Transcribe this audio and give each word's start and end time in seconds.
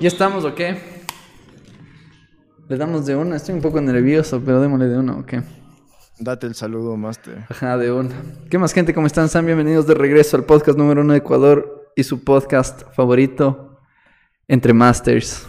¿Ya 0.00 0.08
estamos 0.08 0.44
o 0.44 0.54
qué? 0.54 0.76
Le 2.68 2.76
damos 2.76 3.06
de 3.06 3.14
una. 3.14 3.36
Estoy 3.36 3.54
un 3.54 3.60
poco 3.60 3.80
nervioso, 3.80 4.42
pero 4.44 4.60
démosle 4.60 4.88
de 4.88 4.98
una 4.98 5.18
o 5.18 5.24
qué. 5.24 5.42
Date 6.18 6.46
el 6.46 6.54
saludo, 6.54 6.96
Master. 6.96 7.44
Ajá, 7.48 7.78
de 7.78 7.92
una. 7.92 8.14
¿Qué 8.50 8.58
más, 8.58 8.72
gente? 8.72 8.92
¿Cómo 8.92 9.06
están? 9.06 9.28
Sean 9.28 9.46
bienvenidos 9.46 9.86
de 9.86 9.94
regreso 9.94 10.36
al 10.36 10.44
podcast 10.44 10.76
número 10.76 11.02
uno 11.02 11.12
de 11.12 11.20
Ecuador 11.20 11.92
y 11.94 12.02
su 12.02 12.24
podcast 12.24 12.82
favorito, 12.92 13.78
Entre 14.48 14.72
Masters. 14.72 15.46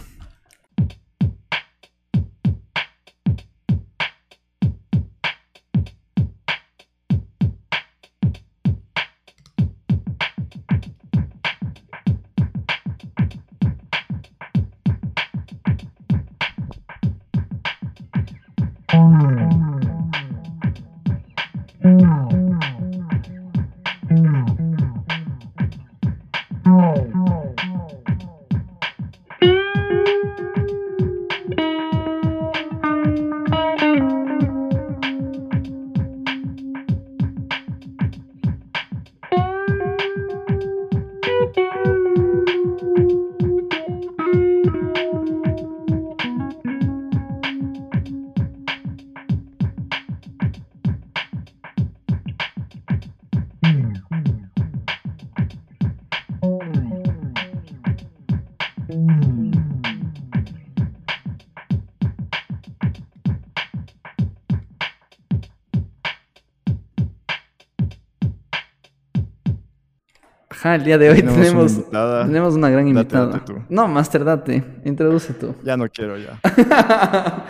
Día 70.86 70.96
de 70.98 71.10
hoy 71.10 71.16
Tenemos 71.16 71.36
una 71.36 71.44
tenemos, 71.44 71.72
invitada. 71.72 72.26
tenemos 72.26 72.54
una 72.54 72.70
gran 72.70 72.88
invitada. 72.88 73.26
date 73.26 73.40
tú. 73.52 73.62
No, 73.68 73.86
Master, 73.88 74.24
date. 74.24 74.64
Introduce 74.84 75.34
tú. 75.34 75.54
Ya 75.62 75.76
no 75.76 75.88
quiero 75.88 76.16
ya. 76.16 76.40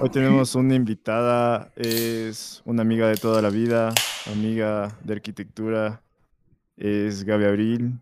Hoy 0.00 0.10
tenemos 0.10 0.54
una 0.56 0.74
invitada, 0.74 1.70
es 1.76 2.60
una 2.66 2.82
amiga 2.82 3.08
de 3.08 3.16
toda 3.16 3.40
la 3.40 3.48
vida, 3.48 3.94
amiga 4.30 4.90
de 5.02 5.14
arquitectura, 5.14 6.00
es 6.76 7.24
Gaby 7.24 7.44
Abril. 7.46 7.92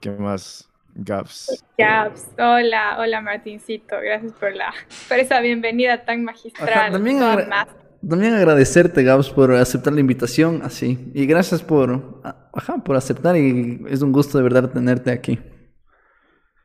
¿Qué 0.00 0.10
más? 0.12 0.66
Gabs. 0.94 1.62
Gaps, 1.76 2.26
hola, 2.38 2.96
hola 2.98 3.20
Martincito, 3.20 3.96
gracias 4.02 4.32
por 4.32 4.54
la 4.56 4.72
por 5.08 5.18
esa 5.18 5.40
bienvenida 5.40 6.04
tan 6.04 6.24
magistral. 6.24 6.68
Ajá, 6.68 6.90
también 6.90 7.22
agra- 7.22 7.66
También 8.08 8.34
agradecerte, 8.34 9.02
Gabs, 9.02 9.28
por 9.30 9.52
aceptar 9.52 9.92
la 9.92 10.00
invitación, 10.00 10.62
así. 10.64 11.10
Y 11.14 11.26
gracias 11.26 11.62
por, 11.62 12.20
ajá, 12.54 12.78
por 12.78 12.96
aceptar 12.96 13.36
y 13.36 13.82
es 13.88 14.00
un 14.02 14.12
gusto 14.12 14.38
de 14.38 14.44
verdad 14.44 14.70
tenerte 14.70 15.10
aquí. 15.10 15.38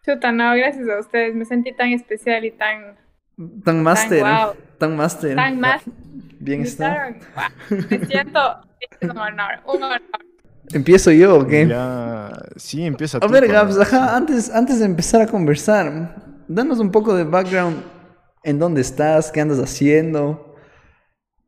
Chuta, 0.06 0.32
no, 0.32 0.56
gracias 0.56 0.88
a 0.88 1.00
ustedes, 1.00 1.36
me 1.36 1.46
sentí 1.46 1.74
tan 1.76 1.90
especial 1.90 2.46
y 2.46 2.52
tan 2.52 2.98
Tan 3.64 3.84
máster, 3.84 4.20
guau. 4.20 4.56
tan 4.78 4.96
máster. 4.96 5.36
tan 5.36 5.60
más. 5.60 5.82
Bien 6.40 6.62
está. 6.62 7.16
Me 7.90 8.00
siento 8.06 8.40
es 8.80 9.10
un 9.10 9.18
honor, 9.18 9.60
un 9.68 9.84
honor. 9.84 10.02
¿Empiezo 10.74 11.12
yo 11.12 11.40
o 11.40 11.48
qué? 11.48 11.68
Ya, 11.68 12.32
sí, 12.56 12.86
empieza 12.86 13.20
A 13.20 13.28
tú, 13.28 13.34
ver, 13.34 13.44
Pablo. 13.46 13.54
Gabs, 13.54 13.80
ajá, 13.80 14.16
antes, 14.16 14.50
antes 14.50 14.80
de 14.80 14.86
empezar 14.86 15.22
a 15.22 15.28
conversar, 15.28 16.16
danos 16.48 16.80
un 16.80 16.92
poco 16.92 17.16
de 17.16 17.24
background 17.24 17.84
en 18.44 18.60
dónde 18.60 18.82
estás, 18.82 19.32
qué 19.32 19.42
andas 19.42 19.60
haciendo. 19.60 20.55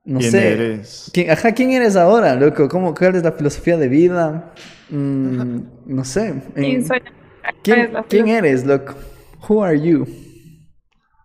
No 0.07 0.21
¿Quién 0.21 0.21
sé. 0.21 0.39
eres? 0.39 1.11
¿Quién, 1.13 1.31
ajá, 1.31 1.53
¿quién 1.53 1.71
eres 1.71 1.95
ahora, 1.95 2.35
loco? 2.35 2.69
¿Cómo, 2.69 2.93
¿Cuál 2.95 3.15
es 3.17 3.23
la 3.23 3.33
filosofía 3.33 3.77
de 3.77 3.87
vida? 3.89 4.53
Mm, 4.89 5.59
no 5.85 6.05
sé. 6.05 6.33
¿Quién 6.59 6.83
soy? 6.83 6.99
¿Cuál 7.67 7.89
¿quién, 7.89 8.03
quién 8.09 8.27
eres, 8.29 8.65
loco? 8.65 8.95
Who 9.47 9.63
are 9.63 9.79
you? 9.79 10.07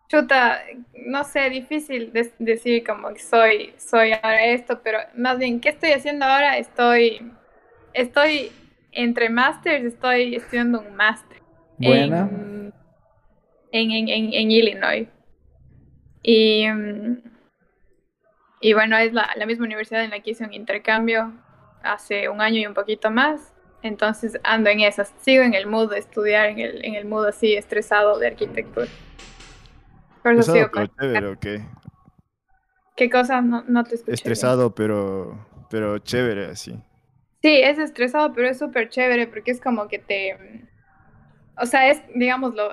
Chuta, 0.08 0.60
no 1.06 1.24
sé, 1.24 1.48
difícil 1.50 2.12
de- 2.12 2.32
decir 2.38 2.84
como 2.84 3.12
que 3.14 3.20
soy, 3.20 3.74
soy 3.78 4.12
ahora 4.12 4.44
esto, 4.46 4.82
pero 4.82 4.98
más 5.16 5.38
bien, 5.38 5.60
¿qué 5.60 5.70
estoy 5.70 5.92
haciendo 5.92 6.26
ahora? 6.26 6.58
Estoy, 6.58 7.32
estoy 7.94 8.52
entre 8.92 9.30
masters, 9.30 9.84
estoy 9.86 10.34
estudiando 10.36 10.80
un 10.80 10.94
máster. 10.96 11.40
Buena. 11.78 12.30
En, 12.30 12.72
en, 13.72 13.90
en, 13.92 14.08
en, 14.08 14.32
en 14.34 14.50
Illinois. 14.50 15.08
Y, 16.22 16.66
mm, 16.68 17.22
y 18.62 18.72
bueno, 18.72 18.96
es 18.96 19.12
la, 19.12 19.28
la 19.36 19.44
misma 19.44 19.66
universidad 19.66 20.04
en 20.04 20.10
la 20.10 20.20
que 20.20 20.30
hice 20.30 20.44
un 20.44 20.54
intercambio 20.54 21.32
hace 21.82 22.28
un 22.28 22.40
año 22.40 22.58
y 22.60 22.66
un 22.66 22.74
poquito 22.74 23.10
más. 23.10 23.52
Entonces 23.82 24.38
ando 24.44 24.70
en 24.70 24.80
esas. 24.80 25.12
Sigo 25.20 25.42
en 25.42 25.54
el 25.54 25.66
mood 25.66 25.90
de 25.90 25.98
estudiar, 25.98 26.46
en 26.48 26.60
el, 26.60 26.84
en 26.84 26.94
el 26.94 27.04
mood 27.04 27.26
así 27.26 27.54
estresado 27.54 28.18
de 28.18 28.28
arquitectura. 28.28 28.86
Por 30.22 30.32
eso 30.34 30.42
sigo 30.52 30.70
pero 30.72 30.86
con- 30.86 30.96
chévere, 30.96 31.26
¿o 31.26 31.38
qué? 31.40 31.64
¿Qué 32.96 33.10
cosa? 33.10 33.40
No, 33.40 33.64
no 33.66 33.84
te 33.84 33.96
escuché. 33.96 34.04
bien. 34.04 34.14
Estresado, 34.14 34.74
pero, 34.74 35.46
pero 35.68 35.98
chévere, 35.98 36.46
así. 36.46 36.80
Sí, 37.42 37.60
es 37.60 37.78
estresado, 37.78 38.32
pero 38.32 38.48
es 38.48 38.58
súper 38.58 38.88
chévere 38.88 39.26
porque 39.26 39.50
es 39.50 39.60
como 39.60 39.88
que 39.88 39.98
te... 39.98 40.38
O 41.56 41.66
sea, 41.66 41.88
es, 41.90 42.00
digamos, 42.14 42.54
lo, 42.54 42.72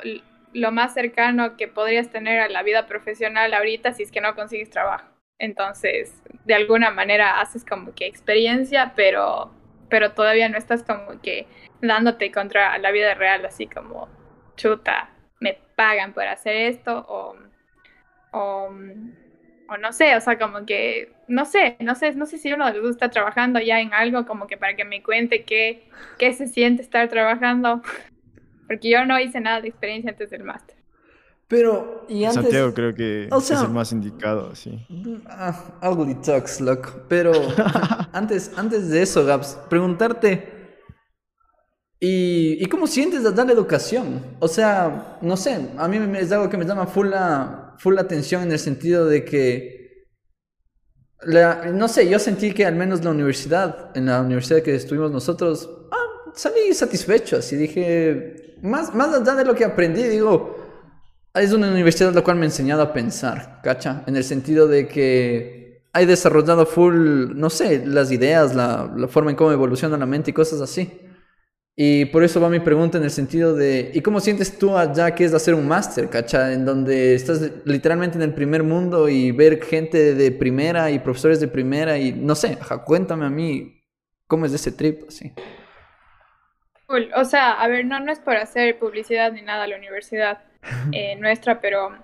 lo 0.54 0.72
más 0.72 0.94
cercano 0.94 1.58
que 1.58 1.68
podrías 1.68 2.10
tener 2.10 2.40
a 2.40 2.50
la 2.50 2.62
vida 2.62 2.86
profesional 2.86 3.54
ahorita 3.54 3.94
si 3.94 4.04
es 4.04 4.12
que 4.12 4.22
no 4.22 4.36
consigues 4.36 4.70
trabajo. 4.70 5.06
Entonces, 5.40 6.22
de 6.46 6.54
alguna 6.54 6.92
manera 6.92 7.40
haces 7.40 7.66
como 7.66 7.96
que 7.96 8.06
experiencia, 8.06 8.94
pero, 8.96 9.52
pero 9.90 10.12
todavía 10.12 10.50
no 10.50 10.58
estás 10.58 10.84
como 10.84 11.22
que 11.22 11.48
dándote 11.82 12.32
contra 12.32 12.78
la 12.78 12.92
vida 12.92 13.14
real, 13.16 13.46
así 13.46 13.66
como, 13.68 14.10
chuta, 14.58 15.10
me 15.40 15.58
pagan 15.76 16.14
por 16.14 16.26
hacer 16.26 16.56
esto 16.56 17.06
o... 17.08 17.36
o 18.32 18.70
no 19.78 19.94
sé, 19.94 20.16
o 20.16 20.22
sea, 20.22 20.38
como 20.38 20.66
que, 20.66 21.14
no 21.28 21.46
sé, 21.46 21.78
no 21.80 21.96
sé, 21.96 22.14
no 22.16 22.26
sé 22.26 22.38
si 22.38 22.52
uno 22.52 22.66
de 22.66 22.74
los 22.74 22.82
dos 22.84 22.92
está 22.92 23.10
trabajando 23.10 23.60
ya 23.60 23.80
en 23.80 23.94
algo 23.94 24.26
como 24.26 24.48
que 24.48 24.58
para 24.58 24.76
que 24.76 24.84
me 24.84 25.04
cuente 25.04 25.44
qué, 25.44 25.88
qué 26.18 26.34
se 26.34 26.48
siente 26.48 26.82
estar 26.82 27.08
trabajando, 27.08 27.82
porque 28.68 28.90
yo 28.90 29.06
no 29.06 29.20
hice 29.20 29.40
nada 29.40 29.62
de 29.62 29.70
experiencia 29.70 30.12
antes 30.12 30.32
del 30.32 30.44
máster. 30.44 30.79
Pero, 31.50 32.06
y 32.08 32.24
antes... 32.26 32.44
Santiago 32.44 32.74
creo 32.76 32.94
que 32.94 33.28
o 33.32 33.42
sea- 33.42 33.58
es 33.58 33.64
el 33.64 33.70
más 33.70 33.92
indicado, 33.92 34.56
sí. 34.56 34.86
Ah, 35.28 35.80
ugly 35.92 36.16
talks, 36.22 36.62
loco. 36.62 36.92
Pero 37.10 37.32
antes, 38.14 38.52
antes 38.56 38.88
de 38.90 39.02
eso, 39.02 39.26
Gabs, 39.26 39.58
preguntarte. 39.70 40.58
¿y, 42.00 42.64
¿Y 42.64 42.66
cómo 42.68 42.86
sientes 42.88 43.24
de 43.24 43.32
dar 43.32 43.48
la 43.48 43.54
educación? 43.54 44.38
O 44.40 44.48
sea, 44.48 45.18
no 45.22 45.36
sé, 45.36 45.70
a 45.78 45.88
mí 45.88 45.98
es 46.20 46.32
algo 46.32 46.50
que 46.50 46.58
me 46.58 46.66
llama 46.66 46.86
full 46.86 47.08
la, 47.10 47.76
full 47.80 47.96
la 47.96 48.02
atención 48.02 48.44
en 48.44 48.52
el 48.52 48.60
sentido 48.60 49.06
de 49.08 49.26
que. 49.26 50.06
la- 51.24 51.66
no 51.74 51.88
sé, 51.88 52.08
yo 52.08 52.20
sentí 52.20 52.54
que 52.54 52.66
al 52.66 52.76
menos 52.76 53.04
la 53.04 53.10
universidad, 53.12 53.90
en 53.98 54.06
la 54.06 54.22
universidad 54.22 54.62
que 54.62 54.76
estuvimos 54.76 55.12
nosotros, 55.12 55.68
ah, 55.92 56.32
salí 56.36 56.74
satisfecho. 56.76 57.38
Así 57.38 57.56
dije, 57.56 58.56
más, 58.62 58.94
más 58.94 59.14
allá 59.16 59.34
de 59.36 59.46
lo 59.46 59.56
que 59.56 59.66
aprendí, 59.66 60.04
digo, 60.04 60.59
es 61.42 61.54
una 61.54 61.70
universidad 61.70 62.14
la 62.14 62.22
cual 62.22 62.38
me 62.38 62.44
ha 62.44 62.50
enseñado 62.50 62.82
a 62.82 62.94
pensar, 62.94 63.62
¿cacha? 63.64 64.04
En 64.08 64.16
el 64.16 64.24
sentido 64.24 64.68
de 64.68 64.88
que 64.88 65.82
he 65.94 66.06
desarrollado 66.06 66.66
full, 66.66 67.32
no 67.36 67.50
sé, 67.50 67.86
las 67.86 68.12
ideas, 68.12 68.56
la, 68.56 69.08
forma 69.10 69.32
en 69.32 69.36
cómo 69.36 69.52
evoluciona 69.52 69.98
la 69.98 70.06
mente 70.06 70.32
y 70.32 70.34
cosas 70.34 70.62
así. 70.62 70.92
Y 71.76 72.06
por 72.06 72.24
eso 72.24 72.42
va 72.42 72.50
mi 72.50 72.60
pregunta 72.60 72.98
en 72.98 73.06
el 73.06 73.12
sentido 73.12 73.56
de, 73.56 73.92
¿y 73.94 74.02
cómo 74.02 74.20
sientes 74.20 74.58
tú 74.58 74.78
allá 74.78 75.16
que 75.16 75.24
es 75.24 75.34
hacer 75.34 75.54
un 75.54 75.68
máster, 75.68 76.10
cacha? 76.10 76.52
En 76.52 76.66
donde 76.66 77.16
estás 77.16 77.42
literalmente 77.64 78.18
en 78.18 78.24
el 78.24 78.34
primer 78.34 78.64
mundo 78.64 79.08
y 79.08 79.32
ver 79.32 79.64
gente 79.64 80.14
de 80.14 80.32
primera 80.32 80.92
y 80.92 81.00
profesores 81.00 81.40
de 81.40 81.48
primera 81.48 81.98
y 81.98 82.12
no 82.12 82.36
sé, 82.36 82.58
ajá, 82.60 82.84
cuéntame 82.84 83.26
a 83.26 83.30
mí 83.30 83.82
cómo 84.28 84.46
es 84.46 84.54
ese 84.54 84.74
trip, 84.74 85.04
así. 85.08 85.34
O 87.16 87.24
sea, 87.24 87.54
a 87.54 87.68
ver, 87.68 87.86
no, 87.86 88.00
no 88.00 88.12
es 88.12 88.20
por 88.20 88.36
hacer 88.36 88.78
publicidad 88.78 89.32
ni 89.32 89.42
nada 89.42 89.64
a 89.64 89.68
la 89.68 89.78
universidad 89.78 90.40
eh, 90.92 91.16
nuestra, 91.16 91.62
pero, 91.62 91.98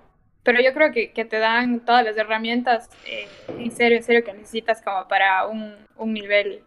pero 0.43 0.61
yo 0.61 0.73
creo 0.73 0.91
que, 0.91 1.11
que 1.11 1.25
te 1.25 1.39
dan 1.39 1.81
todas 1.81 2.03
las 2.03 2.17
herramientas, 2.17 2.89
eh, 3.05 3.27
en 3.57 3.71
serio, 3.71 3.97
en 3.97 4.03
serio, 4.03 4.23
que 4.23 4.33
necesitas 4.33 4.81
como 4.81 5.07
para 5.07 5.47
un, 5.47 5.75
un 5.97 6.13
nivel 6.13 6.63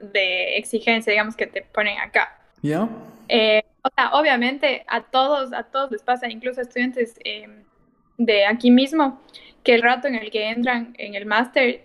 de 0.00 0.56
exigencia, 0.56 1.10
digamos, 1.10 1.36
que 1.36 1.46
te 1.46 1.62
ponen 1.62 1.98
acá. 1.98 2.38
¿Ya? 2.62 2.88
Eh, 3.28 3.62
o 3.82 3.88
sea, 3.94 4.10
obviamente 4.12 4.84
a 4.86 5.02
todos, 5.02 5.52
a 5.52 5.64
todos 5.64 5.90
les 5.90 6.02
pasa, 6.02 6.28
incluso 6.28 6.60
a 6.60 6.62
estudiantes 6.62 7.18
de 8.18 8.46
aquí 8.46 8.70
mismo, 8.70 9.20
que 9.64 9.74
el 9.74 9.82
rato 9.82 10.08
en 10.08 10.14
el 10.14 10.30
que 10.30 10.50
entran 10.50 10.94
en 10.98 11.14
el 11.14 11.26
máster 11.26 11.82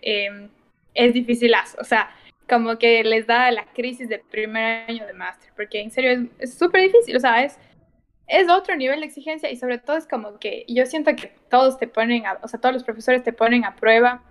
es 0.94 1.14
difícil, 1.14 1.54
o 1.80 1.84
sea, 1.84 2.12
como 2.48 2.78
que 2.78 3.04
les 3.04 3.28
da 3.28 3.52
la 3.52 3.66
crisis 3.74 4.10
de 4.10 4.20
primer 4.20 4.90
año 4.90 5.06
de 5.06 5.14
máster, 5.14 5.52
porque 5.56 5.82
en 5.82 5.92
serio 5.92 6.30
es 6.40 6.58
súper 6.58 6.82
difícil, 6.84 7.16
o 7.16 7.20
sea, 7.20 7.44
es, 7.44 7.60
es 8.28 8.50
otro 8.50 8.76
nivel 8.76 9.00
de 9.00 9.06
exigencia 9.06 9.50
y 9.50 9.56
sobre 9.56 9.78
todo 9.78 9.98
es 9.98 10.08
como 10.08 10.38
que 10.38 10.66
yo 10.68 10.86
siento 10.86 11.16
que 11.16 11.34
todos 11.50 11.78
te 11.78 11.88
ponen, 11.88 12.24
o 12.42 12.48
sea, 12.48 12.60
todos 12.60 12.74
los 12.74 12.84
profesores 12.84 13.24
te 13.24 13.34
ponen 13.34 13.64
a 13.64 13.76
prueba 13.76 14.22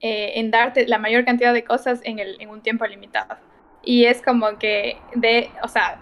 eh, 0.00 0.40
en 0.40 0.50
darte 0.50 0.88
la 0.88 0.98
mayor 0.98 1.24
cantidad 1.24 1.52
de 1.52 1.64
cosas 1.64 2.00
en, 2.04 2.18
el, 2.18 2.40
en 2.40 2.48
un 2.48 2.62
tiempo 2.62 2.86
limitado. 2.86 3.36
Y 3.82 4.06
es 4.06 4.22
como 4.22 4.58
que 4.58 4.96
de, 5.14 5.50
o 5.62 5.68
sea, 5.68 6.00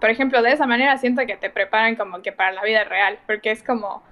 por 0.00 0.10
ejemplo, 0.10 0.42
de 0.42 0.52
esa 0.52 0.66
manera 0.66 0.96
siento 0.98 1.26
que 1.26 1.36
te 1.36 1.50
preparan 1.50 1.96
como 1.96 2.22
que 2.22 2.32
para 2.32 2.52
la 2.52 2.62
vida 2.62 2.84
real, 2.84 3.18
porque 3.26 3.50
es 3.50 3.62
como 3.62 4.02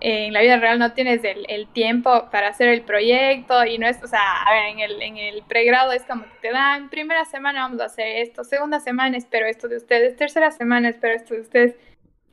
en 0.00 0.32
la 0.32 0.40
vida 0.40 0.58
real 0.58 0.78
no 0.78 0.92
tienes 0.92 1.24
el, 1.24 1.44
el, 1.48 1.66
tiempo 1.68 2.28
para 2.30 2.48
hacer 2.48 2.68
el 2.68 2.82
proyecto 2.82 3.64
y 3.64 3.78
no 3.78 3.86
es, 3.88 4.02
o 4.02 4.06
sea, 4.06 4.42
a 4.42 4.52
ver, 4.52 4.66
en 4.66 4.78
el, 4.80 5.02
en 5.02 5.16
el 5.16 5.42
pregrado 5.42 5.92
es 5.92 6.04
como 6.04 6.22
que 6.22 6.38
te 6.40 6.52
dan, 6.52 6.88
primera 6.88 7.24
semana 7.24 7.62
vamos 7.62 7.80
a 7.80 7.86
hacer 7.86 8.06
esto, 8.18 8.44
segunda 8.44 8.78
semana 8.78 9.16
espero 9.16 9.46
esto 9.46 9.66
de 9.66 9.76
ustedes, 9.76 10.16
tercera 10.16 10.50
semana 10.50 10.90
espero 10.90 11.14
esto 11.14 11.34
de 11.34 11.40
ustedes. 11.40 11.76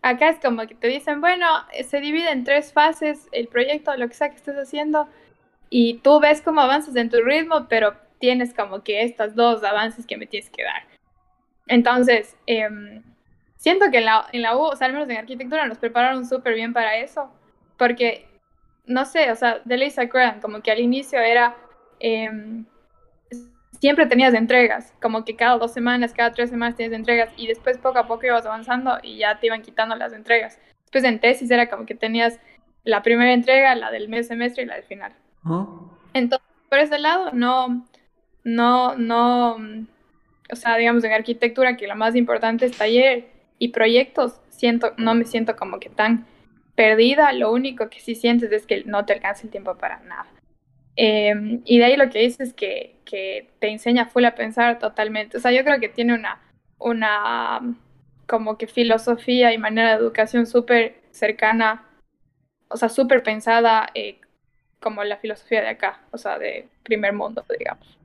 Acá 0.03 0.29
es 0.29 0.39
como 0.39 0.67
que 0.67 0.75
te 0.75 0.87
dicen, 0.87 1.19
bueno, 1.19 1.47
se 1.87 1.99
divide 1.99 2.29
en 2.31 2.43
tres 2.43 2.71
fases 2.71 3.27
el 3.31 3.47
proyecto, 3.47 3.95
lo 3.97 4.07
que 4.07 4.13
sea 4.13 4.29
que 4.29 4.35
estés 4.35 4.55
haciendo, 4.55 5.09
y 5.71 5.95
tú 5.99 6.19
ves 6.19 6.41
cómo 6.41 6.61
avanzas 6.61 6.95
en 6.95 7.09
tu 7.09 7.21
ritmo, 7.21 7.65
pero 7.67 7.95
tienes 8.19 8.53
como 8.53 8.83
que 8.83 9.01
estos 9.01 9.33
dos 9.33 9.63
avances 9.63 10.05
que 10.05 10.17
me 10.17 10.27
tienes 10.27 10.51
que 10.51 10.63
dar. 10.63 10.83
Entonces, 11.67 12.37
em, 12.45 13.01
siento 13.57 13.89
que 13.89 13.97
en 13.97 14.05
la, 14.05 14.27
en 14.31 14.43
la 14.43 14.55
U, 14.55 14.61
o 14.61 14.75
sea, 14.75 14.85
al 14.85 14.93
menos 14.93 15.09
en 15.09 15.17
arquitectura, 15.17 15.65
nos 15.65 15.79
prepararon 15.79 16.27
súper 16.27 16.53
bien 16.53 16.71
para 16.71 16.97
eso 16.97 17.31
porque, 17.77 18.27
no 18.85 19.05
sé, 19.05 19.31
o 19.31 19.35
sea, 19.35 19.61
de 19.63 19.77
ley 19.77 19.89
se 19.89 20.09
como 20.41 20.61
que 20.61 20.71
al 20.71 20.79
inicio 20.79 21.19
era, 21.19 21.55
em, 21.99 22.65
siempre 23.79 24.05
tenías 24.05 24.33
entregas, 24.33 24.93
como 25.01 25.25
que 25.25 25.35
cada 25.35 25.57
dos 25.57 25.73
semanas, 25.73 26.13
cada 26.13 26.31
tres 26.31 26.49
semanas 26.49 26.75
tienes 26.75 26.97
entregas 26.97 27.29
y 27.37 27.47
después 27.47 27.77
poco 27.77 27.99
a 27.99 28.07
poco 28.07 28.25
ibas 28.25 28.45
avanzando 28.45 28.97
y 29.03 29.17
ya 29.17 29.39
te 29.39 29.47
iban 29.47 29.61
quitando 29.61 29.95
las 29.95 30.13
entregas. 30.13 30.59
Después 30.83 31.03
en 31.03 31.19
tesis 31.19 31.51
era 31.51 31.69
como 31.69 31.85
que 31.85 31.95
tenías 31.95 32.39
la 32.83 33.01
primera 33.01 33.33
entrega, 33.33 33.75
la 33.75 33.91
del 33.91 34.09
mes 34.09 34.27
semestre 34.27 34.63
y 34.63 34.65
la 34.67 34.75
del 34.75 34.83
final. 34.83 35.13
Entonces, 36.13 36.47
por 36.69 36.79
ese 36.79 36.99
lado, 36.99 37.31
no, 37.33 37.85
no, 38.43 38.95
no, 38.95 39.57
o 40.51 40.55
sea, 40.55 40.77
digamos 40.77 41.03
en 41.03 41.11
arquitectura 41.11 41.77
que 41.77 41.87
lo 41.87 41.95
más 41.95 42.15
importante 42.15 42.65
es 42.65 42.77
taller 42.77 43.27
y 43.59 43.69
proyectos, 43.69 44.39
siento, 44.49 44.93
no 44.97 45.15
me 45.15 45.25
siento 45.25 45.55
como 45.55 45.79
que 45.79 45.89
tan 45.89 46.25
perdida, 46.75 47.33
lo 47.33 47.51
único 47.51 47.89
que 47.89 47.99
sí 47.99 48.15
sientes 48.15 48.51
es 48.51 48.65
que 48.65 48.83
no 48.85 49.05
te 49.05 49.13
alcanza 49.13 49.43
el 49.43 49.49
tiempo 49.49 49.75
para 49.75 49.99
nada. 50.01 50.27
Em, 50.95 51.61
y 51.65 51.79
de 51.79 51.85
ahí 51.85 51.97
lo 51.97 52.09
que 52.09 52.19
dices 52.19 52.49
es 52.49 52.53
que, 52.53 52.95
que 53.05 53.49
te 53.59 53.69
enseña 53.69 54.05
full 54.07 54.25
a 54.25 54.35
pensar 54.35 54.79
totalmente. 54.79 55.37
O 55.37 55.39
sea, 55.39 55.51
yo 55.51 55.63
creo 55.63 55.79
que 55.79 55.89
tiene 55.89 56.13
una, 56.13 56.41
una 56.77 57.61
como 58.27 58.57
que 58.57 58.67
filosofía 58.67 59.53
y 59.53 59.57
manera 59.57 59.91
de 59.91 59.97
educación 59.97 60.45
súper 60.45 61.01
cercana, 61.11 61.85
o 62.69 62.77
sea, 62.77 62.89
súper 62.89 63.23
pensada 63.23 63.89
eh, 63.93 64.19
como 64.79 65.03
la 65.03 65.17
filosofía 65.17 65.61
de 65.61 65.69
acá, 65.69 66.01
o 66.11 66.17
sea, 66.17 66.39
de 66.39 66.67
primer 66.83 67.13
mundo, 67.13 67.45
digamos. 67.57 67.97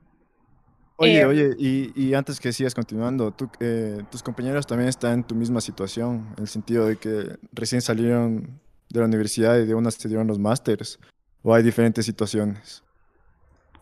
Oye, 1.02 1.22
em, 1.22 1.28
oye, 1.30 1.54
y, 1.58 1.92
y, 1.94 2.12
antes 2.12 2.38
que 2.38 2.52
sigas 2.52 2.74
continuando, 2.74 3.30
tú, 3.32 3.48
eh, 3.58 4.02
tus 4.10 4.22
compañeros 4.22 4.66
también 4.66 4.90
están 4.90 5.14
en 5.14 5.24
tu 5.24 5.34
misma 5.34 5.62
situación, 5.62 6.34
en 6.36 6.42
el 6.42 6.48
sentido 6.48 6.84
de 6.84 6.96
que 6.96 7.38
recién 7.54 7.80
salieron 7.80 8.60
de 8.90 9.00
la 9.00 9.06
universidad 9.06 9.58
y 9.58 9.64
de 9.64 9.74
una 9.74 9.90
se 9.90 10.08
dieron 10.08 10.26
los 10.26 10.38
másters, 10.38 11.00
o 11.42 11.54
hay 11.54 11.62
diferentes 11.62 12.04
situaciones. 12.04 12.84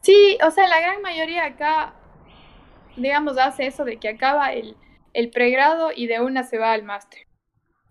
Sí, 0.01 0.39
o 0.47 0.51
sea, 0.53 0.69
la 0.69 0.81
gran 0.81 1.03
mayoría 1.03 1.45
acá, 1.45 1.95
digamos, 2.97 3.37
hace 3.37 3.67
eso 3.67 3.85
de 3.85 3.97
que 3.97 4.11
acaba 4.11 4.53
el, 4.53 4.77
el 5.13 5.31
pregrado 5.31 5.91
y 5.93 6.07
de 6.07 6.21
una 6.21 6.45
se 6.45 6.59
va 6.59 6.71
al 6.71 6.85
máster. 6.85 7.23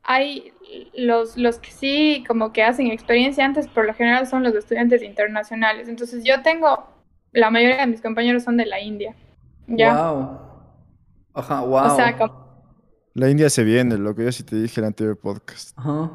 Hay 0.03 0.53
los, 0.93 1.35
los 1.35 1.59
que 1.59 1.71
sí 1.71 2.23
como 2.25 2.53
que 2.53 2.63
hacen 2.63 2.87
experiencia 2.87 3.43
antes, 3.43 3.67
por 3.67 3.85
lo 3.85 3.93
general 3.93 4.25
son 4.25 4.43
los 4.43 4.55
estudiantes 4.55 5.03
internacionales. 5.03 5.89
Entonces 5.89 6.23
yo 6.23 6.41
tengo 6.43 6.96
la 7.31 7.49
mayoría 7.49 7.77
de 7.77 7.87
mis 7.87 8.01
compañeros 8.01 8.43
son 8.43 8.57
de 8.57 8.65
la 8.65 8.79
India. 8.79 9.15
¿Ya? 9.67 10.11
Wow. 10.11 10.39
Ajá, 11.33 11.61
wow. 11.61 11.93
O 11.93 11.95
sea, 11.95 12.15
La 13.13 13.29
India 13.29 13.49
se 13.49 13.63
viene, 13.63 13.97
lo 13.97 14.15
que 14.15 14.23
yo 14.23 14.31
sí 14.31 14.43
te 14.43 14.55
dije 14.55 14.79
en 14.79 14.85
el 14.85 14.87
anterior 14.87 15.17
podcast. 15.17 15.77
Ajá. 15.77 16.11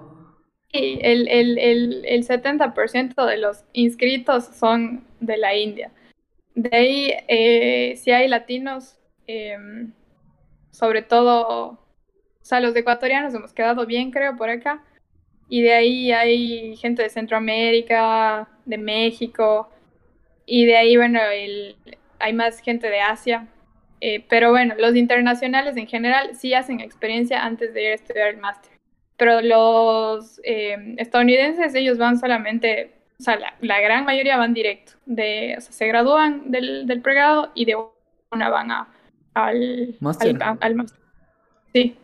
Sí, 0.73 0.99
el, 1.03 1.29
el, 1.29 1.59
el, 1.59 2.05
el 2.07 2.27
70% 2.27 3.27
de 3.27 3.37
los 3.37 3.65
inscritos 3.73 4.47
son 4.47 5.05
de 5.21 5.37
la 5.37 5.55
India. 5.55 5.93
De 6.55 6.77
ahí, 6.77 7.13
eh, 7.29 7.97
si 7.97 8.11
hay 8.11 8.29
latinos, 8.29 8.99
em, 9.27 9.93
sobre 10.71 11.03
todo, 11.03 11.69
o 11.69 11.79
sea, 12.41 12.61
los 12.61 12.75
ecuatorianos 12.75 13.35
hemos 13.35 13.53
quedado 13.53 13.87
bien, 13.87 14.11
creo, 14.11 14.37
por 14.37 14.49
acá. 14.49 14.83
Y 15.49 15.63
de 15.63 15.75
ahí 15.75 16.13
hay 16.13 16.77
gente 16.77 17.03
de 17.03 17.11
Centroamérica, 17.11 18.49
de 18.65 18.79
México, 18.79 19.69
y 20.47 20.67
de 20.67 20.77
ahí, 20.77 20.97
bueno, 20.97 21.21
hay 22.19 22.33
más 22.33 22.61
gente 22.61 22.89
de 22.89 23.01
Asia. 23.01 23.49
Eh, 24.01 24.25
pero 24.29 24.51
bueno, 24.51 24.75
los 24.79 24.97
internacionales 24.97 25.77
en 25.77 25.87
general 25.87 26.35
sí 26.35 26.55
hacen 26.55 26.81
experiencia 26.81 27.45
antes 27.45 27.73
de 27.73 27.83
ir 27.85 27.91
a 27.93 27.95
estudiar 27.95 28.29
el 28.29 28.39
máster. 28.39 28.73
Pero 29.17 29.41
los 29.41 30.41
eh, 30.43 30.97
estadounidenses, 30.99 31.75
ellos 31.75 31.99
van 31.99 32.19
solamente, 32.19 32.93
o 33.21 33.23
sea, 33.23 33.39
la, 33.61 33.81
gran 33.81 34.05
mayoría 34.05 34.37
van 34.37 34.55
directo. 34.55 34.95
De, 35.07 35.55
o 35.57 35.61
sea, 35.61 35.73
se 35.73 35.87
gradúan 35.87 36.51
del, 36.51 36.87
del 36.89 37.01
pregrado 37.01 37.53
y 37.55 37.65
de 37.65 37.77
una 38.33 38.49
van 38.49 38.73
a, 38.73 38.89
al 39.35 39.97
máster. 40.01 40.37
Sí. 41.73 41.97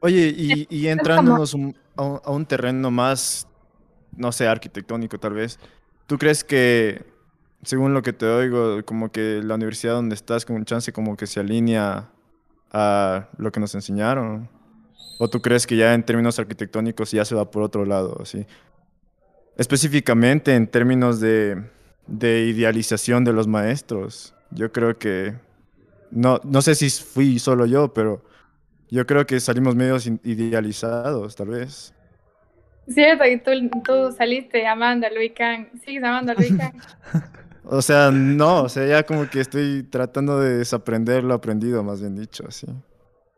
Oye, 0.00 0.32
y, 0.34 0.66
y 0.70 0.88
entrándonos 0.88 1.54
a 1.96 2.30
un 2.30 2.46
terreno 2.46 2.90
más, 2.90 3.46
no 4.16 4.32
sé, 4.32 4.48
arquitectónico 4.48 5.18
tal 5.18 5.34
vez. 5.34 5.60
¿Tú 6.06 6.18
crees 6.18 6.44
que, 6.44 7.04
según 7.62 7.94
lo 7.94 8.02
que 8.02 8.12
te 8.12 8.26
oigo, 8.26 8.84
como 8.84 9.10
que 9.10 9.40
la 9.42 9.54
universidad 9.54 9.94
donde 9.94 10.14
estás 10.14 10.44
con 10.44 10.56
un 10.56 10.64
chance 10.64 10.92
como 10.92 11.16
que 11.16 11.26
se 11.26 11.40
alinea 11.40 12.10
a 12.70 13.28
lo 13.38 13.52
que 13.52 13.60
nos 13.60 13.74
enseñaron? 13.74 14.48
¿O 15.18 15.28
tú 15.28 15.40
crees 15.40 15.66
que 15.66 15.76
ya 15.76 15.94
en 15.94 16.02
términos 16.02 16.38
arquitectónicos 16.38 17.10
ya 17.12 17.24
se 17.24 17.34
va 17.34 17.50
por 17.50 17.62
otro 17.62 17.84
lado? 17.84 18.18
Así? 18.20 18.46
Específicamente 19.56 20.54
en 20.54 20.66
términos 20.66 21.20
de, 21.20 21.62
de 22.06 22.46
idealización 22.46 23.24
de 23.24 23.32
los 23.32 23.46
maestros, 23.46 24.34
yo 24.50 24.72
creo 24.72 24.98
que, 24.98 25.34
no, 26.10 26.40
no 26.44 26.62
sé 26.62 26.74
si 26.74 26.90
fui 26.90 27.38
solo 27.38 27.66
yo, 27.66 27.92
pero 27.94 28.24
yo 28.90 29.06
creo 29.06 29.26
que 29.26 29.40
salimos 29.40 29.74
medios 29.74 30.06
idealizados, 30.06 31.36
tal 31.36 31.48
vez. 31.48 31.94
Cierto, 32.88 33.24
y 33.24 33.38
tú, 33.38 33.52
tú 33.84 34.12
saliste 34.12 34.66
amando 34.66 35.06
a 35.06 35.10
Luis 35.10 35.32
Kang. 35.36 35.68
¿Sigues 35.84 36.02
amando 36.02 36.32
a 36.32 36.34
Luis 36.34 36.52
Kang? 36.56 36.74
o 37.64 37.80
sea, 37.80 38.10
no, 38.10 38.64
o 38.64 38.68
sea, 38.68 38.86
ya 38.86 39.02
como 39.04 39.28
que 39.28 39.40
estoy 39.40 39.84
tratando 39.84 40.40
de 40.40 40.58
desaprender 40.58 41.22
lo 41.22 41.34
aprendido, 41.34 41.82
más 41.82 42.00
bien 42.00 42.16
dicho, 42.16 42.44
así. 42.48 42.66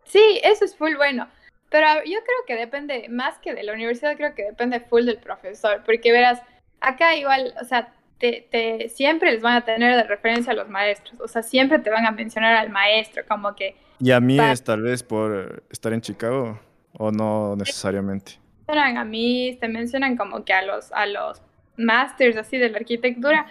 Sí, 0.05 0.41
eso 0.43 0.65
es 0.65 0.77
full 0.77 0.97
bueno. 0.97 1.29
Pero 1.71 1.87
yo 2.05 2.19
creo 2.21 2.39
que 2.47 2.55
depende, 2.55 3.09
más 3.09 3.39
que 3.39 3.53
de 3.53 3.65
la 3.65 3.73
universidad, 3.73 4.17
creo 4.17 4.35
que 4.35 4.45
depende 4.45 4.81
full 4.81 5.05
del 5.05 5.19
profesor. 5.19 5.83
Porque 5.85 6.13
verás, 6.13 6.41
acá 6.81 7.17
igual, 7.17 7.53
o 7.61 7.65
sea, 7.65 7.93
te, 8.19 8.47
te, 8.51 8.89
siempre 8.89 9.33
les 9.33 9.43
van 9.43 9.57
a 9.57 9.65
tener 9.65 9.97
de 9.97 10.05
referencia 10.05 10.53
a 10.53 10.57
los 10.57 10.69
maestros. 10.69 11.21
O 11.21 11.29
sea, 11.29 11.43
siempre 11.43 11.79
te 11.81 11.91
van 11.91 12.07
a 12.07 12.13
mencionar 12.13 12.57
al 12.57 12.71
maestro, 12.71 13.25
como 13.29 13.55
que. 13.55 13.77
¿Y 13.99 14.11
a 14.13 14.21
mí 14.21 14.39
es 14.39 14.63
tal 14.63 14.83
vez 14.83 15.03
por 15.03 15.65
estar 15.71 15.93
en 15.93 16.01
Chicago? 16.01 16.61
¿O 16.97 17.11
no 17.11 17.57
necesariamente? 17.57 18.44
Mencionan 18.67 18.97
a 18.97 19.05
mí, 19.05 19.57
te 19.61 19.69
mencionan 19.69 20.17
como 20.17 20.45
que 20.45 20.53
a 20.53 20.63
los, 20.63 20.91
a 20.93 21.07
los 21.07 21.43
masters 21.77 22.37
así 22.37 22.57
de 22.59 22.71
la 22.71 22.79
arquitectura, 22.79 23.47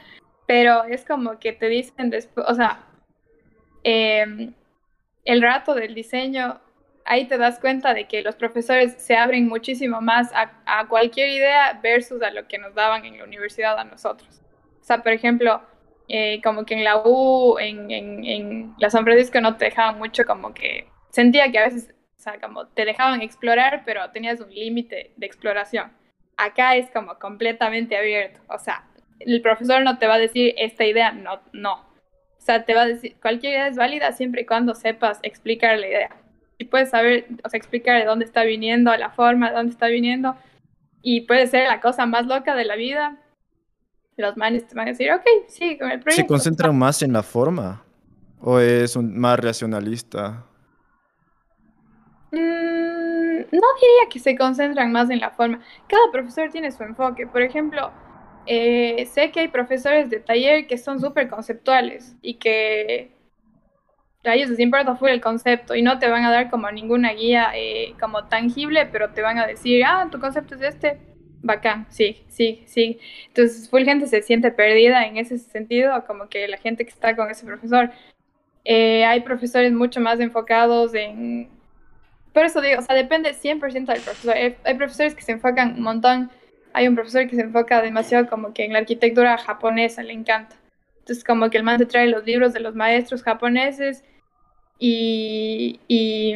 pero 0.48 0.84
es 0.86 1.06
como 1.06 1.40
que 1.40 1.54
te 1.54 1.68
dicen 1.68 2.10
después, 2.10 2.46
o 2.50 2.56
sea, 2.56 2.84
em, 3.84 4.54
el 5.26 5.42
rato 5.42 5.76
del 5.76 5.94
diseño, 5.94 6.60
ahí 7.06 7.26
te 7.28 7.38
das 7.38 7.60
cuenta 7.60 7.94
de 7.94 8.08
que 8.08 8.22
los 8.22 8.36
profesores 8.36 8.96
se 8.98 9.16
abren 9.16 9.48
muchísimo 9.48 10.02
más 10.02 10.32
a, 10.34 10.88
cualquier 10.88 11.30
idea 11.30 11.80
versus 11.82 12.22
a 12.22 12.32
lo 12.32 12.48
que 12.48 12.58
nos 12.58 12.74
daban 12.74 13.06
en 13.06 13.18
la 13.18 13.24
universidad 13.26 13.78
a 13.78 13.84
nosotros. 13.84 14.42
O 14.82 14.84
sea, 14.84 15.02
por 15.04 15.12
ejemplo, 15.14 15.62
eh, 16.08 16.42
como 16.44 16.66
que 16.66 16.76
en 16.76 16.84
la 16.84 17.02
U, 17.06 17.58
en, 17.60 17.92
en, 17.92 18.24
en 18.26 18.74
la 18.78 18.90
San 18.90 19.04
Francisco 19.04 19.40
no 19.42 19.56
te 19.58 19.66
dejaban 19.66 19.98
mucho 19.98 20.26
como 20.26 20.54
que 20.54 20.88
sentía 21.10 21.52
que 21.52 21.60
a 21.60 21.66
veces 21.66 21.94
sea, 22.24 22.40
como 22.40 22.68
te 22.68 22.86
dejaban 22.86 23.22
explorar, 23.22 23.84
pero 23.86 24.10
tenías 24.12 24.40
un 24.40 24.50
límite 24.54 25.12
de 25.18 25.26
exploración. 25.26 25.92
Acá 26.38 26.76
es 26.76 26.90
como 26.90 27.20
completamente 27.20 27.98
abierto. 27.98 28.40
O 28.48 28.58
sea, 28.58 28.86
el 29.20 29.42
profesor 29.42 29.84
no 29.84 29.98
te 29.98 30.08
va 30.08 30.16
a 30.16 30.20
decir 30.20 30.54
esta 30.58 30.86
idea, 30.86 31.12
no, 31.12 31.42
no. 31.52 31.74
O 31.74 32.46
sea, 32.46 32.66
te 32.66 32.74
va 32.74 32.84
a 32.84 32.88
decir, 32.88 33.16
cualquier 33.22 33.54
idea 33.54 33.68
es 33.68 33.78
válida 33.78 34.12
siempre 34.12 34.42
y 34.42 34.46
cuando 34.46 34.74
sepas 34.74 35.20
explicar 35.24 35.78
la 35.80 35.88
idea. 35.88 36.16
y 36.58 36.66
puedes 36.66 36.92
saber, 36.92 37.26
o 37.44 37.50
sea, 37.50 37.58
explicar 37.58 38.00
de 38.00 38.06
dónde 38.06 38.26
está 38.26 38.44
viniendo, 38.44 38.96
la 38.96 39.10
forma, 39.10 39.50
de 39.50 39.56
dónde 39.56 39.72
está 39.72 39.88
viniendo, 39.88 40.36
y 41.02 41.22
puede 41.22 41.48
ser 41.48 41.68
la 41.68 41.82
cosa 41.82 42.06
más 42.06 42.26
loca 42.26 42.56
de 42.56 42.64
la 42.64 42.76
vida, 42.76 43.18
los 44.18 44.38
manes 44.38 44.68
te 44.68 44.76
van 44.76 44.88
a 44.88 44.92
decir, 44.92 45.12
ok, 45.12 45.26
sí, 45.48 45.78
con 45.78 45.92
el 45.92 46.00
proyecto. 46.00 46.24
¿Se 46.24 46.28
concentran 46.28 46.78
más 46.78 47.02
en 47.02 47.14
la 47.14 47.24
forma? 47.24 47.84
¿O 48.40 48.60
es 48.60 48.96
un, 48.96 49.18
más 49.18 49.40
racionalista? 49.40 50.46
Mm, 52.34 53.42
no 53.52 53.68
diría 53.80 54.10
que 54.10 54.20
se 54.20 54.36
concentran 54.36 54.92
más 54.92 55.10
en 55.12 55.20
la 55.20 55.30
forma. 55.30 55.60
Cada 55.88 56.12
profesor 56.12 56.50
tiene 56.50 56.72
su 56.72 56.82
enfoque. 56.84 57.28
Por 57.28 57.44
ejemplo, 57.44 57.92
eh, 58.48 59.06
sé 59.06 59.32
que 59.32 59.42
hay 59.42 59.48
profesores 59.50 60.10
de 60.10 60.20
taller 60.20 60.66
que 60.66 60.78
son 60.80 61.00
súper 61.00 61.30
conceptuales 61.30 62.16
y 62.24 62.36
que 62.36 63.12
a 64.24 64.34
ellos 64.36 64.50
les 64.50 64.60
importa 64.60 64.98
el 65.08 65.22
concepto 65.22 65.76
y 65.76 65.84
no 65.84 66.00
te 66.00 66.10
van 66.10 66.26
a 66.26 66.32
dar 66.32 66.50
como 66.50 66.72
ninguna 66.72 67.14
guía 67.14 67.52
eh, 67.56 67.94
como 68.00 68.26
tangible, 68.26 68.88
pero 68.92 69.12
te 69.12 69.22
van 69.22 69.38
a 69.38 69.46
decir, 69.46 69.84
ah, 69.86 70.08
tu 70.12 70.20
concepto 70.20 70.56
es 70.56 70.62
este, 70.62 71.00
bacán, 71.44 71.86
sí, 71.90 72.24
sí, 72.30 72.64
sí. 72.66 73.00
Entonces, 73.28 73.70
full 73.70 73.84
gente 73.84 74.08
se 74.08 74.22
siente 74.24 74.50
perdida 74.52 75.06
en 75.06 75.18
ese 75.18 75.38
sentido, 75.38 76.04
como 76.08 76.30
que 76.30 76.48
la 76.48 76.58
gente 76.58 76.86
que 76.86 76.92
está 76.92 77.16
con 77.16 77.30
ese 77.30 77.46
profesor. 77.46 77.92
Eh, 78.66 79.06
hay 79.06 79.22
profesores 79.22 79.72
mucho 79.74 80.00
más 80.02 80.20
enfocados 80.20 80.96
en... 80.96 81.50
Por 82.34 82.46
eso 82.46 82.62
digo, 82.62 82.80
o 82.80 82.82
sea, 82.82 82.96
depende 82.96 83.34
100% 83.34 83.86
del 83.94 84.02
profesor. 84.02 84.36
Hay, 84.36 84.56
hay 84.64 84.74
profesores 84.76 85.16
que 85.16 85.22
se 85.22 85.34
enfocan 85.34 85.76
un 85.76 85.84
montón. 85.84 86.32
Hay 86.74 86.88
un 86.88 86.96
profesor 86.96 87.28
que 87.28 87.36
se 87.36 87.44
enfoca 87.44 87.82
demasiado 87.82 88.28
como 88.28 88.54
que 88.54 88.66
en 88.66 88.74
la 88.74 88.80
arquitectura 88.80 89.38
japonesa, 89.38 90.02
le 90.02 90.14
encanta. 90.14 90.56
Entonces, 91.00 91.24
como 91.24 91.50
que 91.50 91.58
el 91.58 91.64
man 91.64 91.78
te 91.78 91.86
trae 91.86 92.08
los 92.08 92.26
libros 92.26 92.54
de 92.54 92.62
los 92.62 92.76
maestros 92.76 93.24
japoneses 93.24 94.04
y, 94.80 95.80
y, 95.88 96.36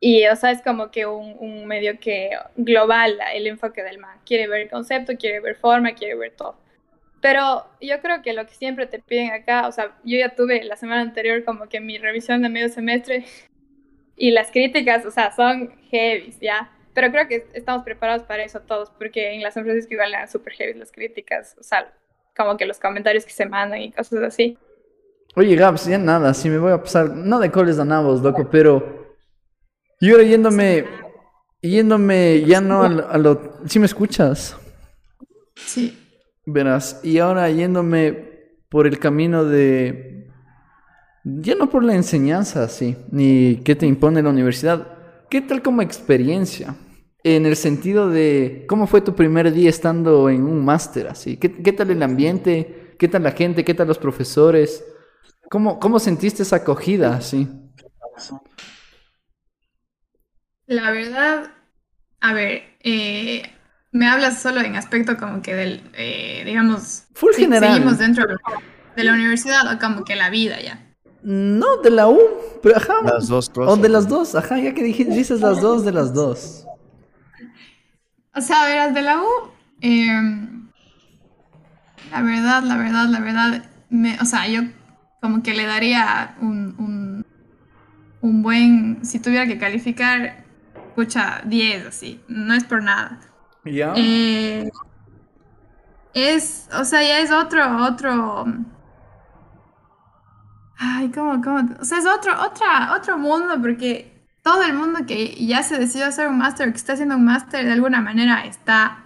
y, 0.00 0.26
o 0.26 0.36
sea, 0.36 0.50
es 0.52 0.62
como 0.62 0.90
que 0.90 1.06
un, 1.06 1.36
un, 1.40 1.66
medio 1.66 1.98
que 1.98 2.30
global 2.56 3.18
el 3.34 3.46
enfoque 3.46 3.82
del 3.82 3.98
man. 3.98 4.18
Quiere 4.24 4.46
ver 4.46 4.62
el 4.62 4.70
concepto, 4.70 5.16
quiere 5.16 5.40
ver 5.40 5.56
forma, 5.56 5.92
quiere 5.92 6.14
ver 6.14 6.32
todo. 6.36 6.56
Pero 7.20 7.66
yo 7.80 8.00
creo 8.00 8.22
que 8.22 8.32
lo 8.32 8.46
que 8.46 8.54
siempre 8.54 8.86
te 8.86 9.00
piden 9.00 9.32
acá, 9.32 9.66
o 9.66 9.72
sea, 9.72 9.96
yo 10.04 10.18
ya 10.18 10.34
tuve 10.34 10.62
la 10.64 10.76
semana 10.76 11.02
anterior 11.02 11.44
como 11.44 11.68
que 11.68 11.80
mi 11.80 11.98
revisión 11.98 12.42
de 12.42 12.48
medio 12.48 12.68
semestre 12.68 13.24
y 14.18 14.32
las 14.32 14.50
críticas, 14.50 15.06
o 15.06 15.10
sea, 15.10 15.34
son 15.34 15.70
heavy, 15.90 16.34
¿ya? 16.40 16.70
Pero 16.92 17.10
creo 17.10 17.28
que 17.28 17.46
estamos 17.54 17.84
preparados 17.84 18.24
para 18.24 18.42
eso 18.42 18.60
todos, 18.60 18.90
porque 18.90 19.34
en 19.34 19.42
las 19.42 19.56
empresas 19.56 19.86
que 19.86 19.94
igual 19.94 20.12
eran 20.12 20.28
súper 20.28 20.54
heavy 20.54 20.78
las 20.78 20.90
críticas, 20.90 21.56
o 21.58 21.62
sea, 21.62 21.92
como 22.36 22.56
que 22.56 22.66
los 22.66 22.78
comentarios 22.78 23.24
que 23.24 23.32
se 23.32 23.46
mandan 23.46 23.80
y 23.80 23.92
cosas 23.92 24.22
así. 24.22 24.58
Oye, 25.36 25.54
Gabs, 25.54 25.86
ya 25.86 25.98
nada, 25.98 26.34
si 26.34 26.48
me 26.48 26.58
voy 26.58 26.72
a 26.72 26.82
pasar, 26.82 27.10
no 27.10 27.38
de 27.38 27.50
coles 27.50 27.78
a 27.78 27.84
nabos, 27.84 28.20
loco, 28.22 28.48
pero 28.50 29.16
yo 30.00 30.14
ahora 30.14 30.24
yéndome, 30.24 30.84
yéndome 31.60 32.42
ya 32.42 32.60
no 32.60 32.82
a 32.82 33.18
lo, 33.18 33.60
¿sí 33.66 33.78
me 33.78 33.86
escuchas? 33.86 34.56
Sí. 35.54 35.96
Verás, 36.44 37.00
y 37.04 37.18
ahora 37.18 37.50
yéndome 37.50 38.12
por 38.68 38.86
el 38.86 38.98
camino 38.98 39.44
de, 39.44 40.17
ya 41.40 41.54
no 41.54 41.68
por 41.70 41.84
la 41.84 41.94
enseñanza, 41.94 42.68
sí, 42.68 42.96
ni 43.10 43.60
qué 43.64 43.74
te 43.74 43.86
impone 43.86 44.22
la 44.22 44.30
universidad, 44.30 44.86
¿qué 45.30 45.40
tal 45.40 45.62
como 45.62 45.82
experiencia? 45.82 46.74
En 47.24 47.46
el 47.46 47.56
sentido 47.56 48.08
de, 48.08 48.64
¿cómo 48.68 48.86
fue 48.86 49.00
tu 49.00 49.14
primer 49.14 49.52
día 49.52 49.68
estando 49.68 50.30
en 50.30 50.42
un 50.44 50.64
máster 50.64 51.08
así? 51.08 51.36
¿Qué, 51.36 51.52
¿Qué 51.62 51.72
tal 51.72 51.90
el 51.90 52.02
ambiente? 52.02 52.94
¿Qué 52.98 53.08
tal 53.08 53.24
la 53.24 53.32
gente? 53.32 53.64
¿Qué 53.64 53.74
tal 53.74 53.88
los 53.88 53.98
profesores? 53.98 54.84
¿Cómo, 55.50 55.78
cómo 55.78 55.98
sentiste 55.98 56.42
esa 56.42 56.56
acogida 56.56 57.20
sí? 57.20 57.48
La 60.66 60.90
verdad, 60.90 61.50
a 62.20 62.32
ver, 62.32 62.62
eh, 62.80 63.42
me 63.92 64.06
hablas 64.06 64.42
solo 64.42 64.60
en 64.60 64.76
aspecto 64.76 65.16
como 65.16 65.40
que 65.42 65.54
del, 65.54 65.82
eh, 65.94 66.42
digamos, 66.44 67.04
Full 67.14 67.34
general. 67.34 67.72
seguimos 67.72 67.98
dentro 67.98 68.24
de 68.96 69.04
la 69.04 69.12
universidad 69.12 69.72
o 69.72 69.78
como 69.78 70.04
que 70.04 70.14
la 70.14 70.30
vida 70.30 70.60
ya. 70.60 70.87
No, 71.22 71.78
de 71.78 71.90
la 71.90 72.08
U, 72.08 72.18
pero 72.62 72.76
ajá. 72.76 72.94
Las 73.04 73.28
dos 73.28 73.48
cosas. 73.48 73.74
O 73.74 73.76
de 73.76 73.88
las 73.88 74.08
dos, 74.08 74.34
ajá, 74.34 74.58
ya 74.58 74.72
que 74.72 74.82
dijiste, 74.82 75.14
dices 75.14 75.40
las 75.40 75.60
dos 75.60 75.84
de 75.84 75.92
las 75.92 76.14
dos. 76.14 76.64
O 78.34 78.40
sea, 78.40 78.66
verás, 78.66 78.94
de 78.94 79.02
la 79.02 79.20
U, 79.20 79.26
eh, 79.80 80.06
la 82.10 82.22
verdad, 82.22 82.62
la 82.62 82.76
verdad, 82.76 83.06
la 83.08 83.20
verdad, 83.20 83.64
me, 83.90 84.18
o 84.20 84.24
sea, 84.24 84.46
yo 84.46 84.62
como 85.20 85.42
que 85.42 85.54
le 85.54 85.66
daría 85.66 86.36
un, 86.40 86.76
un, 86.78 87.26
un 88.20 88.42
buen, 88.42 89.04
si 89.04 89.18
tuviera 89.18 89.46
que 89.46 89.58
calificar, 89.58 90.44
escucha, 90.88 91.42
10 91.44 91.86
así, 91.86 92.20
no 92.28 92.54
es 92.54 92.64
por 92.64 92.82
nada. 92.82 93.18
¿Ya? 93.64 93.92
Eh, 93.96 94.70
es, 96.14 96.68
o 96.78 96.84
sea, 96.84 97.02
ya 97.02 97.20
es 97.20 97.30
otro, 97.30 97.84
otro, 97.84 98.46
ay, 100.78 101.10
¿cómo, 101.10 101.42
cómo? 101.42 101.68
O 101.80 101.84
sea, 101.84 101.98
es 101.98 102.06
otro, 102.06 102.32
otra, 102.40 102.94
otro 102.96 103.18
mundo 103.18 103.60
porque 103.60 104.26
todo 104.42 104.62
el 104.62 104.74
mundo 104.74 105.00
que 105.06 105.34
ya 105.46 105.62
se 105.62 105.78
decidió 105.78 106.06
hacer 106.06 106.28
un 106.28 106.38
máster, 106.38 106.70
que 106.70 106.78
está 106.78 106.94
haciendo 106.94 107.16
un 107.16 107.24
máster, 107.24 107.64
de 107.64 107.72
alguna 107.72 108.00
manera 108.00 108.44
está 108.44 109.04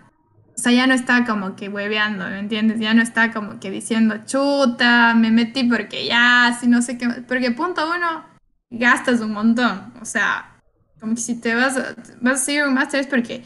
o 0.55 0.59
sea, 0.63 0.73
ya 0.73 0.87
no 0.87 0.95
está 0.95 1.25
como 1.25 1.57
que 1.57 1.69
hueveando, 1.69 2.27
¿me 2.27 2.39
entiendes? 2.39 2.79
Ya 2.79 2.95
no 2.95 3.03
está 3.03 3.33
como 3.33 3.59
que 3.59 3.71
diciendo, 3.71 4.17
chuta, 4.27 5.15
me 5.15 5.31
metí 5.31 5.65
porque 5.65 6.07
ya, 6.07 6.57
si 6.61 6.69
no 6.69 6.83
sé 6.83 6.99
qué. 6.99 7.09
Porque 7.27 7.51
punto 7.53 7.91
uno, 7.91 8.25
gastas 8.71 9.21
un 9.21 9.33
montón. 9.33 9.93
O 10.01 10.05
sea, 10.05 10.61
como 11.01 11.15
que 11.15 11.21
si 11.21 11.41
te 11.41 11.55
vas 11.55 11.77
a, 11.79 11.95
vas 12.21 12.35
a 12.35 12.45
seguir 12.45 12.65
un 12.65 12.75
máster 12.75 13.01
es 13.01 13.07
porque 13.07 13.45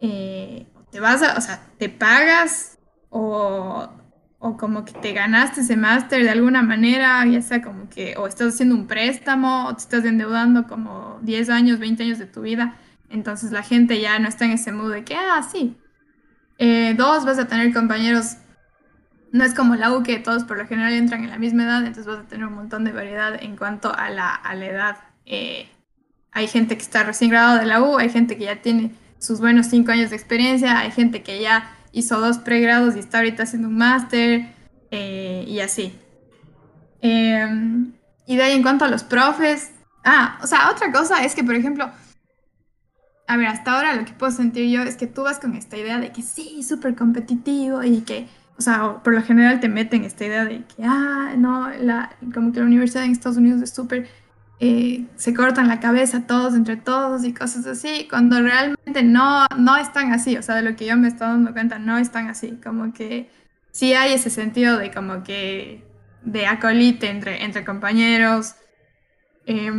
eh, 0.00 0.66
te 0.90 1.00
vas 1.00 1.22
a, 1.22 1.36
o 1.36 1.40
sea, 1.40 1.60
te 1.76 1.88
pagas 1.88 2.78
o, 3.10 3.88
o 4.38 4.56
como 4.56 4.84
que 4.84 4.92
te 4.92 5.12
ganaste 5.12 5.62
ese 5.62 5.76
máster 5.76 6.22
de 6.22 6.30
alguna 6.30 6.62
manera, 6.62 7.24
ya 7.26 7.42
sea 7.42 7.60
como 7.60 7.88
que 7.88 8.16
o 8.16 8.26
estás 8.26 8.54
haciendo 8.54 8.74
un 8.76 8.86
préstamo 8.86 9.66
o 9.66 9.74
te 9.74 9.82
estás 9.82 10.04
endeudando 10.04 10.66
como 10.66 11.18
10 11.22 11.50
años, 11.50 11.78
20 11.78 12.04
años 12.04 12.18
de 12.18 12.26
tu 12.26 12.42
vida. 12.42 12.76
Entonces 13.10 13.50
la 13.50 13.62
gente 13.62 14.00
ya 14.00 14.18
no 14.18 14.28
está 14.28 14.44
en 14.44 14.52
ese 14.52 14.70
mood 14.70 14.92
de 14.92 15.04
que, 15.04 15.16
ah, 15.16 15.42
sí, 15.42 15.76
eh, 16.58 16.94
dos, 16.96 17.24
vas 17.24 17.38
a 17.38 17.48
tener 17.48 17.72
compañeros, 17.72 18.36
no 19.32 19.44
es 19.44 19.54
como 19.54 19.74
la 19.74 19.92
U 19.92 20.02
que 20.02 20.18
todos 20.18 20.44
por 20.44 20.58
lo 20.58 20.66
general 20.66 20.92
entran 20.92 21.24
en 21.24 21.30
la 21.30 21.38
misma 21.38 21.64
edad, 21.64 21.78
entonces 21.80 22.06
vas 22.06 22.18
a 22.18 22.28
tener 22.28 22.46
un 22.46 22.54
montón 22.54 22.84
de 22.84 22.92
variedad 22.92 23.42
en 23.42 23.56
cuanto 23.56 23.94
a 23.94 24.10
la, 24.10 24.34
a 24.34 24.54
la 24.54 24.66
edad. 24.66 24.96
Eh, 25.26 25.68
hay 26.30 26.46
gente 26.46 26.76
que 26.76 26.82
está 26.82 27.02
recién 27.02 27.30
graduada 27.30 27.58
de 27.58 27.66
la 27.66 27.82
U, 27.82 27.98
hay 27.98 28.10
gente 28.10 28.36
que 28.36 28.44
ya 28.44 28.62
tiene 28.62 28.92
sus 29.18 29.40
buenos 29.40 29.66
cinco 29.66 29.90
años 29.90 30.10
de 30.10 30.16
experiencia, 30.16 30.78
hay 30.78 30.92
gente 30.92 31.22
que 31.22 31.40
ya 31.40 31.77
hizo 31.98 32.20
dos 32.20 32.38
pregrados 32.38 32.96
y 32.96 33.00
está 33.00 33.18
ahorita 33.18 33.42
haciendo 33.42 33.68
un 33.68 33.76
máster 33.76 34.54
eh, 34.90 35.44
y 35.46 35.60
así. 35.60 35.92
Em, 37.00 37.92
y 38.26 38.36
de 38.36 38.42
ahí 38.42 38.52
en 38.52 38.62
cuanto 38.62 38.84
a 38.84 38.88
los 38.88 39.02
profes, 39.02 39.72
ah, 40.04 40.38
o 40.42 40.46
sea, 40.46 40.70
otra 40.70 40.92
cosa 40.92 41.24
es 41.24 41.34
que, 41.34 41.44
por 41.44 41.54
ejemplo, 41.54 41.90
a 43.26 43.36
ver, 43.36 43.46
hasta 43.46 43.76
ahora 43.76 43.94
lo 43.94 44.04
que 44.04 44.12
puedo 44.12 44.32
sentir 44.32 44.70
yo 44.70 44.82
es 44.82 44.96
que 44.96 45.06
tú 45.06 45.22
vas 45.22 45.38
con 45.38 45.54
esta 45.54 45.76
idea 45.76 45.98
de 45.98 46.12
que 46.12 46.22
sí, 46.22 46.62
súper 46.62 46.96
competitivo 46.96 47.82
y 47.82 48.00
que, 48.00 48.26
o 48.58 48.62
sea, 48.62 49.02
por 49.02 49.14
lo 49.14 49.22
general 49.22 49.60
te 49.60 49.68
meten 49.68 50.04
esta 50.04 50.24
idea 50.24 50.44
de 50.44 50.64
que, 50.64 50.82
ah, 50.84 51.34
no, 51.36 51.68
la, 51.70 52.16
como 52.32 52.52
que 52.52 52.60
la 52.60 52.66
universidad 52.66 53.04
en 53.04 53.12
Estados 53.12 53.36
Unidos 53.36 53.62
es 53.62 53.70
súper, 53.70 54.08
eh, 54.60 55.06
se 55.16 55.34
cortan 55.34 55.68
la 55.68 55.80
cabeza 55.80 56.26
todos 56.26 56.54
entre 56.54 56.76
todos 56.76 57.24
y 57.24 57.32
cosas 57.32 57.66
así, 57.66 58.06
cuando 58.10 58.40
realmente 58.40 59.02
no, 59.02 59.46
no 59.56 59.76
están 59.76 60.12
así, 60.12 60.36
o 60.36 60.42
sea, 60.42 60.56
de 60.56 60.62
lo 60.62 60.76
que 60.76 60.86
yo 60.86 60.96
me 60.96 61.08
estoy 61.08 61.28
dando 61.28 61.52
cuenta, 61.52 61.78
no 61.78 61.98
están 61.98 62.28
así, 62.28 62.58
como 62.62 62.92
que 62.92 63.30
sí 63.70 63.94
hay 63.94 64.14
ese 64.14 64.30
sentido 64.30 64.76
de 64.78 64.90
como 64.90 65.22
que 65.22 65.84
de 66.22 66.46
acolite 66.46 67.08
entre, 67.10 67.44
entre 67.44 67.64
compañeros. 67.64 68.56
Eh, 69.46 69.72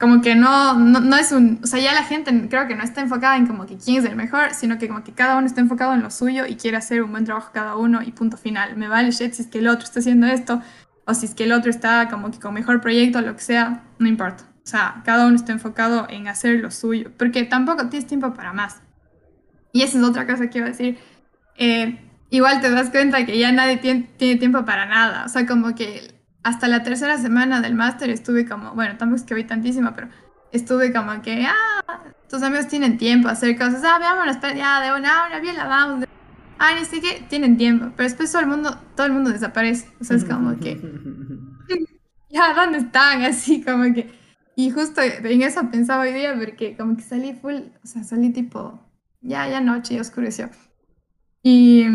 como 0.00 0.22
que 0.22 0.34
no, 0.34 0.78
no, 0.78 1.00
no, 1.00 1.16
es 1.16 1.30
un, 1.30 1.60
o 1.62 1.66
sea, 1.66 1.78
ya 1.78 1.92
la 1.92 2.04
gente 2.04 2.32
creo 2.48 2.66
que 2.66 2.74
no 2.74 2.82
está 2.82 3.02
enfocada 3.02 3.36
en 3.36 3.46
como 3.46 3.66
que 3.66 3.76
quién 3.76 3.98
es 3.98 4.06
el 4.06 4.16
mejor, 4.16 4.54
sino 4.54 4.78
que 4.78 4.88
como 4.88 5.04
que 5.04 5.12
cada 5.12 5.36
uno 5.36 5.46
está 5.46 5.60
enfocado 5.60 5.92
en 5.92 6.02
lo 6.02 6.10
suyo 6.10 6.46
y 6.46 6.56
quiere 6.56 6.78
hacer 6.78 7.02
un 7.02 7.10
buen 7.10 7.26
trabajo 7.26 7.50
cada 7.52 7.76
uno 7.76 8.00
y 8.02 8.10
punto 8.12 8.38
final. 8.38 8.76
Me 8.76 8.88
vale 8.88 9.10
shit 9.10 9.34
si 9.34 9.42
es 9.42 9.48
que 9.48 9.58
el 9.58 9.68
otro 9.68 9.84
está 9.84 10.00
haciendo 10.00 10.26
esto 10.26 10.62
o 11.10 11.14
si 11.14 11.26
es 11.26 11.34
que 11.34 11.44
el 11.44 11.52
otro 11.52 11.70
está 11.70 12.08
como 12.08 12.30
que 12.30 12.38
con 12.38 12.54
mejor 12.54 12.80
proyecto 12.80 13.20
lo 13.20 13.34
que 13.34 13.42
sea, 13.42 13.82
no 13.98 14.08
importa. 14.08 14.44
O 14.62 14.66
sea, 14.66 15.02
cada 15.04 15.26
uno 15.26 15.36
está 15.36 15.52
enfocado 15.52 16.06
en 16.08 16.28
hacer 16.28 16.60
lo 16.60 16.70
suyo, 16.70 17.10
porque 17.18 17.44
tampoco 17.44 17.88
tienes 17.88 18.06
tiempo 18.06 18.32
para 18.34 18.52
más. 18.52 18.80
Y 19.72 19.82
esa 19.82 19.98
es 19.98 20.04
otra 20.04 20.26
cosa 20.26 20.48
que 20.48 20.58
iba 20.58 20.66
a 20.68 20.70
decir. 20.70 20.98
Eh, 21.56 21.98
igual 22.30 22.60
te 22.60 22.70
das 22.70 22.90
cuenta 22.90 23.24
que 23.26 23.38
ya 23.38 23.52
nadie 23.52 23.78
tiene, 23.78 24.08
tiene 24.16 24.38
tiempo 24.38 24.64
para 24.64 24.86
nada. 24.86 25.24
O 25.24 25.28
sea, 25.28 25.46
como 25.46 25.74
que 25.74 26.14
hasta 26.42 26.68
la 26.68 26.82
tercera 26.82 27.18
semana 27.18 27.60
del 27.60 27.74
máster 27.74 28.10
estuve 28.10 28.46
como, 28.46 28.74
bueno, 28.74 28.96
tampoco 28.96 29.20
es 29.20 29.26
que 29.26 29.34
vi 29.34 29.44
tantísima, 29.44 29.94
pero 29.94 30.08
estuve 30.52 30.92
como 30.92 31.20
que, 31.22 31.46
ah, 31.46 32.00
tus 32.28 32.42
amigos 32.42 32.68
tienen 32.68 32.96
tiempo 32.96 33.28
a 33.28 33.32
hacer 33.32 33.58
cosas, 33.58 33.82
ah, 33.84 33.98
veámonos, 33.98 34.36
ya, 34.56 34.80
de 34.80 34.98
una 34.98 35.24
hora, 35.24 35.40
bien 35.40 35.56
la 35.56 35.66
vamos. 35.66 36.09
Ah, 36.62 36.74
ni 36.78 36.84
sé 36.84 37.00
qué, 37.00 37.24
tienen 37.26 37.56
tiempo, 37.56 37.86
pero 37.96 38.06
después 38.06 38.30
todo 38.30 38.42
el 38.42 38.48
mundo, 38.48 38.76
todo 38.94 39.06
el 39.06 39.14
mundo 39.14 39.30
desaparece, 39.30 39.88
o 39.98 40.04
sea, 40.04 40.18
es 40.18 40.24
como 40.30 40.58
que... 40.58 40.78
ya, 42.28 42.52
¿dónde 42.52 42.78
están? 42.78 43.22
Así 43.24 43.62
como 43.64 43.84
que, 43.94 44.12
y 44.56 44.70
justo 44.70 45.00
en 45.00 45.40
eso 45.40 45.70
pensaba 45.70 46.02
hoy 46.02 46.12
día, 46.12 46.36
porque 46.38 46.76
como 46.76 46.96
que 46.96 47.02
salí 47.02 47.32
full, 47.32 47.54
o 47.82 47.86
sea, 47.86 48.04
salí 48.04 48.28
tipo, 48.28 48.78
ya, 49.22 49.48
ya 49.48 49.62
noche, 49.62 49.94
ya 49.94 50.02
oscureció. 50.02 50.50
Y, 51.42 51.86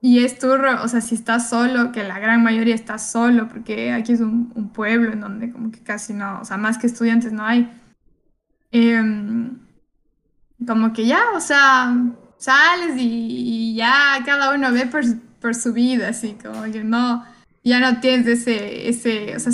y 0.00 0.24
es 0.24 0.38
turro, 0.38 0.82
o 0.82 0.88
sea, 0.88 1.02
si 1.02 1.14
estás 1.14 1.50
solo, 1.50 1.92
que 1.92 2.02
la 2.02 2.18
gran 2.18 2.42
mayoría 2.42 2.74
está 2.74 2.96
solo, 2.96 3.46
porque 3.50 3.92
aquí 3.92 4.12
es 4.12 4.20
un, 4.22 4.52
un 4.54 4.70
pueblo 4.70 5.12
en 5.12 5.20
donde 5.20 5.52
como 5.52 5.70
que 5.70 5.82
casi 5.82 6.14
no, 6.14 6.40
o 6.40 6.46
sea, 6.46 6.56
más 6.56 6.78
que 6.78 6.86
estudiantes 6.86 7.30
no 7.30 7.44
hay. 7.44 7.70
Em, 8.70 9.58
como 10.66 10.94
que 10.94 11.04
ya, 11.04 11.20
o 11.34 11.40
sea, 11.40 11.94
sales 12.42 12.94
y, 12.96 13.74
ya 13.74 14.18
cada 14.26 14.54
uno 14.54 14.72
ve 14.72 14.86
por, 14.86 15.02
por, 15.40 15.54
su 15.54 15.72
vida, 15.72 16.08
así 16.08 16.36
como 16.42 16.62
que 16.64 16.82
no, 16.82 17.24
ya 17.62 17.78
no 17.80 18.00
tienes 18.00 18.26
ese, 18.26 18.88
ese, 18.88 19.36
o 19.36 19.40
sea, 19.40 19.52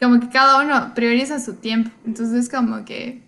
como 0.00 0.20
que 0.20 0.28
cada 0.28 0.62
uno 0.62 0.92
prioriza 0.94 1.40
su 1.40 1.54
tiempo, 1.54 1.90
entonces 2.04 2.48
como 2.48 2.84
que, 2.84 3.22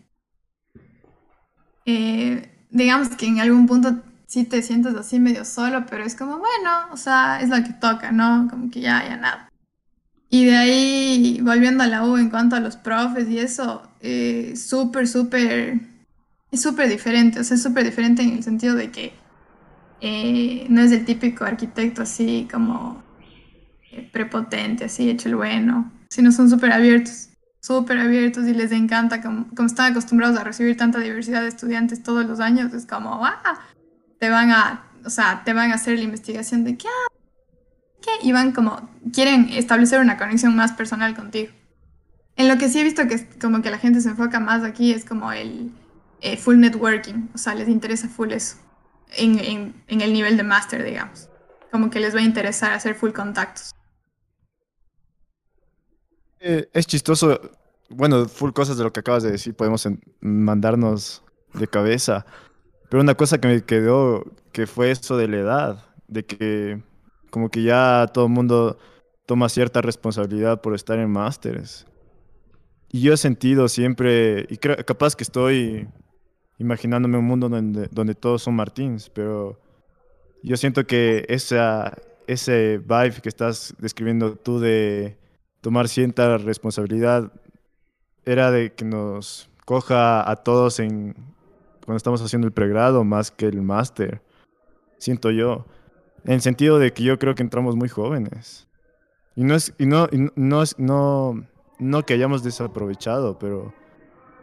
eh, 1.86 2.50
digamos 2.70 3.08
que 3.10 3.26
en 3.26 3.40
algún 3.40 3.66
punto 3.66 4.02
sí 4.26 4.44
te 4.44 4.62
sientes 4.62 4.94
así 4.96 5.20
medio 5.20 5.44
solo, 5.44 5.86
pero 5.88 6.04
es 6.04 6.16
como, 6.16 6.38
bueno, 6.38 6.70
o 6.90 6.96
sea, 6.96 7.40
es 7.40 7.48
lo 7.48 7.56
que 7.62 7.72
toca, 7.72 8.10
¿no? 8.10 8.48
Como 8.50 8.70
que 8.70 8.80
ya, 8.80 9.04
ya 9.08 9.16
nada. 9.16 9.48
Y 10.28 10.46
de 10.46 10.56
ahí, 10.56 11.40
volviendo 11.40 11.84
a 11.84 11.86
la 11.86 12.04
U 12.04 12.16
en 12.16 12.30
cuanto 12.30 12.56
a 12.56 12.60
los 12.60 12.76
profes 12.76 13.28
y 13.28 13.38
eso, 13.38 13.88
eh, 14.00 14.54
súper, 14.56 15.06
súper 15.06 15.95
es 16.56 16.62
súper 16.62 16.88
diferente, 16.88 17.40
o 17.40 17.44
sea, 17.44 17.54
es 17.54 17.62
súper 17.62 17.84
diferente 17.84 18.22
en 18.22 18.32
el 18.32 18.42
sentido 18.42 18.74
de 18.74 18.90
que 18.90 19.12
eh, 20.00 20.66
no 20.68 20.80
es 20.80 20.90
el 20.92 21.04
típico 21.04 21.44
arquitecto 21.44 22.02
así 22.02 22.48
como 22.50 23.02
eh, 23.92 24.08
prepotente, 24.12 24.84
así 24.84 25.08
hecho 25.08 25.28
el 25.28 25.36
bueno, 25.36 25.92
sino 26.08 26.32
son 26.32 26.50
súper 26.50 26.72
abiertos, 26.72 27.28
súper 27.60 27.98
abiertos 27.98 28.46
y 28.46 28.54
les 28.54 28.72
encanta, 28.72 29.22
como, 29.22 29.48
como, 29.54 29.66
están 29.66 29.92
acostumbrados 29.92 30.38
a 30.38 30.44
recibir 30.44 30.76
tanta 30.76 30.98
diversidad 30.98 31.42
de 31.42 31.48
estudiantes 31.48 32.02
todos 32.02 32.26
los 32.26 32.40
años, 32.40 32.72
es 32.72 32.86
como, 32.86 33.24
ah, 33.24 33.60
te 34.18 34.30
van 34.30 34.50
a, 34.50 34.84
o 35.04 35.10
sea, 35.10 35.42
te 35.44 35.52
van 35.52 35.72
a 35.72 35.74
hacer 35.74 35.98
la 35.98 36.04
investigación 36.04 36.64
de 36.64 36.76
qué, 36.76 36.88
qué, 38.00 38.26
y 38.26 38.32
van 38.32 38.52
como, 38.52 38.88
quieren 39.12 39.48
establecer 39.50 40.00
una 40.00 40.16
conexión 40.16 40.56
más 40.56 40.72
personal 40.72 41.14
contigo. 41.14 41.52
En 42.36 42.48
lo 42.48 42.58
que 42.58 42.68
sí 42.68 42.80
he 42.80 42.84
visto 42.84 43.08
que 43.08 43.26
como 43.40 43.62
que 43.62 43.70
la 43.70 43.78
gente 43.78 44.00
se 44.00 44.10
enfoca 44.10 44.40
más 44.40 44.62
aquí 44.62 44.92
es 44.92 45.06
como 45.06 45.32
el 45.32 45.70
eh, 46.20 46.36
full 46.36 46.56
networking, 46.56 47.28
o 47.34 47.38
sea, 47.38 47.54
les 47.54 47.68
interesa 47.68 48.08
full 48.08 48.32
eso, 48.32 48.56
en, 49.16 49.74
en, 49.86 50.00
el 50.00 50.12
nivel 50.12 50.36
de 50.36 50.42
máster, 50.42 50.82
digamos. 50.82 51.28
Como 51.70 51.90
que 51.90 52.00
les 52.00 52.14
va 52.14 52.20
a 52.20 52.22
interesar 52.22 52.72
hacer 52.72 52.94
full 52.94 53.12
contactos. 53.12 53.72
Eh, 56.40 56.68
es 56.72 56.86
chistoso, 56.86 57.40
bueno, 57.90 58.26
full 58.26 58.52
cosas 58.52 58.78
de 58.78 58.84
lo 58.84 58.92
que 58.92 59.00
acabas 59.00 59.22
de 59.22 59.32
decir, 59.32 59.54
podemos 59.54 59.86
mandarnos 60.20 61.22
de 61.54 61.66
cabeza, 61.66 62.24
pero 62.88 63.02
una 63.02 63.14
cosa 63.14 63.38
que 63.38 63.48
me 63.48 63.64
quedó, 63.64 64.24
que 64.52 64.66
fue 64.66 64.90
eso 64.90 65.16
de 65.16 65.28
la 65.28 65.36
edad, 65.38 65.84
de 66.08 66.24
que 66.24 66.82
como 67.30 67.50
que 67.50 67.62
ya 67.62 68.06
todo 68.12 68.26
el 68.26 68.32
mundo 68.32 68.78
toma 69.26 69.48
cierta 69.48 69.82
responsabilidad 69.82 70.60
por 70.60 70.74
estar 70.74 70.98
en 70.98 71.10
másteres. 71.10 71.86
Y 72.90 73.02
yo 73.02 73.12
he 73.12 73.16
sentido 73.16 73.68
siempre, 73.68 74.46
y 74.48 74.56
creo, 74.58 74.76
capaz 74.86 75.16
que 75.16 75.24
estoy 75.24 75.88
imaginándome 76.58 77.18
un 77.18 77.24
mundo 77.24 77.48
donde, 77.48 77.88
donde 77.90 78.14
todos 78.14 78.42
son 78.42 78.54
Martins, 78.54 79.10
pero 79.10 79.58
yo 80.42 80.56
siento 80.56 80.86
que 80.86 81.24
ese 81.28 82.78
vibe 82.78 83.20
que 83.22 83.28
estás 83.28 83.74
describiendo 83.78 84.36
tú 84.36 84.60
de 84.60 85.18
tomar 85.60 85.88
cierta 85.88 86.38
responsabilidad 86.38 87.32
era 88.24 88.50
de 88.50 88.72
que 88.72 88.84
nos 88.84 89.50
coja 89.64 90.28
a 90.28 90.36
todos 90.36 90.80
en 90.80 91.14
cuando 91.84 91.96
estamos 91.96 92.20
haciendo 92.20 92.46
el 92.48 92.52
pregrado 92.52 93.04
más 93.04 93.30
que 93.30 93.46
el 93.46 93.62
máster, 93.62 94.20
siento 94.98 95.30
yo. 95.30 95.66
En 96.24 96.34
el 96.34 96.40
sentido 96.40 96.80
de 96.80 96.92
que 96.92 97.04
yo 97.04 97.18
creo 97.18 97.36
que 97.36 97.44
entramos 97.44 97.76
muy 97.76 97.88
jóvenes. 97.88 98.66
Y 99.36 99.44
no 99.44 99.54
es, 99.54 99.72
y 99.78 99.86
no, 99.86 100.08
no, 100.34 100.62
es, 100.62 100.76
no, 100.78 101.46
no 101.78 102.02
que 102.04 102.14
hayamos 102.14 102.42
desaprovechado, 102.42 103.38
pero 103.38 103.72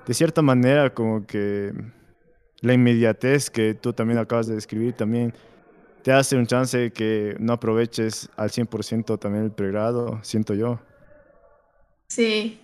de 0.07 0.13
cierta 0.13 0.41
manera 0.41 0.93
como 0.93 1.25
que 1.25 1.73
la 2.63 2.73
inmediatez 2.73 3.49
que 3.49 3.76
tú 3.76 3.93
también 3.93 4.17
acabas 4.19 4.47
de 4.47 4.56
describir 4.56 4.93
también 4.93 5.34
te 6.04 6.12
hace 6.12 6.38
un 6.38 6.47
chance 6.47 6.91
que 6.91 7.36
no 7.39 7.54
aproveches 7.54 8.30
al 8.38 8.52
100% 8.52 9.17
también 9.17 9.45
el 9.45 9.52
pregrado, 9.52 10.19
siento 10.23 10.54
yo. 10.54 10.80
Sí, 12.08 12.60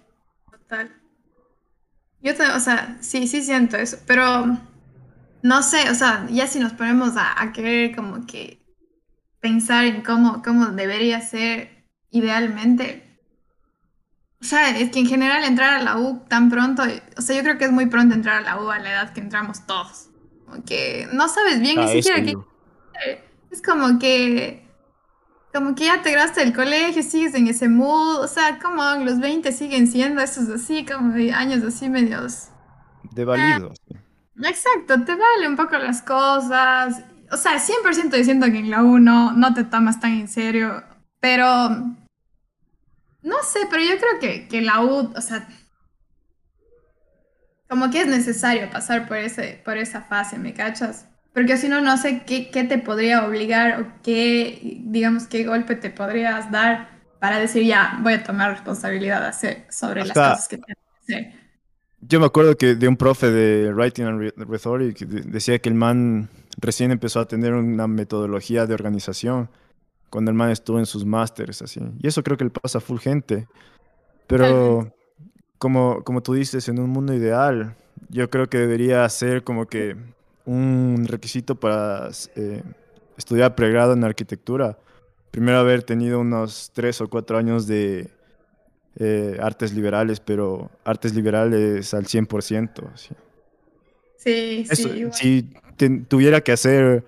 total. 0.51 0.91
Yo, 2.21 2.33
o 2.55 2.59
sea, 2.59 2.97
sí, 3.01 3.27
sí 3.27 3.41
siento 3.41 3.77
eso, 3.77 3.97
pero 4.05 4.45
no 5.41 5.63
sé, 5.63 5.89
o 5.89 5.95
sea, 5.95 6.27
ya 6.29 6.47
si 6.47 6.59
nos 6.59 6.73
ponemos 6.73 7.15
a, 7.17 7.41
a 7.41 7.53
querer 7.53 7.95
como 7.95 8.25
que 8.25 8.59
pensar 9.39 9.85
en 9.85 10.01
cómo, 10.03 10.41
cómo 10.43 10.67
debería 10.67 11.21
ser 11.21 11.85
idealmente, 12.11 13.08
o 14.41 14.45
sea, 14.45 14.77
es 14.77 14.89
que 14.91 14.99
en 14.99 15.05
general 15.05 15.43
entrar 15.43 15.73
a 15.73 15.83
la 15.83 15.97
U 15.97 16.23
tan 16.29 16.49
pronto, 16.49 16.83
o 17.17 17.21
sea, 17.21 17.35
yo 17.35 17.43
creo 17.43 17.57
que 17.57 17.65
es 17.65 17.71
muy 17.71 17.87
pronto 17.87 18.15
entrar 18.15 18.37
a 18.37 18.41
la 18.41 18.61
U 18.61 18.69
a 18.69 18.79
la 18.79 18.91
edad 18.91 19.13
que 19.13 19.19
entramos 19.19 19.65
todos. 19.67 20.09
Como 20.45 20.63
que 20.63 21.07
no 21.11 21.27
sabes 21.27 21.59
bien 21.59 21.75
ni 21.75 21.83
ah, 21.83 21.87
siquiera 21.87 22.23
qué. 22.23 22.35
Es 23.51 23.61
como 23.61 23.99
que. 23.99 24.65
Como 25.53 25.73
que 25.73 25.85
ya 25.85 26.01
te 26.03 26.11
graste 26.11 26.43
el 26.43 26.53
colegio, 26.53 27.03
sigues 27.03 27.33
en 27.33 27.47
ese 27.47 27.67
mood. 27.67 28.19
O 28.19 28.27
sea, 28.27 28.59
como 28.59 28.81
los 29.03 29.19
20 29.19 29.51
siguen 29.51 29.87
siendo 29.87 30.21
esos 30.21 30.47
así, 30.49 30.85
como 30.85 31.13
de 31.13 31.33
años 31.33 31.63
así 31.63 31.89
medios. 31.89 32.49
De 33.11 33.25
válidos. 33.25 33.77
exacto, 34.37 35.03
te 35.03 35.15
vale 35.15 35.47
un 35.47 35.57
poco 35.57 35.77
las 35.77 36.01
cosas. 36.01 37.03
O 37.31 37.37
sea, 37.37 37.59
100% 37.59 38.11
diciendo 38.11 38.45
que 38.45 38.59
en 38.59 38.69
la 38.69 38.83
U 38.83 38.99
no, 38.99 39.33
no 39.33 39.53
te 39.53 39.65
tomas 39.65 39.99
tan 39.99 40.13
en 40.13 40.27
serio. 40.27 40.83
Pero 41.19 41.97
no 43.21 43.35
sé, 43.43 43.59
pero 43.69 43.83
yo 43.83 43.97
creo 43.97 44.19
que, 44.19 44.47
que 44.47 44.61
la 44.61 44.81
U, 44.81 45.13
o 45.15 45.21
sea, 45.21 45.47
como 47.67 47.91
que 47.91 48.01
es 48.01 48.07
necesario 48.07 48.69
pasar 48.69 49.07
por, 49.07 49.17
ese, 49.17 49.61
por 49.63 49.77
esa 49.77 50.01
fase, 50.01 50.37
¿me 50.37 50.53
cachas? 50.53 51.07
Porque 51.33 51.57
si 51.57 51.69
no, 51.69 51.81
no 51.81 51.97
sé 51.97 52.23
qué, 52.25 52.49
qué, 52.49 52.63
te 52.63 52.79
podría 52.79 53.25
obligar 53.25 53.81
o 53.81 53.93
qué, 54.01 54.79
digamos, 54.81 55.27
qué 55.27 55.43
golpe 55.43 55.75
te 55.75 55.89
podrías 55.89 56.51
dar 56.51 56.89
para 57.19 57.39
decir, 57.39 57.63
ya, 57.63 57.99
voy 58.01 58.13
a 58.13 58.23
tomar 58.23 58.51
responsabilidad 58.51 59.25
hacer 59.25 59.67
sobre 59.69 60.05
las 60.05 60.13
cosas 60.13 60.47
que 60.47 60.57
tengo 60.57 60.65
que 60.67 61.13
hacer. 61.13 61.33
Yo 62.01 62.19
me 62.19 62.25
acuerdo 62.25 62.55
que 62.55 62.75
de 62.75 62.87
un 62.87 62.97
profe 62.97 63.29
de 63.29 63.73
Writing 63.73 64.05
and 64.05 64.33
Rhetoric 64.37 64.99
decía 64.99 65.59
que 65.59 65.69
el 65.69 65.75
man 65.75 66.29
recién 66.57 66.91
empezó 66.91 67.19
a 67.19 67.27
tener 67.27 67.53
una 67.53 67.87
metodología 67.87 68.65
de 68.65 68.73
organización 68.73 69.49
cuando 70.09 70.31
el 70.31 70.37
man 70.37 70.49
estuvo 70.51 70.79
en 70.79 70.85
sus 70.85 71.05
másteres, 71.05 71.61
así. 71.61 71.79
Y 71.99 72.07
eso 72.07 72.23
creo 72.23 72.37
que 72.37 72.43
le 72.43 72.49
pasa 72.49 72.79
a 72.79 72.81
full 72.81 72.99
gente. 72.99 73.47
Pero 74.27 74.91
como, 75.57 76.03
como 76.03 76.21
tú 76.21 76.33
dices, 76.33 76.67
en 76.69 76.79
un 76.79 76.89
mundo 76.89 77.13
ideal, 77.13 77.75
yo 78.09 78.29
creo 78.29 78.47
que 78.47 78.57
debería 78.57 79.07
ser 79.09 79.43
como 79.43 79.65
que 79.65 79.95
un 80.45 81.05
requisito 81.07 81.55
para 81.55 82.09
eh, 82.35 82.63
estudiar 83.17 83.55
pregrado 83.55 83.93
en 83.93 84.03
arquitectura. 84.03 84.77
Primero 85.31 85.59
haber 85.59 85.83
tenido 85.83 86.19
unos 86.19 86.71
tres 86.73 87.01
o 87.01 87.07
cuatro 87.07 87.37
años 87.37 87.67
de 87.67 88.09
eh, 88.97 89.37
artes 89.41 89.73
liberales, 89.73 90.19
pero 90.19 90.71
artes 90.83 91.13
liberales 91.13 91.93
al 91.93 92.05
100%. 92.05 92.91
¿sí? 92.95 93.15
Sí, 94.17 94.65
sí. 94.71 95.07
Si 95.11 95.43
tuviera 96.07 96.41
que 96.41 96.51
hacer 96.51 97.05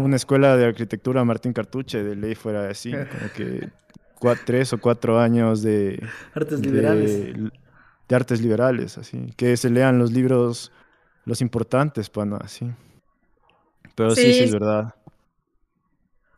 una 0.00 0.16
escuela 0.16 0.56
de 0.56 0.66
arquitectura 0.66 1.24
Martín 1.24 1.52
Cartuche, 1.52 2.02
de 2.02 2.16
ley 2.16 2.34
fuera 2.34 2.68
así, 2.68 2.92
como 2.92 3.32
que 3.34 3.68
tres 4.44 4.72
o 4.72 4.78
cuatro 4.78 5.18
años 5.18 5.62
de 5.62 6.02
artes 6.34 6.60
liberales. 6.60 7.34
De, 8.08 8.16
artes 8.16 8.40
liberales, 8.40 8.98
así. 8.98 9.32
Que 9.36 9.56
se 9.56 9.70
lean 9.70 9.98
los 9.98 10.12
libros, 10.12 10.72
los 11.24 11.40
importantes, 11.40 12.08
pana, 12.08 12.38
así. 12.42 12.70
Pero 13.94 14.14
sí, 14.14 14.32
sí, 14.32 14.44
es 14.44 14.52
verdad. 14.52 14.94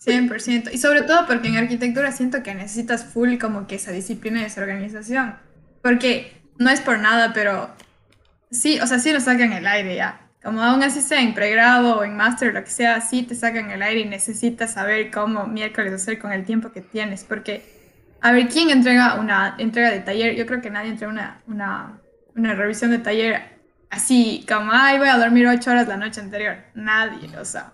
100%. 0.04 0.70
Y 0.72 0.78
sobre 0.78 1.02
todo 1.02 1.26
porque 1.26 1.48
en 1.48 1.56
arquitectura 1.56 2.10
siento 2.10 2.42
que 2.42 2.54
necesitas 2.54 3.04
full 3.04 3.38
como 3.38 3.66
que 3.66 3.76
esa 3.76 3.92
disciplina 3.92 4.40
y 4.40 4.44
esa 4.44 4.62
organización. 4.62 5.36
Porque 5.82 6.42
no 6.58 6.70
es 6.70 6.80
por 6.80 6.98
nada, 6.98 7.32
pero 7.32 7.70
sí, 8.50 8.80
o 8.80 8.86
sea, 8.86 8.98
sí 8.98 9.12
lo 9.12 9.20
sacan 9.20 9.52
el 9.52 9.66
aire 9.66 9.96
ya. 9.96 10.19
Como 10.42 10.62
aún 10.62 10.82
así 10.82 11.02
sea 11.02 11.20
en 11.20 11.34
pregrado 11.34 11.98
o 11.98 12.04
en 12.04 12.16
máster, 12.16 12.54
lo 12.54 12.64
que 12.64 12.70
sea, 12.70 13.00
sí 13.02 13.22
te 13.24 13.34
sacan 13.34 13.70
el 13.70 13.82
aire 13.82 14.00
y 14.00 14.04
necesitas 14.06 14.72
saber 14.72 15.10
cómo 15.10 15.46
miércoles 15.46 15.92
hacer 15.92 16.18
con 16.18 16.32
el 16.32 16.44
tiempo 16.46 16.72
que 16.72 16.80
tienes. 16.80 17.24
Porque, 17.24 17.62
a 18.22 18.32
ver, 18.32 18.48
¿quién 18.48 18.70
entrega 18.70 19.20
una 19.20 19.54
entrega 19.58 19.90
de 19.90 20.00
taller? 20.00 20.34
Yo 20.36 20.46
creo 20.46 20.62
que 20.62 20.70
nadie 20.70 20.90
entrega 20.90 21.12
una, 21.12 21.42
una, 21.46 22.00
una 22.34 22.54
revisión 22.54 22.90
de 22.90 22.98
taller 22.98 23.60
así, 23.90 24.46
como, 24.48 24.70
ay, 24.72 24.98
voy 24.98 25.08
a 25.08 25.18
dormir 25.18 25.46
ocho 25.46 25.70
horas 25.72 25.86
la 25.88 25.96
noche 25.96 26.20
anterior. 26.20 26.56
Nadie, 26.74 27.36
o 27.36 27.44
sea, 27.44 27.72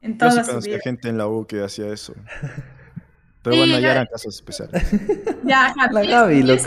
en 0.00 0.16
toda 0.18 0.36
Yo 0.36 0.44
sí 0.44 0.50
su 0.52 0.60
vida. 0.60 0.78
gente 0.80 1.08
en 1.08 1.18
la 1.18 1.26
U 1.26 1.46
que 1.46 1.62
hacía 1.64 1.88
eso. 1.88 2.14
Pero 3.42 3.56
bueno, 3.56 3.78
ya 3.78 3.92
eran 3.92 4.06
casos 4.06 4.34
especiales. 4.34 4.82
Ya, 5.42 5.74
La 5.90 6.04
Gaby, 6.04 6.42
loco. 6.42 6.64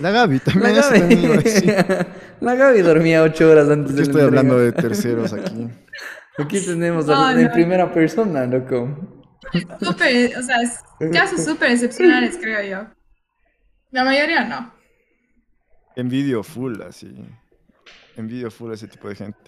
La 0.00 0.10
Gaby 0.10 0.38
también. 0.40 0.74
La 0.76 0.82
Gaby, 0.82 1.16
decir. 1.42 1.74
la 2.40 2.54
Gaby 2.54 2.82
dormía 2.82 3.22
ocho 3.22 3.50
horas 3.50 3.68
antes 3.68 3.92
¿Por 3.92 3.94
de 3.94 3.96
qué 3.96 4.02
estoy 4.02 4.22
hablando 4.22 4.58
de 4.58 4.72
terceros 4.72 5.32
aquí? 5.32 5.68
Aquí 6.38 6.60
tenemos 6.64 7.06
No, 7.06 7.14
a- 7.26 7.32
en 7.32 7.44
no. 7.44 7.52
primera 7.52 7.92
persona, 7.92 8.46
loco. 8.46 9.18
Súper, 9.82 10.36
o 10.38 10.42
sea, 10.42 10.56
es 10.62 10.78
casos 11.12 11.44
súper 11.44 11.70
excepcionales, 11.72 12.38
creo 12.40 12.62
yo. 12.62 12.88
La 13.90 14.04
mayoría 14.04 14.44
no. 14.44 14.72
Envidio 15.96 16.42
full, 16.42 16.80
así. 16.82 17.12
Envidio 18.16 18.50
full 18.50 18.70
a 18.70 18.74
ese 18.74 18.86
tipo 18.88 19.08
de 19.08 19.16
gente. 19.16 19.38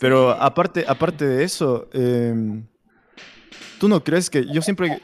Pero 0.00 0.30
aparte, 0.30 0.84
aparte 0.86 1.26
de 1.26 1.44
eso, 1.44 1.88
em, 1.92 2.66
¿tú 3.78 3.88
no 3.88 4.02
crees 4.02 4.30
que 4.30 4.46
yo 4.46 4.62
siempre, 4.62 5.00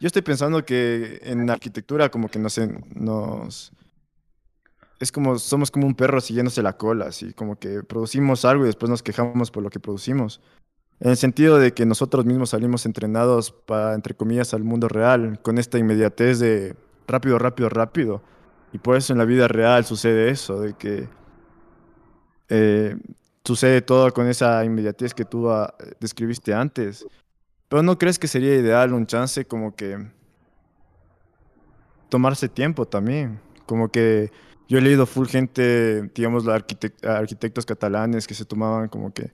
yo 0.00 0.06
estoy 0.06 0.22
pensando 0.22 0.64
que 0.64 1.20
en 1.24 1.50
arquitectura 1.50 2.08
como 2.10 2.28
que 2.28 2.38
nos, 2.38 2.56
en- 2.58 2.84
nos, 2.94 3.72
es 5.04 5.12
como, 5.12 5.38
somos 5.38 5.70
como 5.70 5.86
un 5.86 5.94
perro 5.94 6.20
siguiéndose 6.20 6.62
la 6.62 6.76
cola, 6.76 7.06
así 7.06 7.32
como 7.32 7.58
que 7.58 7.82
producimos 7.82 8.44
algo 8.44 8.64
y 8.64 8.66
después 8.66 8.90
nos 8.90 9.02
quejamos 9.02 9.50
por 9.50 9.62
lo 9.62 9.70
que 9.70 9.80
producimos. 9.80 10.40
En 11.00 11.10
el 11.10 11.16
sentido 11.16 11.58
de 11.58 11.72
que 11.72 11.86
nosotros 11.86 12.24
mismos 12.24 12.50
salimos 12.50 12.86
entrenados 12.86 13.52
para, 13.52 13.94
entre 13.94 14.14
comillas, 14.14 14.54
al 14.54 14.64
mundo 14.64 14.88
real, 14.88 15.40
con 15.42 15.58
esta 15.58 15.78
inmediatez 15.78 16.38
de 16.38 16.76
rápido, 17.06 17.38
rápido, 17.38 17.68
rápido. 17.68 18.22
Y 18.72 18.78
por 18.78 18.96
eso 18.96 19.12
en 19.12 19.18
la 19.18 19.24
vida 19.24 19.48
real 19.48 19.84
sucede 19.84 20.30
eso, 20.30 20.60
de 20.60 20.74
que 20.74 21.08
eh, 22.48 22.96
sucede 23.44 23.82
todo 23.82 24.12
con 24.12 24.28
esa 24.28 24.64
inmediatez 24.64 25.14
que 25.14 25.24
tú 25.24 25.50
ah, 25.50 25.74
describiste 26.00 26.54
antes. 26.54 27.06
Pero 27.68 27.82
¿no 27.82 27.98
crees 27.98 28.18
que 28.18 28.28
sería 28.28 28.54
ideal 28.54 28.92
un 28.92 29.06
chance 29.06 29.44
como 29.44 29.74
que 29.74 29.98
tomarse 32.08 32.48
tiempo 32.48 32.86
también? 32.86 33.40
Como 33.66 33.90
que 33.90 34.30
yo 34.68 34.78
he 34.78 34.80
leído 34.80 35.06
full 35.06 35.26
gente, 35.26 36.10
digamos, 36.14 36.44
la 36.44 36.56
arquitec- 36.58 37.06
arquitectos 37.06 37.66
catalanes 37.66 38.26
que 38.26 38.34
se 38.34 38.44
tomaban 38.44 38.88
como 38.88 39.12
que 39.12 39.32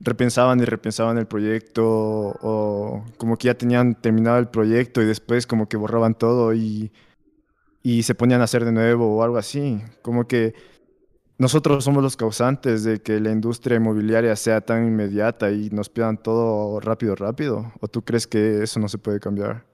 repensaban 0.00 0.60
y 0.60 0.64
repensaban 0.64 1.18
el 1.18 1.26
proyecto 1.26 1.84
o 1.84 3.04
como 3.18 3.36
que 3.36 3.48
ya 3.48 3.54
tenían 3.54 3.94
terminado 3.94 4.38
el 4.38 4.48
proyecto 4.48 5.02
y 5.02 5.04
después 5.04 5.46
como 5.46 5.68
que 5.68 5.76
borraban 5.76 6.14
todo 6.14 6.54
y, 6.54 6.90
y 7.82 8.02
se 8.02 8.14
ponían 8.14 8.40
a 8.40 8.44
hacer 8.44 8.64
de 8.64 8.72
nuevo 8.72 9.16
o 9.16 9.22
algo 9.22 9.36
así. 9.36 9.82
Como 10.00 10.26
que 10.26 10.54
nosotros 11.36 11.84
somos 11.84 12.02
los 12.02 12.16
causantes 12.16 12.84
de 12.84 13.00
que 13.00 13.18
la 13.20 13.30
industria 13.30 13.76
inmobiliaria 13.78 14.36
sea 14.36 14.60
tan 14.60 14.86
inmediata 14.86 15.50
y 15.50 15.70
nos 15.70 15.88
pidan 15.88 16.18
todo 16.22 16.80
rápido, 16.80 17.14
rápido. 17.14 17.72
¿O 17.80 17.88
tú 17.88 18.02
crees 18.02 18.26
que 18.26 18.62
eso 18.62 18.78
no 18.80 18.88
se 18.88 18.98
puede 18.98 19.20
cambiar? 19.20 19.66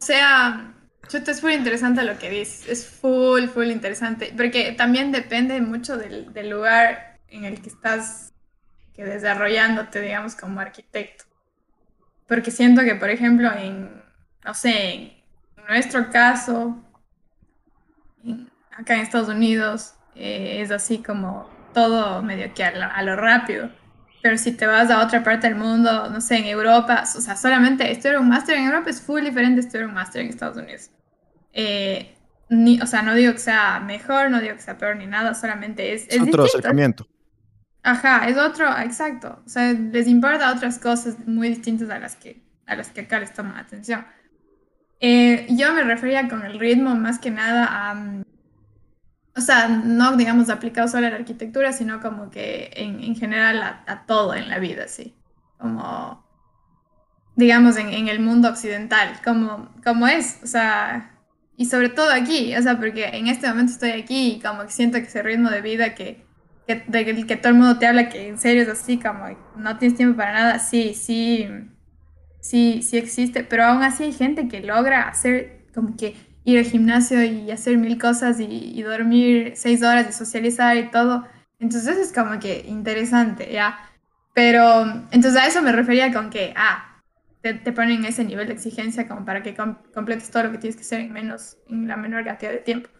O 0.00 0.04
sea, 0.04 0.74
chuta, 1.10 1.30
es 1.32 1.42
muy 1.42 1.54
interesante 1.54 2.02
lo 2.04 2.18
que 2.18 2.30
dices. 2.30 2.68
Es 2.68 2.86
full, 2.88 3.48
full 3.48 3.66
interesante. 3.70 4.32
Porque 4.36 4.72
también 4.72 5.12
depende 5.12 5.60
mucho 5.60 5.96
del, 5.96 6.32
del 6.32 6.50
lugar 6.50 7.18
en 7.28 7.44
el 7.44 7.60
que 7.62 7.68
estás 7.68 8.32
que 8.94 9.04
desarrollándote, 9.04 10.00
digamos, 10.02 10.36
como 10.36 10.60
arquitecto. 10.60 11.24
Porque 12.26 12.50
siento 12.50 12.82
que, 12.82 12.94
por 12.94 13.10
ejemplo, 13.10 13.50
en, 13.52 14.02
no 14.44 14.54
sé, 14.54 14.92
en 14.94 15.64
nuestro 15.68 16.10
caso, 16.10 16.76
en- 18.24 18.50
acá 18.76 18.94
en 18.94 19.00
Estados 19.00 19.28
Unidos, 19.28 19.94
eh, 20.14 20.60
es 20.60 20.70
así 20.70 21.02
como 21.02 21.48
todo 21.74 22.22
medio 22.22 22.52
que 22.54 22.64
a 22.64 22.72
lo, 22.72 22.84
a 22.84 23.02
lo 23.02 23.16
rápido. 23.16 23.70
Pero 24.22 24.36
si 24.36 24.52
te 24.52 24.66
vas 24.66 24.90
a 24.90 25.02
otra 25.04 25.22
parte 25.24 25.48
del 25.48 25.56
mundo, 25.56 26.10
no 26.10 26.20
sé, 26.20 26.36
en 26.38 26.46
Europa, 26.46 27.04
o 27.16 27.20
sea, 27.20 27.36
solamente 27.36 27.90
estudiar 27.90 28.18
un 28.18 28.28
máster 28.28 28.56
en 28.58 28.66
Europa 28.66 28.90
es 28.90 29.00
full 29.00 29.22
diferente 29.24 29.60
a 29.60 29.64
estudiar 29.64 29.88
un 29.88 29.94
máster 29.94 30.22
en 30.22 30.28
Estados 30.28 30.58
Unidos. 30.58 30.90
Eh, 31.52 32.16
ni, 32.48 32.80
o 32.80 32.86
sea, 32.86 33.02
no 33.02 33.14
digo 33.14 33.32
que 33.32 33.38
sea 33.38 33.80
mejor, 33.80 34.30
no 34.30 34.40
digo 34.40 34.54
que 34.56 34.62
sea 34.62 34.78
peor 34.78 34.96
ni 34.96 35.06
nada, 35.06 35.34
solamente 35.34 35.94
es, 35.94 36.06
Es, 36.08 36.16
es 36.16 36.22
otro 36.22 36.44
acercamiento. 36.44 37.06
Ajá, 37.82 38.28
es 38.28 38.36
otro, 38.36 38.66
exacto. 38.78 39.42
O 39.46 39.48
sea, 39.48 39.72
les 39.72 40.06
importa 40.06 40.52
otras 40.52 40.78
cosas 40.78 41.16
muy 41.26 41.48
distintas 41.48 41.88
a 41.90 41.98
las 41.98 42.16
que, 42.16 42.42
a 42.66 42.76
las 42.76 42.90
que 42.90 43.02
acá 43.02 43.20
les 43.20 43.32
toman 43.32 43.56
atención. 43.56 44.06
Eh, 45.00 45.46
yo 45.50 45.72
me 45.72 45.82
refería 45.84 46.28
con 46.28 46.44
el 46.44 46.58
ritmo 46.58 46.94
más 46.94 47.18
que 47.18 47.30
nada 47.30 47.90
a, 47.90 47.94
mm, 47.94 48.24
o 49.36 49.40
sea, 49.40 49.68
no 49.68 50.16
digamos 50.16 50.50
aplicado 50.50 50.88
solo 50.88 51.06
a 51.06 51.10
la 51.10 51.16
arquitectura, 51.16 51.72
sino 51.72 52.00
como 52.00 52.30
que 52.30 52.70
en, 52.74 53.00
en 53.02 53.16
general 53.16 53.62
a, 53.62 53.84
a 53.86 54.06
todo 54.06 54.34
en 54.34 54.48
la 54.48 54.58
vida, 54.58 54.88
sí. 54.88 55.14
Como, 55.58 56.24
digamos, 57.36 57.76
en, 57.76 57.88
en 57.90 58.08
el 58.08 58.20
mundo 58.20 58.48
occidental, 58.48 59.20
como, 59.24 59.70
como 59.84 60.06
es, 60.08 60.40
o 60.42 60.46
sea, 60.46 61.10
y 61.60 61.66
sobre 61.66 61.90
todo 61.90 62.10
aquí, 62.10 62.56
o 62.56 62.62
sea, 62.62 62.78
porque 62.78 63.04
en 63.04 63.26
este 63.26 63.46
momento 63.46 63.72
estoy 63.74 63.90
aquí 63.90 64.36
y 64.36 64.40
como 64.40 64.64
que 64.64 64.72
siento 64.72 64.96
que 64.96 65.04
ese 65.04 65.22
ritmo 65.22 65.50
de 65.50 65.60
vida 65.60 65.94
que 65.94 66.24
que, 66.66 66.84
de 66.86 67.26
que 67.26 67.36
todo 67.36 67.52
el 67.52 67.58
mundo 67.58 67.78
te 67.78 67.86
habla 67.86 68.08
que 68.08 68.28
en 68.28 68.38
serio 68.38 68.62
es 68.62 68.68
así, 68.70 68.98
como 68.98 69.26
no 69.56 69.76
tienes 69.76 69.98
tiempo 69.98 70.16
para 70.16 70.32
nada, 70.32 70.58
sí, 70.58 70.94
sí, 70.94 71.46
sí, 72.40 72.80
sí 72.82 72.96
existe, 72.96 73.44
pero 73.44 73.64
aún 73.64 73.82
así 73.82 74.04
hay 74.04 74.12
gente 74.14 74.48
que 74.48 74.62
logra 74.62 75.06
hacer 75.06 75.66
como 75.74 75.98
que 75.98 76.16
ir 76.44 76.58
al 76.58 76.64
gimnasio 76.64 77.22
y 77.24 77.50
hacer 77.50 77.76
mil 77.76 77.98
cosas 77.98 78.40
y, 78.40 78.46
y 78.46 78.82
dormir 78.82 79.52
seis 79.54 79.82
horas 79.82 80.06
y 80.08 80.12
socializar 80.14 80.78
y 80.78 80.90
todo. 80.90 81.26
Entonces 81.58 81.98
es 81.98 82.10
como 82.10 82.40
que 82.40 82.64
interesante, 82.68 83.52
¿ya? 83.52 83.78
Pero 84.32 84.86
entonces 85.10 85.36
a 85.36 85.46
eso 85.46 85.60
me 85.60 85.72
refería 85.72 86.10
con 86.10 86.30
que, 86.30 86.54
ah, 86.56 86.89
te, 87.42 87.54
te 87.54 87.72
ponen 87.72 88.04
ese 88.04 88.24
nivel 88.24 88.46
de 88.48 88.54
exigencia 88.54 89.08
como 89.08 89.24
para 89.24 89.42
que 89.42 89.54
com- 89.54 89.76
completes 89.94 90.30
todo 90.30 90.44
lo 90.44 90.52
que 90.52 90.58
tienes 90.58 90.76
que 90.76 90.82
hacer 90.82 91.00
en 91.00 91.12
menos, 91.12 91.56
en 91.68 91.88
la 91.88 91.96
menor 91.96 92.24
cantidad 92.24 92.52
de 92.52 92.58
tiempo. 92.58 92.90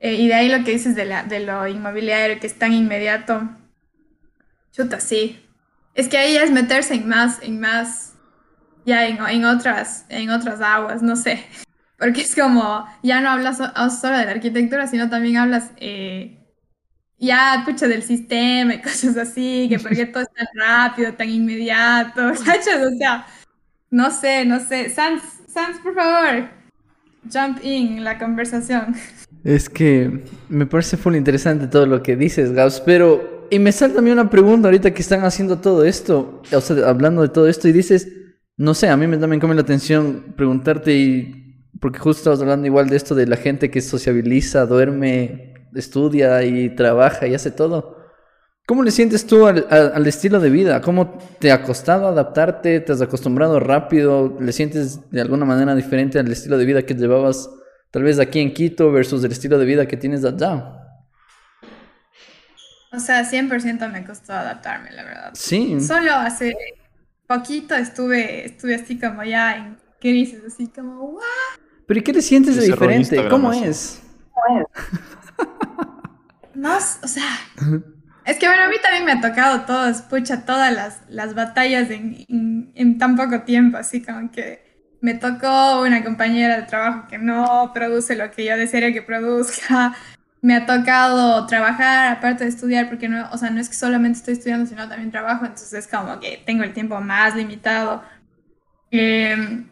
Eh, 0.00 0.14
y 0.14 0.28
de 0.28 0.34
ahí 0.34 0.48
lo 0.50 0.64
que 0.64 0.72
dices 0.72 0.96
de, 0.96 1.06
la, 1.06 1.24
de 1.24 1.40
lo 1.40 1.66
inmobiliario, 1.68 2.40
que 2.40 2.48
es 2.48 2.58
tan 2.58 2.72
inmediato. 2.74 3.42
Chuta, 4.72 5.00
sí. 5.00 5.40
Es 5.94 6.08
que 6.08 6.18
ahí 6.18 6.36
es 6.36 6.50
meterse 6.50 6.94
en 6.94 7.08
más, 7.08 7.42
en 7.42 7.60
más, 7.60 8.14
ya 8.86 9.06
en, 9.06 9.18
en 9.26 9.44
otras, 9.44 10.06
en 10.08 10.30
otras 10.30 10.60
aguas, 10.60 11.02
no 11.02 11.16
sé. 11.16 11.44
Porque 11.98 12.22
es 12.22 12.34
como, 12.36 12.86
ya 13.02 13.20
no 13.20 13.30
hablas 13.30 13.58
so- 13.58 13.90
solo 13.90 14.18
de 14.18 14.26
la 14.26 14.32
arquitectura, 14.32 14.86
sino 14.88 15.10
también 15.10 15.38
hablas 15.38 15.72
eh, 15.78 16.38
ya, 17.18 17.62
pucha, 17.66 17.88
del 17.88 18.02
sistema 18.04 18.74
y 18.74 18.82
cosas 18.82 19.16
así, 19.18 19.68
que 19.70 19.78
por 19.80 19.94
qué 19.94 20.06
todo 20.06 20.24
es 20.24 20.32
tan 20.34 20.48
rápido, 20.56 21.14
tan 21.14 21.30
inmediato, 21.30 22.22
¿cachas? 22.46 22.82
O 22.82 22.98
sea, 22.98 23.26
no 23.90 24.10
sé, 24.10 24.44
no 24.44 24.60
sé. 24.60 24.90
Sans, 24.90 25.22
Sans, 25.48 25.78
por 25.80 25.94
favor, 25.94 26.48
jump 27.32 27.64
in 27.64 28.04
la 28.04 28.18
conversación. 28.18 28.94
Es 29.44 29.68
que 29.68 30.24
me 30.48 30.66
parece 30.66 30.96
full 30.96 31.14
interesante 31.14 31.66
todo 31.66 31.86
lo 31.86 32.02
que 32.02 32.16
dices, 32.16 32.52
Gabs, 32.52 32.80
pero... 32.80 33.46
Y 33.50 33.58
me 33.58 33.72
salta 33.72 34.00
a 34.00 34.02
mí 34.02 34.10
una 34.10 34.28
pregunta 34.28 34.68
ahorita 34.68 34.92
que 34.92 35.00
están 35.00 35.24
haciendo 35.24 35.58
todo 35.58 35.84
esto, 35.84 36.42
o 36.52 36.60
sea, 36.60 36.86
hablando 36.86 37.22
de 37.22 37.28
todo 37.28 37.48
esto, 37.48 37.66
y 37.66 37.72
dices, 37.72 38.08
no 38.58 38.74
sé, 38.74 38.88
a 38.88 38.96
mí 38.96 39.06
me 39.06 39.16
también 39.16 39.40
come 39.40 39.54
la 39.54 39.62
atención 39.62 40.34
preguntarte, 40.36 40.92
y, 40.92 41.64
porque 41.80 41.98
justo 41.98 42.20
estabas 42.20 42.42
hablando 42.42 42.66
igual 42.66 42.90
de 42.90 42.96
esto 42.96 43.14
de 43.14 43.26
la 43.26 43.38
gente 43.38 43.70
que 43.70 43.80
sociabiliza, 43.80 44.66
duerme, 44.66 45.54
estudia 45.74 46.44
y 46.44 46.74
trabaja 46.74 47.26
y 47.26 47.34
hace 47.34 47.50
todo. 47.50 47.97
¿Cómo 48.68 48.82
le 48.82 48.90
sientes 48.90 49.26
tú 49.26 49.46
al, 49.46 49.66
al- 49.70 49.92
al 49.94 50.06
estilo 50.06 50.40
de 50.40 50.50
vida? 50.50 50.82
¿Cómo 50.82 51.16
te 51.40 51.50
ha 51.50 51.62
costado 51.62 52.06
adaptarte? 52.06 52.80
¿Te 52.80 52.92
has 52.92 53.00
acostumbrado 53.00 53.58
rápido? 53.58 54.36
¿Le 54.38 54.52
sientes 54.52 55.10
de 55.10 55.22
alguna 55.22 55.46
manera 55.46 55.74
diferente 55.74 56.18
al 56.18 56.30
estilo 56.30 56.58
de 56.58 56.66
vida 56.66 56.82
que 56.82 56.92
llevabas 56.92 57.48
tal 57.90 58.02
vez 58.02 58.18
aquí 58.18 58.40
en 58.40 58.52
Quito 58.52 58.92
versus 58.92 59.24
el 59.24 59.32
estilo 59.32 59.58
de 59.58 59.64
vida 59.64 59.88
que 59.88 59.96
tienes 59.96 60.22
allá? 60.22 60.84
O 62.92 62.98
sea, 63.00 63.24
100% 63.24 63.90
me 63.90 64.04
costó 64.04 64.34
adaptarme, 64.34 64.90
la 64.92 65.02
verdad. 65.02 65.30
Sí. 65.32 65.80
Solo 65.80 66.12
hace 66.12 66.54
poquito 67.26 67.74
estuve, 67.74 68.44
estuve 68.44 68.74
así 68.74 69.00
como 69.00 69.24
ya 69.24 69.56
en 69.56 69.78
crisis, 69.98 70.40
así 70.46 70.66
como, 70.66 71.04
"What?". 71.04 71.22
¿Pero 71.86 72.00
y 72.00 72.02
qué 72.02 72.12
le 72.12 72.20
sientes 72.20 72.56
de 72.56 72.66
diferente? 72.66 73.28
¿Cómo 73.30 73.50
así. 73.50 73.64
es? 73.64 74.02
No, 76.54 76.76
o 76.76 77.08
sea, 77.08 77.30
es 78.28 78.38
que 78.38 78.46
bueno, 78.46 78.64
a 78.64 78.68
mí 78.68 78.76
también 78.82 79.04
me 79.04 79.12
ha 79.12 79.20
tocado 79.20 79.62
todas, 79.62 80.02
pucha, 80.02 80.44
todas 80.44 80.72
las, 80.72 81.00
las 81.08 81.34
batallas 81.34 81.90
en, 81.90 82.24
en, 82.28 82.72
en 82.74 82.98
tan 82.98 83.16
poco 83.16 83.42
tiempo, 83.42 83.78
así 83.78 84.02
como 84.02 84.30
que 84.30 84.68
me 85.00 85.14
tocó 85.14 85.82
una 85.82 86.04
compañera 86.04 86.56
de 86.56 86.62
trabajo 86.64 87.08
que 87.08 87.18
no 87.18 87.70
produce 87.72 88.16
lo 88.16 88.30
que 88.30 88.44
yo 88.44 88.56
desearía 88.56 88.92
que 88.92 89.02
produzca, 89.02 89.94
me 90.42 90.54
ha 90.54 90.66
tocado 90.66 91.46
trabajar 91.46 92.12
aparte 92.12 92.44
de 92.44 92.50
estudiar, 92.50 92.88
porque 92.88 93.08
no, 93.08 93.28
o 93.32 93.38
sea, 93.38 93.50
no 93.50 93.60
es 93.60 93.68
que 93.68 93.74
solamente 93.74 94.18
estoy 94.18 94.34
estudiando, 94.34 94.66
sino 94.66 94.88
también 94.88 95.10
trabajo, 95.10 95.44
entonces 95.44 95.72
es 95.72 95.88
como 95.88 96.20
que 96.20 96.42
tengo 96.44 96.64
el 96.64 96.72
tiempo 96.74 97.00
más 97.00 97.34
limitado. 97.34 98.02
Eh, 98.90 99.64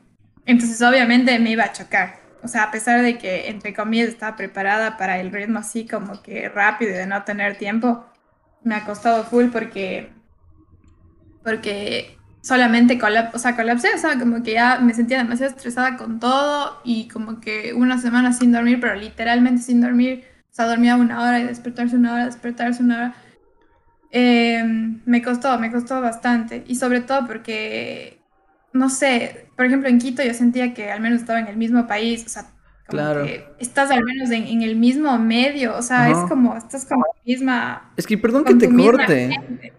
entonces 0.47 0.81
obviamente 0.83 1.39
me 1.39 1.51
iba 1.51 1.65
a 1.65 1.73
chocar. 1.73 2.21
O 2.43 2.49
sea, 2.49 2.65
a 2.65 2.71
pesar 2.71 3.03
de 3.03 3.19
que, 3.19 3.49
entre 3.49 3.75
comillas, 3.75 4.09
estaba 4.09 4.37
preparada 4.37 4.97
para 4.97 5.19
el 5.19 5.33
ritmo 5.33 5.59
así 5.59 5.87
como 5.87 6.23
que 6.23 6.49
rápido 6.49 6.93
y 6.93 6.95
de 6.95 7.07
no 7.07 7.23
tener 7.25 7.59
tiempo, 7.59 8.07
me 8.67 8.75
ha 8.75 8.85
costado 8.85 9.23
full 9.23 9.47
porque, 9.53 10.11
porque 11.45 12.19
solamente 12.43 12.99
colap 12.99 13.33
o 13.33 13.39
sea, 13.39 13.55
colapsé, 13.55 13.95
o 13.95 13.99
sea, 13.99 14.19
como 14.19 14.43
que 14.43 14.55
ya 14.55 14.81
me 14.81 14.93
sentía 14.93 15.19
demasiado 15.19 15.53
estresada 15.53 15.97
con 15.97 16.19
todo 16.19 16.81
y 16.85 17.07
como 17.07 17.39
que 17.41 17.75
una 17.75 17.97
semana 17.99 18.33
sin 18.33 18.51
dormir, 18.51 18.81
pero 18.81 18.97
literalmente 18.97 19.63
sin 19.63 19.81
dormir, 19.81 20.25
o 20.51 20.55
sea, 20.55 20.67
dormía 20.67 20.97
una 20.97 21.23
hora 21.23 21.39
y 21.39 21.45
despertarse 21.45 21.95
una 21.95 22.15
hora, 22.15 22.27
despertarse 22.27 22.83
una 22.83 22.97
hora. 22.97 23.15
Eh, 24.11 24.65
me 25.05 25.23
costó, 25.23 25.57
me 25.61 25.71
costó 25.71 26.01
bastante 26.01 26.65
y 26.67 26.75
sobre 26.75 27.03
todo 27.03 27.25
porque, 27.25 28.21
no 28.73 28.91
sé, 28.91 29.49
por 29.57 29.67
ejemplo 29.67 29.89
en 29.89 29.99
Quito 30.01 30.25
yo 30.25 30.35
sentía 30.35 30.75
que 30.75 30.91
al 30.91 31.01
menos 31.01 31.21
estaba 31.21 31.39
en 31.39 31.47
el 31.47 31.57
mismo 31.57 31.87
país, 31.87 32.27
o 32.27 32.29
sea, 32.29 32.47
Claro. 32.89 33.27
estás 33.59 33.91
al 33.91 34.05
menos 34.05 34.31
en, 34.31 34.63
el 34.63 34.77
mismo 34.77 35.19
medio, 35.19 35.77
o 35.77 35.83
sea, 35.83 36.09
es 36.09 36.19
como, 36.29 36.57
estás 36.57 36.85
como 36.85 37.05
la 37.05 37.21
misma... 37.25 37.93
Es 37.97 38.07
que 38.07 38.17
perdón 38.17 38.45
que 38.45 38.55
te 38.55 38.73
corte. 38.73 39.31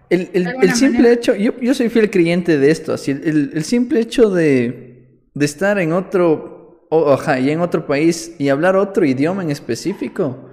el, 0.10 0.30
el, 0.34 0.74
simple 0.74 1.14
hecho, 1.14 1.34
yo, 1.34 1.58
yo, 1.58 1.74
soy 1.74 1.88
fiel 1.88 2.10
creyente 2.10 2.58
de 2.58 2.70
esto, 2.70 2.94
así, 2.94 3.12
el, 3.12 3.52
el 3.54 3.64
simple 3.64 4.02
hecho 4.02 4.30
de, 4.30 5.22
de, 5.34 5.46
estar 5.46 5.80
en 5.80 5.94
otro, 5.94 6.86
oja, 6.90 7.40
y 7.40 7.50
en 7.50 7.62
otro 7.62 7.88
país 7.88 8.36
y 8.40 8.50
hablar 8.50 8.76
otro 8.76 9.06
idioma 9.06 9.42
en 9.42 9.52
específico, 9.52 10.50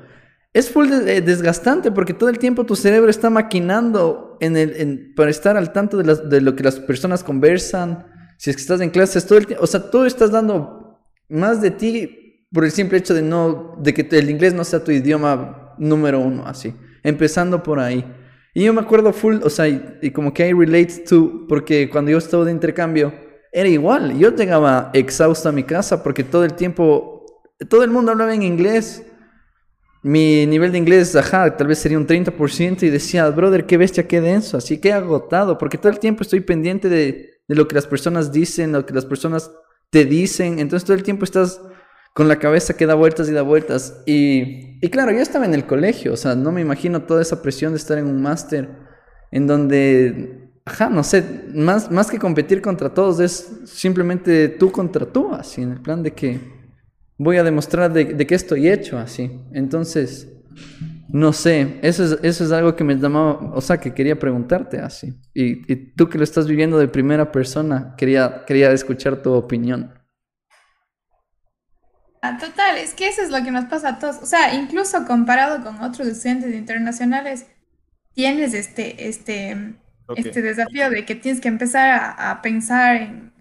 es 0.52 0.70
full 0.70 0.88
desgastante 0.88 1.90
porque 1.90 2.14
todo 2.14 2.28
el 2.28 2.38
tiempo 2.38 2.64
tu 2.64 2.76
cerebro 2.76 3.10
está 3.10 3.30
maquinando 3.30 4.38
en 4.40 4.56
el, 4.56 4.80
en, 4.80 5.14
para 5.16 5.30
estar 5.30 5.56
al 5.56 5.72
tanto 5.72 5.96
de, 5.96 6.04
las, 6.04 6.30
de 6.30 6.40
lo 6.40 6.54
que 6.54 6.62
las 6.62 6.78
personas 6.78 7.24
conversan, 7.24 8.06
si 8.38 8.50
es 8.50 8.56
que 8.56 8.62
estás 8.62 8.80
en 8.80 8.90
clases 8.90 9.26
todo 9.26 9.38
el 9.38 9.46
tiempo, 9.48 9.64
o 9.64 9.66
sea, 9.66 9.90
tú 9.90 10.04
estás 10.04 10.30
dando 10.30 11.00
más 11.28 11.60
de 11.60 11.72
ti 11.72 12.23
por 12.54 12.64
el 12.64 12.70
simple 12.70 12.98
hecho 12.98 13.12
de 13.12 13.20
no, 13.20 13.74
de 13.78 13.92
que 13.92 14.06
el 14.16 14.30
inglés 14.30 14.54
no 14.54 14.62
sea 14.62 14.82
tu 14.82 14.92
idioma 14.92 15.74
número 15.76 16.20
uno, 16.20 16.46
así, 16.46 16.72
empezando 17.02 17.62
por 17.64 17.80
ahí. 17.80 18.04
Y 18.54 18.62
yo 18.62 18.72
me 18.72 18.80
acuerdo 18.80 19.12
full, 19.12 19.38
o 19.42 19.50
sea, 19.50 19.66
y, 19.66 20.12
como 20.12 20.32
que 20.32 20.48
I 20.48 20.52
relate 20.52 21.02
to, 21.08 21.46
porque 21.48 21.90
cuando 21.90 22.12
yo 22.12 22.18
estaba 22.18 22.44
de 22.44 22.52
intercambio, 22.52 23.12
era 23.52 23.68
igual, 23.68 24.16
yo 24.16 24.34
llegaba 24.34 24.90
exhausto 24.94 25.48
a 25.48 25.52
mi 25.52 25.64
casa 25.64 26.02
porque 26.02 26.22
todo 26.22 26.44
el 26.44 26.54
tiempo, 26.54 27.26
todo 27.68 27.82
el 27.82 27.90
mundo 27.90 28.12
hablaba 28.12 28.32
en 28.32 28.42
inglés. 28.42 29.02
Mi 30.04 30.46
nivel 30.46 30.70
de 30.70 30.78
inglés, 30.78 31.16
ajá, 31.16 31.56
tal 31.56 31.66
vez 31.66 31.78
sería 31.78 31.98
un 31.98 32.06
30% 32.06 32.82
y 32.82 32.90
decía, 32.90 33.28
brother, 33.30 33.64
qué 33.66 33.78
bestia, 33.78 34.06
qué 34.06 34.20
denso, 34.20 34.58
así 34.58 34.78
que 34.78 34.92
agotado, 34.92 35.58
porque 35.58 35.78
todo 35.78 35.90
el 35.90 35.98
tiempo 35.98 36.22
estoy 36.22 36.40
pendiente 36.40 36.88
de, 36.88 37.40
de 37.48 37.54
lo 37.54 37.66
que 37.66 37.74
las 37.74 37.86
personas 37.86 38.30
dicen, 38.30 38.70
lo 38.70 38.86
que 38.86 38.94
las 38.94 39.06
personas 39.06 39.50
te 39.90 40.04
dicen, 40.04 40.58
entonces 40.58 40.84
todo 40.84 40.96
el 40.96 41.02
tiempo 41.02 41.24
estás 41.24 41.60
con 42.14 42.28
la 42.28 42.38
cabeza 42.38 42.76
que 42.76 42.86
da 42.86 42.94
vueltas 42.94 43.28
y 43.28 43.32
da 43.32 43.42
vueltas. 43.42 44.02
Y, 44.06 44.78
y 44.80 44.88
claro, 44.88 45.12
yo 45.12 45.18
estaba 45.18 45.44
en 45.44 45.52
el 45.52 45.66
colegio, 45.66 46.14
o 46.14 46.16
sea, 46.16 46.34
no 46.34 46.52
me 46.52 46.62
imagino 46.62 47.02
toda 47.02 47.20
esa 47.20 47.42
presión 47.42 47.72
de 47.72 47.78
estar 47.78 47.98
en 47.98 48.06
un 48.06 48.22
máster 48.22 48.68
en 49.32 49.48
donde, 49.48 50.52
ajá, 50.64 50.88
no 50.88 51.02
sé, 51.02 51.24
más, 51.52 51.90
más 51.90 52.08
que 52.10 52.20
competir 52.20 52.62
contra 52.62 52.94
todos 52.94 53.18
es 53.18 53.62
simplemente 53.64 54.48
tú 54.48 54.70
contra 54.70 55.04
tú, 55.04 55.34
así, 55.34 55.62
en 55.62 55.72
el 55.72 55.80
plan 55.80 56.04
de 56.04 56.12
que 56.12 56.38
voy 57.18 57.36
a 57.36 57.42
demostrar 57.42 57.92
de, 57.92 58.04
de 58.04 58.26
qué 58.26 58.36
estoy 58.36 58.68
hecho, 58.68 58.96
así. 58.96 59.40
Entonces, 59.52 60.28
no 61.08 61.32
sé, 61.32 61.80
eso 61.82 62.04
es, 62.04 62.18
eso 62.22 62.44
es 62.44 62.52
algo 62.52 62.76
que 62.76 62.84
me 62.84 62.94
llamaba, 62.94 63.52
o 63.54 63.60
sea, 63.60 63.78
que 63.78 63.92
quería 63.92 64.16
preguntarte 64.20 64.78
así. 64.78 65.18
Y, 65.34 65.72
y 65.72 65.94
tú 65.96 66.08
que 66.08 66.18
lo 66.18 66.22
estás 66.22 66.46
viviendo 66.46 66.78
de 66.78 66.86
primera 66.86 67.32
persona, 67.32 67.94
quería, 67.98 68.44
quería 68.46 68.70
escuchar 68.70 69.20
tu 69.20 69.32
opinión. 69.32 70.03
Ah, 72.26 72.38
total, 72.38 72.78
es 72.78 72.94
que 72.94 73.06
eso 73.06 73.20
es 73.20 73.28
lo 73.28 73.44
que 73.44 73.50
nos 73.50 73.66
pasa 73.66 73.90
a 73.90 73.98
todos. 73.98 74.16
O 74.22 74.24
sea, 74.24 74.54
incluso 74.54 75.04
comparado 75.04 75.62
con 75.62 75.82
otros 75.82 76.08
estudiantes 76.08 76.54
internacionales, 76.54 77.46
tienes 78.14 78.54
este, 78.54 79.08
este, 79.08 79.74
este 80.16 80.40
desafío 80.40 80.88
de 80.88 81.04
que 81.04 81.16
tienes 81.16 81.42
que 81.42 81.48
empezar 81.48 82.14
a, 82.16 82.40
pensar 82.40 82.96
en 82.96 83.34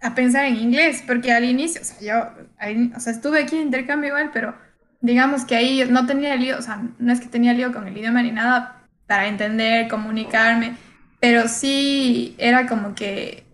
a 0.00 0.16
pensar 0.16 0.46
en 0.46 0.56
inglés, 0.56 1.04
porque 1.06 1.30
al 1.30 1.44
inicio, 1.44 1.80
o 1.80 1.84
sea, 1.84 2.00
yo 2.00 2.96
o 2.96 3.00
sea, 3.00 3.12
estuve 3.12 3.44
aquí 3.44 3.54
en 3.54 3.62
intercambio 3.62 4.08
igual, 4.08 4.30
pero 4.32 4.56
digamos 5.00 5.44
que 5.44 5.54
ahí 5.54 5.84
no 5.88 6.06
tenía 6.06 6.34
lío, 6.34 6.58
o 6.58 6.62
sea, 6.62 6.82
no 6.98 7.12
es 7.12 7.20
que 7.20 7.28
tenía 7.28 7.52
lío 7.52 7.72
con 7.72 7.86
el 7.86 7.96
idioma 7.96 8.22
ni 8.22 8.32
nada 8.32 8.88
para 9.06 9.28
entender, 9.28 9.86
comunicarme, 9.86 10.74
pero 11.20 11.46
sí 11.46 12.34
era 12.38 12.66
como 12.66 12.96
que 12.96 13.45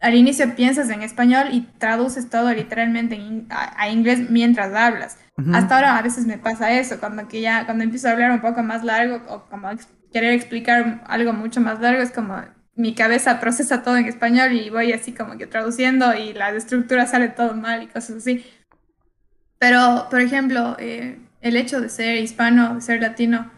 al 0.00 0.14
inicio 0.14 0.54
piensas 0.54 0.90
en 0.90 1.02
español 1.02 1.48
y 1.52 1.62
traduces 1.78 2.30
todo 2.30 2.52
literalmente 2.52 3.20
a, 3.50 3.88
inglés 3.88 4.30
mientras 4.30 4.74
hablas. 4.74 5.18
Hasta 5.52 5.76
ahora 5.76 5.96
a 5.96 6.02
veces 6.02 6.26
me 6.26 6.38
pasa 6.38 6.72
eso, 6.72 6.98
cuando 6.98 7.28
que 7.28 7.40
ya 7.40 7.64
cuando 7.64 7.84
empiezo 7.84 8.08
a 8.08 8.12
hablar 8.12 8.32
un 8.32 8.40
poco 8.40 8.62
más 8.62 8.82
largo 8.82 9.22
o 9.28 9.44
como 9.48 9.68
querer 10.12 10.32
explicar 10.32 11.04
algo 11.06 11.32
mucho 11.32 11.60
más 11.60 11.80
largo, 11.80 12.02
es 12.02 12.10
como 12.10 12.42
mi 12.74 12.94
cabeza 12.94 13.40
procesa 13.40 13.82
todo 13.82 13.96
en 13.96 14.06
español 14.06 14.52
y 14.52 14.70
voy 14.70 14.92
así 14.92 15.12
como 15.12 15.36
que 15.36 15.46
traduciendo 15.46 16.14
y 16.14 16.32
la 16.32 16.50
estructura 16.50 17.06
sale 17.06 17.28
todo 17.28 17.54
mal 17.54 17.82
y 17.82 17.86
cosas 17.86 18.16
así. 18.16 18.44
Pero, 19.58 20.06
por 20.10 20.20
ejemplo, 20.20 20.76
eh, 20.78 21.18
el 21.40 21.56
hecho 21.56 21.80
de 21.80 21.88
ser 21.88 22.16
hispano, 22.16 22.76
de 22.76 22.80
ser 22.80 23.00
latino, 23.02 23.50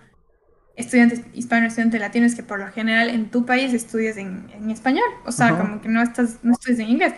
estudiantes 0.81 1.23
hispanos, 1.35 1.69
estudiantes 1.69 2.01
latinos, 2.01 2.35
que 2.35 2.43
por 2.43 2.59
lo 2.59 2.69
general 2.73 3.09
en 3.09 3.31
tu 3.31 3.47
país 3.47 3.73
estudias 3.73 4.17
en, 4.17 4.51
en 4.53 4.71
español, 4.71 5.05
o 5.25 5.33
sea, 5.33 5.57
como 5.57 5.81
que 5.81 5.89
no, 5.89 6.03
estás, 6.03 6.39
no 6.43 6.53
estudias 6.53 6.81
en 6.81 6.89
inglés. 6.89 7.15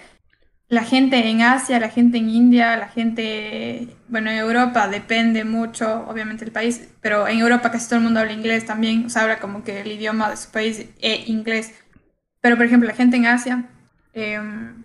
La 0.69 0.85
gente 0.85 1.29
en 1.29 1.43
Asia, 1.43 1.79
la 1.81 1.91
gente 1.91 2.17
en 2.19 2.31
India, 2.31 2.77
la 2.77 2.89
gente, 2.89 3.89
bueno, 4.09 4.31
en 4.31 4.39
Europa 4.39 4.89
depende 4.89 5.45
mucho, 5.45 6.07
obviamente, 6.09 6.45
el 6.45 6.51
país, 6.51 6.89
pero 7.03 7.29
en 7.29 7.39
Europa 7.41 7.71
casi 7.71 7.89
todo 7.89 7.99
el 7.99 8.05
mundo 8.05 8.21
habla 8.21 8.33
inglés 8.33 8.65
también, 8.65 9.07
o 9.07 9.11
sea, 9.11 9.23
habla 9.23 9.39
como 9.39 9.65
que 9.65 9.83
el 9.83 9.93
idioma 9.93 10.31
de 10.31 10.37
su 10.39 10.51
país 10.51 10.87
es 11.01 11.29
inglés. 11.29 11.75
Pero, 12.41 12.57
por 12.57 12.67
ejemplo, 12.67 12.89
la 12.89 12.95
gente 12.95 13.17
en 13.17 13.27
Asia 13.27 13.69
em, 14.15 14.83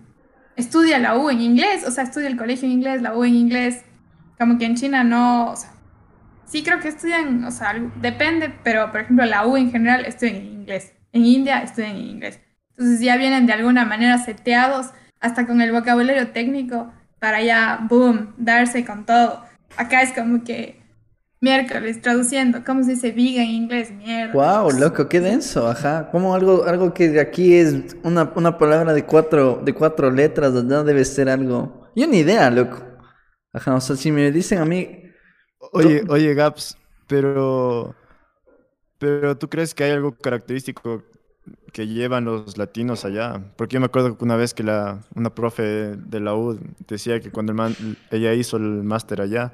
estudia 0.58 1.00
la 1.00 1.18
U 1.18 1.30
en 1.30 1.42
inglés, 1.42 1.86
o 1.88 1.92
sea, 1.92 2.04
estudia 2.04 2.28
el 2.28 2.38
colegio 2.38 2.68
en 2.68 2.74
inglés, 2.74 3.02
la 3.02 3.16
U 3.16 3.24
en 3.24 3.36
inglés, 3.36 3.84
como 4.38 4.58
que 4.58 4.66
en 4.66 4.76
China 4.76 5.04
no, 5.04 5.52
o 5.52 5.56
sea, 5.56 5.72
Sí, 6.48 6.64
creo 6.64 6.80
que 6.80 6.88
estudian, 6.88 7.44
o 7.44 7.52
sea, 7.52 7.76
depende, 8.02 8.54
pero 8.64 8.90
por 8.92 9.02
ejemplo 9.02 9.26
la 9.26 9.46
U 9.46 9.58
en 9.58 9.70
general 9.70 10.06
estudian 10.06 10.38
en 10.38 10.46
inglés. 10.46 10.94
En 11.12 11.26
India 11.26 11.60
estudian 11.60 11.98
en 11.98 12.06
inglés. 12.06 12.40
Entonces 12.72 13.02
ya 13.02 13.18
vienen 13.18 13.46
de 13.48 13.54
alguna 13.54 13.86
manera 13.86 14.18
seteados, 14.18 14.88
hasta 15.20 15.46
con 15.46 15.62
el 15.62 15.72
vocabulario 15.72 16.30
técnico, 16.30 16.92
para 17.20 17.42
ya, 17.42 17.86
boom, 17.90 18.34
darse 18.38 18.86
con 18.86 19.06
todo. 19.06 19.44
Acá 19.76 20.02
es 20.04 20.14
como 20.14 20.44
que 20.44 20.80
miércoles 21.42 22.02
traduciendo, 22.02 22.64
¿cómo 22.64 22.84
se 22.84 22.92
dice 22.92 23.12
viga 23.12 23.44
en 23.44 23.50
inglés? 23.50 23.92
Mierda. 23.92 24.34
Wow, 24.34 24.72
loco, 24.80 25.10
qué 25.10 25.20
denso, 25.20 25.68
ajá. 25.68 26.10
Como 26.12 26.34
algo, 26.34 26.66
algo 26.66 26.94
que 26.94 27.20
aquí 27.20 27.56
es 27.56 27.98
una, 28.04 28.32
una 28.36 28.58
palabra 28.58 28.94
de 28.94 29.04
cuatro, 29.04 29.62
de 29.66 29.74
cuatro 29.74 30.12
letras, 30.12 30.54
no 30.54 30.84
debe 30.84 31.04
ser 31.04 31.30
algo. 31.30 31.90
Yo 31.96 32.08
ni 32.08 32.20
idea, 32.20 32.50
loco. 32.50 32.84
Ajá, 33.54 33.76
o 33.76 33.82
sea, 33.82 33.96
si 33.96 34.12
me 34.12 34.32
dicen 34.32 34.60
a 34.60 34.66
mí, 34.66 35.07
Oye, 35.72 36.04
oye, 36.10 36.34
Gaps, 36.34 36.78
pero, 37.08 37.96
pero 38.98 39.38
¿tú 39.38 39.50
crees 39.50 39.74
que 39.74 39.84
hay 39.84 39.92
algo 39.92 40.16
característico 40.16 41.04
que 41.72 41.88
llevan 41.88 42.26
los 42.26 42.58
latinos 42.58 43.06
allá? 43.06 43.54
Porque 43.56 43.76
yo 43.76 43.80
me 43.80 43.88
acuerdo 43.88 44.18
que 44.18 44.24
una 44.24 44.36
vez 44.36 44.54
que 44.54 44.64
la, 44.64 45.02
una 45.16 45.34
profe 45.34 45.64
de 45.96 46.20
la 46.20 46.36
U 46.36 46.60
decía 46.88 47.20
que 47.20 47.32
cuando 47.32 47.54
ella 48.12 48.34
hizo 48.34 48.58
el 48.58 48.84
máster 48.84 49.22
allá, 49.22 49.54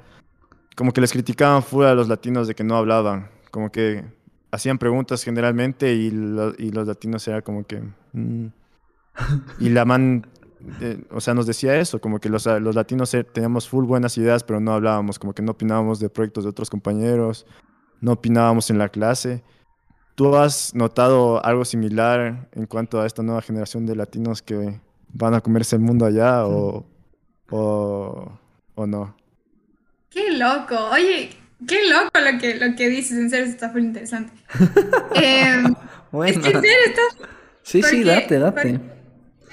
como 0.76 0.92
que 0.92 1.00
les 1.00 1.12
criticaban 1.12 1.62
fuera 1.62 1.92
a 1.92 1.94
los 1.94 2.08
latinos 2.08 2.48
de 2.48 2.54
que 2.54 2.64
no 2.64 2.76
hablaban, 2.76 3.30
como 3.50 3.70
que 3.70 4.04
hacían 4.50 4.78
preguntas 4.78 5.22
generalmente 5.24 5.94
y, 5.94 6.06
y 6.58 6.70
los 6.70 6.86
latinos 6.86 7.26
era 7.28 7.42
como 7.42 7.66
que... 7.66 7.82
Mm". 8.12 8.46
Y 9.60 9.68
la 9.68 9.84
man 9.84 10.26
o 11.10 11.20
sea, 11.20 11.34
nos 11.34 11.46
decía 11.46 11.76
eso, 11.76 12.00
como 12.00 12.20
que 12.20 12.28
los, 12.28 12.46
los 12.46 12.74
latinos 12.74 13.12
eh, 13.14 13.24
teníamos 13.24 13.68
full 13.68 13.84
buenas 13.84 14.16
ideas, 14.18 14.42
pero 14.44 14.60
no 14.60 14.72
hablábamos, 14.72 15.18
como 15.18 15.34
que 15.34 15.42
no 15.42 15.52
opinábamos 15.52 16.00
de 16.00 16.08
proyectos 16.08 16.44
de 16.44 16.50
otros 16.50 16.70
compañeros, 16.70 17.46
no 18.00 18.12
opinábamos 18.12 18.70
en 18.70 18.78
la 18.78 18.88
clase. 18.88 19.42
¿Tú 20.14 20.36
has 20.36 20.74
notado 20.74 21.44
algo 21.44 21.64
similar 21.64 22.48
en 22.52 22.66
cuanto 22.66 23.00
a 23.00 23.06
esta 23.06 23.22
nueva 23.22 23.42
generación 23.42 23.84
de 23.86 23.96
latinos 23.96 24.42
que 24.42 24.80
van 25.08 25.34
a 25.34 25.40
comerse 25.40 25.76
el 25.76 25.82
mundo 25.82 26.06
allá 26.06 26.46
o, 26.46 26.86
o, 27.50 28.38
o 28.74 28.86
no? 28.86 29.16
Qué 30.10 30.30
loco, 30.32 30.76
oye, 30.92 31.30
qué 31.66 31.88
loco 31.88 32.10
lo 32.20 32.38
que, 32.38 32.54
lo 32.54 32.76
que 32.76 32.88
dices, 32.88 33.18
en 33.18 33.30
serio 33.30 33.46
está 33.46 33.72
muy 33.72 33.82
interesante. 33.82 34.32
eh, 35.16 35.64
bueno. 36.12 36.30
Es 36.30 36.38
que 36.38 36.50
en 36.50 36.60
serio 36.60 36.76
está... 36.86 37.02
Sí, 37.62 37.82
sí, 37.82 38.04
date, 38.04 38.38
date 38.38 38.94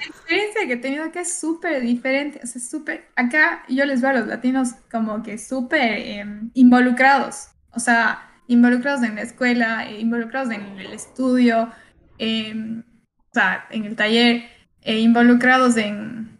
experiencia 0.06 0.66
que 0.66 0.74
he 0.74 0.76
tenido 0.76 1.04
acá 1.04 1.20
es 1.20 1.38
súper 1.38 1.82
diferente, 1.82 2.40
o 2.42 2.46
sea, 2.46 2.60
súper, 2.60 3.08
acá 3.16 3.64
yo 3.68 3.84
les 3.84 4.00
veo 4.00 4.10
a 4.10 4.14
los 4.14 4.26
latinos 4.26 4.70
como 4.90 5.22
que 5.22 5.38
súper 5.38 5.98
em, 5.98 6.50
involucrados, 6.54 7.48
o 7.72 7.80
sea, 7.80 8.30
involucrados 8.46 9.02
en 9.02 9.16
la 9.16 9.22
escuela, 9.22 9.88
eh, 9.88 10.00
involucrados 10.00 10.50
en 10.50 10.62
el 10.78 10.92
estudio, 10.92 11.70
em, 12.18 12.80
o 12.80 13.34
sea, 13.34 13.66
en 13.70 13.84
el 13.84 13.96
taller, 13.96 14.44
e 14.82 14.98
involucrados 14.98 15.76
en, 15.76 16.38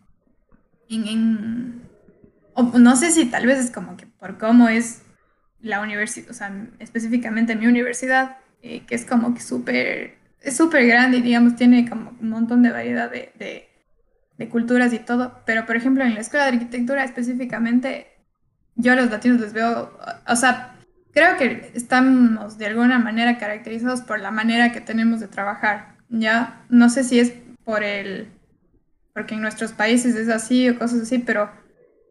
en, 0.89 1.83
no 2.75 2.97
sé 2.97 3.13
si 3.13 3.27
tal 3.27 3.47
vez 3.47 3.59
es 3.59 3.71
como 3.71 3.97
que 3.97 4.07
por 4.07 4.39
cómo 4.39 4.69
es 4.69 5.03
la 5.61 5.81
universidad, 5.81 6.31
o 6.31 6.35
sea, 6.35 6.53
específicamente 6.81 7.57
mi 7.57 7.67
universidad, 7.67 8.39
eh, 8.63 8.85
que 8.87 8.95
es 8.95 9.07
como 9.07 9.35
que 9.35 9.41
súper 9.41 10.22
es 10.43 10.57
súper 10.57 10.87
grande 10.87 11.19
y 11.19 11.23
digamos 11.23 11.57
tiene 11.57 11.89
como 11.89 12.17
un 12.21 12.29
montón 12.29 12.63
de 12.63 12.71
variedad 12.71 13.11
de, 13.11 13.33
de, 13.39 13.69
culturas 14.49 14.93
y 14.93 14.99
todo, 14.99 15.41
pero 15.47 15.67
por 15.67 15.77
ejemplo 15.77 16.03
en 16.03 16.15
la 16.15 16.21
escuela 16.21 16.47
de 16.47 16.55
arquitectura 16.55 17.05
específicamente, 17.05 18.09
yo 18.75 18.93
a 18.93 18.97
los 18.97 19.09
latinos 19.09 19.41
les 19.41 19.53
veo, 19.53 19.97
o 20.27 20.35
sea, 20.35 20.75
creo 21.13 21.37
que 21.37 21.71
estamos 21.75 22.59
de 22.59 22.67
alguna 22.67 22.99
manera 22.99 23.39
caracterizados 23.39 24.01
por 24.01 24.19
la 24.19 24.33
manera 24.33 24.73
que 24.73 24.81
tenemos 24.81 25.21
de 25.21 25.29
trabajar, 25.29 25.95
¿ya? 26.09 26.65
No 26.69 26.91
sé 26.91 27.05
si 27.05 27.21
es 27.21 27.33
por 27.63 27.85
el, 27.85 28.33
porque 29.15 29.35
en 29.35 29.43
nuestros 29.43 29.71
países 29.71 30.17
es 30.17 30.29
así 30.29 30.69
o 30.69 30.77
cosas 30.77 31.03
así, 31.03 31.19
pero 31.19 31.49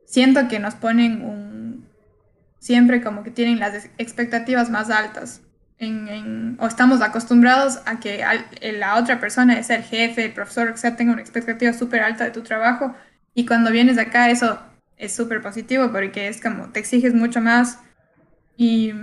siento 0.06 0.48
que 0.48 0.60
nos 0.60 0.76
ponen 0.76 1.22
un, 1.24 1.86
siempre 2.60 3.02
como 3.02 3.24
que 3.24 3.32
tienen 3.32 3.60
las 3.60 3.90
expectativas 3.98 4.70
más 4.70 4.90
altas 4.90 5.42
o 6.60 6.68
estamos 6.68 7.02
acostumbrados 7.02 7.80
a 7.86 8.00
que 8.00 8.24
la 8.74 8.98
otra 8.98 9.20
persona, 9.20 9.58
es 9.58 9.70
el 9.72 9.82
jefe, 9.82 10.26
el 10.26 10.34
profesor, 10.34 10.70
o 10.70 10.78
sea, 10.78 10.96
tenga 10.96 11.14
una 11.14 11.22
expectativa 11.22 11.74
súper 11.74 12.02
alta 12.02 12.24
de 12.24 12.32
tu 12.32 12.42
trabajo 12.42 12.96
y 13.34 13.46
cuando 13.46 13.72
vienes 13.72 13.98
acá 13.98 14.30
eso 14.30 14.60
es 14.98 15.16
súper 15.16 15.42
positivo 15.42 15.92
porque 15.92 16.28
es 16.28 16.40
como 16.40 16.70
te 16.70 16.80
exiges 16.80 17.16
mucho 17.16 17.42
más 17.42 17.80
y, 18.58 18.94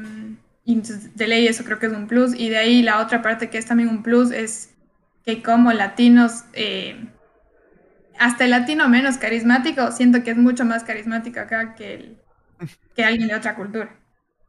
de 0.65 1.27
ley 1.27 1.49
eso 1.49 1.65
creo 1.65 1.79
que 1.79 1.87
es 1.87 1.93
un 1.93 2.07
plus 2.07 2.35
y 2.35 2.51
de 2.51 2.59
ahí 2.59 2.83
la 2.83 3.01
otra 3.01 3.23
parte 3.23 3.51
que 3.51 3.59
es 3.59 3.67
también 3.67 3.89
un 3.89 4.03
plus 4.03 4.31
es 4.31 4.71
que 5.29 5.43
como 5.43 5.73
latinos, 5.73 6.45
eh, 6.55 7.07
hasta 8.19 8.45
el 8.45 8.51
latino 8.51 8.89
menos 8.89 9.19
carismático, 9.19 9.93
siento 9.93 10.23
que 10.23 10.31
es 10.31 10.37
mucho 10.39 10.65
más 10.65 10.85
carismático 10.85 11.41
acá 11.41 11.75
que, 11.75 12.17
que 12.95 13.05
alguien 13.05 13.29
de 13.29 13.35
otra 13.35 13.55
cultura. 13.55 13.98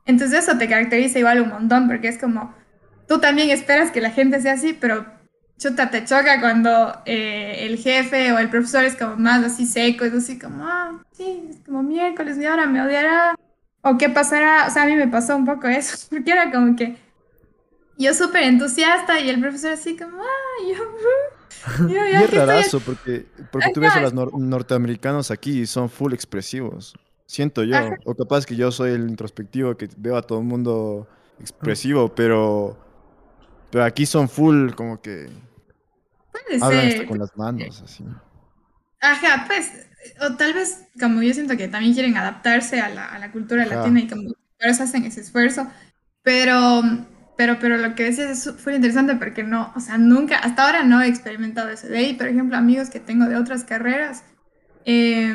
Entonces 0.09 0.39
eso 0.39 0.57
te 0.57 0.67
caracteriza 0.67 1.19
igual 1.19 1.39
un 1.39 1.49
montón, 1.49 1.87
porque 1.87 2.07
es 2.07 2.17
como, 2.17 2.51
tú 3.07 3.19
también 3.19 3.51
esperas 3.51 3.91
que 3.91 4.01
la 4.01 4.09
gente 4.09 4.41
sea 4.41 4.53
así, 4.53 4.73
pero 4.73 5.05
chuta, 5.59 5.91
te 5.91 6.03
choca 6.03 6.39
cuando 6.39 6.95
eh, 7.05 7.67
el 7.67 7.77
jefe 7.77 8.31
o 8.31 8.39
el 8.39 8.49
profesor 8.49 8.85
es 8.85 8.95
como 8.95 9.17
más 9.17 9.45
así 9.45 9.67
seco, 9.67 10.05
es 10.05 10.13
así 10.13 10.39
como, 10.39 10.65
ah, 10.65 10.99
sí, 11.11 11.47
es 11.51 11.57
como 11.63 11.83
miércoles 11.83 12.39
y 12.39 12.45
ahora 12.47 12.65
me 12.65 12.81
odiará, 12.81 13.35
o 13.83 13.99
qué 13.99 14.09
pasará, 14.09 14.65
o 14.67 14.71
sea, 14.71 14.81
a 14.81 14.85
mí 14.87 14.95
me 14.95 15.07
pasó 15.07 15.35
un 15.35 15.45
poco 15.45 15.67
eso, 15.67 15.95
porque 16.09 16.31
era 16.31 16.51
como 16.51 16.75
que 16.75 16.97
yo 17.99 18.11
súper 18.15 18.45
entusiasta 18.45 19.19
y 19.19 19.29
el 19.29 19.39
profesor 19.39 19.73
así 19.73 19.95
como, 19.95 20.23
ah, 20.23 20.73
yo... 21.87 21.87
yo, 21.87 22.07
y 22.07 22.15
es 22.15 22.33
rarazo, 22.33 22.79
porque, 22.79 23.27
porque 23.51 23.69
tú 23.75 23.81
ves 23.81 23.91
a 23.91 24.01
los 24.01 24.13
norteamericanos 24.15 25.29
aquí 25.29 25.59
y 25.59 25.67
son 25.67 25.87
full 25.87 26.13
expresivos. 26.13 26.95
Siento 27.29 27.63
yo, 27.63 27.77
o 28.05 28.15
capaz 28.15 28.43
que 28.43 28.55
yo 28.55 28.71
soy 28.71 28.89
el 28.93 29.07
introspectivo 29.07 29.77
que 29.77 29.87
veo 29.97 30.17
a 30.17 30.23
todo 30.23 30.39
el 30.39 30.45
mundo 30.45 31.07
expresivo, 31.39 32.09
pero, 32.15 32.75
pero 33.69 33.83
aquí 33.83 34.07
son 34.07 34.27
full 34.27 34.71
como 34.71 34.99
que 34.99 35.29
Puede 36.31 36.57
hablan 36.59 36.89
ser. 36.89 37.05
con 37.05 37.19
las 37.19 37.37
manos, 37.37 37.83
así. 37.83 38.03
Ajá, 38.99 39.45
pues, 39.45 39.71
o 40.21 40.37
tal 40.37 40.53
vez 40.53 40.87
como 40.99 41.21
yo 41.21 41.31
siento 41.35 41.55
que 41.55 41.67
también 41.67 41.93
quieren 41.93 42.17
adaptarse 42.17 42.81
a 42.81 42.89
la, 42.89 43.05
a 43.05 43.19
la 43.19 43.31
cultura 43.31 43.63
latina 43.63 43.99
y 43.99 44.07
como 44.07 44.31
eso 44.57 44.81
hacen 44.81 45.05
ese 45.05 45.21
esfuerzo, 45.21 45.67
pero, 46.23 46.81
pero, 47.37 47.59
pero 47.59 47.77
lo 47.77 47.93
que 47.93 48.05
decías 48.05 48.47
es 48.47 48.55
fue 48.55 48.73
interesante 48.73 49.13
porque 49.17 49.43
no, 49.43 49.71
o 49.75 49.79
sea, 49.79 49.99
nunca, 49.99 50.39
hasta 50.39 50.65
ahora 50.65 50.81
no 50.81 50.99
he 50.99 51.07
experimentado 51.07 51.69
eso. 51.69 51.85
De 51.85 51.99
ahí, 51.99 52.15
por 52.15 52.27
ejemplo, 52.27 52.57
amigos 52.57 52.89
que 52.89 52.99
tengo 52.99 53.25
de 53.25 53.35
otras 53.35 53.65
carreras, 53.65 54.23
eh, 54.83 55.31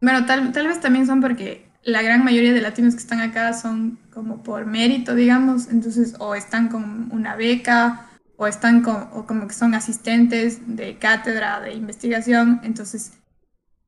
bueno, 0.00 0.26
tal, 0.26 0.52
tal 0.52 0.68
vez 0.68 0.80
también 0.80 1.06
son 1.06 1.20
porque 1.20 1.68
la 1.82 2.02
gran 2.02 2.24
mayoría 2.24 2.52
de 2.52 2.60
latinos 2.60 2.94
que 2.94 3.00
están 3.00 3.20
acá 3.20 3.52
son 3.52 3.98
como 4.12 4.42
por 4.42 4.66
mérito, 4.66 5.14
digamos, 5.14 5.68
entonces 5.68 6.14
o 6.18 6.34
están 6.34 6.68
con 6.68 7.10
una 7.12 7.36
beca 7.36 8.08
o 8.36 8.46
están 8.46 8.82
con, 8.82 9.08
o 9.12 9.26
como 9.26 9.46
que 9.46 9.54
son 9.54 9.74
asistentes 9.74 10.76
de 10.76 10.98
cátedra, 10.98 11.60
de 11.60 11.74
investigación, 11.74 12.60
entonces 12.64 13.12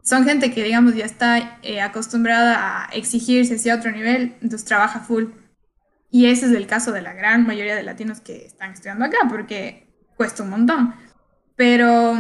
son 0.03 0.25
gente 0.25 0.53
que, 0.55 0.65
digamos, 0.65 0.95
ya 0.95 1.05
está 1.05 1.59
eh, 1.63 1.81
acostumbrada 1.83 2.87
a 2.87 2.87
exigirse 2.93 3.57
hacia 3.57 3.75
otro 3.75 3.91
nivel, 3.91 4.37
entonces 4.41 4.65
trabaja 4.65 5.01
full. 5.01 5.25
Y 6.11 6.27
ese 6.27 6.47
es 6.47 6.53
el 6.53 6.67
caso 6.67 6.93
de 6.93 7.03
la 7.03 7.13
gran 7.13 7.47
mayoría 7.47 7.77
de 7.77 7.83
latinos 7.83 8.21
que 8.21 8.47
están 8.47 8.73
estudiando 8.73 9.05
acá, 9.05 9.19
porque 9.29 9.87
cuesta 10.17 10.43
un 10.43 10.51
montón. 10.51 10.95
Pero 11.57 12.17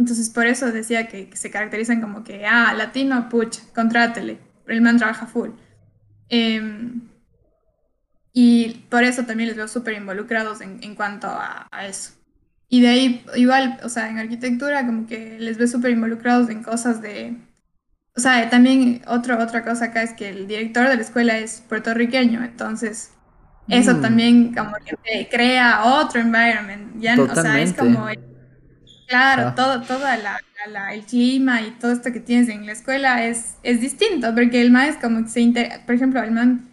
entonces 0.00 0.30
por 0.30 0.46
eso 0.46 0.72
decía 0.72 1.08
que, 1.08 1.28
se 1.34 1.50
caracterizan 1.50 2.00
como 2.00 2.24
que, 2.24 2.46
ah, 2.46 2.72
latino, 2.74 3.28
pucha, 3.28 3.60
contrátele, 3.74 4.38
el 4.66 4.80
man 4.80 4.96
trabaja 4.96 5.26
full. 5.26 5.50
Em, 6.30 7.02
y 8.32 8.86
por 8.88 9.04
eso 9.04 9.24
también 9.24 9.48
les 9.48 9.56
veo 9.58 9.68
súper 9.68 9.94
involucrados 9.94 10.62
en, 10.62 10.82
en, 10.82 10.94
cuanto 10.94 11.26
a, 11.26 11.68
a, 11.70 11.86
eso. 11.86 12.12
Y 12.68 12.80
de 12.80 12.88
ahí, 12.88 13.24
igual, 13.36 13.78
o 13.82 13.90
sea, 13.90 14.08
en 14.08 14.18
arquitectura 14.18 14.86
como 14.86 15.06
que 15.06 15.38
les 15.38 15.58
veo 15.58 15.66
súper 15.68 15.90
involucrados 15.90 16.48
en 16.48 16.62
cosas 16.62 17.02
de... 17.02 17.36
O 18.16 18.20
sea, 18.20 18.48
también 18.48 19.02
otro, 19.06 19.38
otra 19.38 19.64
cosa 19.64 19.86
acá 19.86 20.02
es 20.02 20.14
que 20.14 20.30
el 20.30 20.46
director 20.46 20.88
de 20.88 20.96
la 20.96 21.02
escuela 21.02 21.38
es 21.38 21.62
puertorriqueño, 21.68 22.42
entonces 22.42 23.12
eso 23.68 23.94
mm. 23.94 24.00
también 24.00 24.54
como 24.54 24.72
que 24.84 24.96
te 24.96 25.28
crea 25.28 25.84
otro 25.84 26.20
environment. 26.20 27.00
Ya, 27.00 27.16
Totalmente. 27.16 27.40
o 27.40 27.42
sea, 27.42 27.60
es 27.62 27.74
como 27.74 28.08
Claro, 29.10 29.54
todo, 29.56 29.82
toda 29.82 30.16
la, 30.16 30.38
el 30.92 31.02
clima 31.02 31.62
y 31.62 31.72
todo 31.72 31.90
esto 31.90 32.12
que 32.12 32.20
tienes 32.20 32.48
en 32.48 32.64
la 32.64 32.70
escuela 32.70 33.26
es, 33.26 33.56
es 33.64 33.80
distinto, 33.80 34.32
porque 34.36 34.60
el 34.62 34.70
man 34.70 34.88
es 34.88 34.96
como 34.98 35.24
que 35.24 35.28
se 35.30 35.40
inter... 35.40 35.80
por 35.84 35.96
ejemplo, 35.96 36.22
el 36.22 36.30
man 36.30 36.68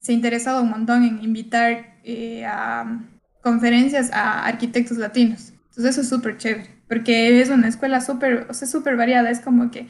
se 0.00 0.12
ha 0.12 0.14
interesado 0.14 0.62
un 0.62 0.70
montón 0.70 1.02
en 1.02 1.20
invitar 1.20 1.98
eh, 2.04 2.44
a 2.46 3.00
conferencias 3.42 4.12
a 4.12 4.46
arquitectos 4.46 4.98
latinos. 4.98 5.52
Entonces 5.70 5.86
eso 5.86 6.02
es 6.02 6.08
súper 6.08 6.38
chévere, 6.38 6.70
porque 6.88 7.40
es 7.40 7.48
una 7.48 7.66
escuela 7.66 8.00
súper, 8.00 8.46
o 8.48 8.54
sea, 8.54 8.68
súper 8.68 8.96
variada, 8.96 9.30
es 9.30 9.40
como 9.40 9.72
que 9.72 9.88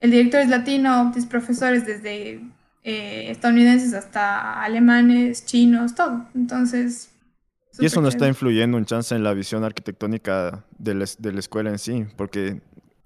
el 0.00 0.12
director 0.12 0.40
es 0.40 0.48
latino, 0.48 1.12
tus 1.12 1.26
profesores 1.26 1.84
desde 1.84 2.40
eh, 2.82 3.30
estadounidenses 3.30 3.92
hasta 3.92 4.62
alemanes, 4.62 5.44
chinos, 5.44 5.94
todo. 5.94 6.26
Entonces, 6.34 7.10
y 7.78 7.86
eso 7.86 8.00
no 8.00 8.08
está 8.08 8.26
influyendo 8.26 8.76
un 8.76 8.84
chance 8.84 9.14
en 9.14 9.22
la 9.22 9.32
visión 9.32 9.64
arquitectónica 9.64 10.64
de 10.78 10.94
la, 10.94 11.04
de 11.18 11.32
la, 11.32 11.40
escuela 11.40 11.70
en 11.70 11.78
sí, 11.78 12.06
porque 12.16 12.60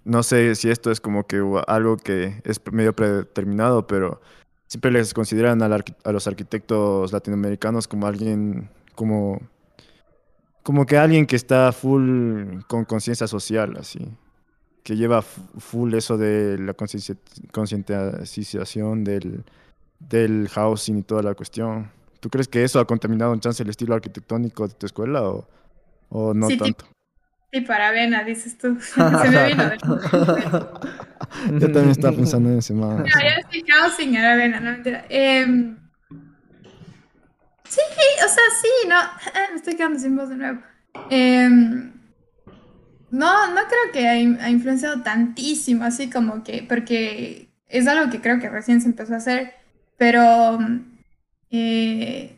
no 0.04 0.22
sé 0.22 0.54
si 0.54 0.70
esto 0.70 0.90
es 0.90 1.00
como 1.00 1.26
que 1.26 1.42
algo 1.66 1.96
que 1.96 2.40
es 2.44 2.60
medio 2.72 2.94
predeterminado, 2.94 3.86
pero 3.86 4.20
siempre 4.66 4.90
les 4.90 5.14
consideran 5.14 5.62
a 5.62 6.12
los 6.12 6.26
arquitectos 6.26 7.12
latinoamericanos 7.12 7.86
como 7.86 8.06
alguien, 8.06 8.68
como, 8.94 9.40
como 10.62 10.86
que 10.86 10.98
alguien 10.98 11.26
que 11.26 11.36
está 11.36 11.72
full 11.72 12.60
con 12.66 12.84
conciencia 12.84 13.26
social, 13.26 13.76
así, 13.78 14.08
que 14.82 14.96
lleva 14.96 15.22
full 15.22 15.94
eso 15.94 16.18
de 16.18 16.58
la 16.58 16.74
concientización 16.74 19.04
del, 19.04 19.44
del 19.98 20.48
housing 20.48 20.98
y 20.98 21.02
toda 21.02 21.22
la 21.22 21.34
cuestión. 21.34 21.90
¿Tú 22.24 22.30
crees 22.30 22.48
que 22.48 22.64
eso 22.64 22.80
ha 22.80 22.86
contaminado 22.86 23.32
un 23.32 23.40
chance 23.40 23.62
el 23.62 23.68
estilo 23.68 23.94
arquitectónico 23.94 24.66
de 24.66 24.72
tu 24.72 24.86
escuela 24.86 25.24
o, 25.24 25.46
o 26.08 26.32
no 26.32 26.48
sí, 26.48 26.56
tanto? 26.56 26.86
Sí, 27.52 27.60
para 27.60 27.88
avena, 27.88 28.24
dices 28.24 28.56
tú. 28.56 28.80
Se 28.80 29.30
me 29.30 29.48
vino 29.48 29.68
de... 29.68 29.76
Yo 31.60 31.66
también 31.66 31.90
estaba 31.90 32.16
pensando 32.16 32.48
en 32.48 32.58
ese 32.60 32.72
más. 32.72 33.00
No, 33.00 33.04
yo 33.04 33.40
estoy 33.42 33.62
housing 33.68 34.16
era 34.16 34.32
avena, 34.32 34.58
no 34.58 34.70
mentira. 34.72 35.04
Eh, 35.10 35.44
sí, 37.68 37.80
o 38.24 38.28
sea, 38.28 38.44
sí, 38.62 38.88
no. 38.88 38.96
Me 39.50 39.56
estoy 39.56 39.76
quedando 39.76 39.98
sin 39.98 40.16
voz 40.16 40.30
de 40.30 40.36
nuevo. 40.36 40.62
Eh, 41.10 41.46
no, 41.50 41.90
no 43.10 43.60
creo 43.68 43.92
que 43.92 44.08
ha, 44.08 44.12
ha 44.12 44.48
influenciado 44.48 45.02
tantísimo, 45.02 45.84
así 45.84 46.08
como 46.08 46.42
que, 46.42 46.64
porque 46.66 47.50
es 47.68 47.86
algo 47.86 48.10
que 48.10 48.22
creo 48.22 48.40
que 48.40 48.48
recién 48.48 48.80
se 48.80 48.88
empezó 48.88 49.12
a 49.12 49.18
hacer, 49.18 49.52
pero 49.98 50.58
eh, 51.56 52.36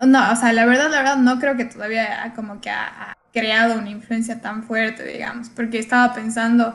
no, 0.00 0.32
o 0.32 0.36
sea, 0.36 0.52
la 0.52 0.66
verdad, 0.66 0.90
la 0.90 0.98
verdad, 0.98 1.16
no 1.18 1.38
creo 1.38 1.56
que 1.56 1.64
todavía 1.64 2.32
como 2.34 2.60
que 2.60 2.70
ha, 2.70 3.16
creado 3.32 3.78
una 3.78 3.90
influencia 3.90 4.40
tan 4.40 4.64
fuerte, 4.64 5.04
digamos, 5.04 5.50
porque 5.50 5.78
estaba 5.78 6.12
pensando, 6.12 6.74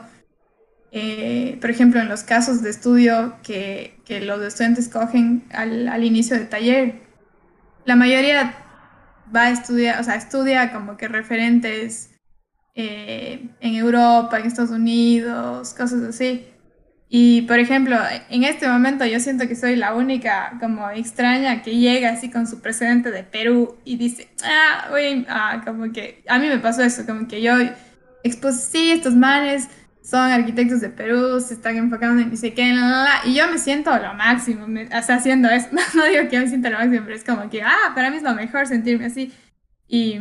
eh, 0.90 1.58
por 1.60 1.68
ejemplo, 1.68 2.00
en 2.00 2.08
los 2.08 2.22
casos 2.22 2.62
de 2.62 2.70
estudio 2.70 3.36
que, 3.42 4.00
que 4.06 4.22
los 4.22 4.40
estudiantes 4.40 4.88
cogen 4.88 5.44
al, 5.52 5.86
al, 5.88 6.02
inicio 6.04 6.34
del 6.38 6.48
taller, 6.48 7.02
la 7.84 7.94
mayoría 7.94 8.54
va 9.34 9.42
a 9.42 9.50
estudiar, 9.50 10.00
o 10.00 10.04
sea, 10.04 10.14
estudia 10.14 10.72
como 10.72 10.96
que 10.96 11.08
referentes 11.08 12.10
eh, 12.74 13.50
en 13.60 13.74
Europa, 13.74 14.38
en 14.38 14.46
Estados 14.46 14.70
Unidos, 14.70 15.74
cosas 15.74 16.02
así. 16.04 16.46
Y, 17.08 17.42
por 17.42 17.60
ejemplo, 17.60 17.96
en 18.30 18.42
este 18.42 18.66
momento 18.66 19.04
yo 19.04 19.20
siento 19.20 19.46
que 19.46 19.54
soy 19.54 19.76
la 19.76 19.94
única 19.94 20.56
como 20.60 20.90
extraña 20.90 21.62
que 21.62 21.76
llega 21.76 22.10
así 22.10 22.30
con 22.30 22.48
su 22.48 22.60
presidente 22.60 23.12
de 23.12 23.22
Perú 23.22 23.76
y 23.84 23.96
dice, 23.96 24.28
ah, 24.44 24.90
uy, 24.92 25.24
ah, 25.28 25.62
como 25.64 25.92
que 25.92 26.24
a 26.28 26.38
mí 26.38 26.48
me 26.48 26.58
pasó 26.58 26.82
eso, 26.82 27.06
como 27.06 27.28
que 27.28 27.40
yo 27.40 27.54
expuse, 28.24 28.70
sí, 28.72 28.90
estos 28.90 29.14
manes 29.14 29.68
son 30.02 30.30
arquitectos 30.30 30.80
de 30.80 30.88
Perú, 30.88 31.40
se 31.40 31.54
están 31.54 31.76
enfocando 31.76 32.20
en 32.22 32.30
dice 32.30 32.54
que, 32.54 32.74
y 33.24 33.34
yo 33.34 33.48
me 33.48 33.58
siento 33.58 33.96
lo 33.98 34.14
máximo, 34.14 34.66
me, 34.66 34.86
o 34.86 35.02
sea, 35.02 35.16
haciendo 35.16 35.48
eso, 35.48 35.68
no 35.94 36.04
digo 36.06 36.28
que 36.28 36.40
me 36.40 36.48
sienta 36.48 36.70
lo 36.70 36.78
máximo, 36.78 37.02
pero 37.04 37.16
es 37.16 37.24
como 37.24 37.48
que, 37.50 37.62
ah, 37.62 37.92
para 37.94 38.10
mí 38.10 38.16
es 38.16 38.22
lo 38.24 38.34
mejor 38.34 38.66
sentirme 38.66 39.06
así. 39.06 39.32
Y, 39.88 40.20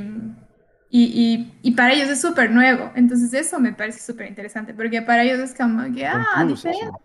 y, 0.97 1.51
y, 1.61 1.71
para 1.71 1.93
ellos 1.93 2.09
es 2.09 2.21
súper 2.21 2.51
nuevo. 2.51 2.89
Entonces 2.95 3.33
eso 3.33 3.59
me 3.59 3.73
parece 3.73 3.99
súper 3.99 4.27
interesante, 4.27 4.73
porque 4.73 5.01
para 5.01 5.23
ellos 5.23 5.39
es 5.39 5.53
como 5.53 5.93
que, 5.93 6.05
ah, 6.05 6.45
diferente. 6.47 6.97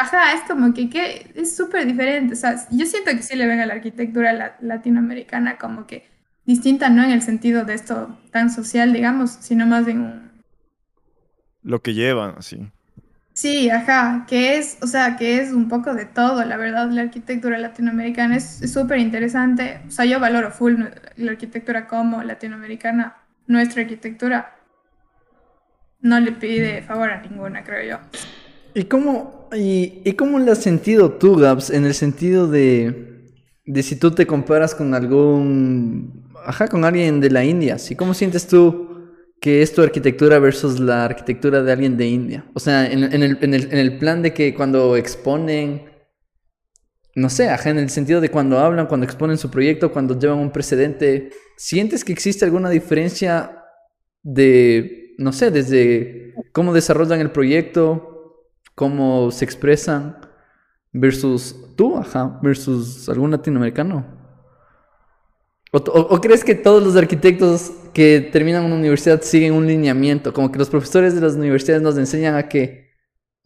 Ajá, 0.00 0.32
es 0.34 0.42
como 0.48 0.74
que, 0.74 0.90
que 0.90 1.30
es 1.34 1.54
súper 1.54 1.86
diferente. 1.86 2.34
O 2.34 2.36
sea, 2.36 2.56
yo 2.70 2.86
siento 2.86 3.12
que 3.12 3.22
sí 3.22 3.36
le 3.36 3.46
ven 3.46 3.60
a 3.60 3.66
la 3.66 3.74
arquitectura 3.74 4.56
latinoamericana 4.60 5.58
como 5.58 5.86
que 5.86 6.08
distinta, 6.44 6.88
no 6.88 7.04
en 7.04 7.12
el 7.12 7.22
sentido 7.22 7.64
de 7.64 7.74
esto 7.74 8.18
tan 8.32 8.50
social, 8.50 8.92
digamos, 8.92 9.30
sino 9.40 9.64
más 9.64 9.86
en 9.86 10.28
Lo 11.62 11.80
que 11.82 11.94
llevan, 11.94 12.34
así. 12.38 12.68
Sí, 13.32 13.70
ajá, 13.70 14.24
que 14.26 14.56
es, 14.58 14.78
o 14.82 14.86
sea, 14.88 15.16
que 15.16 15.38
es 15.40 15.52
un 15.52 15.68
poco 15.68 15.94
de 15.94 16.06
todo, 16.06 16.42
la 16.44 16.56
verdad, 16.56 16.88
la 16.90 17.02
arquitectura 17.02 17.58
latinoamericana 17.58 18.36
es 18.36 18.72
súper 18.72 18.98
interesante. 18.98 19.82
O 19.86 19.90
sea, 19.90 20.04
yo 20.04 20.18
valoro 20.18 20.50
full 20.50 20.82
la 21.16 21.30
arquitectura 21.30 21.86
como 21.86 22.22
latinoamericana. 22.22 23.16
Nuestra 23.46 23.82
arquitectura 23.82 24.56
no 26.00 26.20
le 26.20 26.32
pide 26.32 26.82
favor 26.82 27.10
a 27.10 27.22
ninguna, 27.22 27.64
creo 27.64 27.98
yo. 27.98 28.18
¿Y 28.74 28.84
cómo, 28.84 29.48
y, 29.56 30.02
y 30.04 30.12
cómo 30.12 30.38
lo 30.38 30.52
has 30.52 30.62
sentido 30.62 31.12
tú, 31.12 31.36
Gabs, 31.36 31.70
en 31.70 31.84
el 31.84 31.94
sentido 31.94 32.48
de, 32.48 33.32
de 33.64 33.82
si 33.82 33.96
tú 33.96 34.10
te 34.10 34.26
comparas 34.26 34.74
con 34.74 34.94
algún 34.94 36.26
ajá, 36.46 36.68
con 36.68 36.84
alguien 36.84 37.20
de 37.20 37.30
la 37.30 37.44
India. 37.44 37.78
¿Sí? 37.78 37.94
¿Cómo 37.94 38.14
sientes 38.14 38.46
tú 38.46 38.86
que 39.40 39.62
es 39.62 39.74
tu 39.74 39.82
arquitectura 39.82 40.38
versus 40.38 40.80
la 40.80 41.04
arquitectura 41.04 41.62
de 41.62 41.72
alguien 41.72 41.96
de 41.96 42.06
India? 42.06 42.44
O 42.54 42.60
sea, 42.60 42.90
en, 42.90 43.02
el, 43.02 43.98
plan 43.98 44.22
de 44.22 44.32
que 44.32 44.54
cuando 44.54 44.96
exponen, 44.96 45.82
no 47.16 47.30
sé, 47.30 47.48
ajá, 47.48 47.70
en 47.70 47.78
el 47.78 47.88
sentido 47.88 48.20
de 48.20 48.28
cuando 48.28 48.58
hablan, 48.58 48.86
cuando 48.86 49.06
exponen 49.06 49.38
su 49.38 49.50
proyecto, 49.50 49.90
cuando 49.90 50.18
llevan 50.18 50.38
un 50.38 50.50
precedente, 50.50 51.30
¿sientes 51.56 52.04
que 52.04 52.12
existe 52.12 52.44
alguna 52.44 52.68
diferencia 52.68 53.64
de, 54.22 55.14
no 55.16 55.32
sé, 55.32 55.50
desde 55.50 56.34
cómo 56.52 56.74
desarrollan 56.74 57.20
el 57.20 57.30
proyecto, 57.30 58.50
cómo 58.74 59.30
se 59.30 59.46
expresan? 59.46 60.18
Versus 60.92 61.74
tú, 61.74 61.96
ajá, 61.96 62.38
versus 62.42 63.08
algún 63.08 63.30
latinoamericano. 63.30 64.04
O, 65.72 66.20
crees 66.20 66.44
que 66.44 66.54
todos 66.54 66.82
los 66.82 66.96
arquitectos 66.96 67.72
que 67.94 68.20
terminan 68.20 68.64
una 68.64 68.74
universidad 68.74 69.22
siguen 69.22 69.54
un 69.54 69.66
lineamiento? 69.66 70.34
Como 70.34 70.52
que 70.52 70.58
los 70.58 70.68
profesores 70.68 71.14
de 71.14 71.22
las 71.22 71.34
universidades 71.34 71.82
nos 71.82 71.96
enseñan 71.96 72.34
a 72.34 72.46
que 72.46 72.85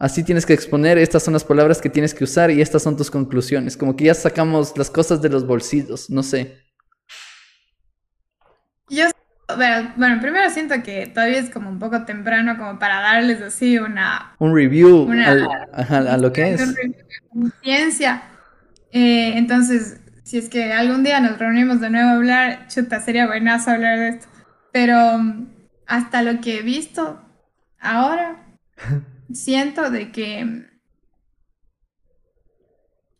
así 0.01 0.23
tienes 0.23 0.47
que 0.47 0.53
exponer, 0.53 0.97
estas 0.97 1.21
son 1.23 1.33
las 1.33 1.43
palabras 1.43 1.79
que 1.79 1.89
tienes 1.89 2.15
que 2.15 2.23
usar 2.23 2.49
y 2.49 2.59
estas 2.59 2.81
son 2.81 2.97
tus 2.97 3.11
conclusiones. 3.11 3.77
Como 3.77 3.95
que 3.95 4.05
ya 4.05 4.15
sacamos 4.15 4.75
las 4.75 4.89
cosas 4.89 5.21
de 5.21 5.29
los 5.29 5.45
bolsillos, 5.45 6.09
no 6.09 6.23
sé. 6.23 6.57
Yo, 8.89 9.05
bueno, 9.55 10.19
primero 10.19 10.49
siento 10.49 10.81
que 10.81 11.05
todavía 11.05 11.37
es 11.37 11.51
como 11.51 11.69
un 11.69 11.77
poco 11.77 12.03
temprano 12.03 12.57
como 12.57 12.79
para 12.79 12.99
darles 12.99 13.41
así 13.43 13.77
una... 13.77 14.35
Un 14.39 14.55
review 14.55 15.07
a 15.71 16.17
lo 16.17 16.33
que 16.33 16.53
es. 16.55 16.75
Ciencia. 17.61 18.23
Eh, 18.91 19.33
entonces, 19.37 20.01
si 20.23 20.39
es 20.39 20.49
que 20.49 20.73
algún 20.73 21.03
día 21.03 21.19
nos 21.19 21.37
reunimos 21.37 21.79
de 21.79 21.91
nuevo 21.91 22.09
a 22.09 22.13
hablar, 22.13 22.67
chuta, 22.69 23.01
sería 23.01 23.27
buenazo 23.27 23.69
hablar 23.69 23.99
de 23.99 24.09
esto. 24.09 24.27
Pero 24.73 25.19
mm, 25.19 25.47
hasta 25.85 26.23
lo 26.23 26.41
que 26.41 26.57
he 26.57 26.61
visto 26.63 27.21
ahora, 27.79 28.47
siento 29.33 29.89
de 29.89 30.11
que, 30.11 30.67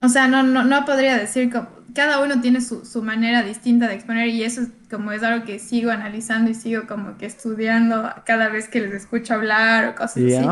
o 0.02 0.10
sea, 0.10 0.28
no, 0.28 0.44
no, 0.44 0.64
no 0.64 0.86
podría 0.86 1.18
decir, 1.18 1.52
que 1.52 1.62
cada 1.94 2.22
uno 2.22 2.42
tiene 2.42 2.62
su, 2.62 2.86
su, 2.86 3.04
manera 3.04 3.44
distinta 3.44 3.88
de 3.88 3.96
exponer 3.96 4.28
y 4.30 4.44
eso 4.44 4.62
es 4.62 4.70
como 4.90 5.12
es 5.12 5.24
algo 5.24 5.46
que 5.46 5.60
sigo 5.60 5.92
analizando 5.92 6.50
y 6.52 6.54
sigo 6.54 6.88
como 6.88 7.18
que 7.18 7.26
estudiando 7.26 8.10
cada 8.26 8.50
vez 8.50 8.68
que 8.70 8.82
les 8.82 8.94
escucho 8.94 9.34
hablar 9.34 9.88
o 9.88 9.96
cosas 9.96 10.18
así. 10.18 10.48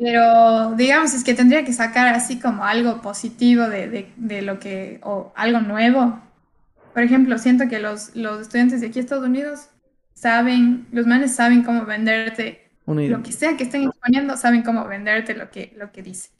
Pero 0.00 0.74
digamos, 0.74 1.12
es 1.14 1.22
que 1.22 1.34
tendría 1.34 1.64
que 1.64 1.72
sacar 1.72 2.08
así 2.14 2.40
como 2.40 2.64
algo 2.64 3.02
positivo 3.02 3.68
de, 3.68 4.10
de, 4.16 4.42
lo 4.42 4.58
que, 4.58 5.00
o 5.02 5.32
algo 5.36 5.60
nuevo. 5.60 6.18
Por 6.94 7.02
ejemplo, 7.02 7.38
siento 7.38 7.68
que 7.68 7.78
los, 7.78 8.14
los 8.16 8.40
estudiantes 8.40 8.80
de 8.80 8.88
aquí 8.88 8.98
Estados 8.98 9.24
Unidos 9.24 9.68
saben, 10.14 10.86
los 10.92 11.06
manes 11.06 11.34
saben 11.34 11.62
cómo 11.62 11.84
venderte 11.84 12.61
lo 12.86 13.22
que 13.22 13.32
sea 13.32 13.56
que 13.56 13.64
estén 13.64 13.84
exponiendo, 13.84 14.36
saben 14.36 14.62
cómo 14.62 14.86
venderte 14.86 15.34
lo 15.34 15.50
que, 15.50 15.72
lo 15.76 15.92
que 15.92 16.02
dice. 16.02 16.30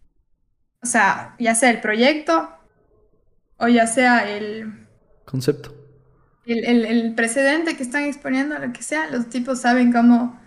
O 0.83 0.87
sea, 0.87 1.37
ya 1.39 1.55
sea 1.55 1.71
el 1.71 1.81
proyecto 1.81 2.51
o 3.59 3.69
ya 3.69 3.87
sea 3.87 4.29
el 4.29 4.87
concepto. 5.25 5.75
El, 6.45 6.65
el, 6.65 6.85
el 6.85 7.15
precedente 7.15 7.77
que 7.77 7.85
están 7.85 8.05
exponiendo, 8.05 8.59
lo 8.59 8.73
que 8.73 8.83
sea, 8.83 9.09
los 9.09 9.29
tipos 9.29 9.61
saben 9.61 9.93
cómo, 9.93 10.41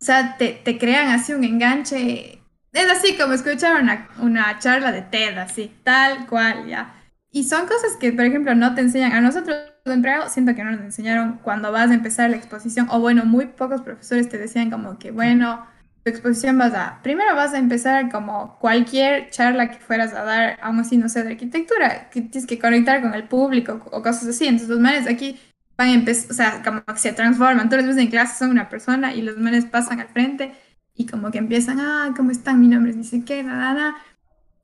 o 0.00 0.04
sea, 0.04 0.36
te, 0.38 0.52
te 0.52 0.78
crean 0.78 1.08
así 1.08 1.32
un 1.32 1.42
enganche 1.42 2.42
es 2.72 2.90
así 2.90 3.16
como 3.16 3.34
escuchar 3.34 3.82
una, 3.82 4.08
una 4.18 4.58
charla 4.58 4.92
de 4.92 5.02
TED, 5.02 5.36
así, 5.38 5.70
tal 5.84 6.26
cual, 6.26 6.66
ya. 6.66 6.94
Y 7.30 7.44
son 7.44 7.66
cosas 7.66 7.96
que, 8.00 8.12
por 8.12 8.24
ejemplo, 8.24 8.54
no 8.54 8.74
te 8.74 8.80
enseñan. 8.80 9.12
A 9.12 9.20
nosotros, 9.20 9.56
empleados, 9.90 10.32
siento 10.32 10.54
que 10.54 10.62
no 10.62 10.70
nos 10.70 10.80
enseñaron 10.80 11.38
cuando 11.42 11.72
vas 11.72 11.90
a 11.90 11.94
empezar 11.94 12.30
la 12.30 12.36
exposición. 12.36 12.86
O 12.90 13.00
bueno, 13.00 13.24
muy 13.24 13.46
pocos 13.46 13.80
profesores 13.82 14.28
te 14.28 14.38
decían 14.38 14.70
como 14.70 14.98
que, 14.98 15.10
bueno, 15.10 15.66
tu 16.04 16.10
exposición 16.10 16.58
vas 16.58 16.74
a... 16.74 17.00
Primero 17.02 17.34
vas 17.34 17.54
a 17.54 17.58
empezar 17.58 18.10
como 18.10 18.58
cualquier 18.58 19.30
charla 19.30 19.70
que 19.70 19.78
fueras 19.78 20.12
a 20.14 20.24
dar, 20.24 20.58
aún 20.62 20.80
así 20.80 20.96
no 20.96 21.08
sé, 21.08 21.22
de 21.22 21.32
arquitectura, 21.32 22.10
que 22.10 22.22
tienes 22.22 22.46
que 22.46 22.58
conectar 22.58 23.00
con 23.02 23.14
el 23.14 23.24
público 23.24 23.80
o 23.90 24.02
cosas 24.02 24.28
así. 24.28 24.46
Entonces 24.46 24.68
los 24.68 24.80
manes 24.80 25.06
aquí 25.08 25.38
van 25.76 25.88
a 25.88 25.92
empezar, 25.94 26.30
o 26.30 26.34
sea, 26.34 26.62
como 26.62 26.84
que 26.84 26.98
se 26.98 27.12
transforman. 27.12 27.68
Tú 27.68 27.76
les 27.76 27.86
ves 27.86 27.96
en 27.96 28.08
clase, 28.08 28.38
son 28.38 28.50
una 28.50 28.68
persona 28.68 29.14
y 29.14 29.22
los 29.22 29.38
manes 29.38 29.66
pasan 29.66 30.00
al 30.00 30.08
frente 30.08 30.52
y 30.94 31.06
como 31.06 31.30
que 31.30 31.38
empiezan, 31.38 31.80
ah, 31.80 32.12
¿cómo 32.16 32.30
están? 32.30 32.60
Mi 32.60 32.68
nombre 32.68 32.90
es 32.90 32.96
dice 32.96 33.24
qué, 33.24 33.42
nada, 33.42 33.74
nada. 33.74 33.96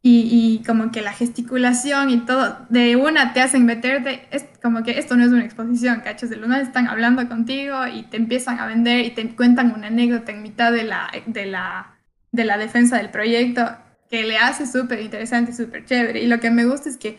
Y, 0.01 0.29
y, 0.31 0.65
como 0.65 0.93
que 0.93 1.03
la 1.03 1.13
gesticulación 1.13 2.11
y 2.11 2.19
todo, 2.19 2.67
de 2.69 2.95
una 2.95 3.33
te 3.33 3.41
hacen 3.41 3.67
meterte, 3.67 4.29
es 4.31 4.45
como 4.63 4.85
que 4.85 4.97
esto 4.99 5.17
no 5.17 5.25
es 5.25 5.31
una 5.31 5.45
exposición, 5.45 6.03
¿cachos? 6.03 6.31
De 6.31 6.37
los 6.37 6.49
están 6.57 6.87
hablando 6.87 7.29
contigo 7.29 7.85
y 7.87 8.05
te 8.05 8.17
empiezan 8.17 8.61
a 8.61 8.67
vender 8.67 9.05
y 9.05 9.11
te 9.11 9.29
cuentan 9.35 9.75
una 9.75 9.89
anécdota 9.89 10.31
en 10.31 10.43
mitad 10.43 10.71
de 10.71 10.85
la, 10.85 11.11
de 11.27 11.47
la, 11.47 11.99
de 12.31 12.45
la 12.45 12.59
defensa 12.59 12.97
del 12.97 13.11
proyecto 13.11 13.77
que 14.09 14.23
le 14.23 14.39
hace 14.39 14.67
súper 14.67 15.01
interesante, 15.01 15.53
súper 15.53 15.85
chévere. 15.85 16.23
Y 16.23 16.27
lo 16.27 16.41
que 16.41 16.51
me 16.51 16.65
gusta 16.65 16.89
es 16.89 16.97
que 16.97 17.19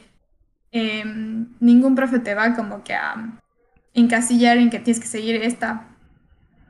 em, 0.71 1.49
ningún 1.59 1.95
profe 1.95 2.19
te 2.19 2.33
va 2.33 2.55
como 2.55 2.83
que 2.83 2.93
a 2.93 3.39
encasillar 3.93 4.57
en 4.57 4.69
que 4.69 4.79
tienes 4.79 5.01
que 5.01 5.07
seguir 5.07 5.35
esta, 5.35 5.87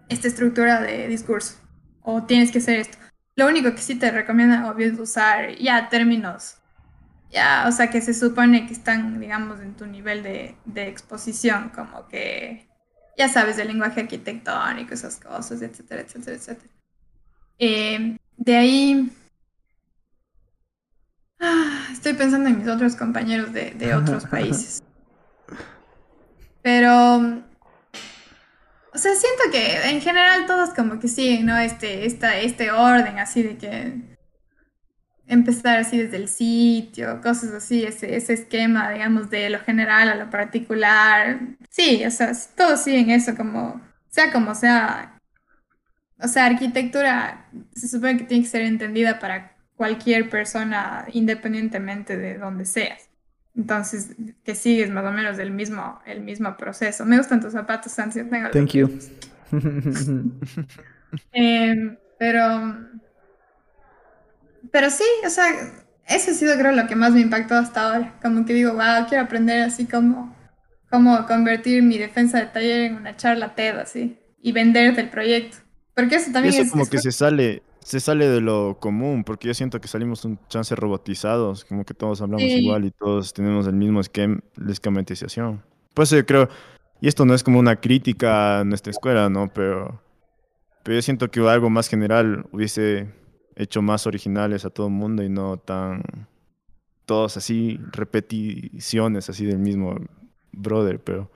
esta 0.10 0.28
estructura 0.28 0.82
de 0.82 1.08
discurso 1.08 1.56
o 2.02 2.24
tienes 2.24 2.52
que 2.52 2.60
hacer 2.60 2.80
esto. 2.80 2.98
Lo 3.40 3.48
único 3.48 3.72
que 3.72 3.78
sí 3.78 3.96
te 3.96 4.12
recomiendo 4.12 4.78
es 4.78 5.00
usar 5.00 5.56
ya 5.56 5.88
términos, 5.88 6.58
ya, 7.32 7.64
o 7.70 7.72
sea, 7.72 7.90
que 7.90 8.02
se 8.02 8.14
supone 8.14 8.68
que 8.68 8.74
están, 8.74 9.18
digamos, 9.18 9.62
en 9.62 9.76
tu 9.76 9.86
nivel 9.86 10.24
de, 10.24 10.58
de 10.66 10.90
exposición, 10.90 11.70
como 11.74 12.06
que 12.10 12.68
ya 13.18 13.30
sabes 13.30 13.56
del 13.56 13.70
lenguaje 13.70 14.02
arquitectónico, 14.02 14.94
esas 14.94 15.22
cosas, 15.22 15.62
etcétera, 15.62 16.02
etcétera, 16.02 16.36
etcétera. 16.36 16.74
Eh, 17.60 18.18
de 18.36 18.58
ahí, 18.58 19.10
ah, 21.40 21.88
estoy 21.94 22.16
pensando 22.16 22.50
en 22.50 22.58
mis 22.58 22.68
otros 22.68 22.98
compañeros 22.98 23.54
de, 23.54 23.72
de 23.72 23.96
otros 23.96 24.26
países. 24.30 24.84
Pero 26.62 27.42
o 28.94 28.98
sea, 28.98 29.14
siento 29.16 29.44
que 29.52 29.90
en 29.90 30.02
general 30.02 30.46
todos 30.46 30.72
como 30.72 31.00
que 31.00 31.08
siguen, 31.08 31.46
¿no? 31.46 31.58
Este, 31.58 32.06
esta, 32.06 32.38
este 32.38 32.72
orden 32.72 33.20
así 33.20 33.44
de 33.44 33.58
que 33.58 34.18
empezar 35.28 35.78
así 35.78 35.98
desde 36.00 36.18
el 36.18 36.28
sitio, 36.28 37.22
cosas 37.22 37.52
así, 37.54 37.84
ese, 37.84 38.16
ese 38.16 38.34
esquema, 38.34 38.90
digamos, 38.92 39.30
de 39.30 39.50
lo 39.50 39.60
general 39.60 40.10
a 40.10 40.16
lo 40.16 40.30
particular. 40.30 41.40
Sí, 41.70 42.04
o 42.06 42.12
sea, 42.12 42.32
todos 42.56 42.82
siguen 42.82 43.12
eso 43.12 43.36
como, 43.36 43.80
sea 44.10 44.32
como 44.32 44.56
sea. 44.56 45.20
O 46.22 46.28
sea, 46.28 46.48
arquitectura 46.48 47.48
se 47.74 47.88
supone 47.88 48.18
que 48.18 48.26
tiene 48.26 48.44
que 48.44 48.50
ser 48.50 48.64
entendida 48.64 49.20
para 49.20 49.56
cualquier 49.76 50.30
persona 50.30 51.06
independientemente 51.14 52.18
de 52.18 52.38
donde 52.38 52.66
seas. 52.66 53.09
Entonces, 53.60 54.16
que 54.46 54.56
sigues 54.56 54.90
más 54.90 55.04
o 55.04 55.12
menos 55.12 55.38
el 55.38 55.52
mismo, 55.52 56.00
el 56.06 56.22
mismo 56.22 56.56
proceso. 56.56 57.04
Me 57.06 57.18
gustan 57.18 57.42
tus 57.42 57.52
zapatos, 57.52 57.92
Sansi. 57.92 58.24
Thank 58.24 58.72
you. 58.72 58.90
Em, 61.34 61.98
pero, 62.20 62.78
pero 64.72 64.90
sí, 64.92 65.04
o 65.26 65.30
sea, 65.30 65.48
eso 66.08 66.32
ha 66.32 66.34
sido 66.36 66.56
creo 66.56 66.72
lo 66.72 66.88
que 66.88 66.96
más 66.96 67.12
me 67.12 67.20
impactó 67.20 67.56
hasta 67.56 67.82
ahora. 67.82 68.16
Como 68.22 68.46
que 68.46 68.54
digo, 68.54 68.74
wow, 68.74 69.08
quiero 69.10 69.24
aprender 69.26 69.64
así 69.64 69.88
como, 69.88 70.34
como 70.90 71.26
convertir 71.26 71.84
mi 71.84 71.98
defensa 71.98 72.40
de 72.40 72.46
taller 72.46 72.82
en 72.82 72.96
una 72.96 73.18
charla 73.18 73.56
TED 73.56 73.80
así 73.80 74.20
y 74.42 74.54
venderte 74.54 75.02
el 75.02 75.10
proyecto. 75.10 75.58
Porque 75.96 76.16
eso 76.16 76.32
también 76.32 76.56
eso 76.56 76.72
como 76.72 76.86
que 76.88 77.00
se 77.00 77.12
sale, 77.12 77.62
se 77.82 78.00
sale 78.00 78.28
de 78.28 78.42
lo 78.42 78.78
común, 78.80 79.24
porque 79.24 79.48
yo 79.48 79.54
siento 79.54 79.80
que 79.82 79.88
salimos 79.88 80.26
un 80.26 80.40
chance 80.48 80.76
robotizados, 80.76 81.66
como 81.66 81.86
que 81.86 81.94
todos 81.94 82.22
hablamos 82.22 82.44
igual 82.44 82.86
y 82.86 82.92
todos 82.92 83.34
tenemos 83.34 83.68
el 83.68 83.76
mismo 83.76 84.00
esquema, 84.00 84.40
de 84.56 84.72
esquematización. 84.72 85.64
Pues 85.94 86.10
yo 86.10 86.26
creo, 86.26 86.50
y 87.02 87.08
esto 87.08 87.26
no 87.26 87.34
es 87.34 87.44
como 87.44 87.60
una 87.60 87.80
crítica 87.80 88.60
a 88.60 88.64
nuestra 88.64 88.92
escuela, 88.92 89.30
¿no? 89.30 89.52
Pero, 89.54 90.02
pero 90.84 90.96
yo 90.96 91.02
siento 91.02 91.32
que 91.32 91.40
algo 91.48 91.70
más 91.70 91.88
general 91.88 92.46
hubiese 92.52 93.14
hecho 93.56 93.82
más 93.82 94.08
originales 94.08 94.66
a 94.66 94.70
todo 94.70 94.88
el 94.88 94.94
mundo 94.94 95.24
y 95.24 95.30
no 95.30 95.58
tan 95.58 96.04
todos 97.06 97.38
así 97.38 97.80
repeticiones 97.92 99.30
así 99.30 99.46
del 99.46 99.58
mismo 99.58 99.96
brother, 100.52 101.00
pero 101.00 101.32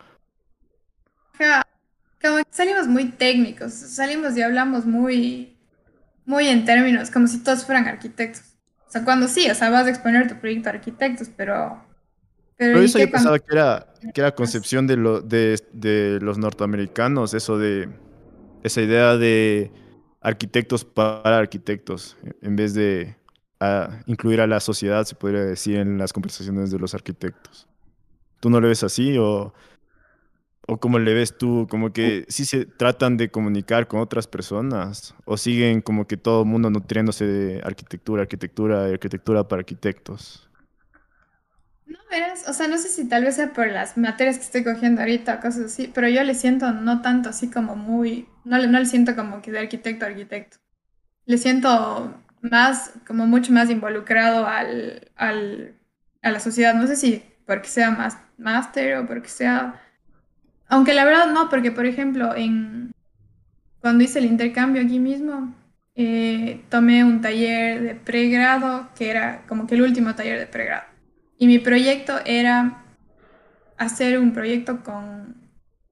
como 2.22 2.38
que 2.38 2.44
salimos 2.52 2.88
muy 2.88 3.10
técnicos, 3.10 3.74
salimos 3.74 4.38
y 4.38 4.42
hablamos 4.42 4.86
muy 4.86 5.53
muy 6.26 6.48
en 6.48 6.66
términos 6.66 7.12
como 7.12 7.28
si 7.28 7.44
todos 7.44 7.66
fueran 7.66 7.88
arquitectos. 7.88 8.44
O 8.88 8.92
sea, 8.92 9.04
cuando 9.04 9.28
sí, 9.28 9.50
o 9.50 9.56
sea, 9.56 9.70
vas 9.70 9.86
a 9.86 9.90
exponer 9.90 10.28
tu 10.28 10.40
proyecto 10.40 10.70
a 10.70 10.74
arquitectos, 10.74 11.30
pero 11.36 11.82
pero, 12.56 12.80
eso 12.80 13.00
yo 13.00 13.10
pensaba 13.10 13.40
que 13.40 13.48
era, 13.52 13.88
que 14.14 14.22
era 14.22 14.36
concepción 14.36 14.86
de, 14.86 14.96
lo, 14.96 15.22
de, 15.22 15.60
de 15.74 16.20
los 16.22 16.38
norteamericanos, 16.38 17.34
eso 17.34 17.58
de 17.58 17.90
esa 18.64 18.82
idea 18.82 19.18
de 19.18 19.72
arquitectos 20.22 20.86
para 20.86 21.38
arquitectos, 21.38 22.16
en 22.42 22.56
vez 22.56 22.74
de 22.74 23.16
incluir 24.06 24.42
a 24.42 24.48
la 24.48 24.60
sociedad, 24.60 25.06
se 25.06 25.16
podría 25.16 25.42
decir, 25.42 25.78
en 25.78 25.98
las 25.98 26.14
conversaciones 26.14 26.70
de 26.70 26.80
los 26.80 26.94
arquitectos. 26.94 27.68
¿Tú 28.40 28.50
no 28.50 28.60
lo 28.60 28.68
ves 28.68 28.84
así 28.84 29.18
o, 29.18 29.54
o 30.68 30.80
cómo 30.80 31.00
le 31.00 31.14
ves 31.14 31.38
tú? 31.38 31.68
Como 31.70 31.92
que 31.94 32.26
sí 32.30 32.46
se 32.46 32.66
tratan 32.66 33.18
de 33.18 33.30
comunicar 33.30 33.88
con 33.88 34.00
otras 34.00 34.28
personas 34.28 35.16
o 35.26 35.38
siguen 35.38 35.82
como 35.82 36.08
que 36.08 36.18
todo 36.18 36.44
el 36.44 36.48
mundo 36.48 36.70
nutriéndose 36.70 37.26
de 37.26 37.62
arquitectura, 37.64 38.24
arquitectura, 38.24 38.86
arquitectura 38.86 39.48
para 39.48 39.62
arquitectos. 39.62 40.50
No, 41.86 42.00
verás, 42.10 42.48
o 42.48 42.54
sea, 42.54 42.68
no 42.68 42.78
sé 42.78 42.88
si 42.88 43.08
tal 43.08 43.24
vez 43.26 43.36
sea 43.36 43.54
por 43.54 43.68
las 43.68 43.98
materias 43.98 44.38
que 44.38 44.44
estoy 44.44 44.64
cogiendo 44.64 45.02
ahorita 45.02 45.36
o 45.36 45.40
cosas 45.42 45.66
así, 45.66 45.92
pero 45.94 46.08
yo 46.08 46.24
le 46.24 46.34
siento 46.34 46.72
no 46.72 47.02
tanto 47.02 47.30
así 47.30 47.50
como 47.52 47.76
muy, 47.76 48.28
no, 48.46 48.58
no 48.68 48.80
le 48.80 48.86
siento 48.86 49.16
como 49.16 49.42
que 49.42 49.52
de 49.52 49.60
arquitecto 49.60 50.06
a 50.06 50.08
arquitecto. 50.10 50.58
Le 51.26 51.38
siento 51.38 52.16
más, 52.42 52.94
como 53.06 53.28
mucho 53.28 53.52
más 53.54 53.70
involucrado 53.70 54.48
al, 54.48 55.12
al, 55.16 55.76
a 56.22 56.32
la 56.32 56.40
sociedad. 56.40 56.74
No 56.74 56.88
sé 56.88 56.96
si 56.96 57.24
porque 57.46 57.68
sea 57.68 57.92
más 57.92 58.18
máster 58.38 58.98
o 58.98 59.06
porque 59.08 59.30
sea... 59.30 59.80
Aunque 60.74 60.96
la 60.96 61.06
verdad 61.06 61.32
no, 61.32 61.50
porque 61.50 61.72
por 61.72 61.86
ejemplo, 61.86 62.34
cuando 63.80 64.04
hice 64.04 64.18
el 64.18 64.26
intercambio 64.26 64.82
aquí 64.82 64.98
mismo, 64.98 65.54
eh, 65.94 66.64
tomé 66.70 67.04
un 67.04 67.22
taller 67.22 67.84
de 67.84 67.94
pregrado, 67.94 68.90
que 68.96 69.12
era 69.12 69.44
como 69.48 69.68
que 69.68 69.76
el 69.76 69.84
último 69.84 70.16
taller 70.16 70.40
de 70.40 70.48
pregrado. 70.48 70.86
Y 71.38 71.46
mi 71.46 71.60
proyecto 71.60 72.16
era 72.26 72.84
hacer 73.78 74.18
un 74.18 74.34
proyecto 74.34 74.84
con, 74.84 75.36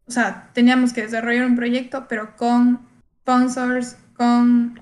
o 0.08 0.12
sea, 0.12 0.50
teníamos 0.54 0.94
que 0.94 1.04
desarrollar 1.04 1.46
un 1.46 1.56
proyecto, 1.56 2.08
pero 2.10 2.36
con 2.36 2.80
sponsors, 3.20 3.98
con 4.16 4.82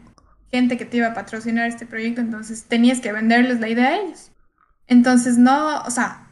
gente 0.50 0.78
que 0.78 0.86
te 0.86 0.96
iba 0.96 1.08
a 1.08 1.14
patrocinar 1.14 1.68
este 1.68 1.86
proyecto, 1.86 2.22
entonces 2.22 2.64
tenías 2.64 3.02
que 3.02 3.12
venderles 3.12 3.60
la 3.60 3.68
idea 3.68 3.88
a 3.88 3.98
ellos. 3.98 4.32
Entonces 4.88 5.38
no, 5.38 5.82
o 5.82 5.92
sea, 5.92 6.29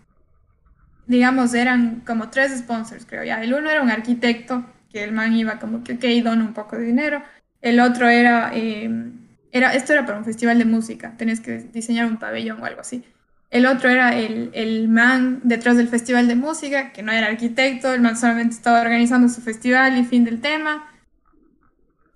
digamos, 1.08 1.54
eran 1.54 2.02
como 2.06 2.30
tres 2.30 2.58
sponsors, 2.58 3.06
creo 3.06 3.24
ya. 3.24 3.42
El 3.42 3.54
uno 3.54 3.70
era 3.70 3.82
un 3.82 3.90
arquitecto, 3.90 4.66
que 4.92 5.04
el 5.04 5.12
man 5.12 5.34
iba 5.34 5.60
como 5.60 5.84
que, 5.84 5.94
ok, 5.94 6.24
dona 6.24 6.44
un 6.44 6.54
poco 6.54 6.78
de 6.78 6.86
dinero. 6.86 7.24
El 7.62 7.80
otro 7.80 8.08
era, 8.08 8.52
em, 8.54 9.14
era, 9.52 9.74
esto 9.74 9.94
era 9.94 10.06
para 10.06 10.18
un 10.18 10.26
festival 10.26 10.58
de 10.58 10.66
música, 10.66 11.14
tenías 11.18 11.40
que 11.40 11.60
diseñar 11.60 12.06
un 12.06 12.18
pabellón 12.18 12.62
o 12.62 12.66
algo 12.66 12.82
así. 12.82 13.04
El 13.50 13.66
otro 13.66 13.90
era 13.90 14.18
el, 14.18 14.52
el 14.54 14.90
man 14.90 15.40
detrás 15.44 15.78
del 15.78 15.88
festival 15.88 16.28
de 16.28 16.36
música, 16.36 16.92
que 16.92 17.02
no 17.02 17.12
era 17.14 17.28
arquitecto, 17.28 17.94
el 17.94 18.02
man 18.02 18.18
solamente 18.18 18.56
estaba 18.56 18.82
organizando 18.82 19.30
su 19.30 19.42
festival 19.42 19.98
y 19.98 20.04
fin 20.04 20.26
del 20.26 20.42
tema 20.42 20.90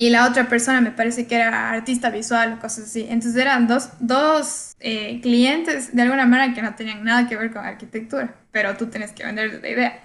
y 0.02 0.10
la 0.10 0.28
otra 0.28 0.50
persona 0.50 0.82
me 0.82 0.90
parece 0.90 1.28
que 1.28 1.36
era 1.36 1.70
artista 1.70 2.10
visual 2.10 2.54
o 2.54 2.60
cosas 2.60 2.86
así. 2.86 3.06
Entonces 3.08 3.36
eran 3.40 3.68
dos, 3.68 3.92
dos 4.00 4.74
eh, 4.80 5.22
clientes 5.22 5.96
de 5.96 6.02
alguna 6.02 6.26
manera 6.26 6.56
que 6.56 6.64
no 6.64 6.74
tenían 6.74 7.04
nada 7.04 7.30
que 7.30 7.38
ver 7.38 7.54
con 7.54 7.64
arquitectura, 7.64 8.34
pero 8.52 8.76
tú 8.78 8.88
tienes 8.88 9.12
que 9.14 9.26
vender 9.26 9.60
la 9.62 9.70
idea. 9.70 10.04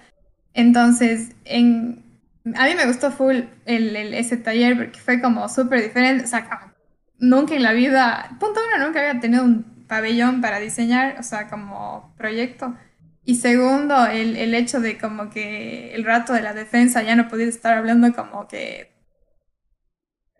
Entonces, 0.53 1.31
en, 1.45 2.03
a 2.55 2.65
mí 2.65 2.75
me 2.75 2.85
gustó 2.87 3.11
full 3.11 3.41
el, 3.65 3.95
ese 4.13 4.37
taller 4.37 4.77
porque 4.77 4.99
fue 4.99 5.21
como 5.21 5.47
súper 5.49 5.83
diferente. 5.83 6.25
O 6.25 6.27
sea, 6.27 6.73
nunca 7.19 7.55
en 7.55 7.63
la 7.63 7.73
vida, 7.73 8.37
punto 8.39 8.59
uno, 8.75 8.85
nunca 8.85 8.99
había 8.99 9.19
tenido 9.19 9.43
un 9.43 9.85
pabellón 9.87 10.41
para 10.41 10.59
diseñar, 10.59 11.17
o 11.19 11.23
sea, 11.23 11.47
como 11.49 12.13
proyecto. 12.17 12.75
Y 13.25 13.35
segundo, 13.35 14.05
el, 14.07 14.37
el 14.37 14.53
hecho 14.53 14.79
de 14.79 14.97
como 14.97 15.29
que 15.29 15.93
el 15.93 16.05
rato 16.05 16.33
de 16.33 16.41
la 16.41 16.53
defensa 16.53 17.03
ya 17.03 17.15
no 17.15 17.27
podía 17.27 17.47
estar 17.47 17.77
hablando 17.77 18.13
como 18.13 18.47
que 18.47 18.91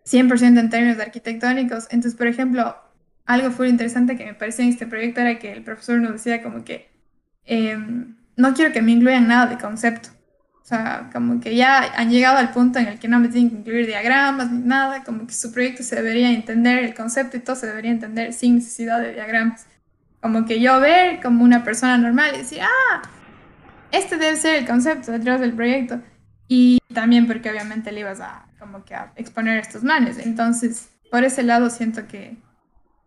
100% 0.04 0.58
en 0.58 0.70
términos 0.70 0.98
arquitectónicos. 0.98 1.84
Entonces, 1.90 2.14
por 2.16 2.26
ejemplo, 2.26 2.76
algo 3.26 3.50
fue 3.50 3.68
interesante 3.68 4.16
que 4.16 4.24
me 4.24 4.34
pareció 4.34 4.64
en 4.64 4.70
este 4.70 4.86
proyecto 4.86 5.20
era 5.20 5.38
que 5.38 5.52
el 5.52 5.62
profesor 5.62 6.00
nos 6.00 6.12
decía 6.12 6.42
como 6.42 6.64
que 6.64 6.90
em, 7.48 8.16
no 8.36 8.54
quiero 8.54 8.72
que 8.72 8.82
me 8.82 8.92
incluyan 8.92 9.26
nada 9.26 9.46
de 9.46 9.58
concepto. 9.58 10.10
O 10.62 10.66
sea, 10.68 11.10
como 11.12 11.40
que 11.40 11.56
ya 11.56 11.92
han 11.96 12.10
llegado 12.10 12.36
al 12.36 12.50
punto 12.50 12.78
en 12.78 12.88
el 12.88 12.98
que 12.98 13.08
no 13.08 13.18
me 13.18 13.28
tienen 13.28 13.50
que 13.50 13.56
incluir 13.56 13.86
diagramas 13.86 14.50
ni 14.52 14.60
nada, 14.66 15.02
como 15.02 15.26
que 15.26 15.32
su 15.32 15.50
proyecto 15.50 15.82
se 15.82 15.96
debería 15.96 16.30
entender, 16.30 16.84
el 16.84 16.94
concepto 16.94 17.38
y 17.38 17.40
todo 17.40 17.56
se 17.56 17.66
debería 17.66 17.90
entender 17.90 18.34
sin 18.34 18.56
necesidad 18.56 19.00
de 19.00 19.14
diagramas. 19.14 19.66
Como 20.20 20.44
que 20.44 20.60
yo 20.60 20.78
ver 20.78 21.20
como 21.22 21.42
una 21.42 21.64
persona 21.64 21.96
normal 21.96 22.32
y 22.34 22.38
decir, 22.38 22.60
ah, 22.62 23.02
este 23.92 24.18
debe 24.18 24.36
ser 24.36 24.56
el 24.56 24.66
concepto 24.66 25.10
detrás 25.12 25.40
del 25.40 25.54
proyecto. 25.54 26.02
Y 26.48 26.80
también 26.92 27.26
porque 27.26 27.50
obviamente 27.50 27.92
le 27.92 28.00
ibas 28.00 28.20
a 28.20 28.46
como 28.58 28.84
que 28.84 28.94
a 28.94 29.12
exponer 29.16 29.58
estos 29.58 29.82
manes. 29.82 30.18
Entonces, 30.18 30.90
por 31.10 31.24
ese 31.24 31.42
lado 31.42 31.70
siento 31.70 32.06
que, 32.06 32.36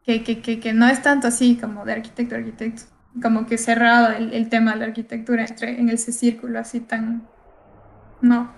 que, 0.03 0.23
que, 0.23 0.59
que, 0.59 0.73
no 0.73 0.87
es 0.87 1.01
tanto 1.01 1.27
así 1.27 1.57
como 1.57 1.85
de 1.85 1.93
arquitecto 1.93 2.35
a 2.35 2.37
arquitecto, 2.39 2.83
como 3.21 3.45
que 3.45 3.57
cerrado 3.57 4.09
el, 4.15 4.33
el 4.33 4.49
tema 4.49 4.73
de 4.73 4.79
la 4.79 4.85
arquitectura 4.85 5.45
entre, 5.45 5.79
en 5.79 5.89
ese 5.89 6.11
círculo 6.11 6.59
así 6.59 6.79
tan... 6.79 7.27
No. 8.21 8.51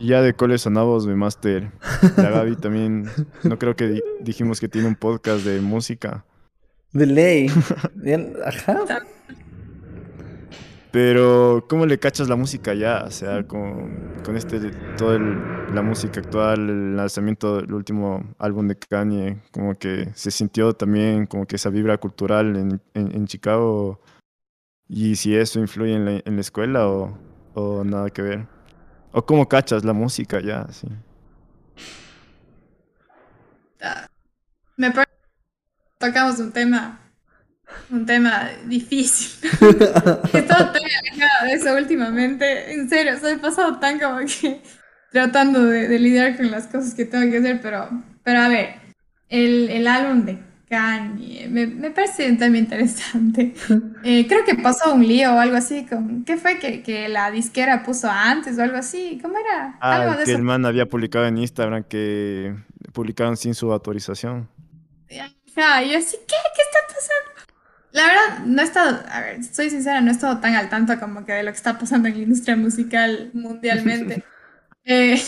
Ya 0.00 0.22
de 0.22 0.34
coles 0.34 0.62
sonabos 0.62 1.06
de 1.06 1.14
máster. 1.14 1.72
La 2.16 2.30
Gaby 2.30 2.56
también, 2.56 3.10
no 3.42 3.58
creo 3.58 3.74
que 3.74 4.00
dijimos 4.20 4.60
que 4.60 4.68
tiene 4.68 4.88
un 4.88 4.94
podcast 4.94 5.44
de 5.44 5.60
música. 5.60 6.24
De 6.92 7.06
ley. 7.06 7.48
Ajá. 8.46 9.02
Pero, 10.90 11.66
¿cómo 11.68 11.84
le 11.84 11.98
cachas 11.98 12.28
la 12.28 12.36
música 12.36 12.72
ya? 12.72 13.04
O 13.04 13.10
sea, 13.10 13.46
con, 13.46 14.20
con 14.24 14.36
este, 14.36 14.70
toda 14.96 15.18
la 15.18 15.82
música 15.82 16.20
actual, 16.20 16.70
el 16.70 16.96
lanzamiento 16.96 17.58
del 17.60 17.74
último 17.74 18.34
álbum 18.38 18.68
de 18.68 18.76
Kanye, 18.76 19.42
como 19.52 19.78
que 19.78 20.08
se 20.14 20.30
sintió 20.30 20.72
también 20.72 21.26
como 21.26 21.46
que 21.46 21.56
esa 21.56 21.68
vibra 21.68 21.98
cultural 21.98 22.56
en, 22.56 22.80
en, 22.94 23.26
Chicago. 23.26 24.00
Y 24.88 25.16
si 25.16 25.36
eso 25.36 25.60
influye 25.60 25.94
en 25.94 26.04
la, 26.06 26.22
en 26.24 26.34
la 26.36 26.40
escuela 26.40 26.88
o, 26.88 27.18
o, 27.54 27.84
nada 27.84 28.08
que 28.08 28.22
ver. 28.22 28.46
O 29.12 29.24
cómo 29.26 29.46
cachas 29.46 29.84
la 29.84 29.92
música 29.92 30.40
ya, 30.40 30.66
sí. 30.70 30.88
Ah, 33.82 34.08
me 34.76 34.90
parece 34.90 35.12
tocamos 35.98 36.38
un 36.38 36.52
tema 36.52 37.07
un 37.90 38.06
tema 38.06 38.50
difícil. 38.66 39.48
He 40.32 40.38
estado 40.38 40.72
tan 40.72 40.82
alejada 40.82 41.44
de 41.44 41.52
eso 41.52 41.74
últimamente. 41.74 42.72
En 42.72 42.88
serio, 42.88 43.14
he 43.14 43.38
pasado 43.38 43.78
tan 43.78 43.98
como 43.98 44.18
que 44.20 44.60
tratando 45.10 45.64
de, 45.64 45.98
lidiar 45.98 46.36
con 46.36 46.50
las 46.50 46.66
cosas 46.66 46.94
que 46.94 47.04
tengo 47.04 47.30
que 47.30 47.38
hacer, 47.38 47.60
pero, 47.62 47.88
pero 48.22 48.40
a 48.40 48.48
ver, 48.48 48.74
el, 49.28 49.68
el 49.70 49.86
álbum 49.86 50.24
de 50.24 50.38
Kanye 50.68 51.48
me, 51.48 51.66
me 51.66 51.90
parece 51.90 52.30
también 52.34 52.64
interesante. 52.64 53.54
Eh, 54.04 54.26
creo 54.28 54.44
que 54.44 54.54
pasó 54.54 54.94
un 54.94 55.06
lío 55.06 55.34
o 55.34 55.38
algo 55.38 55.56
así. 55.56 55.84
Con, 55.84 56.24
¿Qué 56.24 56.36
fue 56.36 56.60
que, 56.60 56.84
que 56.84 57.08
la 57.08 57.32
disquera 57.32 57.82
puso 57.82 58.08
antes 58.08 58.56
o 58.56 58.62
algo 58.62 58.76
así? 58.76 59.18
¿Cómo 59.20 59.36
era? 59.36 59.76
Ah, 59.80 59.96
algo 59.96 60.16
de 60.16 60.24
que 60.24 60.30
el 60.30 60.42
man 60.42 60.64
había 60.64 60.86
publicado 60.86 61.26
en 61.26 61.36
Instagram 61.36 61.82
que 61.82 62.54
publicaron 62.92 63.36
sin 63.36 63.54
su 63.54 63.72
autorización. 63.72 64.48
Ah, 65.56 65.82
yo 65.82 65.98
así, 65.98 66.16
¿qué? 66.16 66.36
¿Qué 66.54 66.62
está 66.62 66.78
pasando? 66.86 67.37
La 67.92 68.06
verdad, 68.06 68.44
no 68.44 68.60
he 68.60 68.64
estado, 68.64 69.00
a 69.10 69.20
ver, 69.20 69.42
soy 69.44 69.70
sincera, 69.70 70.00
no 70.00 70.08
he 70.08 70.12
estado 70.12 70.38
tan 70.38 70.54
al 70.54 70.68
tanto 70.68 70.98
como 71.00 71.24
que 71.24 71.32
de 71.32 71.42
lo 71.42 71.50
que 71.50 71.56
está 71.56 71.78
pasando 71.78 72.08
en 72.08 72.14
la 72.14 72.20
industria 72.20 72.56
musical 72.56 73.30
mundialmente. 73.32 74.24
eh, 74.84 75.20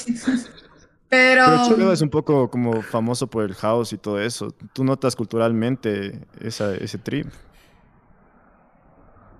pero... 1.08 1.44
Pero 1.68 1.92
es 1.92 2.02
un 2.02 2.10
poco 2.10 2.50
como 2.50 2.82
famoso 2.82 3.28
por 3.28 3.44
el 3.44 3.54
house 3.54 3.94
y 3.94 3.98
todo 3.98 4.20
eso. 4.20 4.50
¿Tú 4.72 4.84
notas 4.84 5.16
culturalmente 5.16 6.20
esa, 6.40 6.74
ese 6.74 6.98
trip? 6.98 7.26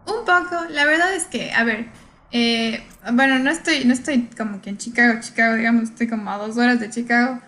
Un 0.07 0.25
poco, 0.25 0.64
la 0.71 0.87
verdad 0.87 1.14
es 1.14 1.27
que, 1.27 1.53
a 1.53 1.62
ver, 1.62 1.89
eh, 2.33 2.83
bueno, 3.12 3.39
no 3.39 3.51
estoy, 3.51 3.85
no 3.85 3.93
estoy 3.93 4.29
como 4.37 4.62
que 4.62 4.71
en 4.71 4.79
Chicago, 4.79 5.21
Chicago, 5.21 5.57
digamos, 5.57 5.85
estoy 5.85 6.09
como 6.09 6.31
a 6.31 6.39
dos 6.39 6.57
horas 6.57 6.81
de 6.81 6.89
Chicago. 6.91 7.41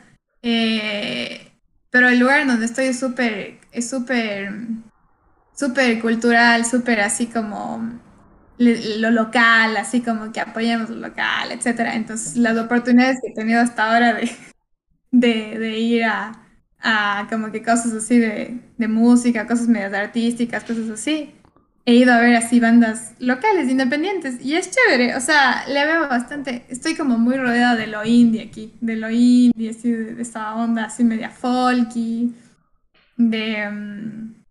Eh, 0.42 1.52
pero 1.90 2.08
el 2.08 2.18
lugar 2.18 2.46
donde 2.46 2.66
estoy 2.66 2.86
es 2.86 2.98
súper, 2.98 3.58
es 3.70 3.88
súper 3.88 4.50
súper 5.62 6.00
cultural, 6.00 6.64
súper 6.66 7.00
así 7.00 7.26
como 7.26 8.00
lo 8.58 9.10
local, 9.10 9.76
así 9.76 10.00
como 10.00 10.32
que 10.32 10.40
apoyemos 10.40 10.90
lo 10.90 10.96
local, 10.96 11.52
etcétera. 11.52 11.94
Entonces, 11.94 12.36
las 12.36 12.58
oportunidades 12.58 13.18
que 13.22 13.30
he 13.30 13.34
tenido 13.34 13.60
hasta 13.60 13.94
ahora 13.94 14.14
de, 15.12 15.58
de, 15.58 15.78
ir 15.78 16.04
a, 16.04 17.26
como 17.30 17.52
que 17.52 17.62
cosas 17.62 17.92
así 17.92 18.18
de, 18.18 18.58
de 18.76 18.88
música, 18.88 19.46
cosas 19.46 19.68
medias 19.68 19.94
artísticas, 19.94 20.64
cosas 20.64 20.90
así, 20.90 21.32
he 21.86 21.94
ido 21.94 22.12
a 22.12 22.18
ver 22.18 22.34
así 22.34 22.58
bandas 22.58 23.14
locales, 23.20 23.68
independientes, 23.68 24.44
y 24.44 24.56
es 24.56 24.70
chévere, 24.70 25.16
o 25.16 25.20
sea, 25.20 25.64
le 25.68 25.84
veo 25.86 26.08
bastante, 26.08 26.64
estoy 26.68 26.94
como 26.96 27.18
muy 27.18 27.36
rodeada 27.36 27.76
de 27.76 27.86
lo 27.88 28.04
indie 28.04 28.42
aquí, 28.42 28.74
de 28.80 28.96
lo 28.96 29.10
indie, 29.10 29.70
así 29.70 29.90
de, 29.90 30.14
de 30.14 30.22
esta 30.22 30.54
onda 30.56 30.86
así 30.86 31.04
media 31.04 31.30
folky, 31.30 32.34
de... 33.16 33.70
mm, 33.70 34.41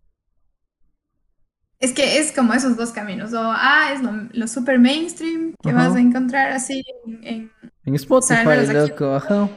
es 1.82 1.92
que 1.94 2.20
es 2.20 2.32
como 2.32 2.54
esos 2.54 2.78
dos 2.78 2.92
caminos, 2.92 3.34
o 3.34 3.42
ah, 3.44 3.92
es 3.94 4.02
lo, 4.02 4.12
lo 4.32 4.48
super 4.48 4.80
mainstream 4.80 5.54
que 5.62 5.74
vas 5.74 5.96
a 5.96 6.00
encontrar 6.00 6.52
así 6.52 6.84
en, 7.06 7.24
en- 7.28 7.52
En 7.86 7.96
Spotify, 7.96 8.36
aquí- 8.48 8.74
loco, 8.74 9.16
ajá. 9.16 9.50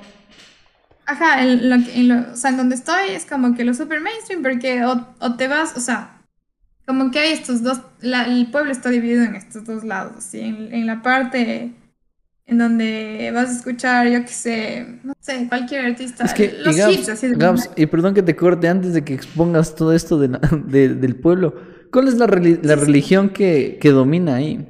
Ajá, 1.06 1.42
en 1.42 1.68
lo, 1.68 1.76
que- 1.84 2.00
en 2.00 2.08
lo- 2.08 2.32
o 2.32 2.36
sea, 2.36 2.50
en 2.50 2.56
donde 2.56 2.74
estoy 2.76 3.10
es 3.10 3.26
como 3.26 3.54
que 3.54 3.64
lo 3.64 3.74
super 3.74 4.00
mainstream, 4.00 4.42
porque 4.42 4.84
o, 4.84 5.06
o 5.20 5.36
te 5.36 5.48
vas, 5.48 5.76
o 5.76 5.80
sea, 5.80 6.22
como 6.86 7.10
que 7.10 7.18
hay 7.18 7.32
estos 7.34 7.62
dos, 7.62 7.80
la- 8.00 8.24
el 8.24 8.50
pueblo 8.50 8.72
está 8.72 8.88
dividido 8.88 9.22
en 9.24 9.34
estos 9.34 9.64
dos 9.66 9.84
lados, 9.84 10.12
así, 10.18 10.40
en, 10.40 10.72
en 10.72 10.86
la 10.86 11.02
parte 11.02 11.72
en 12.46 12.58
donde 12.58 13.30
vas 13.34 13.48
a 13.48 13.52
escuchar, 13.52 14.06
yo 14.08 14.20
qué 14.22 14.28
sé, 14.28 14.98
no 15.02 15.14
sé, 15.20 15.46
cualquier 15.48 15.86
artista, 15.86 16.24
Es 16.24 16.34
que, 16.34 16.54
los 16.62 16.76
y 16.76 16.80
hits, 16.92 17.08
así 17.10 17.28
de 17.28 17.36
Gabs, 17.36 17.70
y 17.76 17.86
perdón 17.86 18.12
que 18.14 18.22
te 18.22 18.36
corte 18.36 18.68
antes 18.68 18.92
de 18.94 19.02
que 19.04 19.14
expongas 19.14 19.74
todo 19.74 19.92
esto 19.94 20.18
de 20.18 20.28
la- 20.28 20.40
de- 20.66 20.94
del 20.94 21.16
pueblo. 21.16 21.54
¿Cuál 21.94 22.08
es 22.08 22.14
la, 22.18 22.26
reli- 22.26 22.58
la 22.60 22.74
religión 22.74 23.28
que, 23.28 23.78
que 23.80 23.90
domina 23.90 24.34
ahí? 24.34 24.66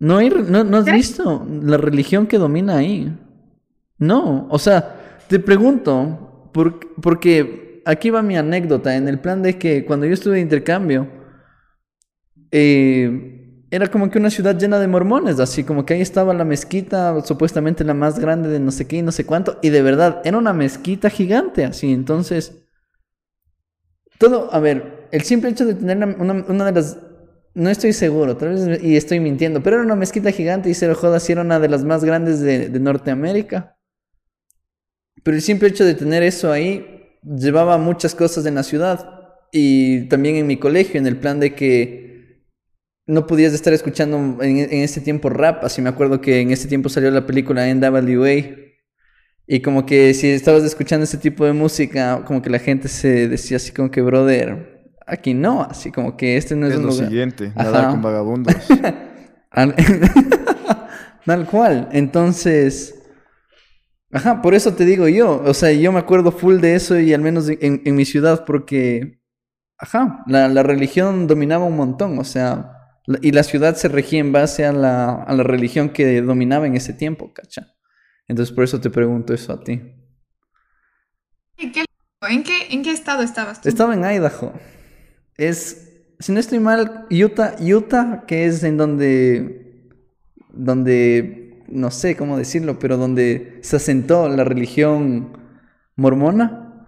¿No, 0.00 0.16
hay, 0.16 0.30
no, 0.30 0.64
¿No 0.64 0.76
has 0.78 0.90
visto 0.90 1.46
la 1.62 1.76
religión 1.76 2.26
que 2.26 2.38
domina 2.38 2.78
ahí? 2.78 3.16
No, 3.98 4.48
o 4.50 4.58
sea, 4.58 5.22
te 5.28 5.38
pregunto, 5.38 6.50
por- 6.52 6.80
porque 7.00 7.82
aquí 7.84 8.10
va 8.10 8.20
mi 8.20 8.36
anécdota, 8.36 8.96
en 8.96 9.06
el 9.06 9.20
plan 9.20 9.42
de 9.42 9.58
que 9.58 9.84
cuando 9.84 10.06
yo 10.06 10.14
estuve 10.14 10.34
de 10.34 10.40
intercambio, 10.40 11.06
eh, 12.50 13.66
era 13.70 13.86
como 13.88 14.10
que 14.10 14.18
una 14.18 14.30
ciudad 14.30 14.58
llena 14.58 14.80
de 14.80 14.88
mormones, 14.88 15.38
así 15.38 15.62
como 15.62 15.86
que 15.86 15.94
ahí 15.94 16.00
estaba 16.00 16.34
la 16.34 16.44
mezquita, 16.44 17.20
supuestamente 17.24 17.84
la 17.84 17.94
más 17.94 18.18
grande 18.18 18.48
de 18.48 18.58
no 18.58 18.72
sé 18.72 18.88
qué 18.88 18.96
y 18.96 19.02
no 19.02 19.12
sé 19.12 19.24
cuánto, 19.24 19.58
y 19.62 19.68
de 19.68 19.82
verdad, 19.82 20.20
era 20.24 20.36
una 20.38 20.52
mezquita 20.52 21.10
gigante, 21.10 21.64
así, 21.64 21.92
entonces, 21.92 22.59
todo, 24.20 24.52
a 24.52 24.60
ver, 24.60 25.08
el 25.12 25.22
simple 25.22 25.48
hecho 25.48 25.64
de 25.64 25.74
tener 25.74 25.96
una, 25.96 26.64
de 26.66 26.72
las, 26.72 26.98
no 27.54 27.70
estoy 27.70 27.94
seguro, 27.94 28.36
tal 28.36 28.50
vez, 28.50 28.82
y 28.82 28.94
estoy 28.94 29.18
mintiendo, 29.18 29.62
pero 29.62 29.76
era 29.76 29.84
una 29.86 29.96
mezquita 29.96 30.30
gigante 30.30 30.68
y 30.68 30.74
cero 30.74 30.94
jodas, 30.94 31.26
y 31.28 31.32
era 31.32 31.40
una 31.40 31.58
de 31.58 31.70
las 31.70 31.84
más 31.84 32.04
grandes 32.04 32.40
de, 32.40 32.68
de 32.68 32.80
Norteamérica. 32.80 33.78
Pero 35.22 35.36
el 35.38 35.42
simple 35.42 35.68
hecho 35.68 35.86
de 35.86 35.94
tener 35.94 36.22
eso 36.22 36.52
ahí 36.52 37.16
llevaba 37.22 37.78
muchas 37.78 38.14
cosas 38.14 38.44
en 38.44 38.56
la 38.56 38.62
ciudad 38.62 39.38
y 39.52 40.06
también 40.08 40.36
en 40.36 40.46
mi 40.46 40.58
colegio, 40.58 41.00
en 41.00 41.06
el 41.06 41.16
plan 41.16 41.40
de 41.40 41.54
que 41.54 42.44
no 43.06 43.26
podías 43.26 43.54
estar 43.54 43.72
escuchando 43.72 44.18
en, 44.42 44.58
en 44.58 44.82
ese 44.82 45.00
tiempo 45.00 45.30
rap, 45.30 45.64
así 45.64 45.80
me 45.80 45.88
acuerdo 45.88 46.20
que 46.20 46.40
en 46.40 46.50
ese 46.50 46.68
tiempo 46.68 46.90
salió 46.90 47.10
la 47.10 47.26
película 47.26 47.66
NWA 47.74 48.30
y 49.52 49.60
como 49.62 49.84
que 49.84 50.14
si 50.14 50.28
estabas 50.30 50.62
escuchando 50.62 51.04
ese 51.04 51.18
tipo 51.18 51.44
de 51.44 51.52
música, 51.52 52.22
como 52.24 52.40
que 52.40 52.50
la 52.50 52.60
gente 52.60 52.86
se 52.88 53.26
decía 53.28 53.56
así 53.56 53.72
como 53.72 53.90
que, 53.90 54.00
brother, 54.00 54.94
aquí 55.06 55.34
no, 55.34 55.62
así 55.62 55.90
como 55.90 56.16
que 56.16 56.36
este 56.36 56.54
no 56.54 56.66
es, 56.66 56.74
Es 56.74 56.78
un 56.78 56.86
lo 56.86 56.92
lugar. 56.92 57.08
siguiente, 57.08 57.52
Ajá. 57.56 57.64
nadar 57.64 57.90
con 57.90 58.02
vagabundos. 58.02 58.54
Al- 59.50 59.74
Tal 61.26 61.46
cual. 61.46 61.88
Entonces, 61.92 62.94
ajá, 64.12 64.42
por 64.42 64.54
eso 64.54 64.74
te 64.74 64.84
digo 64.84 65.08
yo. 65.08 65.42
O 65.44 65.54
sea, 65.54 65.72
yo 65.72 65.92
me 65.92 65.98
acuerdo 65.98 66.32
full 66.32 66.60
de 66.60 66.74
eso 66.74 66.98
y 66.98 67.12
al 67.12 67.20
menos 67.20 67.48
en, 67.48 67.82
en 67.84 67.94
mi 67.94 68.04
ciudad 68.04 68.44
porque, 68.44 69.20
ajá, 69.78 70.22
la, 70.26 70.48
la 70.48 70.62
religión 70.62 71.26
dominaba 71.26 71.64
un 71.64 71.76
montón. 71.76 72.18
O 72.18 72.24
sea, 72.24 72.72
la- 73.06 73.18
y 73.22 73.32
la 73.32 73.42
ciudad 73.42 73.74
se 73.76 73.88
regía 73.88 74.20
en 74.20 74.32
base 74.32 74.64
a 74.64 74.72
la, 74.72 75.22
a 75.22 75.34
la 75.34 75.42
religión 75.42 75.90
que 75.90 76.20
dominaba 76.22 76.66
en 76.66 76.76
ese 76.76 76.92
tiempo, 76.92 77.32
¿cacha? 77.32 77.74
Entonces, 78.30 78.54
por 78.54 78.62
eso 78.62 78.80
te 78.80 78.90
pregunto 78.90 79.34
eso 79.34 79.52
a 79.52 79.58
ti. 79.58 79.82
¿En 81.58 81.72
qué, 81.72 81.84
en 82.28 82.44
qué, 82.44 82.68
en 82.70 82.84
qué 82.84 82.92
estado 82.92 83.24
estabas 83.24 83.60
tú? 83.60 83.68
Estaba 83.68 83.92
en 83.92 84.04
Idaho. 84.04 84.52
Es, 85.36 86.04
si 86.20 86.30
no 86.30 86.38
estoy 86.38 86.60
mal, 86.60 87.06
Utah, 87.10 87.56
Utah, 87.60 88.22
que 88.28 88.46
es 88.46 88.62
en 88.62 88.76
donde, 88.76 89.90
donde, 90.48 91.64
no 91.66 91.90
sé 91.90 92.16
cómo 92.16 92.38
decirlo, 92.38 92.78
pero 92.78 92.96
donde 92.96 93.58
se 93.62 93.74
asentó 93.74 94.28
la 94.28 94.44
religión 94.44 95.36
mormona, 95.96 96.86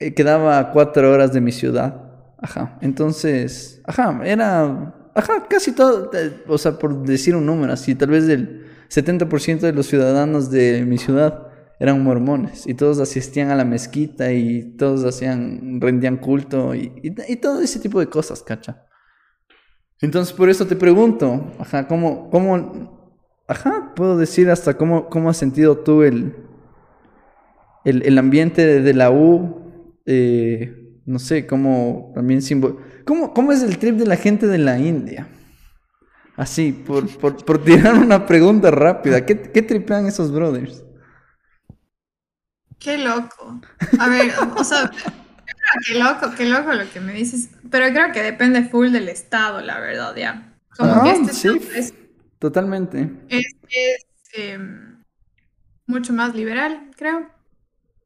eh, 0.00 0.12
quedaba 0.12 0.58
a 0.58 0.70
cuatro 0.70 1.10
horas 1.10 1.32
de 1.32 1.40
mi 1.40 1.50
ciudad. 1.50 2.34
Ajá. 2.36 2.76
Entonces, 2.82 3.80
ajá, 3.86 4.20
era, 4.22 5.10
ajá, 5.14 5.48
casi 5.48 5.72
todo, 5.72 6.10
eh, 6.12 6.44
o 6.46 6.58
sea, 6.58 6.72
por 6.78 7.04
decir 7.06 7.34
un 7.34 7.46
número 7.46 7.72
así, 7.72 7.94
tal 7.94 8.10
vez 8.10 8.28
el 8.28 8.63
70% 8.94 9.66
de 9.66 9.72
los 9.72 9.86
ciudadanos 9.86 10.50
de 10.50 10.84
mi 10.86 10.98
ciudad 10.98 11.48
eran 11.80 12.02
mormones 12.02 12.66
y 12.66 12.74
todos 12.74 13.00
asistían 13.00 13.50
a 13.50 13.56
la 13.56 13.64
mezquita 13.64 14.32
y 14.32 14.76
todos 14.76 15.04
hacían, 15.04 15.80
rendían 15.80 16.16
culto 16.18 16.74
y, 16.74 16.92
y- 17.02 17.36
todo 17.36 17.60
ese 17.60 17.80
tipo 17.80 17.98
de 17.98 18.06
cosas, 18.06 18.42
cacha. 18.42 18.86
Entonces, 20.00 20.32
por 20.32 20.48
eso 20.48 20.66
te 20.66 20.76
pregunto, 20.76 21.52
ajá, 21.58 21.88
¿cómo, 21.88 22.30
cómo, 22.30 23.18
ajá, 23.48 23.92
puedo 23.96 24.16
decir 24.16 24.50
hasta 24.50 24.76
cómo, 24.76 25.08
cómo 25.08 25.30
has 25.30 25.36
sentido 25.36 25.78
tú 25.78 26.02
el, 26.02 26.36
el, 27.84 28.02
el 28.06 28.18
ambiente 28.18 28.64
de, 28.64 28.80
de 28.82 28.94
la 28.94 29.10
U? 29.10 29.62
eh, 30.06 30.80
no 31.06 31.18
sé, 31.18 31.46
cómo 31.46 32.12
también 32.14 32.40
simbol... 32.42 32.78
¿Cómo, 33.04 33.34
¿Cómo 33.34 33.52
es 33.52 33.62
el 33.62 33.76
trip 33.78 33.96
de 33.96 34.06
la 34.06 34.16
gente 34.16 34.46
de 34.46 34.58
la 34.58 34.78
India? 34.78 35.28
Así, 36.36 36.72
por, 36.72 37.08
por, 37.18 37.44
por 37.44 37.62
tirar 37.64 37.94
una 37.94 38.26
pregunta 38.26 38.70
rápida, 38.70 39.24
¿qué, 39.24 39.40
qué 39.40 39.62
tripean 39.62 40.06
esos 40.06 40.32
brothers? 40.32 40.84
Qué 42.78 42.98
loco. 42.98 43.60
A 43.98 44.08
ver, 44.08 44.32
o 44.56 44.64
sea, 44.64 44.90
qué 45.86 45.94
loco, 45.98 46.34
qué 46.36 46.44
loco 46.46 46.72
lo 46.72 46.90
que 46.90 47.00
me 47.00 47.12
dices. 47.14 47.50
Pero 47.70 47.86
creo 47.94 48.12
que 48.12 48.22
depende 48.22 48.64
full 48.68 48.90
del 48.90 49.08
estado, 49.08 49.60
la 49.60 49.80
verdad, 49.80 50.14
ya. 50.16 50.54
Como 50.76 50.90
Ajá, 50.90 51.04
que 51.04 51.10
este 51.12 51.32
sí. 51.32 51.48
es, 51.74 51.94
Totalmente. 52.38 53.10
es, 53.28 53.46
es, 53.70 54.04
em, 54.34 55.02
mucho 55.86 56.12
más 56.12 56.34
liberal, 56.34 56.90
creo. 56.96 57.28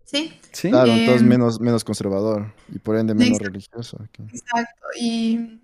Sí, 0.04 0.38
Sí. 0.52 0.70
Claro, 0.70 0.92
entonces 0.92 1.22
Em, 1.22 1.28
menos, 1.28 1.60
menos 1.60 1.84
conservador 1.84 2.54
y 2.72 2.78
por 2.78 2.96
ende 2.96 3.14
menos 3.14 3.38
Exacto. 3.38 3.52
religioso. 3.52 3.98
exacto. 4.32 4.86
Y 4.98 5.60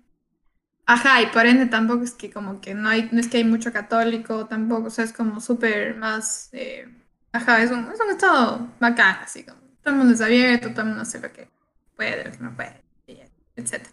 ajá, 0.85 1.21
y 1.21 1.27
por 1.27 1.45
ende 1.45 1.65
tampoco 1.67 2.03
es 2.03 2.13
que 2.13 2.31
como 2.31 2.61
que 2.61 2.73
no 2.75 2.89
hay, 2.89 3.09
no 3.11 3.19
es 3.19 3.27
que 3.27 3.37
hay 3.37 3.43
mucho 3.43 3.71
católico 3.73 4.47
tampoco, 4.47 4.87
o 4.87 4.89
sea, 4.89 5.05
es 5.05 5.13
como 5.13 5.39
súper 5.41 5.95
más, 5.95 6.49
eh, 6.53 6.87
ajá, 7.31 7.61
es 7.63 7.71
un, 7.71 7.91
es 7.91 7.99
un 7.99 8.11
estado 8.11 8.67
bacán, 8.79 9.17
así 9.23 9.43
como 9.45 9.59
todo 9.81 9.93
el 9.93 9.97
mundo 9.99 10.13
es 10.13 10.21
abierto, 10.21 10.69
todo 10.71 10.81
el 10.81 10.87
mundo 10.87 11.01
hace 11.03 11.19
lo 11.19 11.31
que 11.31 11.49
puede, 11.95 12.25
lo 12.25 12.31
que 12.31 12.37
no 12.39 12.55
puede, 12.55 12.83
etcétera. 13.55 13.91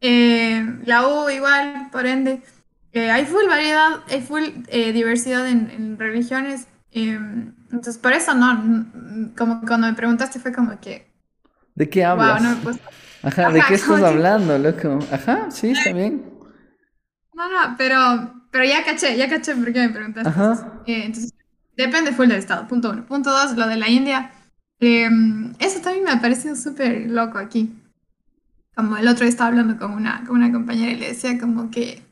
Eh, 0.00 0.64
la 0.84 1.06
U 1.08 1.30
igual, 1.30 1.88
por 1.92 2.06
ende, 2.06 2.42
eh, 2.92 3.10
hay 3.10 3.24
full 3.26 3.46
variedad, 3.48 4.02
hay 4.08 4.20
full 4.22 4.42
eh, 4.68 4.92
diversidad 4.92 5.48
en, 5.48 5.70
en 5.70 5.98
religiones, 5.98 6.66
eh, 6.92 7.18
entonces 7.70 7.98
por 7.98 8.12
eso 8.12 8.34
no, 8.34 8.86
como 9.36 9.60
cuando 9.62 9.86
me 9.88 9.94
preguntaste 9.94 10.40
fue 10.40 10.52
como 10.52 10.80
que, 10.80 11.06
¿De 11.74 11.88
qué 11.90 12.04
wow, 12.12 12.38
hablas? 12.38 12.40
no 12.40 12.56
me 12.56 12.62
Ajá, 13.22 13.50
¿de 13.50 13.60
Ajá, 13.60 13.68
qué 13.68 13.74
estás 13.74 14.02
hablando, 14.02 14.58
loco? 14.58 14.98
Ajá, 15.12 15.50
sí, 15.50 15.70
está 15.70 15.92
bien. 15.92 16.22
No, 17.34 17.48
no, 17.48 17.74
pero, 17.78 17.96
pero 18.50 18.64
ya 18.64 18.84
caché, 18.84 19.16
ya 19.16 19.28
caché 19.28 19.54
por 19.54 19.72
qué 19.72 19.80
me 19.80 19.88
preguntaste. 19.90 20.28
Ajá. 20.28 20.82
Eh, 20.86 21.04
entonces, 21.06 21.32
depende 21.76 22.12
full 22.12 22.28
del 22.28 22.38
estado, 22.38 22.66
punto 22.68 22.90
uno. 22.90 23.04
Punto 23.06 23.30
dos, 23.30 23.56
lo 23.56 23.66
de 23.68 23.76
la 23.76 23.88
India. 23.88 24.32
Eh, 24.80 25.08
eso 25.58 25.80
también 25.80 26.04
me 26.04 26.10
ha 26.10 26.20
parecido 26.20 26.56
súper 26.56 27.08
loco 27.10 27.38
aquí. 27.38 27.72
Como 28.74 28.96
el 28.96 29.06
otro 29.06 29.20
día 29.20 29.28
estaba 29.28 29.48
hablando 29.48 29.78
con 29.78 29.92
una, 29.92 30.24
con 30.26 30.36
una 30.36 30.50
compañera 30.50 30.92
y 30.92 30.96
le 30.96 31.08
decía 31.08 31.38
como 31.38 31.70
que 31.70 32.02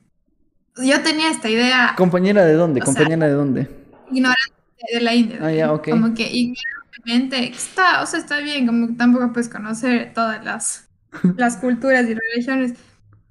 yo 0.77 1.03
tenía 1.03 1.31
esta 1.31 1.49
idea 1.49 1.95
¿Compañera 1.97 2.45
de 2.45 2.55
dónde? 2.55 2.81
Sea- 2.81 2.87
¿Compañera 2.87 3.27
de 3.27 3.33
dónde? 3.33 3.69
ignorante 4.11 4.55
de 4.93 5.01
la 5.01 5.15
India. 5.15 5.39
Ah, 5.43 5.53
ya, 5.53 5.73
ok. 5.73 5.89
Como 5.91 6.15
que 6.15 6.31
ignorantemente 6.31 7.49
está, 7.51 8.03
o 8.03 8.07
sea, 8.07 8.21
está 8.21 8.39
bien, 8.41 8.67
como 8.67 8.89
que 8.89 8.93
tampoco 8.95 9.33
puedes 9.33 9.49
conocer 9.49 10.13
todas 10.15 10.45
las, 10.45 10.90
las 11.37 11.57
culturas 11.57 12.09
y 12.09 12.15
religiones, 12.15 12.75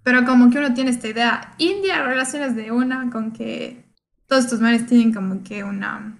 pero 0.03 0.25
como 0.25 0.49
que 0.49 0.57
uno 0.59 0.73
tiene 0.73 0.91
esta 0.91 1.07
idea. 1.07 1.53
India 1.57 2.03
relaciones 2.03 2.55
de 2.55 2.71
una 2.71 3.09
con 3.11 3.31
que 3.31 3.85
todos 4.27 4.45
estos 4.45 4.61
manes 4.61 4.85
tienen 4.87 5.13
como 5.13 5.43
que 5.43 5.63
una... 5.63 6.17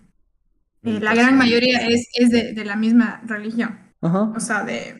eh, 0.84 1.00
la 1.00 1.14
gran 1.16 1.38
mayoría 1.38 1.80
es, 1.88 2.08
es 2.14 2.30
de, 2.30 2.54
de 2.54 2.66
la 2.66 2.76
misma 2.76 3.22
religión, 3.26 3.80
Ajá. 4.02 4.24
o 4.36 4.40
sea, 4.40 4.64
de 4.64 4.98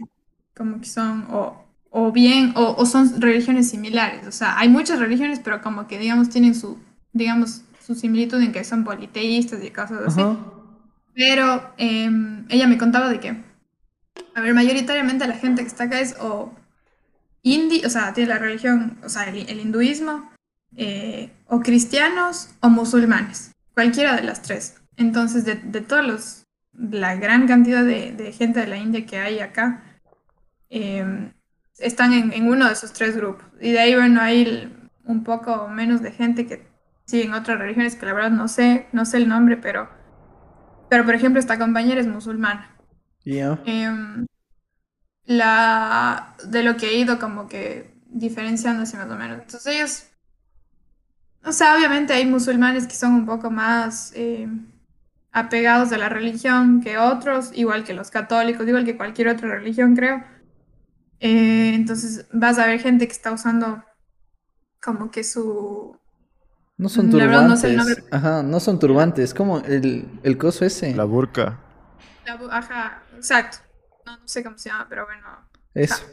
como 0.56 0.80
que 0.82 0.88
son 0.88 1.26
o 1.30 1.66
o 1.92 2.12
bien, 2.12 2.54
o, 2.56 2.86
son 2.86 3.20
religiones 3.20 3.70
similares. 3.70 4.28
O 4.28 4.32
sea, 4.32 4.58
hay 4.60 4.70
muchas 4.70 5.00
religiones, 5.00 5.40
pero 5.44 5.62
como 5.62 5.88
que, 5.88 5.98
digamos, 5.98 6.30
tienen 6.30 6.54
su, 6.54 6.78
digamos, 7.14 7.64
su 7.80 7.96
similitud 7.96 8.40
en 8.42 8.52
que 8.52 8.64
son 8.64 8.84
politeístas 8.84 9.64
y 9.64 9.72
cosas 9.72 10.02
así. 10.06 10.22
Pero 11.14 11.74
em, 11.78 12.46
ella 12.50 12.68
me 12.68 12.78
contaba 12.78 13.10
de 13.10 13.20
que, 13.20 13.44
a 14.40 14.42
ver, 14.42 14.54
mayoritariamente 14.54 15.28
la 15.28 15.36
gente 15.36 15.62
que 15.62 15.68
está 15.68 15.86
acá 15.86 16.00
es 16.00 16.16
o 16.20 16.54
hindi, 17.42 17.86
o 17.86 17.90
sea, 17.90 18.14
tiene 18.14 18.30
la 18.30 18.40
religión, 18.40 18.98
o 19.04 19.10
sea, 19.10 19.30
el, 19.30 19.60
hinduismo, 19.60 20.30
eh, 20.76 21.32
o 21.48 21.60
cristianos 21.62 22.50
o 22.62 22.70
musulmanes, 22.70 23.52
cualquiera 23.74 24.16
de 24.16 24.24
las 24.24 24.42
tres. 24.42 24.82
Entonces, 24.98 25.46
de, 25.46 25.56
de 25.56 25.82
todos 25.82 26.06
los, 26.06 26.44
la 26.74 27.16
gran 27.16 27.48
cantidad 27.48 27.84
de, 27.84 28.12
de, 28.12 28.32
gente 28.32 28.60
de 28.60 28.68
la 28.68 28.78
India 28.78 29.06
que 29.06 29.18
hay 29.18 29.40
acá, 29.40 29.84
em, 30.70 31.32
están 31.78 32.14
en, 32.14 32.34
en, 32.34 32.48
uno 32.48 32.68
de 32.68 32.74
esos 32.74 32.94
tres 32.94 33.16
grupos. 33.16 33.46
Y 33.62 33.72
de 33.72 33.80
ahí, 33.80 33.96
bueno, 33.96 34.22
hay 34.22 34.72
un 35.06 35.24
poco 35.24 35.68
menos 35.68 36.02
de 36.02 36.12
gente 36.12 36.46
que 36.46 36.68
sigue 37.06 37.26
en 37.26 37.34
otras 37.34 37.58
religiones, 37.58 37.96
que 37.96 38.06
la 38.06 38.14
verdad 38.14 38.32
no 38.32 38.48
sé, 38.48 38.88
no 38.92 39.06
sé 39.06 39.18
el 39.18 39.28
nombre, 39.28 39.58
pero, 39.58 39.90
pero 40.90 41.06
por 41.06 41.16
ejemplo, 41.16 41.40
esta 41.40 41.58
compañera 41.58 42.02
es 42.02 42.08
musulmana. 42.08 42.76
La, 45.30 46.34
de 46.44 46.64
lo 46.64 46.76
que 46.76 46.88
he 46.88 46.96
ido 46.96 47.20
como 47.20 47.48
que 47.48 47.94
diferenciándose 48.08 48.98
más 48.98 49.12
o 49.12 49.16
menos. 49.16 49.40
Entonces 49.40 49.76
ellos, 49.76 50.04
o 51.46 51.52
sea, 51.52 51.76
obviamente 51.76 52.14
hay 52.14 52.26
musulmanes 52.26 52.88
que 52.88 52.96
son 52.96 53.14
un 53.14 53.26
poco 53.28 53.52
más 53.52 54.12
em, 54.16 54.66
apegados 55.32 55.92
a 55.92 56.00
la 56.00 56.10
religión 56.10 56.82
que 56.82 56.98
otros, 56.98 57.52
igual 57.54 57.84
que 57.84 57.94
los 57.94 58.10
católicos, 58.10 58.68
igual 58.68 58.86
que 58.86 58.98
cualquier 58.98 59.28
otra 59.28 59.50
religión, 59.50 59.96
creo. 59.96 60.24
Eh, 61.20 61.74
entonces 61.76 62.26
vas 62.34 62.58
a 62.58 62.66
ver 62.66 62.80
gente 62.80 63.06
que 63.06 63.14
está 63.14 63.32
usando 63.32 63.84
como 64.82 65.12
que 65.12 65.24
su... 65.24 65.96
No 66.76 66.90
son 66.90 67.12
turbantes. 67.12 67.76
no 67.76 67.84
Ajá, 68.10 68.42
no 68.42 68.60
son 68.60 68.80
turbantes. 68.80 69.36
como 69.36 69.60
el, 69.60 70.08
el 70.24 70.38
coso 70.40 70.66
ese. 70.66 70.96
La 70.96 71.04
burka. 71.04 71.60
ajá, 72.50 73.04
exacto. 73.16 73.69
No, 74.10 74.18
no 74.18 74.28
sé 74.28 74.44
cómo 74.44 74.58
se 74.58 74.70
llama, 74.70 74.88
pero 74.90 75.06
bueno. 75.06 75.28
Eso. 75.76 76.04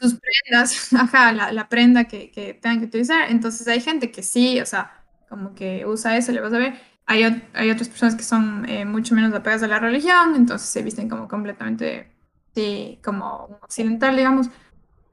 Sus 0.00 0.14
prendas, 0.14 0.92
ajá, 0.94 1.32
la, 1.32 1.52
la 1.52 1.68
prenda 1.68 2.04
que, 2.04 2.30
que, 2.30 2.54
tengan 2.54 2.80
que 2.80 2.86
utilizar. 2.86 3.30
Entonces 3.30 3.68
hay 3.68 3.80
gente 3.80 4.10
que 4.10 4.22
sí, 4.22 4.58
o 4.60 4.66
sea, 4.66 5.04
como 5.28 5.54
que 5.54 5.84
usa 5.84 6.16
eso, 6.16 6.32
le 6.32 6.40
vas 6.40 6.52
a 6.52 6.58
ver. 6.58 6.80
Hay, 7.06 7.22
hay 7.52 7.70
otras 7.70 7.88
personas 7.88 8.14
que 8.14 8.22
son 8.22 8.66
eh, 8.68 8.86
mucho 8.86 9.14
menos 9.14 9.34
apegadas 9.34 9.62
a 9.64 9.68
la 9.68 9.78
religión, 9.78 10.34
entonces 10.34 10.68
se 10.68 10.82
visten 10.82 11.10
como 11.10 11.28
completamente 11.28 12.10
sí, 12.54 12.98
como 13.04 13.58
occidental, 13.62 14.16
digamos. 14.16 14.48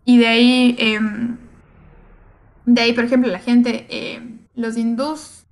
Y 0.06 0.18
de 0.18 0.28
ahí, 0.28 0.76
em, 0.80 1.38
de 2.66 2.82
ahí, 2.82 2.94
por 2.94 3.04
ejemplo, 3.04 3.30
la 3.30 3.40
gente, 3.40 3.86
em, 3.90 4.40
los 4.56 4.78
hindús, 4.78 5.46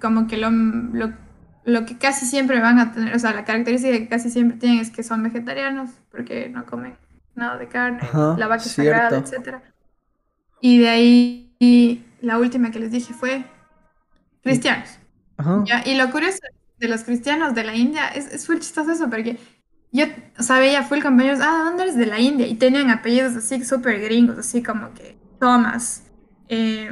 como 0.00 0.26
que 0.26 0.36
lo, 0.36 0.50
lo, 0.50 1.14
que 1.84 1.98
casi 1.98 2.26
siempre 2.26 2.60
van 2.60 2.78
a 2.78 2.92
tener, 2.92 3.14
o 3.14 3.18
sea, 3.18 3.32
la 3.32 3.44
característica 3.44 3.98
que 3.98 4.08
casi 4.08 4.30
siempre 4.30 4.56
tienen 4.56 4.78
es 4.78 4.90
que 4.90 5.02
son 5.02 5.22
vegetarianos, 5.22 5.90
porque 6.10 6.48
no 6.48 6.64
comen 6.64 6.96
nada 7.34 7.58
de 7.58 7.66
carne, 7.68 8.00
la 8.12 8.46
vaca 8.46 8.62
sagrada, 8.62 9.18
etc. 9.18 9.56
Y 10.60 10.78
de 10.78 10.88
ahí, 10.88 12.06
la 12.20 12.38
última 12.38 12.70
que 12.70 12.78
les 12.78 12.92
dije 12.92 13.12
fue 13.12 13.44
cristianos. 14.42 14.98
Y 15.84 15.96
lo 15.96 16.10
curioso 16.10 16.38
de 16.78 16.88
los 16.88 17.02
cristianos 17.02 17.54
de 17.54 17.64
la 17.64 17.74
India 17.74 18.08
es, 18.08 18.32
es 18.32 18.48
muy 18.48 18.60
chistoso 18.60 18.92
eso, 18.92 19.10
porque 19.10 19.38
yo, 19.92 20.04
o 20.38 20.42
sea, 20.42 20.58
veía 20.58 20.82
full 20.82 21.00
compañeros, 21.00 21.40
ah, 21.42 21.62
¿dónde 21.64 21.84
eres 21.84 21.96
de 21.96 22.06
la 22.06 22.20
India? 22.20 22.46
Y 22.46 22.54
tenían 22.54 22.90
apellidos 22.90 23.34
así 23.34 23.64
súper 23.64 24.00
gringos, 24.00 24.38
así 24.38 24.62
como 24.62 24.92
que 24.94 25.16
Thomas, 25.40 26.04
eh, 26.48 26.90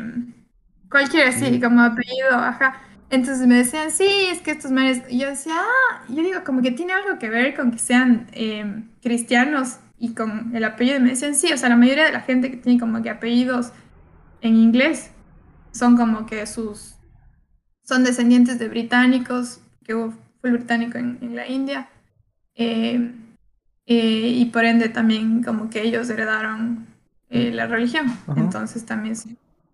cualquiera 0.91 1.31
así, 1.31 1.61
como 1.61 1.81
apellido, 1.81 2.31
ajá. 2.33 2.81
Entonces 3.11 3.47
me 3.47 3.57
decían, 3.57 3.91
sí, 3.91 4.07
es 4.31 4.41
que 4.41 4.51
estos 4.51 4.71
manes, 4.71 5.03
y 5.09 5.19
yo 5.19 5.29
decía, 5.29 5.55
ah, 5.57 6.05
yo 6.09 6.23
digo, 6.23 6.43
como 6.45 6.63
que 6.63 6.71
tiene 6.71 6.93
algo 6.93 7.19
que 7.19 7.31
ver 7.31 7.55
con 7.55 7.71
que 7.71 7.79
sean 7.79 8.27
em, 8.33 8.89
cristianos 9.03 9.79
y 9.99 10.15
con 10.15 10.55
el 10.57 10.65
apellido. 10.65 10.97
Y 10.97 11.01
me 11.01 11.11
decían, 11.11 11.35
sí, 11.35 11.53
o 11.53 11.57
sea, 11.57 11.69
la 11.69 11.77
mayoría 11.77 12.07
de 12.07 12.13
la 12.13 12.21
gente 12.21 12.51
que 12.51 12.57
tiene 12.57 12.81
como 12.81 13.03
que 13.03 13.11
apellidos 13.11 13.73
en 14.41 14.57
inglés 14.57 15.11
son 15.73 15.97
como 15.97 16.27
que 16.27 16.47
sus, 16.47 16.97
son 17.83 18.05
descendientes 18.05 18.59
de 18.59 18.69
británicos, 18.69 19.61
que 19.85 19.95
hubo 19.95 20.15
full 20.41 20.53
británico 20.53 20.99
en, 20.99 21.19
en 21.21 21.37
la 21.37 21.47
India. 21.47 21.89
Eh, 22.55 23.13
eh, 23.87 24.29
y 24.29 24.47
por 24.47 24.65
ende 24.65 24.89
también 24.89 25.43
como 25.43 25.69
que 25.69 25.83
ellos 25.83 26.09
heredaron 26.09 26.87
eh, 27.31 27.51
la 27.51 27.67
religión. 27.67 28.07
Entonces 28.37 28.85
también 28.87 29.15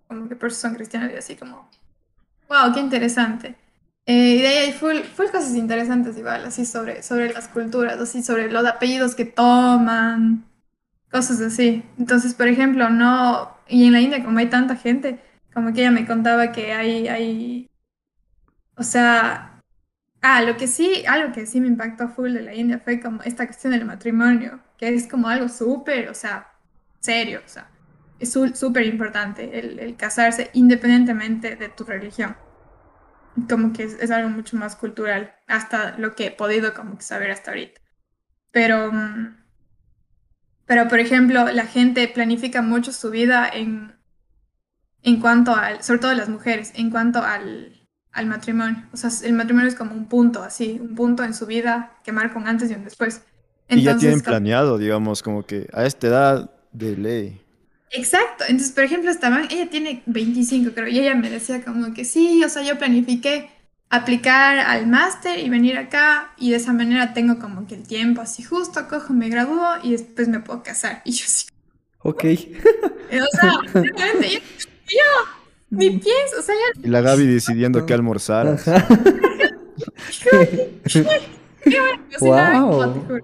como 0.08 0.28
que 0.28 0.36
por 0.36 0.48
eso 0.48 0.60
son 0.60 0.74
cristianos 0.74 1.12
y 1.12 1.16
así 1.16 1.36
como, 1.36 1.68
wow, 2.50 2.74
qué 2.74 2.80
interesante. 2.80 3.56
y 4.06 4.42
de 4.42 4.48
ahí 4.48 4.56
hay 4.58 4.72
full, 4.72 4.98
full, 5.16 5.26
cosas 5.28 5.54
interesantes 5.54 6.18
igual, 6.18 6.44
así 6.44 6.66
sobre, 6.66 7.02
sobre 7.02 7.32
las 7.32 7.48
culturas, 7.48 7.98
así 8.00 8.22
sobre 8.22 8.50
los 8.50 8.66
apellidos 8.66 9.14
que 9.14 9.24
toman, 9.24 10.44
cosas 11.10 11.40
así. 11.40 11.84
Entonces, 11.98 12.34
por 12.34 12.48
ejemplo, 12.48 12.90
no, 12.90 13.56
y 13.68 13.86
en 13.86 13.92
la 13.92 14.00
India 14.00 14.24
como 14.24 14.38
hay 14.40 14.50
tanta 14.50 14.76
gente, 14.76 15.20
como 15.54 15.72
que 15.72 15.80
ella 15.82 15.90
me 15.92 16.06
contaba 16.06 16.52
que 16.52 16.72
hay, 16.74 17.08
hay, 17.08 17.70
o 18.76 18.82
sea, 18.82 19.50
Ah, 20.22 20.42
lo 20.42 20.56
que 20.56 20.66
sí, 20.66 21.04
algo 21.08 21.32
que 21.32 21.46
sí 21.46 21.60
me 21.60 21.68
impactó 21.68 22.08
full 22.08 22.32
de 22.34 22.42
la 22.42 22.54
India 22.54 22.78
fue 22.78 23.00
como 23.00 23.22
esta 23.22 23.46
cuestión 23.46 23.72
del 23.72 23.86
matrimonio, 23.86 24.60
que 24.76 24.88
es 24.94 25.06
como 25.08 25.28
algo 25.28 25.48
súper, 25.48 26.10
o 26.10 26.14
sea, 26.14 26.48
serio, 27.00 27.40
o 27.44 27.48
sea, 27.48 27.69
es 28.20 28.32
súper 28.32 28.84
importante 28.84 29.58
el, 29.58 29.96
casarse 29.96 30.50
independientemente 30.52 31.56
de 31.56 31.68
tu 31.70 31.84
religión. 31.84 32.36
Como 33.48 33.72
que 33.72 33.84
es, 33.84 34.10
algo 34.10 34.28
mucho 34.28 34.56
más 34.56 34.76
cultural, 34.76 35.34
hasta 35.46 35.96
lo 35.98 36.14
que 36.14 36.26
he 36.26 36.30
podido 36.30 36.74
como 36.74 36.96
que 36.98 37.02
saber 37.02 37.30
hasta 37.30 37.52
ahorita. 37.52 37.80
Pero, 38.50 38.92
mm, 38.92 39.36
pero 40.66 40.88
por 40.88 41.00
ejemplo, 41.00 41.50
la 41.50 41.66
gente 41.66 42.06
planifica 42.08 42.60
mucho 42.60 42.92
su 42.92 43.10
vida 43.10 43.48
en, 43.48 43.96
en 45.02 45.20
cuanto 45.20 45.54
al, 45.54 45.82
sobre 45.82 46.00
todo 46.00 46.14
las 46.14 46.28
mujeres, 46.28 46.72
en 46.74 46.90
cuanto 46.90 47.22
al, 47.22 47.88
al 48.12 48.26
matrimonio. 48.26 48.84
O 48.92 48.96
sea, 48.96 49.10
el 49.24 49.32
matrimonio 49.32 49.68
es 49.68 49.74
como 49.74 49.94
un 49.94 50.08
punto, 50.08 50.42
así, 50.42 50.78
un 50.80 50.94
punto 50.94 51.24
en 51.24 51.32
su 51.32 51.46
vida 51.46 51.98
que 52.04 52.12
marca 52.12 52.38
un 52.38 52.46
antes 52.46 52.70
y 52.70 52.74
un 52.74 52.84
después. 52.84 53.22
y 53.68 53.82
ya 53.82 53.96
tienen 53.96 54.20
planeado, 54.20 54.76
digamos, 54.76 55.22
como 55.22 55.44
que 55.44 55.68
a 55.72 55.86
esta 55.86 56.08
edad 56.08 56.50
de 56.72 56.96
ley. 56.96 57.40
Exacto. 57.90 58.44
Entonces, 58.48 58.72
por 58.72 58.84
ejemplo, 58.84 59.10
estaban, 59.10 59.48
ella 59.50 59.68
tiene 59.68 60.02
25, 60.06 60.72
creo, 60.72 60.88
y 60.88 60.98
ella 60.98 61.14
me 61.14 61.30
decía 61.30 61.64
como 61.64 61.92
que 61.92 62.04
sí, 62.04 62.42
o 62.44 62.48
sea, 62.48 62.62
yo 62.62 62.78
planifiqué 62.78 63.50
aplicar 63.90 64.60
al 64.60 64.86
máster 64.86 65.40
y 65.40 65.50
venir 65.50 65.76
acá 65.76 66.32
y 66.38 66.50
de 66.50 66.56
esa 66.56 66.72
manera 66.72 67.12
tengo 67.12 67.40
como 67.40 67.66
que 67.66 67.74
el 67.74 67.82
tiempo 67.82 68.20
así 68.20 68.44
justo, 68.44 68.86
cojo, 68.88 69.12
me 69.12 69.28
gradúo 69.28 69.66
y 69.82 69.90
después 69.92 70.28
me 70.28 70.38
puedo 70.40 70.62
casar. 70.62 71.02
Y 71.04 71.12
yo 71.12 71.24
sí. 71.26 71.46
Ok. 71.98 72.24
o 72.24 73.36
sea, 73.40 73.52
yo, 73.74 74.38
yo 74.88 75.04
mi 75.70 75.90
pies, 75.90 76.34
o 76.38 76.42
sea, 76.42 76.54
ya... 76.54 76.80
Y 76.82 76.88
la 76.88 77.00
Gaby 77.00 77.26
decidiendo 77.26 77.86
qué 77.86 77.94
almorzar. 77.94 78.58
wow. 82.20 83.20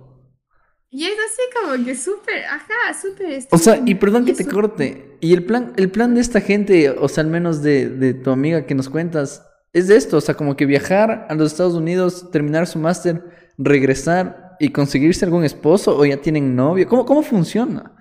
Y 0.96 1.04
es 1.04 1.12
así 1.12 1.42
como 1.52 1.84
que 1.84 1.94
súper, 1.94 2.46
ajá, 2.46 2.98
súper... 2.98 3.40
O 3.50 3.58
sea, 3.58 3.82
y 3.84 3.96
perdón 3.96 4.24
que 4.24 4.32
te 4.32 4.46
corte, 4.46 5.18
y 5.20 5.34
el 5.34 5.44
plan, 5.44 5.74
el 5.76 5.90
plan 5.90 6.14
de 6.14 6.22
esta 6.22 6.40
gente, 6.40 6.88
o 6.88 7.06
sea, 7.10 7.22
al 7.22 7.28
menos 7.28 7.60
de, 7.60 7.90
de 7.90 8.14
tu 8.14 8.30
amiga 8.30 8.64
que 8.64 8.74
nos 8.74 8.88
cuentas, 8.88 9.46
es 9.74 9.88
de 9.88 9.96
esto, 9.96 10.16
o 10.16 10.20
sea, 10.22 10.36
como 10.36 10.56
que 10.56 10.64
viajar 10.64 11.26
a 11.28 11.34
los 11.34 11.52
Estados 11.52 11.74
Unidos, 11.74 12.30
terminar 12.30 12.66
su 12.66 12.78
máster, 12.78 13.22
regresar 13.58 14.56
y 14.58 14.70
conseguirse 14.70 15.26
algún 15.26 15.44
esposo, 15.44 15.98
o 15.98 16.06
ya 16.06 16.16
tienen 16.16 16.56
novio, 16.56 16.88
¿cómo, 16.88 17.04
cómo 17.04 17.22
funciona? 17.22 17.94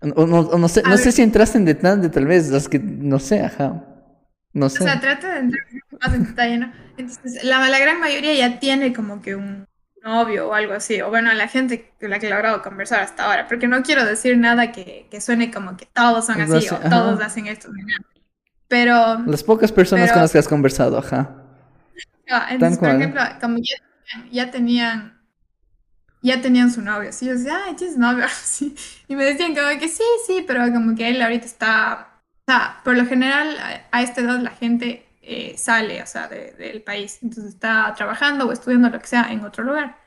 O, 0.00 0.26
no, 0.26 0.68
sé, 0.68 0.82
no 0.82 0.96
sé 0.96 1.12
si 1.12 1.20
entraste 1.20 1.58
en 1.58 1.66
detalle, 1.66 2.08
tal 2.08 2.24
vez, 2.24 2.48
las 2.48 2.70
que, 2.70 2.78
no 2.78 3.18
sé, 3.18 3.42
ajá. 3.42 3.84
No 4.54 4.70
sé. 4.70 4.82
O 4.82 4.86
sea, 4.86 4.98
trata 4.98 5.34
de 5.34 5.40
entrar 5.40 5.66
más 6.00 6.14
en 6.14 6.24
detalle, 6.24 6.56
¿no? 6.56 6.72
Entonces, 6.96 7.44
la, 7.44 7.68
la 7.68 7.78
gran 7.78 8.00
mayoría 8.00 8.32
ya 8.32 8.58
tiene 8.58 8.94
como 8.94 9.20
que 9.20 9.34
un 9.36 9.67
novio 10.08 10.48
o 10.48 10.54
algo 10.54 10.74
así, 10.74 11.00
o 11.00 11.08
bueno, 11.08 11.32
la 11.32 11.48
gente 11.48 11.92
con 12.00 12.10
la 12.10 12.18
que 12.18 12.26
he 12.26 12.30
logrado 12.30 12.62
conversar 12.62 13.00
hasta 13.00 13.24
ahora, 13.24 13.46
porque 13.46 13.68
no 13.68 13.82
quiero 13.82 14.04
decir 14.04 14.36
nada 14.36 14.72
que, 14.72 15.06
que 15.10 15.20
suene 15.20 15.50
como 15.50 15.76
que 15.76 15.86
todos 15.86 16.26
son 16.26 16.40
así, 16.40 16.68
o 16.68 16.76
todos 16.88 17.20
hacen 17.20 17.46
esto, 17.46 17.68
pero... 18.68 19.18
Las 19.26 19.42
pocas 19.42 19.72
personas 19.72 20.12
con 20.12 20.22
las 20.22 20.32
que 20.32 20.38
has 20.38 20.48
conversado, 20.48 20.98
ajá. 20.98 21.36
entonces, 22.50 22.78
por 22.78 22.90
ejemplo, 22.90 23.22
como 23.40 23.58
ya, 23.58 23.76
ya 24.30 24.50
tenían 24.50 25.18
ya 26.22 26.40
tenían 26.40 26.70
su 26.70 26.82
novio. 26.82 27.10
Así 27.10 27.26
yo 27.26 27.34
decía, 27.34 27.60
ay, 27.66 27.74
tienes 27.74 27.96
novio. 27.96 28.24
Y 29.08 29.16
me 29.16 29.24
decían 29.24 29.54
como 29.54 29.68
que 29.80 29.88
sí, 29.88 30.02
sí, 30.26 30.44
pero 30.46 30.70
como 30.72 30.94
que 30.94 31.08
él 31.08 31.22
ahorita 31.22 31.46
está. 31.46 32.08
O 32.46 32.52
sea, 32.52 32.80
por 32.84 32.96
lo 32.96 33.06
general, 33.06 33.56
a, 33.90 34.02
esta 34.02 34.20
edad 34.20 34.38
la 34.40 34.50
gente 34.50 35.06
eh, 35.28 35.58
sale, 35.58 36.02
o 36.02 36.06
sea, 36.06 36.26
del 36.28 36.82
país. 36.82 37.18
Entonces 37.22 37.54
está 37.54 37.92
trabajando 37.94 38.46
o 38.46 38.52
estudiando 38.52 38.88
lo 38.88 38.98
que 38.98 39.06
sea 39.06 39.30
en 39.30 39.44
otro 39.44 39.62
lugar. 39.62 39.98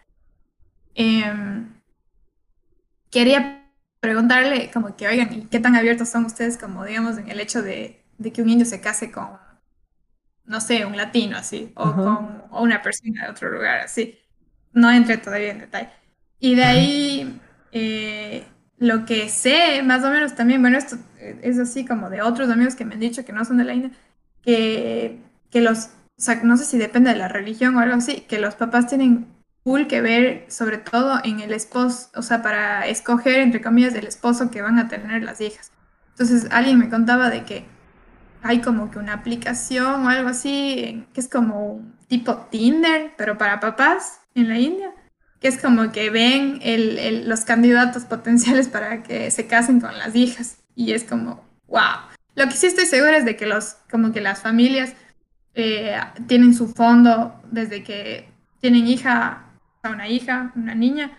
Em, 0.95 1.69
quería 3.11 3.69
preguntarle 3.99 4.71
como 4.73 4.95
que, 4.95 5.07
oigan, 5.07 5.31
¿y 5.33 5.45
qué 5.45 5.59
tan 5.59 5.75
abiertos 5.75 6.09
son 6.09 6.25
ustedes 6.25 6.57
como, 6.57 6.85
digamos, 6.85 7.17
en 7.19 7.29
el 7.29 7.39
hecho 7.39 7.61
de, 7.61 8.03
de 8.17 8.31
que 8.33 8.41
un 8.41 8.49
indio 8.49 8.65
se 8.65 8.81
case 8.81 9.11
con, 9.11 9.29
no 10.45 10.59
sé, 10.59 10.85
un 10.85 10.97
latino 10.97 11.37
así, 11.37 11.71
o 11.75 11.93
con 11.93 12.43
o 12.51 12.63
una 12.63 12.81
persona 12.81 13.25
de 13.25 13.31
otro 13.31 13.49
lugar 13.51 13.79
así? 13.81 14.17
No 14.73 14.91
entré 14.91 15.17
todavía 15.17 15.51
en 15.51 15.59
detalle. 15.59 15.89
Y 16.39 16.55
de 16.55 16.63
ahí, 16.63 17.41
eh, 17.71 18.45
lo 18.79 19.05
que 19.05 19.29
sé, 19.29 19.83
más 19.83 20.03
o 20.03 20.09
menos 20.09 20.35
también, 20.35 20.61
bueno, 20.61 20.77
esto 20.77 20.97
es 21.19 21.59
así 21.59 21.85
como 21.85 22.09
de 22.09 22.23
otros 22.23 22.49
amigos 22.49 22.75
que 22.75 22.85
me 22.85 22.95
han 22.95 22.99
dicho 22.99 23.23
que 23.23 23.33
no 23.33 23.45
son 23.45 23.57
de 23.57 23.65
la 23.65 23.73
India, 23.75 23.91
que, 24.43 25.19
que 25.49 25.61
los, 25.61 25.85
o 26.17 26.21
sea, 26.21 26.41
no 26.43 26.57
sé 26.57 26.65
si 26.65 26.77
depende 26.77 27.11
de 27.11 27.17
la 27.17 27.27
religión 27.27 27.75
o 27.75 27.79
algo 27.79 27.95
así, 27.95 28.21
que 28.21 28.39
los 28.39 28.55
papás 28.55 28.87
tienen 28.87 29.27
full 29.63 29.83
que 29.87 30.01
ver 30.01 30.45
sobre 30.49 30.77
todo 30.77 31.19
en 31.23 31.39
el 31.39 31.53
esposo, 31.53 32.09
o 32.15 32.21
sea, 32.21 32.41
para 32.41 32.87
escoger, 32.87 33.39
entre 33.39 33.61
comillas, 33.61 33.93
del 33.93 34.07
esposo 34.07 34.49
que 34.51 34.61
van 34.61 34.79
a 34.79 34.87
tener 34.87 35.23
las 35.23 35.41
hijas. 35.41 35.71
Entonces, 36.11 36.47
alguien 36.51 36.79
me 36.79 36.89
contaba 36.89 37.29
de 37.29 37.43
que 37.43 37.65
hay 38.43 38.59
como 38.61 38.91
que 38.91 38.99
una 38.99 39.13
aplicación 39.13 40.05
o 40.05 40.09
algo 40.09 40.29
así, 40.29 41.05
que 41.13 41.21
es 41.21 41.29
como 41.29 41.73
un 41.73 41.95
tipo 42.07 42.35
Tinder, 42.49 43.13
pero 43.17 43.37
para 43.37 43.59
papás 43.59 44.21
en 44.35 44.49
la 44.49 44.57
India, 44.57 44.91
que 45.39 45.47
es 45.47 45.61
como 45.61 45.91
que 45.91 46.09
ven 46.09 46.59
el, 46.61 47.27
los 47.27 47.41
candidatos 47.41 48.03
potenciales 48.05 48.67
para 48.67 49.03
que 49.03 49.31
se 49.31 49.47
casen 49.47 49.79
con 49.79 49.97
las 49.97 50.15
hijas. 50.15 50.57
Y 50.75 50.93
es 50.93 51.03
como, 51.03 51.43
wow. 51.67 52.10
Lo 52.35 52.45
que 52.45 52.53
sí 52.53 52.67
estoy 52.67 52.85
segura 52.85 53.17
es 53.17 53.25
de 53.25 53.35
que 53.35 53.45
los, 53.45 53.75
como 53.89 54.11
que 54.11 54.21
las 54.21 54.41
familias 54.41 54.93
eh, 55.53 55.99
tienen 56.27 56.53
su 56.53 56.67
fondo 56.67 57.41
desde 57.51 57.83
que 57.83 58.29
tienen 58.59 58.87
hija 58.87 59.47
una 59.89 60.07
hija, 60.07 60.51
una 60.55 60.75
niña, 60.75 61.11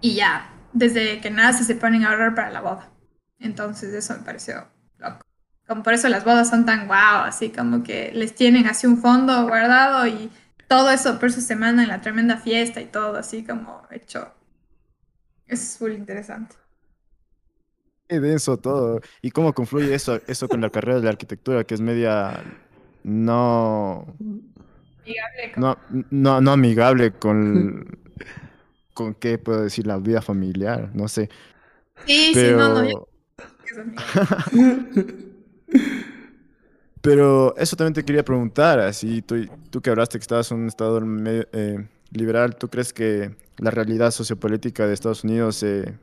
y 0.00 0.14
ya, 0.14 0.48
desde 0.72 1.20
que 1.20 1.30
nace 1.30 1.64
se 1.64 1.74
ponen 1.74 2.04
a 2.04 2.10
ahorrar 2.10 2.34
para 2.34 2.50
la 2.50 2.60
boda. 2.60 2.88
Entonces 3.40 3.92
eso 3.94 4.14
me 4.14 4.20
pareció 4.20 4.68
loco. 4.98 5.20
Como 5.66 5.82
por 5.82 5.94
eso 5.94 6.08
las 6.08 6.24
bodas 6.24 6.48
son 6.48 6.64
tan 6.64 6.86
guau, 6.86 7.24
así 7.24 7.50
como 7.50 7.82
que 7.82 8.12
les 8.14 8.34
tienen 8.34 8.66
así 8.66 8.86
un 8.86 8.98
fondo 8.98 9.42
guardado 9.48 10.06
y 10.06 10.30
todo 10.68 10.90
eso 10.90 11.18
por 11.18 11.28
eso 11.28 11.40
se 11.40 11.56
manda 11.56 11.82
en 11.82 11.88
la 11.88 12.00
tremenda 12.00 12.36
fiesta 12.36 12.80
y 12.80 12.86
todo 12.86 13.16
así 13.16 13.44
como 13.44 13.82
hecho. 13.90 14.32
Es 15.46 15.80
muy 15.80 15.92
interesante. 15.92 16.54
Qué 18.08 18.20
denso 18.20 18.56
todo. 18.56 19.00
¿Y 19.22 19.30
cómo 19.30 19.52
confluye 19.52 19.94
eso, 19.94 20.20
eso 20.26 20.48
con 20.48 20.60
la 20.60 20.70
carrera 20.70 20.98
de 20.98 21.04
la 21.04 21.10
arquitectura, 21.10 21.64
que 21.64 21.74
es 21.74 21.80
media 21.80 22.42
no 23.04 24.06
no, 25.56 25.78
no, 26.10 26.40
no 26.40 26.50
amigable 26.52 27.12
con, 27.12 27.98
con 28.94 29.14
qué 29.14 29.38
puedo 29.38 29.62
decir, 29.62 29.86
la 29.86 29.98
vida 29.98 30.20
familiar, 30.20 30.90
no 30.94 31.08
sé. 31.08 31.28
Sí, 32.06 32.32
sí, 32.34 32.50
no, 32.50 32.82
no. 32.82 33.08
Pero 37.00 37.56
eso 37.56 37.76
también 37.76 37.94
te 37.94 38.04
quería 38.04 38.24
preguntar, 38.24 38.80
así 38.80 39.22
tú, 39.22 39.46
tú 39.70 39.80
que 39.80 39.90
hablaste 39.90 40.18
que 40.18 40.22
estabas 40.22 40.50
en 40.50 40.58
un 40.58 40.66
estado 40.66 41.00
eh, 41.52 41.86
liberal, 42.10 42.56
¿tú 42.56 42.68
crees 42.68 42.92
que 42.92 43.36
la 43.58 43.70
realidad 43.70 44.10
sociopolítica 44.10 44.86
de 44.86 44.94
Estados 44.94 45.22
Unidos 45.22 45.56
se 45.56 45.94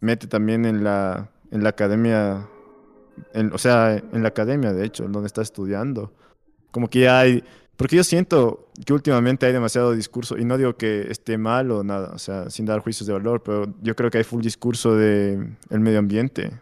mete 0.00 0.26
también 0.26 0.64
en 0.64 0.82
la, 0.82 1.30
en 1.50 1.62
la 1.62 1.70
academia, 1.70 2.48
o 3.52 3.58
sea, 3.58 3.96
en 3.96 4.22
la 4.22 4.28
academia, 4.28 4.72
de 4.72 4.84
hecho, 4.84 5.08
donde 5.08 5.26
estás 5.26 5.48
estudiando? 5.48 6.12
Como 6.70 6.88
que 6.88 7.00
ya 7.00 7.20
hay 7.20 7.42
porque 7.76 7.96
yo 7.96 8.04
siento 8.04 8.70
que 8.86 8.92
últimamente 8.92 9.44
hay 9.46 9.52
demasiado 9.52 9.92
discurso, 9.92 10.38
y 10.38 10.44
no 10.44 10.56
digo 10.56 10.76
que 10.76 11.10
esté 11.10 11.36
mal 11.36 11.70
o 11.70 11.84
nada, 11.84 12.12
o 12.14 12.18
sea, 12.18 12.48
sin 12.48 12.64
dar 12.64 12.80
juicios 12.80 13.06
de 13.06 13.12
valor, 13.12 13.42
pero 13.42 13.74
yo 13.82 13.94
creo 13.94 14.10
que 14.10 14.18
hay 14.18 14.24
full 14.24 14.42
discurso 14.42 14.96
de 14.96 15.54
el 15.68 15.80
medio 15.80 15.98
ambiente. 15.98 16.52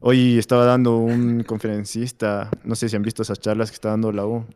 Hoy 0.00 0.38
estaba 0.38 0.64
dando 0.64 0.96
un 0.96 1.42
conferencista, 1.42 2.50
no 2.62 2.76
sé 2.76 2.88
si 2.88 2.94
han 2.94 3.02
visto 3.02 3.22
esas 3.22 3.40
charlas 3.40 3.70
que 3.70 3.74
está 3.74 3.88
dando 3.88 4.12
la 4.12 4.26
U, 4.26 4.46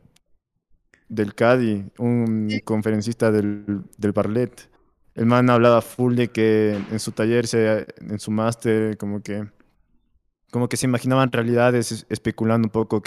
del 1.09 1.35
CADI, 1.35 1.85
un 1.99 2.49
conferencista 2.65 3.33
del, 3.33 3.83
del 3.99 4.13
Barlet. 4.13 4.71
El 5.15 5.27
man 5.27 5.51
hablaba 5.51 5.83
full 5.83 6.15
de 6.15 6.29
que 6.29 6.79
en 6.91 6.99
su 6.99 7.13
taller, 7.13 7.45
en 7.53 8.19
su 8.19 8.31
máster, 8.31 8.97
como 8.97 9.23
que, 9.23 9.47
como 10.51 10.69
que 10.69 10.77
se 10.77 10.87
imaginaban 10.87 11.33
realidades 11.33 12.07
especulando 12.09 12.67
un 12.67 12.73
poco 12.73 13.03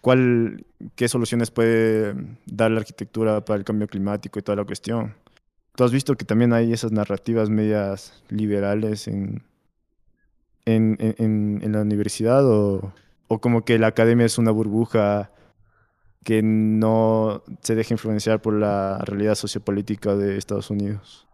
¿Cuál, 0.00 0.64
¿Qué 0.94 1.08
soluciones 1.08 1.50
puede 1.50 2.14
dar 2.46 2.70
la 2.70 2.78
arquitectura 2.78 3.44
para 3.44 3.58
el 3.58 3.64
cambio 3.64 3.88
climático 3.88 4.38
y 4.38 4.42
toda 4.42 4.56
la 4.56 4.64
cuestión? 4.64 5.14
¿Tú 5.74 5.84
has 5.84 5.90
visto 5.90 6.16
que 6.16 6.24
también 6.24 6.52
hay 6.52 6.72
esas 6.72 6.92
narrativas 6.92 7.50
medias 7.50 8.22
liberales 8.28 9.08
en, 9.08 9.42
en, 10.64 10.96
en, 11.00 11.60
en 11.62 11.72
la 11.72 11.82
universidad 11.82 12.46
o, 12.46 12.92
o 13.28 13.40
como 13.40 13.64
que 13.64 13.78
la 13.78 13.88
academia 13.88 14.26
es 14.26 14.38
una 14.38 14.52
burbuja 14.52 15.32
que 16.26 16.42
no 16.42 17.44
se 17.62 17.76
deja 17.76 17.94
influenciar 17.94 18.42
por 18.42 18.54
la 18.54 18.98
realidad 18.98 19.36
sociopolítica 19.36 20.16
de 20.16 20.36
Estados 20.36 20.70
Unidos? 20.70 21.28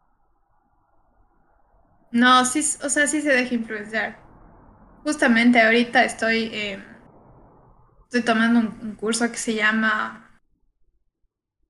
No, 2.11 2.45
sí, 2.45 2.61
o 2.85 2.91
sea, 2.91 3.07
sí 3.07 3.23
se 3.23 3.31
deja 3.31 3.55
influenciar. 3.55 4.19
Justamente 5.03 5.63
ahorita 5.63 6.05
estoy 6.05 6.51
eh, 6.53 6.85
estoy 8.05 8.21
tomando 8.21 8.61
un, 8.61 8.95
curso 8.97 9.31
que 9.31 9.39
se 9.39 9.55
llama 9.55 10.31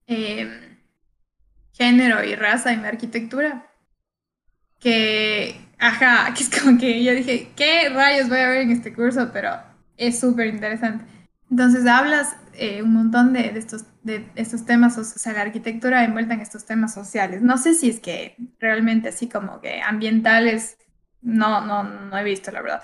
em, 0.08 0.78
Género 1.74 2.24
y 2.24 2.34
Raza 2.34 2.72
en 2.72 2.82
la 2.82 2.88
Arquitectura. 2.88 3.70
Que, 4.80 5.60
ajá, 5.78 6.34
que 6.34 6.42
es 6.42 6.50
como 6.50 6.76
que 6.76 7.04
yo 7.04 7.12
dije, 7.12 7.52
¿qué 7.54 7.88
rayos 7.88 8.28
voy 8.28 8.38
a 8.38 8.48
ver 8.48 8.62
en 8.62 8.72
este 8.72 8.92
curso? 8.92 9.30
Pero 9.32 9.50
es 9.96 10.18
súper 10.18 10.48
interesante. 10.48 11.04
Entonces 11.48 11.86
hablas 11.86 12.34
eh, 12.54 12.82
un 12.82 12.92
montón 12.92 13.32
de, 13.32 13.46
estos, 13.56 13.84
de 14.02 14.26
estos 14.34 14.64
temas, 14.64 14.98
o 14.98 15.04
sea, 15.04 15.32
la 15.32 15.42
arquitectura 15.42 16.04
envuelta 16.04 16.34
en 16.34 16.40
estos 16.40 16.64
temas 16.64 16.92
sociales. 16.92 17.42
No 17.42 17.58
sé 17.58 17.74
si 17.74 17.88
es 17.88 18.00
que 18.00 18.36
realmente 18.58 19.08
así 19.08 19.28
como 19.28 19.60
que 19.60 19.80
ambientales, 19.80 20.76
no, 21.20 21.64
no, 21.64 21.82
no 21.84 22.18
he 22.18 22.24
visto, 22.24 22.50
la 22.50 22.62
verdad. 22.62 22.82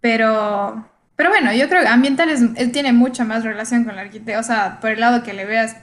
Pero, 0.00 0.88
pero 1.16 1.30
bueno, 1.30 1.52
yo 1.52 1.68
creo 1.68 1.82
que 1.82 1.88
ambiental 1.88 2.30
es, 2.30 2.72
tiene 2.72 2.92
mucha 2.92 3.24
más 3.24 3.44
relación 3.44 3.84
con 3.84 3.96
la 3.96 4.02
arquitectura. 4.02 4.38
O 4.38 4.42
sea, 4.42 4.78
por 4.80 4.90
el 4.90 5.00
lado 5.00 5.22
que 5.22 5.32
le 5.32 5.44
veas, 5.44 5.76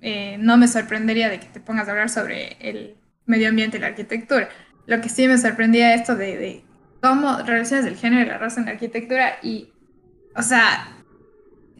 eh, 0.00 0.36
no 0.38 0.56
me 0.56 0.68
sorprendería 0.68 1.28
de 1.28 1.40
que 1.40 1.46
te 1.46 1.60
pongas 1.60 1.88
a 1.88 1.90
hablar 1.90 2.08
sobre 2.08 2.56
el 2.60 2.96
medio 3.26 3.48
ambiente 3.48 3.78
y 3.78 3.80
la 3.80 3.88
arquitectura. 3.88 4.48
Lo 4.86 5.00
que 5.00 5.08
sí 5.08 5.26
me 5.28 5.38
sorprendía 5.38 5.94
esto 5.94 6.16
de, 6.16 6.36
de 6.36 6.64
cómo 7.02 7.38
relaciones 7.38 7.84
del 7.84 7.96
género 7.96 8.22
y 8.22 8.26
la 8.26 8.38
raza 8.38 8.60
en 8.60 8.66
la 8.66 8.72
arquitectura 8.72 9.38
y, 9.42 9.72
o 10.36 10.42
sea, 10.42 10.99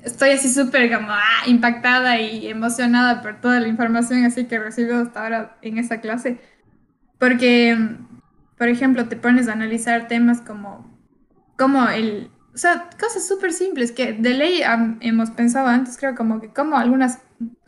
estoy 0.04 0.30
así 0.30 0.48
súper 0.48 0.92
como 0.92 1.08
ah, 1.10 1.42
impactada 1.46 2.20
y 2.20 2.46
emocionada 2.46 3.22
por 3.22 3.40
toda 3.40 3.60
la 3.60 3.68
información 3.68 4.24
así 4.24 4.46
que 4.46 4.56
he 4.56 4.58
recibido 4.58 5.02
hasta 5.02 5.22
ahora 5.22 5.56
en 5.62 5.78
esta 5.78 6.00
clase. 6.00 6.40
Porque, 7.18 7.76
por 8.56 8.68
ejemplo, 8.68 9.06
te 9.06 9.16
pones 9.16 9.48
a 9.48 9.52
analizar 9.52 10.08
temas 10.08 10.40
como, 10.40 10.98
como 11.58 11.86
el, 11.88 12.30
o 12.54 12.58
sea, 12.58 12.88
cosas 12.98 13.26
súper 13.26 13.52
simples 13.52 13.92
que 13.92 14.14
de 14.14 14.34
ley 14.34 14.62
hemos 15.00 15.30
pensado 15.30 15.68
antes, 15.68 15.98
creo, 15.98 16.14
como 16.14 16.40
que 16.40 16.48
como 16.48 16.76
algunas, 16.76 17.18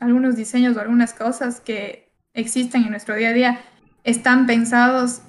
algunos 0.00 0.36
diseños 0.36 0.76
o 0.76 0.80
algunas 0.80 1.12
cosas 1.12 1.60
que 1.60 2.10
existen 2.34 2.84
en 2.84 2.90
nuestro 2.90 3.14
día 3.14 3.28
a 3.28 3.32
día 3.32 3.60
están 4.04 4.46
pensados 4.46 5.22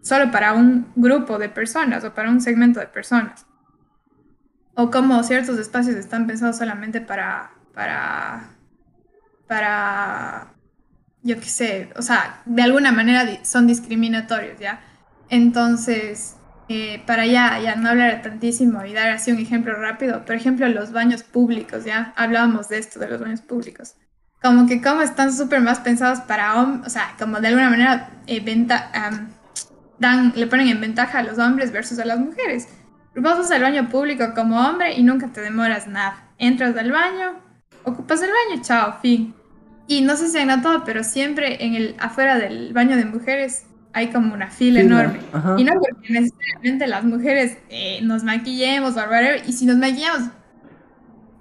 solo 0.00 0.30
para 0.30 0.52
un 0.52 0.92
grupo 0.96 1.38
de 1.38 1.48
personas 1.48 2.04
o 2.04 2.12
para 2.12 2.28
un 2.28 2.40
segmento 2.40 2.80
de 2.80 2.86
personas. 2.86 3.46
O 4.74 4.90
como 4.90 5.22
ciertos 5.22 5.58
espacios 5.58 5.96
están 5.96 6.26
pensados 6.26 6.56
solamente 6.56 7.00
para, 7.00 7.50
para, 7.74 8.50
para, 9.46 10.54
yo 11.22 11.38
qué 11.38 11.46
sé, 11.48 11.90
o 11.96 12.02
sea, 12.02 12.42
de 12.46 12.62
alguna 12.62 12.90
manera 12.90 13.44
son 13.44 13.66
discriminatorios, 13.66 14.58
¿ya? 14.58 14.80
Entonces, 15.28 16.36
eh, 16.68 17.02
para 17.06 17.26
ya, 17.26 17.60
ya 17.60 17.76
no 17.76 17.90
hablar 17.90 18.22
tantísimo 18.22 18.84
y 18.84 18.94
dar 18.94 19.10
así 19.10 19.30
un 19.30 19.38
ejemplo 19.38 19.74
rápido, 19.74 20.24
por 20.24 20.34
ejemplo, 20.34 20.66
los 20.68 20.92
baños 20.92 21.22
públicos, 21.22 21.84
ya 21.84 22.14
hablábamos 22.16 22.68
de 22.68 22.78
esto, 22.78 22.98
de 22.98 23.08
los 23.08 23.20
baños 23.20 23.42
públicos. 23.42 23.96
Como 24.40 24.66
que 24.66 24.82
como 24.82 25.02
están 25.02 25.32
súper 25.32 25.60
más 25.60 25.80
pensados 25.80 26.20
para 26.20 26.60
hombres, 26.60 26.86
o 26.86 26.90
sea, 26.90 27.14
como 27.18 27.40
de 27.40 27.48
alguna 27.48 27.70
manera 27.70 28.10
eh, 28.26 28.42
dan, 29.98 30.32
le 30.34 30.46
ponen 30.46 30.68
en 30.68 30.80
ventaja 30.80 31.18
a 31.18 31.22
los 31.22 31.38
hombres 31.38 31.72
versus 31.72 31.98
a 31.98 32.04
las 32.04 32.18
mujeres. 32.18 32.68
Vas 33.14 33.50
al 33.50 33.62
baño 33.62 33.88
público 33.88 34.32
como 34.34 34.58
hombre 34.58 34.94
y 34.94 35.02
nunca 35.02 35.28
te 35.28 35.40
demoras 35.40 35.86
nada. 35.86 36.30
Entras 36.38 36.76
al 36.76 36.90
baño, 36.90 37.34
ocupas 37.84 38.22
el 38.22 38.30
baño, 38.30 38.62
chao, 38.62 38.98
fin. 39.02 39.34
Y 39.86 40.00
no 40.00 40.16
sé 40.16 40.28
si 40.28 40.38
han 40.38 40.48
notado, 40.48 40.84
pero 40.84 41.04
siempre 41.04 41.64
en 41.64 41.74
el, 41.74 41.96
afuera 41.98 42.38
del 42.38 42.72
baño 42.72 42.96
de 42.96 43.04
mujeres 43.04 43.66
hay 43.92 44.08
como 44.08 44.32
una 44.32 44.48
fila, 44.48 44.80
enorme. 44.80 45.20
Y 45.58 45.64
no 45.64 45.72
porque 45.74 46.12
necesariamente 46.12 46.86
las 46.86 47.04
mujeres 47.04 47.58
eh, 47.68 48.00
nos 48.02 48.24
maquillemos 48.24 48.96
o 48.96 49.00
whatever, 49.00 49.42
y 49.46 49.52
si 49.52 49.66
nos 49.66 49.76
maquillamos, 49.76 50.30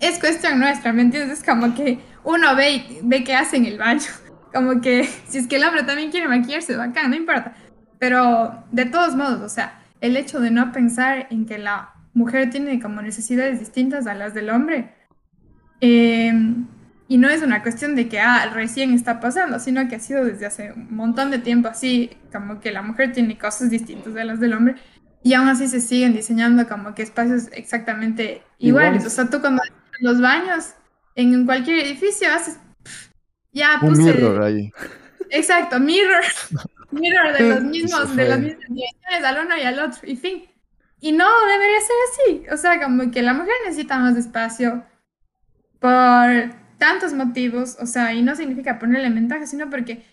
es 0.02 0.20
cuestión 0.20 0.60
nuestra, 0.60 0.92
¿me 0.92 1.04
entiendes? 1.04 1.40
Es 1.40 1.46
como 1.46 1.74
que 1.74 2.00
uno 2.24 2.56
ve, 2.56 2.72
y, 2.72 3.00
ve 3.04 3.24
qué 3.24 3.36
hace 3.36 3.58
en 3.58 3.66
el 3.66 3.78
baño. 3.78 4.02
Como 4.54 4.82
que 4.82 5.08
si 5.30 5.38
es 5.38 5.48
que 5.48 5.56
el 5.56 5.64
hombre 5.64 5.84
también 5.84 6.12
quiere 6.12 6.28
maquillarse, 6.28 6.76
bacán, 6.76 7.12
no 7.12 7.16
importa. 7.16 7.54
pero 8.00 8.66
de 8.72 8.84
todos 8.84 9.16
modos, 9.16 9.40
o 9.40 9.48
sea, 9.48 9.81
el 10.02 10.18
hecho 10.18 10.40
de 10.40 10.52
no 10.52 10.72
pensar 10.72 11.28
en 11.30 11.46
que 11.46 11.58
la 11.58 11.94
mujer 12.14 12.50
tiene 12.50 12.80
como 12.82 13.02
necesidades 13.02 13.60
distintas 13.60 14.08
a 14.08 14.14
las 14.14 14.34
del 14.34 14.50
hombre, 14.50 14.94
em, 15.80 16.68
y 17.08 17.18
no 17.18 17.30
es 17.30 17.42
una 17.42 17.62
cuestión 17.62 17.96
de 17.96 18.08
que 18.08 18.20
ah, 18.20 18.50
recién 18.54 18.94
está 18.94 19.20
pasando, 19.20 19.60
sino 19.60 19.88
que 19.88 19.96
ha 19.96 20.00
sido 20.00 20.26
desde 20.26 20.46
hace 20.46 20.72
un 20.72 20.96
montón 20.96 21.30
de 21.32 21.40
tiempo 21.40 21.68
así, 21.68 22.10
como 22.32 22.60
que 22.60 22.72
la 22.72 22.82
mujer 22.82 23.12
tiene 23.12 23.38
cosas 23.38 23.70
distintas 23.70 24.16
a 24.16 24.24
las 24.24 24.40
del 24.40 24.54
hombre, 24.54 24.76
y 25.24 25.34
aún 25.34 25.50
así 25.50 25.68
se 25.68 25.82
siguen 25.82 26.14
diseñando 26.14 26.68
como 26.68 26.96
que 26.96 27.04
espacios 27.04 27.50
exactamente 27.54 28.44
iguales. 28.58 29.06
O 29.06 29.10
sea, 29.10 29.30
tú 29.30 29.40
cuando 29.40 29.62
los 30.00 30.20
baños 30.20 30.74
en 31.16 31.46
cualquier 31.46 31.86
edificio 31.86 32.28
haces 32.34 32.58
ya 33.52 33.78
puse. 33.80 34.02
Un 34.02 34.06
mirror 34.06 34.44
ahí. 34.44 34.72
Exacto, 35.30 35.80
mirror. 35.80 36.24
mirror 36.92 37.34
de 37.34 37.50
los 37.50 37.64
mismos, 37.76 38.16
de 38.16 38.30
las 38.30 38.40
mismas 38.40 38.68
direcciones 38.70 39.24
al 39.24 39.46
uno 39.46 39.58
y 39.58 39.62
al 39.62 39.80
otro, 39.80 40.00
y 40.04 40.16
fin. 40.16 40.44
Y 41.00 41.12
no 41.12 41.26
debería 41.48 41.80
ser 41.80 41.96
así. 42.12 42.44
O 42.52 42.58
sea, 42.58 42.82
como 42.82 43.10
que 43.10 43.24
la 43.24 43.34
mujer 43.34 43.54
necesita 43.66 43.98
más 43.98 44.16
espacio 44.18 44.84
por 45.80 46.54
tantos 46.78 47.14
motivos. 47.14 47.78
O 47.80 47.88
sea, 47.88 48.14
y 48.14 48.22
no 48.22 48.36
significa 48.36 48.78
ponerle 48.78 49.10
ventaja, 49.10 49.48
sino 49.48 49.70
porque 49.70 50.04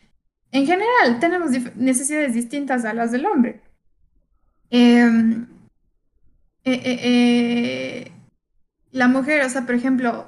en 0.51 0.67
general 0.67 1.21
tenemos 1.21 1.51
necesidades 1.77 2.35
distintas 2.35 2.85
a 2.85 2.95
las 2.95 3.13
del 3.13 3.27
hombre. 3.27 3.61
Em, 4.71 5.47
eh, 6.65 6.73
eh, 6.85 6.99
eh, 7.03 8.13
la 8.93 9.09
mujer, 9.09 9.43
o 9.45 9.49
sea, 9.51 9.67
por 9.67 9.75
ejemplo, 9.75 10.27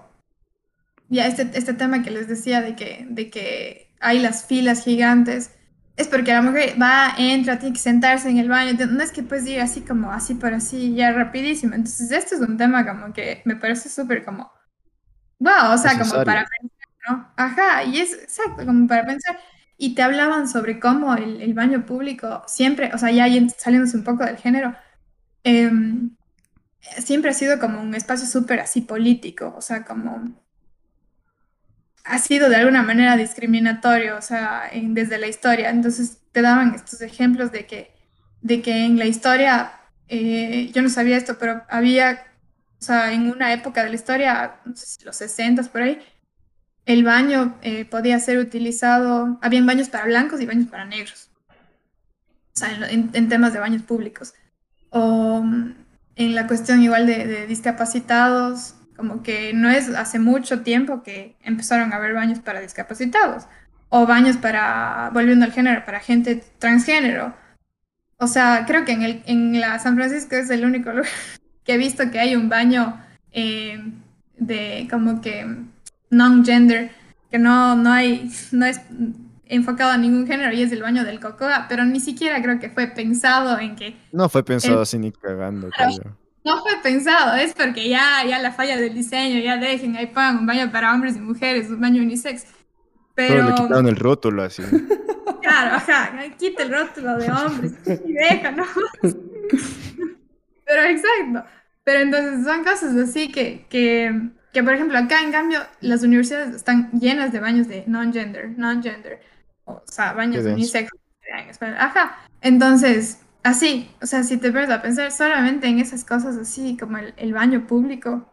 ya 1.09 1.27
este, 1.27 1.51
este 1.55 1.75
tema 1.75 2.03
que 2.03 2.11
les 2.11 2.29
decía 2.29 2.61
de 2.63 2.77
que, 2.77 3.07
de 3.09 3.31
que 3.31 3.95
hay 4.01 4.19
las 4.19 4.47
filas 4.47 4.85
gigantes, 4.85 5.53
es 6.01 6.09
porque 6.09 6.33
la 6.33 6.43
mujer 6.43 6.77
va, 6.81 7.15
entra, 7.19 7.59
tiene 7.59 7.75
que 7.75 7.81
sentarse 7.81 8.31
en 8.31 8.39
el 8.39 8.49
baño, 8.49 8.73
no 8.89 9.03
es 9.03 9.13
que 9.13 9.23
puedes 9.23 9.47
ir 9.47 9.61
así 9.61 9.83
como 9.83 10.11
así 10.13 10.35
por 10.35 10.55
así, 10.55 10.95
ya 10.95 11.13
rapidísimo. 11.13 11.75
Entonces, 11.75 12.11
este 12.11 12.37
es 12.37 12.41
un 12.41 12.57
tema 12.57 12.87
como 12.87 13.13
que 13.13 13.43
me 13.45 13.57
parece 13.57 13.89
súper 13.89 14.25
como, 14.25 14.51
wow, 15.39 15.73
o 15.73 15.79
sea, 15.79 15.99
como 15.99 16.25
para 16.25 16.47
pensar, 16.47 16.89
¿no? 17.09 17.33
Ajá, 17.37 17.85
y 17.85 18.01
es 18.01 18.15
exacto, 18.15 18.65
como 18.65 18.87
para 18.87 19.05
pensar 19.05 19.39
y 19.77 19.95
te 19.95 20.03
hablaban 20.03 20.47
sobre 20.49 20.79
cómo 20.79 21.15
el, 21.15 21.55
baño 21.55 21.87
público 21.87 22.43
siempre, 22.47 22.91
o 22.95 22.99
sea, 22.99 23.11
ya 23.11 23.27
saliéndose 23.57 23.97
un 23.97 24.05
poco 24.05 24.25
del 24.25 24.37
género, 24.37 24.75
em, 25.43 26.17
siempre 26.81 27.31
ha 27.31 27.35
sido 27.35 27.59
como 27.59 27.81
un 27.81 27.95
espacio 27.95 28.27
súper 28.27 28.61
así 28.61 28.83
político, 28.83 29.55
o 29.57 29.63
sea, 29.63 29.85
como 29.85 30.35
ha 32.11 32.19
sido 32.19 32.49
de 32.49 32.57
alguna 32.57 32.83
manera 32.83 33.17
discriminatorio, 33.17 34.17
o 34.17 34.23
sea, 34.23 34.69
desde 34.73 35.17
la 35.17 35.29
historia. 35.29 35.71
Entonces 35.71 36.19
te 36.33 36.43
daban 36.43 36.75
estos 36.75 37.01
ejemplos 37.03 37.53
de 37.53 37.67
que, 37.67 37.95
de 38.43 38.61
que 38.63 38.85
en 38.85 38.99
la 38.99 39.07
historia, 39.07 39.73
eh, 40.09 40.71
yo 40.75 40.83
no 40.83 40.89
sabía 40.89 41.17
esto, 41.17 41.39
pero 41.39 41.63
había, 41.69 42.25
o 42.81 42.83
sea, 42.83 43.13
en 43.13 43.31
una 43.31 43.53
época 43.53 43.85
de 43.85 43.91
la 43.91 43.95
historia, 43.95 44.57
no 44.65 44.75
sé 44.75 44.87
si 44.87 45.05
los 45.05 45.17
60 45.17 45.63
por 45.65 45.83
ahí, 45.83 46.01
el 46.85 47.05
baño 47.05 47.57
eh, 47.63 47.85
podía 47.85 48.19
ser 48.19 48.39
utilizado, 48.39 49.39
habían 49.41 49.67
baños 49.67 49.89
para 49.89 50.07
blancos 50.07 50.41
y 50.41 50.47
baños 50.47 50.69
para 50.69 50.85
negros, 50.85 51.31
o 52.55 52.59
sea, 52.59 52.71
en, 52.91 53.29
temas 53.29 53.53
de 53.53 53.61
baños 53.61 53.83
públicos. 53.83 54.35
O 54.91 55.43
mm, 55.45 55.75
en 56.17 56.35
la 56.35 56.49
cuestión 56.49 56.83
igual 56.83 57.07
de, 57.07 57.47
discapacitados, 57.47 58.75
como 59.01 59.23
que 59.23 59.55
no 59.55 59.71
es 59.71 59.89
hace 59.89 60.19
mucho 60.19 60.61
tiempo 60.61 61.03
que 61.03 61.35
empezaron 61.43 61.95
a 61.95 61.97
haber 61.97 62.13
baños 62.13 62.39
para 62.41 62.61
discapacitados, 62.61 63.45
o 63.89 64.07
baños 64.07 64.37
para, 64.37 65.09
volviendo 65.15 65.47
al 65.47 65.53
género, 65.53 65.87
para 65.87 66.01
gente 66.01 66.45
transgénero. 66.59 67.35
O 68.19 68.27
sea, 68.27 68.65
creo 68.67 68.85
que 68.85 68.93
en, 68.93 69.03
el, 69.03 69.23
en 69.25 69.59
la 69.59 69.79
San 69.79 69.97
Francisco 69.97 70.37
es 70.37 70.51
el 70.51 70.67
único 70.67 70.91
lugar 70.91 71.09
que 71.65 71.75
he 71.75 71.79
visto 71.79 72.11
que 72.11 72.21
hay 72.21 72.37
un 72.37 72.51
baño 72.51 73.01
eh, 73.33 73.83
de 74.37 74.87
como 74.91 75.23
que 75.23 75.47
non-gender, 76.11 76.91
que 77.31 77.39
no, 77.39 77.75
no, 77.75 77.91
hay, 77.91 78.31
no 78.53 78.67
es 78.67 78.83
enfocado 79.47 79.93
a 79.93 79.97
ningún 79.97 80.27
género 80.27 80.53
y 80.53 80.61
es 80.61 80.73
el 80.73 80.83
baño 80.83 81.05
del 81.05 81.21
cocoa, 81.21 81.67
pero 81.71 81.87
ni 81.87 82.01
siquiera 82.01 82.43
creo 82.43 82.61
que 82.61 82.69
fue 82.69 82.87
pensado 82.89 83.59
en 83.59 83.77
que... 83.77 83.97
No 84.13 84.29
fue 84.29 84.45
pensado 84.45 84.83
así 84.83 84.99
ni 84.99 85.11
cagando. 85.11 85.71
No 86.45 86.63
fue 86.63 86.73
pensado, 86.83 87.37
es 87.37 87.55
porque 87.55 87.89
ya, 87.89 88.25
ya 88.27 88.39
la 88.39 88.53
falla 88.53 88.77
del 88.77 88.95
diseño, 88.95 89.41
ya 89.41 89.57
dejen, 89.57 89.97
ahí 89.97 90.07
pongan 90.07 90.39
un 90.39 90.47
baño 90.47 90.71
para 90.73 90.95
hombres 90.95 91.17
y 91.17 91.21
mujeres, 91.21 91.69
un 91.71 91.81
baño 91.81 92.03
unisex. 92.03 92.47
Pero, 93.15 93.49
le 93.49 93.55
quitaron 93.55 93.89
el 93.89 93.97
rótulo 93.97 94.43
así. 94.43 94.63
Claro, 95.43 95.77
ajá, 95.77 96.13
quita 96.39 96.65
el 96.65 96.71
rótulo 96.71 97.17
de 97.17 97.33
hombres 97.33 97.73
y 98.07 98.13
deja, 98.13 98.51
¿no? 98.53 98.65
Pero 99.01 100.83
exacto. 100.83 101.49
Pero 101.83 102.01
entonces 102.01 102.45
son 102.45 102.63
cosas 102.63 102.95
así 102.95 103.33
que, 103.33 103.65
que 103.71 104.31
que 104.53 104.63
por 104.63 104.75
ejemplo 104.75 104.99
acá 104.99 105.23
en 105.23 105.33
cambio 105.33 105.61
las 105.81 106.03
universidades 106.03 106.55
están 106.55 106.91
llenas 106.93 107.33
de 107.33 107.41
baños 107.41 107.69
de 107.69 107.85
non-gender, 107.87 108.51
non-gender, 108.59 109.21
o 109.65 109.83
sea, 109.85 110.13
baños 110.13 110.45
unisex. 110.45 110.91
Ajá, 111.79 112.19
entonces, 112.41 113.21
así, 113.43 113.91
o 114.03 114.07
sea, 114.07 114.23
si 114.23 114.37
te 114.37 114.51
ves 114.51 114.71
a 114.71 114.83
pensar 114.83 115.13
solamente 115.13 115.69
en 115.69 115.79
esas 115.79 116.05
cosas 116.05 116.37
así, 116.37 116.77
como 116.79 116.99
el, 116.99 117.33
baño 117.33 117.67
público, 117.67 118.31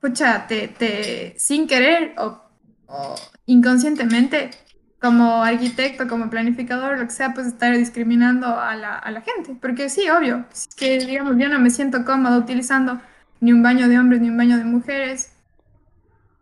pucha, 0.00 0.46
te, 0.46 0.68
te 0.68 1.34
sin 1.38 1.66
querer 1.66 2.14
o, 2.18 2.42
inconscientemente, 3.46 4.50
como 5.00 5.42
arquitecto, 5.42 6.06
como 6.06 6.30
planificador, 6.30 6.98
lo 6.98 7.04
que 7.04 7.10
sea, 7.10 7.34
pues 7.34 7.48
estar 7.48 7.76
discriminando 7.76 8.46
a 8.46 8.76
la, 8.76 8.96
a 8.96 9.10
la 9.10 9.20
gente. 9.20 9.56
Porque 9.60 9.88
sí, 9.88 10.08
obvio, 10.08 10.46
es 10.52 10.68
que 10.76 10.98
digamos, 11.04 11.36
yo 11.38 11.48
no 11.48 11.58
me 11.58 11.70
siento 11.70 12.04
cómodo 12.04 12.38
utilizando 12.38 13.00
ni 13.40 13.52
un 13.52 13.62
baño 13.62 13.88
de 13.88 13.98
hombres 13.98 14.20
ni 14.20 14.28
un 14.28 14.36
baño 14.36 14.58
de 14.58 14.64
mujeres. 14.64 15.32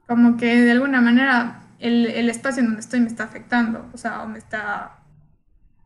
Como 0.07 0.37
que 0.37 0.61
de 0.61 0.73
alguna 0.73 1.01
manera 1.01 1.63
el, 1.81 2.29
espacio 2.29 2.61
en 2.61 2.67
donde 2.67 2.81
estoy 2.81 3.01
me 3.01 3.07
está 3.07 3.25
afectando, 3.25 3.89
o 3.93 3.97
sea, 3.97 4.23
o 4.23 4.29
me 4.29 4.39
está 4.39 4.99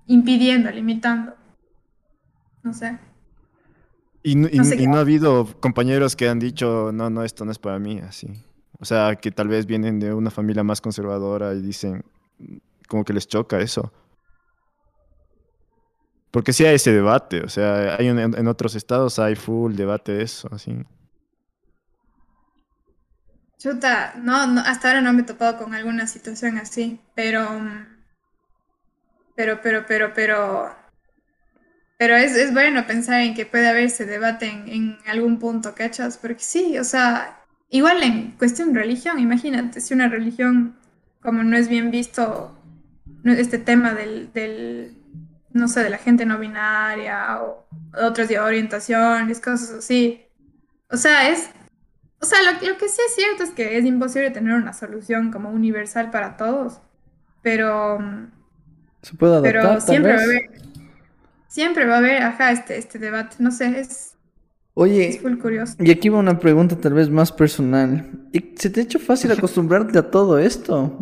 impidiendo, 0.07 0.71
limitando. 0.71 1.37
No 2.65 2.73
sé. 2.73 2.99
Y, 4.23 4.37
no, 4.37 4.97
ha 4.97 5.01
habido 5.01 5.47
compañeros 5.61 6.17
que 6.17 6.29
han 6.29 6.39
dicho, 6.39 6.91
no, 6.93 7.11
no, 7.11 7.25
esto 7.25 7.45
no 7.45 7.53
es 7.53 7.59
para 7.59 7.79
mí, 7.79 8.01
así. 8.01 8.27
O 8.81 8.87
sea, 8.87 9.17
que 9.17 9.31
tal 9.31 9.49
vez 9.49 9.67
vienen 9.67 10.01
de 10.01 10.15
una 10.15 10.31
familia 10.31 10.65
más 10.65 10.81
conservadora 10.81 11.53
y 11.53 11.61
dicen, 11.61 12.03
como 12.89 13.05
que 13.05 13.13
les 13.13 13.29
choca 13.29 13.61
eso. 13.61 13.93
Porque 16.31 16.55
sí 16.55 16.65
hay 16.65 16.77
ese 16.77 16.93
debate, 16.93 17.43
o 17.43 17.49
sea, 17.49 17.97
hay 17.97 18.09
en 18.09 18.49
otros 18.49 18.75
estados 18.75 19.19
hay 19.19 19.37
full 19.37 19.75
debate 19.75 20.13
de 20.13 20.23
eso, 20.25 20.49
así. 20.51 20.85
Chuta, 23.59 24.15
no, 24.17 24.47
no, 24.47 24.61
hasta 24.61 24.89
ahora 24.89 25.01
no 25.01 25.13
me 25.13 25.23
he 25.23 25.25
topado 25.25 25.57
con 25.57 25.75
alguna 25.75 26.07
situación 26.07 26.59
así, 26.59 27.01
pero, 27.15 27.47
pero, 29.37 29.61
pero, 29.63 29.87
pero, 29.87 30.13
pero, 30.15 30.84
pero 32.05 32.17
es, 32.17 32.37
es 32.37 32.53
bueno 32.53 32.87
pensar 32.87 33.23
en 33.23 33.33
que 33.33 33.47
puede 33.47 33.67
haber 33.67 33.85
ese 33.85 34.05
debate 34.05 34.47
en, 34.47 34.99
algún 35.07 35.39
punto, 35.39 35.75
¿cachas? 35.75 36.19
Porque 36.19 36.43
sí, 36.43 36.77
o 36.77 36.85
sea, 36.85 37.41
igual 37.71 38.03
en 38.03 38.33
cuestión 38.33 38.75
de 38.75 38.81
religión, 38.81 39.19
imagínate, 39.19 39.81
si 39.81 39.95
una 39.95 40.09
religión, 40.09 40.77
como 41.23 41.43
no 41.43 41.57
es 41.57 41.67
bien 41.67 41.91
visto 41.91 42.55
este 43.25 43.57
tema 43.57 43.95
del, 43.95 44.31
del 44.35 44.95
no 45.55 45.67
sé, 45.67 45.83
de 45.83 45.89
la 45.89 45.97
gente 45.97 46.27
no 46.27 46.39
binaria 46.39 47.41
o 47.41 47.67
de 47.97 48.05
otras 48.05 48.31
orientaciones, 48.33 49.41
cosas 49.41 49.71
así. 49.71 50.27
O 50.91 50.99
sea, 50.99 51.31
es, 51.31 51.49
o 52.21 52.27
sea, 52.27 52.39
lo, 52.43 52.77
que 52.77 52.87
sí 52.87 53.01
es 53.09 53.15
cierto 53.15 53.45
es 53.45 53.51
que 53.53 53.79
es 53.79 53.87
imposible 53.87 54.31
tener 54.31 54.53
una 54.53 54.75
solución 54.75 55.33
como 55.33 55.49
universal 55.49 56.11
para 56.11 56.37
todos, 56.37 56.83
pero... 57.41 57.99
Se 59.01 59.15
puede 59.15 59.37
adaptar, 59.37 59.53
Pero 59.55 59.81
siempre 59.81 60.13
va 60.13 60.21
a 60.21 60.25
haber... 60.25 60.65
Siempre 61.55 61.87
va 61.87 61.95
a 61.95 61.99
haber, 61.99 62.21
ajá, 62.21 62.51
este, 62.51 62.77
este 62.77 62.99
debate. 62.99 63.37
No 63.39 63.53
sé, 63.53 63.79
es... 63.79 64.17
Oye, 64.75 65.09
es 65.09 65.21
full 65.21 65.39
curioso. 65.39 65.77
y 65.79 65.93
aquí 65.93 66.09
va 66.09 66.19
una 66.19 66.41
pregunta 66.41 66.77
tal 66.77 66.95
vez 66.95 67.09
más 67.09 67.31
personal. 67.31 68.11
¿Se 68.57 68.71
te 68.71 68.81
ha 68.81 68.83
hecho 68.83 68.99
fácil 68.99 69.31
acostumbrarte 69.39 69.97
a 69.97 70.11
todo 70.11 70.37
esto? 70.37 70.99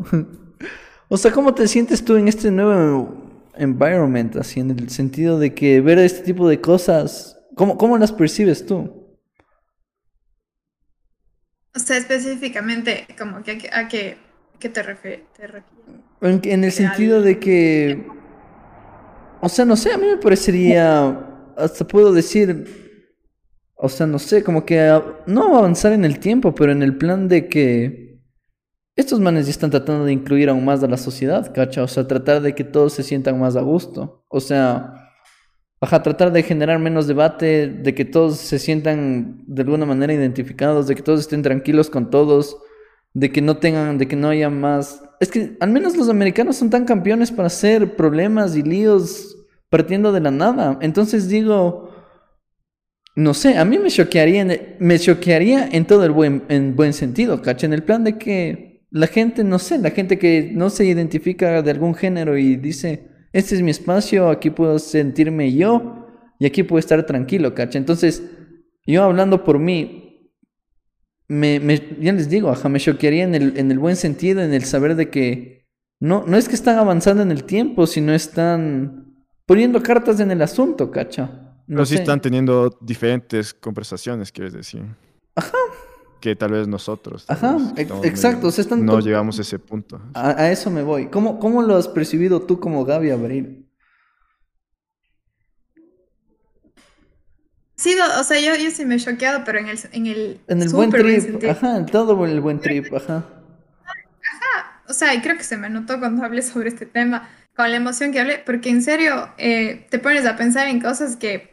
o 1.09 1.16
sea, 1.16 1.32
¿cómo 1.32 1.55
te 1.55 1.66
sientes 1.66 2.05
tú 2.05 2.16
en 2.16 2.28
este 2.28 2.50
nuevo 2.50 3.48
environment? 3.57 4.36
Así, 4.36 4.61
en 4.61 4.72
el 4.72 4.90
sentido 4.90 5.38
de 5.38 5.55
que 5.55 5.80
ver 5.80 5.98
este 5.98 6.20
tipo 6.20 6.46
de 6.46 6.61
cosas, 6.61 7.38
¿cómo, 7.55 7.78
cómo 7.78 7.96
las 7.96 8.12
percibes 8.12 8.66
tú? 8.66 9.16
O 11.74 11.78
sea, 11.78 11.96
específicamente, 11.96 13.07
como 13.18 13.42
que 13.42 13.70
a, 13.72 13.88
qué, 13.88 14.18
te, 14.61 14.82
refieres? 14.82 15.24
En, 16.20 16.62
el 16.62 16.72
sentido 16.72 17.22
de 17.22 17.38
que, 17.38 18.07
o 19.43 19.49
sea, 19.49 19.64
no 19.64 19.76
sé, 19.76 19.93
a 19.93 19.99
mí 19.99 20.07
me 20.07 20.16
parecería, 20.16 21.53
hasta 21.57 21.84
puedo 21.84 22.12
decir, 22.12 22.64
o 23.74 23.88
sea, 23.88 24.07
no 24.07 24.20
sé, 24.20 24.45
como 24.45 24.64
que 24.64 25.03
no 25.26 25.57
avanzar 25.57 25.93
en 25.93 26.05
el 26.05 26.20
tiempo, 26.20 26.55
pero 26.55 26.70
en 26.70 26.82
el 26.82 26.97
plan 26.97 27.26
de 27.26 27.49
que, 27.49 28.03
estos 28.95 29.20
manes 29.20 29.47
ya 29.47 29.51
están 29.51 29.70
tratando 29.70 30.05
de 30.05 30.12
incluir 30.12 30.49
aún 30.49 30.64
más 30.64 30.82
a 30.82 30.86
la 30.86 30.97
sociedad, 30.97 31.53
¿cacha? 31.53 31.82
O 31.82 31.88
sea, 31.88 32.07
tratar 32.07 32.43
de 32.43 32.55
que 32.55 32.62
todos 32.62 32.93
se 32.93 33.03
sientan 33.03 33.40
más 33.40 33.57
a 33.57 33.62
gusto. 33.62 34.24
O 34.28 34.38
sea, 34.38 35.11
baja, 35.80 36.03
tratar 36.03 36.30
de 36.30 36.43
generar 36.43 36.78
menos 36.78 37.07
debate, 37.07 37.68
de 37.68 37.95
que 37.95 38.05
todos 38.05 38.36
se 38.36 38.61
sientan 38.61 39.43
de 39.47 39.62
alguna 39.62 39.86
manera 39.86 40.12
identificados, 40.12 40.86
de 40.86 40.95
que 40.95 41.03
todos 41.03 41.20
estén 41.20 41.43
tranquilos 41.43 41.90
con 41.90 42.11
todos, 42.11 42.59
de 43.14 43.32
que 43.32 43.43
no 43.43 43.57
tengan, 43.57 43.99
de 43.99 44.07
que 44.07 44.16
no 44.16 44.28
haya 44.28 44.51
más. 44.51 45.03
Es 45.23 45.31
que 45.31 45.57
al 45.61 45.70
menos 45.70 45.97
los 45.97 46.09
americanos 46.09 46.57
son 46.57 46.68
tan 46.68 46.85
campeones 46.85 47.31
para 47.31 47.47
hacer 47.47 47.95
problemas 47.95 48.57
y 48.57 48.62
líos 48.64 49.37
partiendo 49.70 50.11
de 50.11 50.18
la 50.18 50.33
nada. 50.33 50.81
Entonces 50.81 51.29
digo, 51.29 51.91
no 53.14 53.33
sé, 53.33 53.57
a 53.57 53.64
mí 53.64 53.79
me 53.79 53.89
choquearía, 53.89 54.43
en, 54.43 54.77
me 54.81 54.99
choquearía 54.99 55.68
en 55.70 55.85
todo 55.85 56.05
el 56.05 56.11
buen, 56.11 56.43
en 56.49 56.75
buen 56.75 56.93
sentido, 56.93 57.41
¿cacha? 57.41 57.66
En 57.66 57.73
el 57.73 57.85
plan 57.85 58.03
de 58.03 58.18
que 58.18 58.85
la 58.91 59.07
gente, 59.07 59.45
no 59.45 59.61
sé, 59.61 59.79
la 59.79 59.93
gente 59.93 60.18
que 60.18 60.51
no 60.53 60.70
se 60.70 60.87
identifica 60.87 61.62
de 61.62 61.70
algún 61.70 61.95
género 61.95 62.37
y 62.37 62.57
dice, 62.57 63.07
este 63.33 63.55
es 63.55 63.62
mi 63.62 63.70
espacio, 63.70 64.29
aquí 64.29 64.51
puedo 64.51 64.81
sentirme 64.81 65.53
yo 65.53 66.05
y 66.41 66.47
aquí 66.47 66.64
puedo 66.64 66.81
estar 66.81 67.07
tranquilo, 67.07 67.55
¿cacha? 67.55 67.79
Entonces, 67.79 68.25
yo 68.87 69.05
hablando 69.05 69.45
por 69.45 69.61
mí, 69.61 70.11
me, 71.33 71.61
me, 71.61 71.97
ya 71.99 72.12
les 72.12 72.28
digo, 72.28 72.51
ajá, 72.51 72.68
me 72.68 72.78
choquearía 72.78 73.24
en 73.24 73.35
el, 73.35 73.57
en 73.57 73.70
el 73.70 73.78
buen 73.78 73.97
sentido, 73.97 74.43
en 74.43 74.53
el 74.53 74.64
saber 74.64 74.97
de 74.97 75.09
que 75.09 75.66
no, 75.99 76.24
no 76.26 76.37
es 76.37 76.47
que 76.47 76.55
están 76.55 76.78
avanzando 76.78 77.22
en 77.22 77.30
el 77.30 77.45
tiempo, 77.45 77.87
sino 77.87 78.12
están 78.12 79.14
poniendo 79.47 79.83
cartas 79.83 80.20
en 80.20 80.30
el 80.30 80.43
asunto, 80.43 80.91
¿cacha? 80.91 81.55
No 81.66 81.76
Pero 81.76 81.87
sí 81.87 81.95
están 81.95 82.20
teniendo 82.20 82.76
diferentes 82.83 83.55
conversaciones, 83.55 84.30
quieres 84.30 84.53
decir. 84.53 84.85
Ajá. 85.35 85.57
Que 86.20 86.37
tal 86.37 86.53
vez 86.53 86.68
nosotros. 86.68 87.24
Ajá, 87.28 87.57
exacto. 87.76 88.51
no 88.76 89.01
llegamos 89.01 89.39
a 89.39 89.43
ese 89.43 89.59
punto. 89.59 90.01
A, 90.12 90.51
eso 90.51 90.70
me 90.70 90.83
voy. 90.83 91.07
¿Cómo, 91.07 91.39
¿Cómo, 91.39 91.62
lo 91.62 91.76
has 91.76 91.89
percibido 91.89 92.43
tú 92.43 92.61
como 92.61 92.85
Gaby 92.85 93.11
Abril? 93.11 93.66
Sí, 97.83 97.97
o 98.20 98.22
sea, 98.22 98.39
yo, 98.39 98.55
yo 98.62 98.70
sí 98.70 98.85
me 98.85 98.95
he 98.95 98.99
choqueado, 99.01 99.43
pero 99.45 99.59
en 99.59 99.66
el 99.66 99.78
En 99.91 100.07
el, 100.07 100.41
en 100.47 100.62
el 100.62 100.68
buen 100.68 100.91
trip. 100.91 101.43
ajá, 101.51 101.78
en 101.78 101.87
todo 101.87 102.24
el 102.24 102.41
buen 102.41 102.61
trip, 102.61 102.95
ajá. 102.95 103.16
Ajá, 103.16 104.83
o 104.89 104.93
sea, 104.93 105.12
y 105.14 105.20
creo 105.20 105.37
que 105.37 105.43
se 105.43 105.57
me 105.57 105.68
notó 105.68 105.99
cuando 105.99 106.24
hablé 106.24 106.43
sobre 106.43 106.68
este 106.68 106.87
tema, 106.87 107.28
con 107.57 107.68
la 107.68 107.76
emoción 107.76 108.12
que 108.12 108.20
hablé, 108.20 108.39
porque 108.39 108.70
en 108.70 108.83
serio 108.83 109.30
eh, 109.37 109.89
te 109.91 109.99
pones 109.99 110.24
a 110.26 110.37
pensar 110.37 110.68
en 110.68 110.80
cosas 110.80 111.16
que 111.16 111.51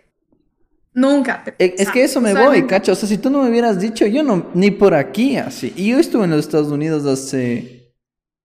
Nunca. 0.94 1.44
E, 1.58 1.76
es 1.80 1.90
que 1.90 2.04
eso 2.04 2.22
me 2.22 2.34
voy, 2.36 2.68
cacho. 2.68 2.92
O 2.92 2.96
sea, 2.96 3.10
si 3.10 3.18
tú 3.18 3.32
no 3.32 3.42
me 3.42 3.50
hubieras 3.50 3.80
dicho, 3.80 4.06
yo 4.06 4.22
no, 4.22 4.52
ni 4.54 4.70
por 4.70 4.94
aquí 4.94 5.38
así. 5.38 5.74
Y 5.76 5.90
yo 5.90 5.98
estuve 5.98 6.26
en 6.26 6.32
los 6.32 6.42
Estados 6.42 6.72
Unidos 6.72 7.06
hace 7.06 7.96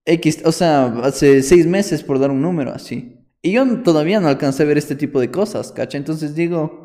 X, 0.05 0.41
o 0.43 0.51
sea, 0.51 0.85
hace 1.03 1.43
seis 1.43 1.67
meses 1.67 2.01
por 2.01 2.17
dar 2.17 2.31
un 2.31 2.41
número 2.41 2.71
así. 2.71 3.19
Y 3.43 3.51
yo 3.51 3.83
todavía 3.83 4.19
no 4.19 4.27
alcancé 4.27 4.63
a 4.63 4.65
ver 4.65 4.77
este 4.77 4.95
tipo 4.95 5.19
de 5.19 5.29
cosas, 5.29 5.71
cacho. 5.71 5.97
Entonces 5.97 6.33
digo, 6.33 6.84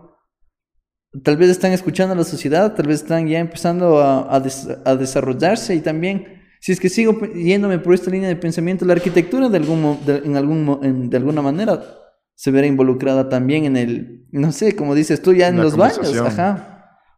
tal 1.22 1.36
vez 1.36 1.50
están 1.50 1.72
escuchando 1.72 2.14
a 2.14 2.16
la 2.16 2.24
sociedad, 2.24 2.74
tal 2.74 2.86
vez 2.86 3.02
están 3.02 3.26
ya 3.26 3.40
empezando 3.40 3.98
a, 3.98 4.34
a, 4.34 4.96
desarrollarse 4.96 5.74
y 5.74 5.80
también, 5.80 6.42
si 6.60 6.72
es 6.72 6.80
que 6.80 6.88
sigo 6.88 7.18
yéndome 7.34 7.78
por 7.78 7.94
esta 7.94 8.10
línea 8.10 8.28
de 8.28 8.36
pensamiento, 8.36 8.84
la 8.84 8.92
arquitectura 8.92 9.48
de, 9.48 9.56
algún, 9.56 9.98
en 10.06 10.36
algún, 10.36 11.10
de 11.10 11.16
alguna 11.16 11.42
manera 11.42 11.82
se 12.34 12.50
verá 12.50 12.66
involucrada 12.66 13.28
también 13.28 13.64
en 13.64 13.76
el, 13.76 14.26
no 14.30 14.52
sé, 14.52 14.74
como 14.74 14.94
dices 14.94 15.20
tú, 15.20 15.34
ya 15.34 15.48
en 15.48 15.56
los 15.56 15.76
baños, 15.76 16.16
ajá. 16.16 16.70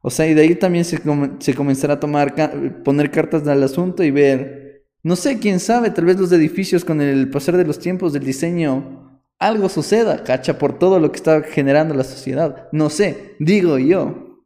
O 0.04 0.10
sea, 0.10 0.26
y 0.26 0.34
de 0.34 0.42
ahí 0.42 0.56
también 0.56 0.84
se, 0.84 1.00
se 1.38 1.54
comenzará 1.54 1.94
a 1.94 2.00
tomar, 2.00 2.34
poner 2.82 3.10
cartas 3.12 3.46
al 3.46 3.62
asunto 3.62 4.02
y 4.02 4.10
ver, 4.10 4.88
no 5.04 5.14
sé, 5.14 5.38
quién 5.38 5.60
sabe, 5.60 5.90
tal 5.90 6.06
vez 6.06 6.18
los 6.18 6.32
edificios 6.32 6.84
con 6.84 7.00
el 7.00 7.30
pasar 7.30 7.56
de 7.56 7.64
los 7.64 7.78
tiempos 7.78 8.12
del 8.12 8.24
diseño, 8.24 9.01
algo 9.46 9.68
suceda, 9.68 10.24
cacha, 10.24 10.58
por 10.58 10.78
todo 10.78 11.00
lo 11.00 11.10
que 11.10 11.16
está 11.16 11.42
generando 11.42 11.94
la 11.94 12.04
sociedad. 12.04 12.68
No 12.72 12.90
sé, 12.90 13.36
digo 13.38 13.78
yo. 13.78 14.44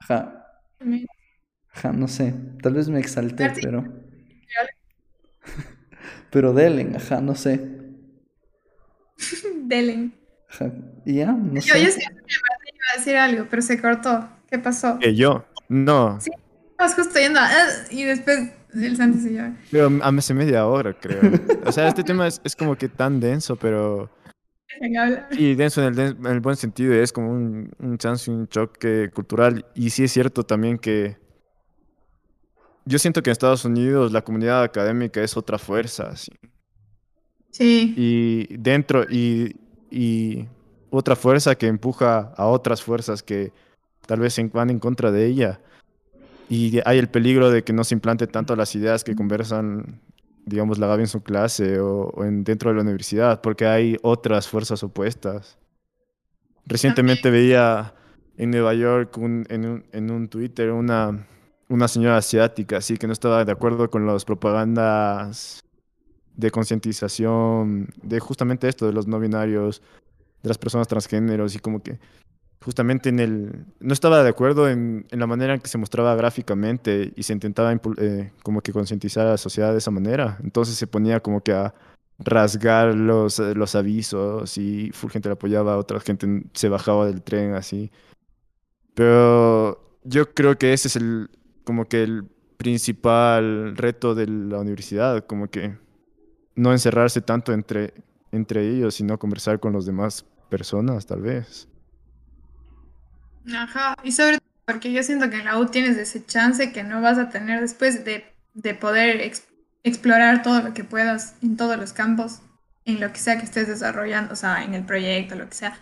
Ajá. 0.00 0.34
Ajá, 1.72 1.92
no 1.92 2.08
sé, 2.08 2.34
tal 2.62 2.74
vez 2.74 2.88
me 2.88 2.98
exalté, 2.98 3.52
pero... 3.62 3.84
pero 6.30 6.52
Delen, 6.52 6.96
ajá, 6.96 7.20
no 7.20 7.34
sé. 7.34 7.60
Delen. 9.64 10.14
Ya, 11.04 11.32
no 11.32 11.54
yo, 11.54 11.60
sé. 11.60 11.84
Yo 11.84 11.90
sí 11.90 12.00
iba 12.00 12.94
a 12.94 12.98
decir 12.98 13.16
algo, 13.16 13.46
pero 13.50 13.62
se 13.62 13.80
cortó. 13.80 14.28
¿Qué 14.50 14.58
pasó? 14.58 14.98
¿Que 14.98 15.14
yo? 15.14 15.44
No. 15.68 16.18
Sí, 16.20 16.30
estabas 16.70 16.94
justo 16.94 17.18
yendo 17.18 17.38
a, 17.38 17.50
y 17.90 18.04
después 18.04 18.50
el 18.74 18.96
Santi 18.96 19.18
se 19.18 19.30
lleva. 19.30 19.52
Pero 19.70 19.90
a 20.02 20.08
hace 20.08 20.34
media 20.34 20.66
hora, 20.66 20.94
creo. 20.94 21.20
o 21.64 21.72
sea, 21.72 21.88
este 21.88 22.02
tema 22.04 22.26
es, 22.26 22.40
es 22.44 22.56
como 22.56 22.76
que 22.76 22.88
tan 22.88 23.20
denso, 23.20 23.56
pero... 23.56 24.10
Sí, 25.30 25.54
denso 25.54 25.86
en 25.86 25.98
el, 25.98 26.16
en 26.18 26.26
el, 26.26 26.40
buen 26.40 26.56
sentido, 26.56 26.94
es 26.94 27.12
como 27.12 27.30
un, 27.30 27.70
un 27.78 27.98
chance, 27.98 28.30
un 28.30 28.48
choque 28.48 29.10
cultural. 29.12 29.64
Y 29.74 29.90
sí 29.90 30.04
es 30.04 30.12
cierto 30.12 30.44
también 30.44 30.78
que 30.78 31.16
yo 32.88 32.98
siento 32.98 33.22
que 33.22 33.30
en 33.30 33.32
Estados 33.32 33.64
Unidos 33.66 34.12
la 34.12 34.22
comunidad 34.22 34.62
académica 34.62 35.22
es 35.22 35.36
otra 35.36 35.58
fuerza. 35.58 36.14
Sí. 37.50 37.94
Y 37.96 38.56
dentro, 38.56 39.04
y, 39.10 39.56
y 39.90 40.46
otra 40.88 41.14
fuerza 41.14 41.54
que 41.54 41.66
empuja 41.66 42.32
a 42.36 42.46
otras 42.46 42.82
fuerzas 42.82 43.22
que 43.22 43.52
tal 44.06 44.20
vez 44.20 44.36
van 44.52 44.70
en 44.70 44.78
contra 44.78 45.10
de 45.10 45.26
ella. 45.26 45.60
Y 46.48 46.80
hay 46.86 46.98
el 46.98 47.08
peligro 47.08 47.50
de 47.50 47.62
que 47.62 47.74
no 47.74 47.84
se 47.84 47.94
implante 47.94 48.26
tanto 48.26 48.56
las 48.56 48.74
ideas 48.74 49.04
que 49.04 49.14
conversan, 49.14 50.00
digamos, 50.48 50.78
la 50.78 50.86
Gaby 50.86 51.02
en 51.02 51.08
su 51.08 51.22
clase 51.22 51.80
o, 51.80 52.24
en, 52.24 52.44
dentro 52.44 52.70
de 52.70 52.76
la 52.76 52.82
universidad, 52.82 53.40
porque 53.40 53.66
hay 53.66 53.96
otras 54.02 54.48
fuerzas 54.48 54.82
opuestas. 54.82 55.58
Recientemente 56.66 57.30
veía 57.30 57.94
en 58.36 58.50
Nueva 58.50 58.74
York 58.74 59.16
en, 59.18 59.66
un, 59.66 59.84
en 59.92 60.10
un 60.10 60.28
Twitter 60.28 60.70
una, 60.70 61.26
una 61.68 61.88
señora 61.88 62.16
asiática, 62.18 62.78
así 62.78 62.96
que 62.96 63.06
no 63.06 63.12
estaba 63.12 63.44
de 63.44 63.52
acuerdo 63.52 63.90
con 63.90 64.06
las 64.06 64.24
propagandas 64.24 65.64
de 66.36 66.50
concientización 66.50 67.88
de 68.02 68.20
justamente 68.20 68.68
esto, 68.68 68.86
de 68.86 68.92
los 68.92 69.06
no 69.06 69.18
binarios, 69.18 69.82
de 70.42 70.48
las 70.48 70.58
personas 70.58 70.86
transgéneros 70.86 71.54
y 71.56 71.58
como 71.58 71.82
que 71.82 71.98
justamente 72.62 73.08
en 73.08 73.20
el... 73.20 73.66
No 73.80 73.92
estaba 73.92 74.22
de 74.22 74.28
acuerdo 74.28 74.68
en, 74.68 75.06
en 75.10 75.18
la 75.20 75.26
manera 75.26 75.54
en 75.54 75.60
que 75.60 75.68
se 75.68 75.78
mostraba 75.78 76.14
gráficamente 76.16 77.12
y 77.16 77.22
se 77.22 77.32
intentaba 77.32 77.72
eh, 77.72 78.32
como 78.42 78.60
que 78.60 78.72
concientizar 78.72 79.26
a 79.26 79.30
la 79.30 79.38
sociedad 79.38 79.72
de 79.72 79.78
esa 79.78 79.90
manera. 79.90 80.38
Entonces 80.42 80.76
se 80.76 80.86
ponía 80.86 81.20
como 81.20 81.42
que 81.42 81.52
a 81.52 81.74
rasgar 82.18 82.94
los, 82.94 83.38
los 83.38 83.74
avisos 83.74 84.58
y 84.58 84.90
full 84.92 85.10
gente 85.10 85.28
la 85.28 85.34
apoyaba, 85.34 85.78
otra 85.78 86.00
gente 86.00 86.44
se 86.52 86.68
bajaba 86.68 87.06
del 87.06 87.22
tren 87.22 87.54
así. 87.54 87.90
Pero 88.94 90.00
yo 90.02 90.34
creo 90.34 90.58
que 90.58 90.72
ese 90.72 90.88
es 90.88 90.96
el 90.96 91.30
como 91.64 91.86
que 91.86 92.02
el 92.02 92.24
principal 92.56 93.76
reto 93.76 94.14
de 94.14 94.26
la 94.26 94.58
universidad, 94.58 95.24
como 95.26 95.48
que 95.48 95.76
no 96.56 96.72
encerrarse 96.72 97.20
tanto 97.20 97.52
entre, 97.52 97.94
entre 98.32 98.68
ellos, 98.68 98.96
sino 98.96 99.18
conversar 99.18 99.60
con 99.60 99.72
los 99.72 99.86
demás 99.86 100.24
personas, 100.48 101.06
tal 101.06 101.22
vez. 101.22 101.68
Ajá, 103.54 103.94
y 104.02 104.12
sobre 104.12 104.38
todo 104.38 104.48
porque 104.64 104.92
yo 104.92 105.02
siento 105.02 105.30
que 105.30 105.36
en 105.36 105.46
la 105.46 105.58
U 105.58 105.66
tienes 105.66 105.96
ese 105.96 106.24
chance 106.24 106.72
que 106.72 106.84
no 106.84 107.00
vas 107.00 107.16
a 107.16 107.30
tener 107.30 107.60
después 107.60 108.04
de, 108.04 108.24
de 108.52 108.74
poder 108.74 109.32
explorar 109.82 110.42
todo 110.42 110.60
lo 110.60 110.74
que 110.74 110.84
puedas 110.84 111.36
en 111.42 111.56
todos 111.56 111.78
los 111.78 111.94
campos, 111.94 112.42
en 112.84 113.00
lo 113.00 113.10
que 113.10 113.18
sea 113.18 113.38
que 113.38 113.46
estés 113.46 113.66
desarrollando, 113.66 114.34
o 114.34 114.36
sea, 114.36 114.62
en 114.64 114.74
el 114.74 114.84
proyecto, 114.84 115.36
lo 115.36 115.48
que 115.48 115.54
sea. 115.54 115.78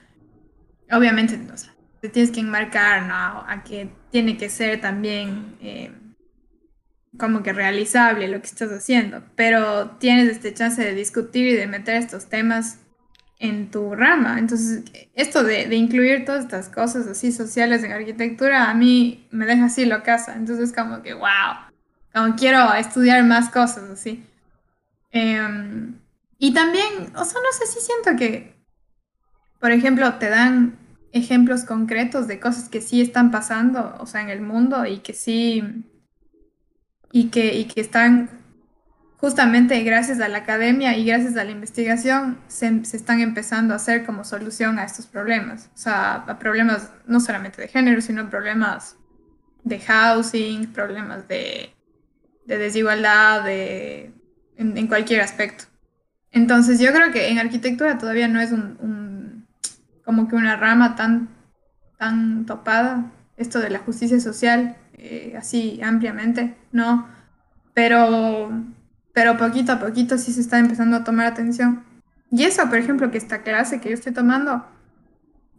Obviamente, 0.92 1.40
o 1.52 1.56
sea, 1.56 1.74
te 2.00 2.08
tienes 2.08 2.30
que 2.30 2.38
enmarcar, 2.38 3.02
¿no? 3.02 3.44
A 3.48 3.64
que 3.64 3.90
tiene 4.10 4.36
que 4.36 4.48
ser 4.48 4.80
también... 4.80 5.56
Eh, 5.60 5.92
como 7.18 7.42
que 7.42 7.52
realizable 7.52 8.28
lo 8.28 8.40
que 8.40 8.46
estás 8.46 8.70
haciendo, 8.70 9.22
pero 9.34 9.92
tienes 9.92 10.28
este 10.28 10.52
chance 10.54 10.82
de 10.82 10.94
discutir 10.94 11.46
y 11.46 11.54
de 11.54 11.66
meter 11.66 11.96
estos 11.96 12.28
temas 12.28 12.80
en 13.38 13.70
tu 13.70 13.94
rama. 13.94 14.38
Entonces, 14.38 14.84
esto 15.14 15.42
de, 15.42 15.74
incluir 15.74 16.24
todas 16.24 16.44
estas 16.44 16.68
cosas 16.68 17.06
así 17.06 17.32
sociales 17.32 17.84
en 17.84 17.92
arquitectura, 17.92 18.70
a 18.70 18.74
mí 18.74 19.26
me 19.30 19.46
deja 19.46 19.66
así 19.66 19.84
lo 19.84 20.02
casa. 20.02 20.34
Entonces, 20.36 20.72
como 20.72 21.02
que, 21.02 21.14
wow, 21.14 21.54
como 22.14 22.36
quiero 22.36 22.72
estudiar 22.74 23.24
más 23.24 23.50
cosas 23.50 23.90
así. 23.90 24.24
Em, 25.10 25.94
y 26.38 26.52
también, 26.54 27.12
o 27.14 27.24
sea, 27.24 27.40
no 27.40 27.52
sé 27.58 27.66
si 27.66 27.80
siento 27.80 28.18
que, 28.18 28.54
por 29.60 29.70
ejemplo, 29.72 30.14
te 30.14 30.28
dan 30.28 30.78
ejemplos 31.12 31.64
concretos 31.64 32.26
de 32.26 32.40
cosas 32.40 32.68
que 32.68 32.80
sí 32.80 33.00
están 33.00 33.30
pasando, 33.30 33.96
o 33.98 34.06
sea, 34.06 34.20
en 34.22 34.28
el 34.28 34.40
mundo 34.40 34.84
y 34.86 34.98
que 34.98 35.14
sí 35.14 35.62
y 37.12 37.28
que, 37.28 37.54
y 37.54 37.64
que 37.64 37.80
están 37.80 38.28
justamente 39.18 39.82
gracias 39.82 40.20
a 40.20 40.28
la 40.28 40.38
academia 40.38 40.96
y 40.96 41.04
gracias 41.04 41.36
a 41.36 41.44
la 41.44 41.50
investigación 41.50 42.38
se, 42.48 42.68
están 42.92 43.20
empezando 43.20 43.72
a 43.72 43.76
hacer 43.76 44.04
como 44.04 44.24
solución 44.24 44.78
a 44.78 44.84
estos 44.84 45.06
problemas. 45.06 45.70
O 45.74 45.78
sea, 45.78 46.14
a 46.14 46.38
problemas 46.38 46.90
no 47.06 47.20
solamente 47.20 47.62
de 47.62 47.68
género, 47.68 48.00
sino 48.00 48.28
problemas 48.28 48.96
de 49.64 49.80
housing, 49.80 50.66
problemas 50.72 51.26
de, 51.28 51.74
desigualdad, 52.46 53.44
de, 53.44 54.12
en, 54.56 54.86
cualquier 54.86 55.22
aspecto. 55.22 55.64
Entonces 56.30 56.78
yo 56.78 56.92
creo 56.92 57.10
que 57.10 57.30
en 57.30 57.38
arquitectura 57.38 57.98
todavía 57.98 58.28
no 58.28 58.40
es 58.40 58.52
un, 58.52 59.46
como 60.04 60.28
que 60.28 60.36
una 60.36 60.56
rama 60.56 60.94
tan, 60.94 61.28
tan 61.98 62.46
topada, 62.46 63.10
esto 63.36 63.58
de 63.58 63.70
la 63.70 63.80
justicia 63.80 64.20
social, 64.20 64.76
eh, 64.94 65.34
así 65.36 65.80
ampliamente, 65.82 66.54
¿no? 66.70 67.08
Pero, 67.74 68.50
pero 69.16 69.38
poquito 69.38 69.72
a 69.72 69.78
poquito 69.78 70.18
sí 70.18 70.30
se 70.30 70.42
está 70.42 70.58
empezando 70.58 70.94
a 70.94 71.02
tomar 71.02 71.24
atención. 71.26 71.82
Y 72.30 72.44
eso, 72.44 72.68
por 72.68 72.76
ejemplo, 72.76 73.10
que 73.10 73.16
esta 73.16 73.42
clase 73.42 73.80
que 73.80 73.88
yo 73.88 73.94
estoy 73.94 74.12
tomando, 74.12 74.66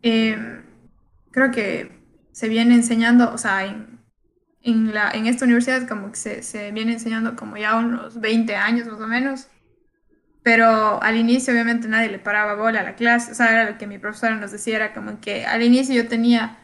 eh, 0.04 0.62
creo 1.32 1.50
que 1.50 1.92
se 2.32 2.50
viene 2.50 2.76
enseñando, 2.76 3.34
o 3.34 3.38
sea, 3.40 3.66
en, 3.66 4.00
en, 4.62 4.94
la, 4.94 5.10
en 5.10 5.26
esta 5.26 5.46
universidad 5.46 5.88
como 5.88 6.12
que 6.12 6.18
se, 6.18 6.44
se, 6.44 6.72
viene 6.72 6.94
enseñando 6.94 7.36
como 7.36 7.58
ya 7.58 7.78
unos 7.78 8.22
20 8.22 8.56
años 8.56 8.86
más 8.86 9.02
o 9.02 9.08
menos, 9.08 9.48
pero 10.44 11.02
al 11.02 11.16
inicio 11.16 11.52
obviamente 11.52 11.88
nadie 11.88 12.10
le 12.10 12.20
paraba 12.20 12.54
bola 12.54 12.82
a 12.82 12.84
la 12.84 12.94
clase, 12.94 13.32
o 13.32 13.34
sea, 13.34 13.52
era 13.52 13.72
lo 13.72 13.80
que 13.80 13.88
mi 13.88 13.98
profesora 13.98 14.36
nos 14.36 14.52
decía, 14.52 14.76
era 14.76 14.94
como 14.94 15.20
que 15.20 15.48
al 15.48 15.64
inicio 15.64 15.96
yo 15.96 16.08
tenía 16.08 16.60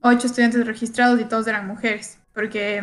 ocho 0.00 0.26
estudiantes 0.26 0.66
registrados 0.66 1.20
y 1.20 1.24
todos 1.24 1.46
eran 1.46 1.68
mujeres, 1.68 2.18
porque, 2.34 2.82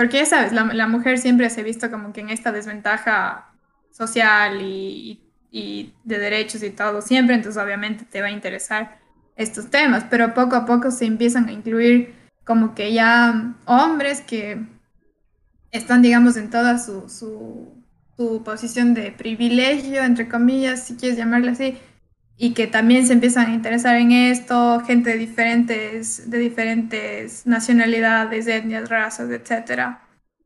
porque 0.00 0.16
ya 0.16 0.24
sabes, 0.24 0.52
la, 0.54 0.64
la 0.64 0.86
mujer 0.86 1.18
siempre 1.18 1.50
se 1.50 1.60
ha 1.60 1.62
visto 1.62 1.90
como 1.90 2.14
que 2.14 2.22
en 2.22 2.30
esta 2.30 2.52
desventaja 2.52 3.52
social 3.90 4.62
y, 4.62 5.20
de 5.52 6.18
derechos 6.18 6.62
y 6.62 6.70
todo. 6.70 7.02
Siempre, 7.02 7.34
entonces 7.34 7.62
obviamente 7.62 8.06
te 8.06 8.22
va 8.22 8.28
a 8.28 8.30
interesar 8.30 8.98
estos 9.36 9.68
temas, 9.68 10.06
pero 10.08 10.32
poco 10.32 10.56
a 10.56 10.64
poco 10.64 10.90
se 10.90 11.04
empiezan 11.04 11.50
a 11.50 11.52
incluir 11.52 12.14
como 12.44 12.74
que 12.74 12.94
ya 12.94 13.54
hombres 13.66 14.22
que 14.22 14.64
están, 15.70 16.00
digamos, 16.00 16.38
en 16.38 16.48
toda 16.48 16.78
su, 16.78 17.06
su, 18.16 18.42
posición 18.42 18.94
de 18.94 19.12
privilegio, 19.12 20.02
entre 20.02 20.30
comillas, 20.30 20.86
si 20.86 20.96
quieres 20.96 21.18
llamarlo 21.18 21.50
así, 21.50 21.76
y 22.42 22.54
que 22.54 22.66
también 22.66 23.06
se 23.06 23.12
empiezan 23.12 23.50
a 23.50 23.54
interesar 23.54 23.96
en 23.96 24.12
esto, 24.12 24.80
gente 24.86 25.10
de 25.10 25.18
diferentes, 25.18 26.30
de 26.30 26.38
diferentes 26.38 27.46
nacionalidades, 27.46 28.46
etnias, 28.46 28.88
razas, 28.88 29.28
etc. 29.30 29.98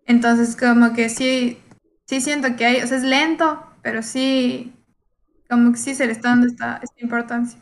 Entonces, 0.05 0.57
como 0.57 0.93
que 0.93 1.09
sí, 1.09 1.61
sí 2.05 2.21
siento 2.21 2.57
que 2.57 2.67
hay, 2.67 2.83
o 2.83 2.87
sea, 2.89 2.97
es 2.97 3.05
lento, 3.05 3.63
pero 3.81 4.03
sí, 4.03 4.73
como 5.49 5.71
que 5.71 5.79
sí 5.79 5.95
se 5.95 6.07
le 6.07 6.13
está 6.13 6.31
dando 6.31 6.49
esta, 6.49 6.81
esta 6.83 7.01
importancia. 7.01 7.61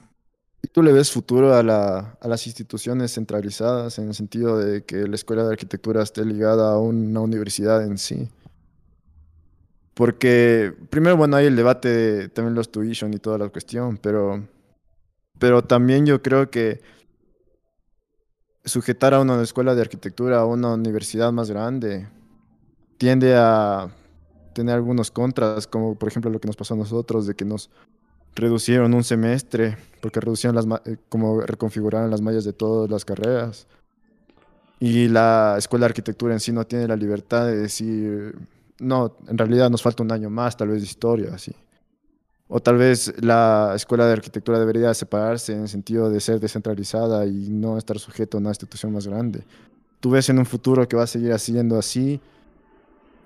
¿Y 0.63 0.69
tú 0.69 0.83
le 0.83 0.95
ves 0.95 1.13
futuro 1.13 1.55
a, 1.55 1.63
la, 1.63 2.17
a, 2.19 2.27
las 2.27 2.47
instituciones 2.47 3.13
centralizadas 3.13 3.99
en 3.99 4.09
el 4.09 4.15
sentido 4.15 4.59
de 4.59 4.87
que 4.87 5.07
la 5.07 5.15
escuela 5.15 5.45
de 5.45 5.51
arquitectura 5.51 6.03
esté 6.03 6.25
ligada 6.25 6.73
a 6.73 6.79
una 6.79 7.21
universidad 7.21 7.85
en 7.85 7.99
sí? 7.99 8.31
Porque 9.94 10.74
primero, 10.90 11.16
bueno, 11.16 11.36
hay 11.36 11.47
el 11.47 11.56
debate 11.56 11.89
de 11.89 12.28
también 12.28 12.55
los 12.55 12.70
tuition 12.70 13.12
y 13.12 13.19
toda 13.19 13.39
la 13.39 13.48
cuestión, 13.48 13.98
pero, 13.98 14.47
pero 15.39 15.62
también 15.62 16.06
yo 16.06 16.23
creo 16.23 16.51
que 16.51 16.81
sujetar 18.64 19.12
a 19.12 19.20
una 19.20 19.43
escuela 19.43 19.74
de 19.74 19.82
arquitectura 19.82 20.40
a 20.40 20.47
una 20.47 20.74
universidad 20.74 21.32
más 21.32 21.51
grande 21.51 22.09
tiende 22.97 23.35
a 23.36 23.90
tener 24.55 24.74
algunos 24.74 25.10
contras, 25.10 25.66
como 25.66 25.97
por 25.97 26.09
ejemplo 26.09 26.31
lo 26.31 26.40
que 26.40 26.47
nos 26.47 26.56
pasó 26.56 26.74
a 26.74 26.77
nosotros, 26.77 27.27
de 27.27 27.35
que 27.35 27.44
nos 27.44 27.70
reducieron 28.35 28.94
un 28.94 29.05
semestre, 29.05 29.77
porque 30.01 30.20
reducieron 30.20 30.55
las, 30.55 30.66
eh, 30.86 30.97
como 31.09 31.40
reconfiguraron 31.40 32.10
las 32.10 32.20
mallas 32.20 32.44
de 32.44 32.52
todas 32.52 32.90
las 32.90 33.05
carreras. 33.05 33.66
Y 34.81 35.09
la 35.09 35.56
escuela 35.59 35.86
de 35.86 35.90
arquitectura 35.90 36.32
en 36.32 36.40
sí 36.40 36.52
no 36.52 36.64
tiene 36.64 36.89
la 36.89 36.97
libertad 36.97 37.47
de 37.47 37.56
decir, 37.56 38.36
no, 38.83 39.17
en 39.29 39.39
realidad 39.39 39.71
nos 39.71 39.83
falta 39.83 40.03
un 40.03 40.13
año 40.13 40.29
más, 40.29 40.57
tal 40.57 40.69
vez 40.69 40.81
de 40.81 40.87
historia, 40.87 41.35
así. 41.35 41.55
O 42.49 42.61
tal 42.61 42.77
vez 42.77 43.15
la 43.23 43.73
escuela 43.75 44.07
de 44.07 44.13
arquitectura 44.13 44.59
debería 44.59 44.93
separarse 44.93 45.55
en 45.55 45.63
el 45.63 45.69
sentido 45.69 46.11
de 46.11 46.21
ser 46.21 46.39
descentralizada 46.39 47.25
y 47.27 47.49
no 47.49 47.79
estar 47.79 47.99
sujeto 47.99 48.37
a 48.37 48.41
una 48.41 48.51
institución 48.51 48.93
más 48.93 49.07
grande. 49.07 49.45
¿Tú 50.01 50.11
ves 50.11 50.29
en 50.29 50.39
un 50.39 50.45
futuro 50.45 50.87
que 50.87 50.97
va 50.97 51.05
a 51.05 51.07
seguir 51.07 51.39
siendo 51.39 51.79
así 51.79 52.21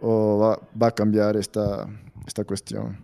o 0.01 0.59
va, 0.81 0.87
a 0.87 0.91
cambiar 0.93 1.37
esta, 1.37 1.89
esta 2.27 2.45
cuestión? 2.45 2.99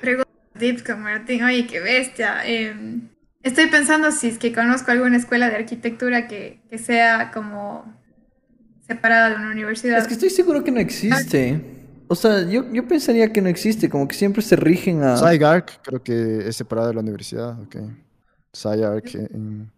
Pregunta 0.00 0.96
Martín, 0.96 1.44
oye, 1.44 1.66
qué 1.66 1.80
bestia. 1.80 2.44
Em, 2.44 3.10
estoy 3.42 3.66
pensando 3.66 4.10
si 4.10 4.28
es 4.28 4.38
que 4.38 4.52
conozco 4.52 4.90
alguna 4.90 5.18
escuela 5.18 5.50
de 5.50 5.56
arquitectura 5.56 6.26
que, 6.26 6.62
que, 6.68 6.78
sea 6.78 7.30
como 7.32 7.97
separada 8.88 9.30
de 9.30 9.36
una 9.36 9.50
universidad. 9.52 9.98
Es 9.98 10.06
que 10.06 10.14
estoy 10.14 10.30
seguro 10.30 10.64
que 10.64 10.70
no 10.70 10.80
existe. 10.80 11.60
O 12.08 12.14
sea, 12.14 12.42
yo, 12.48 12.72
yo 12.72 12.88
pensaría 12.88 13.30
que 13.32 13.42
no 13.42 13.48
existe, 13.48 13.90
como 13.90 14.08
que 14.08 14.16
siempre 14.16 14.40
se 14.42 14.56
rigen 14.56 15.02
a... 15.02 15.18
SciArc 15.18 15.82
creo 15.82 16.02
que 16.02 16.48
es 16.48 16.56
separada 16.56 16.88
de 16.88 16.94
la 16.94 17.00
universidad, 17.00 17.60
ok. 17.60 17.76
SciArc 18.54 19.14
en, 19.14 19.70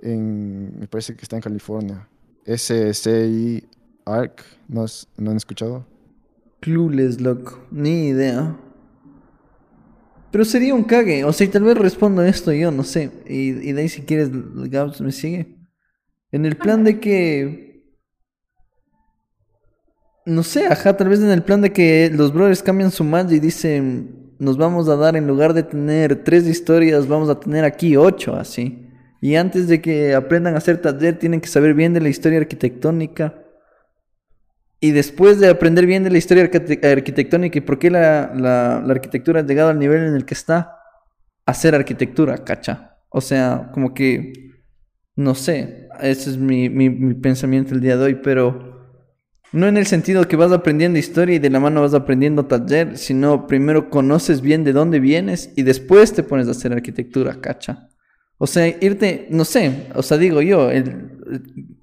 en... 0.00 0.78
Me 0.78 0.86
parece 0.86 1.16
que 1.16 1.22
está 1.22 1.34
en 1.34 1.42
California. 1.42 2.08
SCI 2.46 3.66
Arc, 4.04 4.44
¿no, 4.68 4.84
¿no 5.16 5.30
han 5.32 5.36
escuchado? 5.36 5.84
Clueless, 6.60 7.20
loco. 7.20 7.66
Ni 7.72 8.08
idea. 8.08 8.56
Pero 10.30 10.44
sería 10.44 10.74
un 10.74 10.84
cague. 10.84 11.24
O 11.24 11.32
sea, 11.32 11.46
y 11.46 11.50
tal 11.50 11.64
vez 11.64 11.76
respondo 11.76 12.22
esto 12.22 12.52
yo, 12.52 12.70
no 12.70 12.84
sé. 12.84 13.10
Y, 13.26 13.50
de 13.72 13.80
ahí 13.80 13.88
si 13.88 14.02
quieres, 14.02 14.30
Gabs 14.70 15.00
me 15.00 15.12
sigue. 15.12 15.54
En 16.34 16.44
el 16.46 16.56
plan 16.56 16.82
de 16.82 16.98
que... 16.98 17.84
No 20.26 20.42
sé, 20.42 20.66
ajá, 20.66 20.96
tal 20.96 21.08
vez 21.08 21.20
en 21.20 21.30
el 21.30 21.44
plan 21.44 21.60
de 21.60 21.72
que 21.72 22.10
los 22.12 22.32
brothers 22.32 22.60
cambian 22.60 22.90
su 22.90 23.04
match 23.04 23.30
y 23.30 23.38
dicen, 23.38 24.34
nos 24.40 24.56
vamos 24.56 24.88
a 24.88 24.96
dar, 24.96 25.14
en 25.14 25.28
lugar 25.28 25.54
de 25.54 25.62
tener 25.62 26.24
tres 26.24 26.48
historias, 26.48 27.06
vamos 27.06 27.28
a 27.28 27.38
tener 27.38 27.64
aquí 27.64 27.96
ocho, 27.96 28.34
así. 28.34 28.90
Y 29.20 29.36
antes 29.36 29.68
de 29.68 29.80
que 29.80 30.12
aprendan 30.12 30.56
a 30.56 30.58
hacer 30.58 30.82
taller, 30.82 31.20
tienen 31.20 31.40
que 31.40 31.46
saber 31.46 31.72
bien 31.72 31.94
de 31.94 32.00
la 32.00 32.08
historia 32.08 32.40
arquitectónica 32.40 33.44
y 34.80 34.90
después 34.90 35.38
de 35.38 35.50
aprender 35.50 35.86
bien 35.86 36.02
de 36.02 36.10
la 36.10 36.18
historia 36.18 36.42
arquitectónica 36.42 37.58
y 37.58 37.60
por 37.60 37.78
qué 37.78 37.92
la, 37.92 38.78
arquitectura 38.88 39.38
ha 39.38 39.46
llegado 39.46 39.68
al 39.68 39.78
nivel 39.78 40.02
en 40.02 40.16
el 40.16 40.24
que 40.24 40.34
está, 40.34 40.80
hacer 41.46 41.76
arquitectura, 41.76 42.38
cacha. 42.38 42.98
O 43.08 43.20
sea, 43.20 43.70
como 43.72 43.94
que, 43.94 44.32
no 45.14 45.36
sé, 45.36 45.83
ese 46.00 46.30
es 46.30 46.36
mi, 46.38 46.68
pensamiento 47.14 47.74
el 47.74 47.80
día 47.80 47.96
de 47.96 48.04
hoy, 48.04 48.14
pero 48.16 48.74
no 49.52 49.66
en 49.66 49.76
el 49.76 49.86
sentido 49.86 50.26
que 50.26 50.36
vas 50.36 50.52
aprendiendo 50.52 50.98
historia 50.98 51.36
y 51.36 51.38
de 51.38 51.50
la 51.50 51.60
mano 51.60 51.82
vas 51.82 51.94
aprendiendo 51.94 52.46
taller, 52.46 52.98
sino 52.98 53.46
primero 53.46 53.90
conoces 53.90 54.40
bien 54.40 54.64
de 54.64 54.72
dónde 54.72 55.00
vienes 55.00 55.52
y 55.56 55.62
después 55.62 56.12
te 56.12 56.22
pones 56.22 56.48
a 56.48 56.52
hacer 56.52 56.72
arquitectura, 56.72 57.40
cacha. 57.40 57.88
O 58.36 58.46
sea, 58.46 58.66
irte, 58.66 59.28
no 59.30 59.44
sé, 59.44 59.88
o 59.94 60.02
sea, 60.02 60.18
digo 60.18 60.42
yo, 60.42 60.68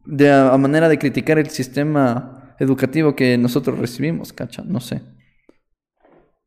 de 0.05 0.31
a 0.31 0.57
manera 0.57 0.89
de 0.89 0.99
criticar 0.99 1.39
el 1.39 1.49
sistema 1.49 2.55
educativo 2.59 3.15
que 3.15 3.38
nosotros 3.38 3.79
recibimos, 3.79 4.33
cacha, 4.33 4.63
no 4.65 4.79
sé. 4.79 5.01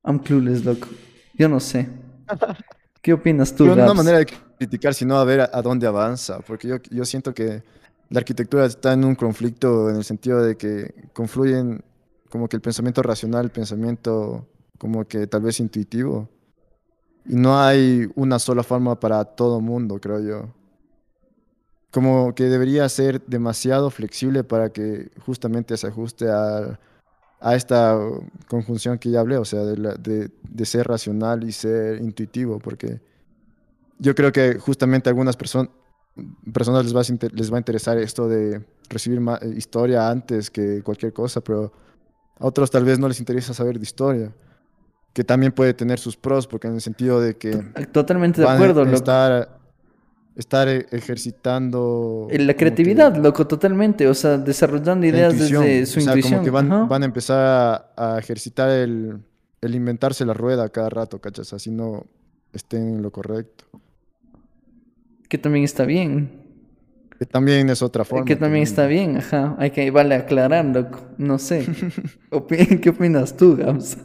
I'm 0.05 0.19
clueless, 0.19 0.65
loco. 0.65 0.89
Yo 1.35 1.49
no 1.49 1.59
sé. 1.59 1.89
¿Qué 3.03 3.13
opinas 3.13 3.55
tú, 3.55 3.67
No 3.67 3.73
una 3.73 3.95
manera 3.95 4.19
de 4.19 4.27
criticar, 4.59 4.95
sino 4.95 5.17
a 5.17 5.25
ver 5.25 5.41
a, 5.41 5.63
dónde 5.63 5.87
avanza, 5.87 6.41
porque 6.41 6.69
yo, 6.69 6.77
yo 6.91 7.05
siento 7.05 7.35
que 7.35 7.63
la 8.11 8.21
arquitectura 8.21 8.67
está 8.67 8.93
en 8.93 9.05
un 9.05 9.15
conflicto 9.15 9.91
en 9.91 9.97
el 9.97 10.05
sentido 10.05 10.43
de 10.43 10.57
que 10.57 11.09
confluyen 11.13 11.83
como 12.29 12.49
que 12.49 12.57
el 12.57 12.63
pensamiento 12.63 13.03
racional, 13.03 13.47
el 13.47 13.51
pensamiento 13.51 14.47
como 14.79 15.05
que 15.07 15.27
tal 15.27 15.43
vez 15.43 15.61
intuitivo. 15.61 16.29
Y 17.27 17.37
no 17.37 17.59
hay 17.59 18.07
una 18.17 18.39
sola 18.39 18.63
forma 18.63 18.99
para 19.01 19.25
todo 19.25 19.61
mundo, 19.61 19.99
creo 20.01 20.21
yo 20.21 20.49
como 21.95 22.35
que 22.35 22.45
debería 22.49 22.89
ser 22.89 23.25
demasiado 23.25 23.89
flexible 23.89 24.43
para 24.43 24.71
que 24.71 25.13
justamente 25.25 25.77
se 25.77 25.87
ajuste 25.87 26.29
a, 26.29 26.77
a 27.41 27.55
esta 27.55 27.97
conjunción 28.49 28.99
que 28.99 29.11
ya 29.11 29.21
hablé, 29.21 29.37
o 29.37 29.45
sea, 29.45 29.61
de, 29.61 30.29
de, 30.43 30.67
ser 30.67 30.89
racional 30.89 31.45
y 31.45 31.53
ser 31.53 32.01
intuitivo, 32.01 32.59
porque 32.59 33.01
yo 33.99 34.15
creo 34.15 34.33
que 34.33 34.59
justamente 34.59 35.09
a 35.09 35.11
algunas 35.11 35.37
personas 35.37 35.71
personas 36.53 36.85
les 36.85 36.95
va, 36.95 37.01
a 37.01 37.29
les 37.33 37.53
va 37.53 37.57
a 37.57 37.61
interesar 37.61 37.99
esto 37.99 38.29
de 38.29 38.65
recibir 38.89 39.21
historia 39.57 40.09
antes 40.09 40.51
que 40.51 40.83
cualquier 40.83 41.13
cosa, 41.13 41.41
pero 41.41 41.73
a 42.39 42.47
otros 42.47 42.71
tal 42.71 42.85
vez 42.85 42.99
no 42.99 43.09
les 43.09 43.19
interesa 43.19 43.55
saber 43.55 43.79
de 43.79 43.83
historia, 43.83 44.33
que 45.13 45.25
también 45.25 45.53
puede 45.53 45.75
tener 45.75 45.99
sus 45.99 46.17
pros, 46.17 46.47
porque 46.47 46.69
en 46.69 46.75
el 46.75 46.81
sentido 46.81 47.21
de 47.21 47.37
que... 47.37 47.53
Totalmente 47.93 48.43
de 48.43 48.49
acuerdo. 48.49 48.85
estar 48.85 49.61
estar 50.37 50.69
e-, 50.69 50.87
ejercitando... 50.91 52.29
La 52.31 52.55
creatividad, 52.55 53.17
loco, 53.17 53.47
totalmente. 53.47 54.09
O 54.09 54.15
sea, 54.15 54.37
desarrollando 54.39 55.07
ideas 55.07 55.39
desde 55.39 55.87
su 55.87 56.01
o 56.01 56.03
sea, 56.03 56.21
Como 56.21 56.43
que 56.43 56.51
van, 56.51 56.89
van 56.89 57.03
a 57.03 57.07
empezar 57.07 57.93
a, 57.97 58.19
ejercitar 58.19 58.71
el, 58.71 59.21
el, 59.61 59.75
inventarse 59.75 60.25
la 60.25 60.35
rueda 60.35 60.69
cada 60.71 60.91
rato, 60.91 61.21
¿cachas? 61.21 61.53
Así 61.53 61.71
no 61.71 62.07
estén 62.53 62.97
en 62.97 63.03
lo 63.03 63.11
correcto. 63.13 63.65
Que 65.29 65.39
también 65.39 65.65
está 65.65 65.85
bien. 65.85 66.45
Que 67.19 67.27
también 67.27 67.71
es 67.71 67.83
otra 67.83 68.05
forma. 68.05 68.25
Que 68.25 68.37
también 68.37 68.65
está 68.65 68.87
bien, 68.87 69.19
ajá. 69.19 69.55
Hay 69.59 69.71
que 69.71 69.91
vale 69.91 70.15
aclarar, 70.15 70.65
loco. 70.65 71.01
No 71.17 71.39
sé. 71.39 71.67
¿Qué 72.81 72.91
opinas 72.91 73.37
tú, 73.37 73.57
Gams? 73.57 73.97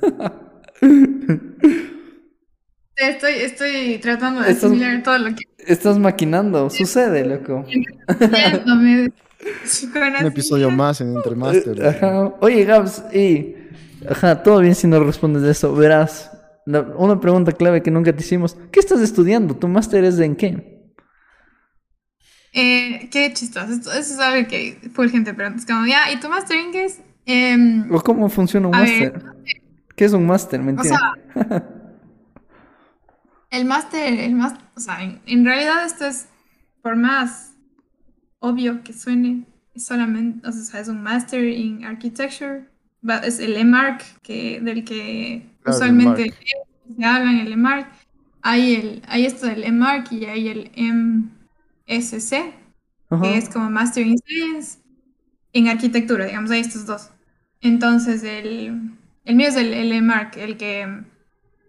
Estoy, 2.96 3.34
estoy 3.34 3.98
tratando 4.00 4.42
de 4.42 4.52
asimilar 4.52 5.02
todo 5.04 5.18
lo 5.18 5.36
que... 5.36 5.44
Estás 5.58 5.98
maquinando, 5.98 6.70
sucede, 6.70 7.26
loco. 7.26 7.66
Un 8.66 10.26
episodio 10.26 10.70
más 10.70 11.00
en 11.02 11.16
Entre 11.16 11.36
Master. 11.36 11.86
Ajá. 11.86 12.34
Oye, 12.42 12.66
Gabs, 12.66 13.04
y... 13.14 13.56
Ajá, 14.08 14.44
todo 14.44 14.60
bien 14.60 14.76
si 14.76 14.88
no 14.88 15.04
respondes 15.04 15.44
de 15.44 15.52
eso. 15.52 15.74
Verás, 15.74 16.32
una 16.66 17.20
pregunta 17.20 17.52
clave 17.52 17.82
que 17.82 17.92
nunca 17.92 18.14
te 18.14 18.22
hicimos. 18.22 18.56
¿Qué 18.72 18.80
estás 18.80 19.02
estudiando? 19.02 19.56
¿Tu 19.56 19.68
máster 19.68 20.04
es 20.04 20.18
de 20.18 20.26
en 20.26 20.36
qué? 20.36 20.79
Eh, 22.54 23.10
qué 23.12 23.32
chistoso. 23.34 23.72
Eso 23.74 23.92
es 23.92 24.20
algo 24.20 24.48
que 24.48 24.78
full 24.94 25.10
gente 25.10 25.34
pregunta. 25.34 25.60
Es 25.60 25.66
como, 25.66 25.86
ya, 25.86 26.12
¿y 26.12 26.20
tu 26.20 26.30
máster 26.30 26.58
en 26.58 26.72
qué 26.72 26.86
es? 26.86 27.00
Em, 27.26 27.92
¿O 27.94 28.02
cómo 28.02 28.30
funciona 28.30 28.68
un 28.68 28.72
máster? 28.72 29.24
¿Qué 29.96 30.06
es 30.06 30.14
un 30.14 30.26
máster? 30.26 30.62
Mentira. 30.62 31.16
O 31.36 31.44
sea, 31.44 31.64
el 33.52 33.66
máster, 33.66 34.20
el 34.20 34.36
máster, 34.36 34.64
o 34.76 34.80
sea, 34.80 34.98
en, 35.26 35.46
realidad 35.46 35.86
esto 35.86 36.06
es, 36.06 36.28
por 36.82 36.96
más 36.96 37.54
obvio 38.40 38.84
que 38.84 38.94
suene, 38.94 39.46
es 39.74 39.86
solamente, 39.86 40.48
o 40.48 40.52
sea, 40.52 40.80
es 40.80 40.88
un 40.88 41.04
Master 41.04 41.44
in 41.44 41.84
Architecture, 41.84 42.66
es 43.24 43.40
el 43.40 43.58
EMARC, 43.58 44.22
que, 44.22 44.60
del 44.62 44.84
que 44.84 45.50
usualmente 45.66 46.34
se 46.96 47.06
habla 47.06 47.32
en 47.32 47.40
el 47.40 47.54
EMARC. 47.54 47.88
Hay, 48.42 48.76
el, 48.76 49.02
hay 49.08 49.26
esto 49.26 49.48
del 49.48 49.64
EMARC 49.64 50.12
y 50.14 50.26
hay 50.26 50.48
el 50.48 50.72
MSC, 51.90 52.54
que 53.22 53.38
es 53.38 53.50
como 53.50 53.70
Master 53.72 54.06
in 54.08 54.18
Science 54.20 54.80
en 55.54 55.68
arquitectura, 55.68 56.26
digamos, 56.26 56.52
hay 56.52 56.62
estos 56.62 56.86
dos. 56.86 57.12
Entonces, 57.62 58.24
el, 58.24 58.98
el 59.26 59.36
mío 59.36 59.48
es 59.50 59.56
el, 59.56 59.74
el 59.74 59.92
EMARC, 59.92 60.38
el 60.38 60.58
que 60.58 61.04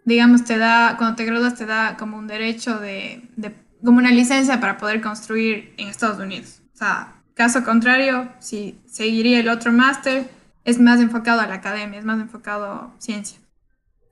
digamos, 0.05 0.45
te 0.45 0.59
da, 0.59 0.97
cuando 0.99 1.17
te 1.17 1.25
gradúas 1.25 1.55
te 1.57 1.67
da 1.67 1.97
como 1.97 2.19
un 2.19 2.27
derecho 2.27 2.79
de, 2.79 3.23
de, 3.37 3.55
como 3.85 3.99
una 3.99 4.11
licencia 4.11 4.61
para 4.61 4.79
poder 4.79 5.01
construir 5.01 5.75
en 5.79 5.89
Estados 5.89 6.19
Unidos. 6.19 6.63
O 6.75 6.77
sea, 6.79 7.23
caso 7.35 7.65
contrario, 7.65 8.31
si 8.41 8.81
seguiría 8.87 9.41
el 9.41 9.49
otro 9.49 9.73
máster, 9.73 10.29
es 10.65 10.81
más 10.81 11.01
enfocado 11.01 11.41
a 11.41 11.47
la 11.47 11.55
academia, 11.57 11.99
es 11.99 12.05
más 12.05 12.21
enfocado 12.21 12.67
a 12.67 12.95
ciencia. 12.99 13.39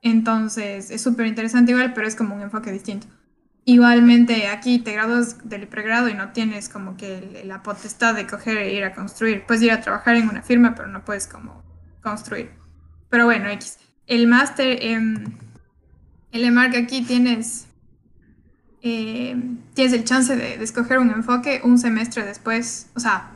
Entonces, 0.03 0.91
es 0.91 1.03
súper 1.03 1.27
interesante 1.27 1.73
igual, 1.73 1.95
pero 1.95 2.07
es 2.09 2.17
como 2.17 2.35
un 2.35 2.43
enfoque 2.43 2.73
distinto. 2.73 3.09
Igualmente, 3.69 4.47
aquí 4.47 4.79
te 4.79 4.95
gradúas 4.95 5.47
del 5.47 5.69
pregrado 5.69 6.09
y 6.09 6.15
no 6.15 6.31
tienes 6.31 6.71
como 6.71 6.97
que 6.97 7.43
la 7.45 7.63
potestad 7.63 8.15
de 8.15 8.27
coger 8.27 8.57
e 8.57 8.73
ir 8.73 8.83
a 8.83 8.95
construir. 8.95 9.45
Puedes 9.45 9.63
ir 9.63 9.73
a 9.73 9.83
trabajar 9.83 10.17
en 10.17 10.27
una 10.27 10.41
firma, 10.41 10.75
pero 10.75 10.89
no 10.89 11.05
puedes 11.05 11.27
como 11.27 11.63
construir. 12.03 12.51
Pero 13.11 13.27
bueno, 13.27 13.47
X. 13.51 13.79
El 14.07 14.27
máster... 14.27 14.83
en 14.83 15.37
el 16.33 16.45
EMARC 16.45 16.77
aquí 16.77 17.03
tienes, 17.03 17.67
eh, 18.81 19.37
tienes 19.75 19.93
el 19.93 20.05
chance 20.05 20.35
de, 20.35 20.55
escoger 20.63 20.99
un 20.99 21.11
enfoque 21.11 21.61
un 21.63 21.77
semestre 21.77 22.25
después, 22.25 22.89
o 22.97 23.01
sea, 23.01 23.33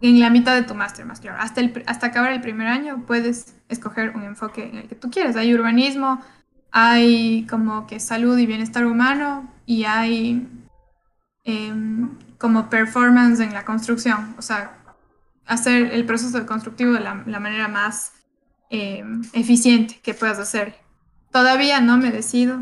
en 0.00 0.18
la 0.18 0.30
mitad 0.30 0.54
de 0.54 0.62
tu 0.62 0.74
máster, 0.74 1.04
más 1.04 1.20
claro. 1.20 1.36
Hasta, 1.42 1.60
el, 1.60 1.82
hasta 1.84 2.06
acabar 2.06 2.32
el 2.32 2.40
primer 2.40 2.68
año 2.68 3.04
puedes 3.06 3.54
escoger 3.68 4.16
un 4.16 4.22
enfoque 4.22 4.66
en 4.66 4.76
el 4.76 4.88
que 4.88 4.94
tú 4.94 5.10
quieras. 5.10 5.36
Hay 5.36 5.52
urbanismo, 5.52 6.22
hay 6.70 7.46
como 7.50 7.86
que 7.86 8.00
salud 8.00 8.38
y 8.38 8.46
bienestar 8.46 8.86
humano 8.86 9.57
y 9.68 9.84
hay 9.84 10.48
em, 11.44 12.08
como 12.38 12.70
performance 12.70 13.38
en 13.40 13.52
la 13.52 13.66
construcción, 13.66 14.34
o 14.38 14.42
sea, 14.42 14.78
hacer 15.44 15.92
el 15.92 16.06
proceso 16.06 16.46
constructivo 16.46 16.92
de 16.94 17.00
la, 17.00 17.14
manera 17.14 17.68
más 17.68 18.12
em, 18.70 19.20
eficiente 19.34 20.00
que 20.02 20.14
puedas 20.14 20.38
hacer. 20.38 20.74
Todavía 21.30 21.82
no 21.82 21.98
me 21.98 22.10
decido 22.10 22.58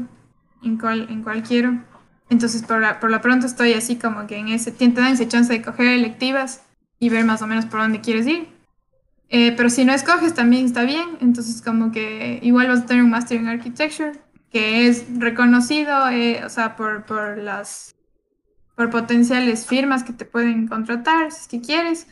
en 0.65 0.78
cuál, 0.78 1.07
en 1.09 1.23
cuál 1.23 1.45
quiero. 1.45 1.81
Entonces, 2.28 2.65
por, 2.65 2.83
por 2.99 3.12
lo 3.12 3.20
pronto 3.20 3.47
estoy 3.47 3.74
así 3.74 3.95
como 3.95 4.27
que 4.27 4.39
en 4.39 4.49
ese, 4.49 4.73
te 4.73 4.89
dan 4.89 5.12
esa 5.12 5.28
chance 5.28 5.53
de 5.53 5.62
coger 5.62 5.87
electivas 5.87 6.62
y 6.99 7.09
ver 7.09 7.24
más 7.24 7.41
o 7.41 7.47
menos 7.47 7.66
por 7.66 7.78
dónde 7.78 8.01
quieres 8.01 8.27
ir. 8.27 8.49
Eh, 9.28 9.53
pero 9.57 9.70
si 9.70 9.85
no 9.85 9.93
escoges 9.93 10.35
también 10.35 10.65
está 10.65 10.83
bien, 10.83 11.19
entonces 11.20 11.62
como 11.62 11.93
que 11.93 12.41
igual 12.43 12.66
vas 12.66 12.81
a 12.81 12.87
tener 12.87 13.05
un 13.05 13.11
Master 13.11 13.39
en 13.39 13.47
Architecture, 13.47 14.26
que 14.51 14.86
es 14.89 15.06
reconocido, 15.18 16.09
eh, 16.09 16.43
o 16.44 16.48
sea, 16.48 16.77
por, 16.77 17.05
por 17.05 17.39
las 17.39 17.97
por 18.77 18.90
potenciales 18.90 19.66
firmas 19.66 20.05
que 20.05 20.12
te 20.12 20.27
pueden 20.27 20.68
contratar 20.68 21.32
si 21.32 21.40
es 21.40 21.48
que 21.48 21.60
quieres. 21.60 22.06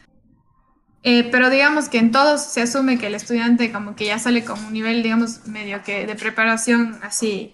Eh, 1.02 1.28
pero 1.31 1.51
digamos 1.51 1.90
que 1.90 1.98
en 1.98 2.11
todos 2.11 2.43
se 2.43 2.62
asume 2.62 2.98
que 2.98 3.09
el 3.09 3.15
estudiante 3.15 3.70
como 3.70 3.94
que 3.94 4.06
ya 4.06 4.19
sale 4.19 4.43
con 4.43 4.59
un 4.65 4.73
nivel, 4.73 5.02
digamos, 5.02 5.47
medio 5.47 5.82
que 5.82 6.06
de 6.06 6.15
preparación 6.15 6.98
así 7.02 7.52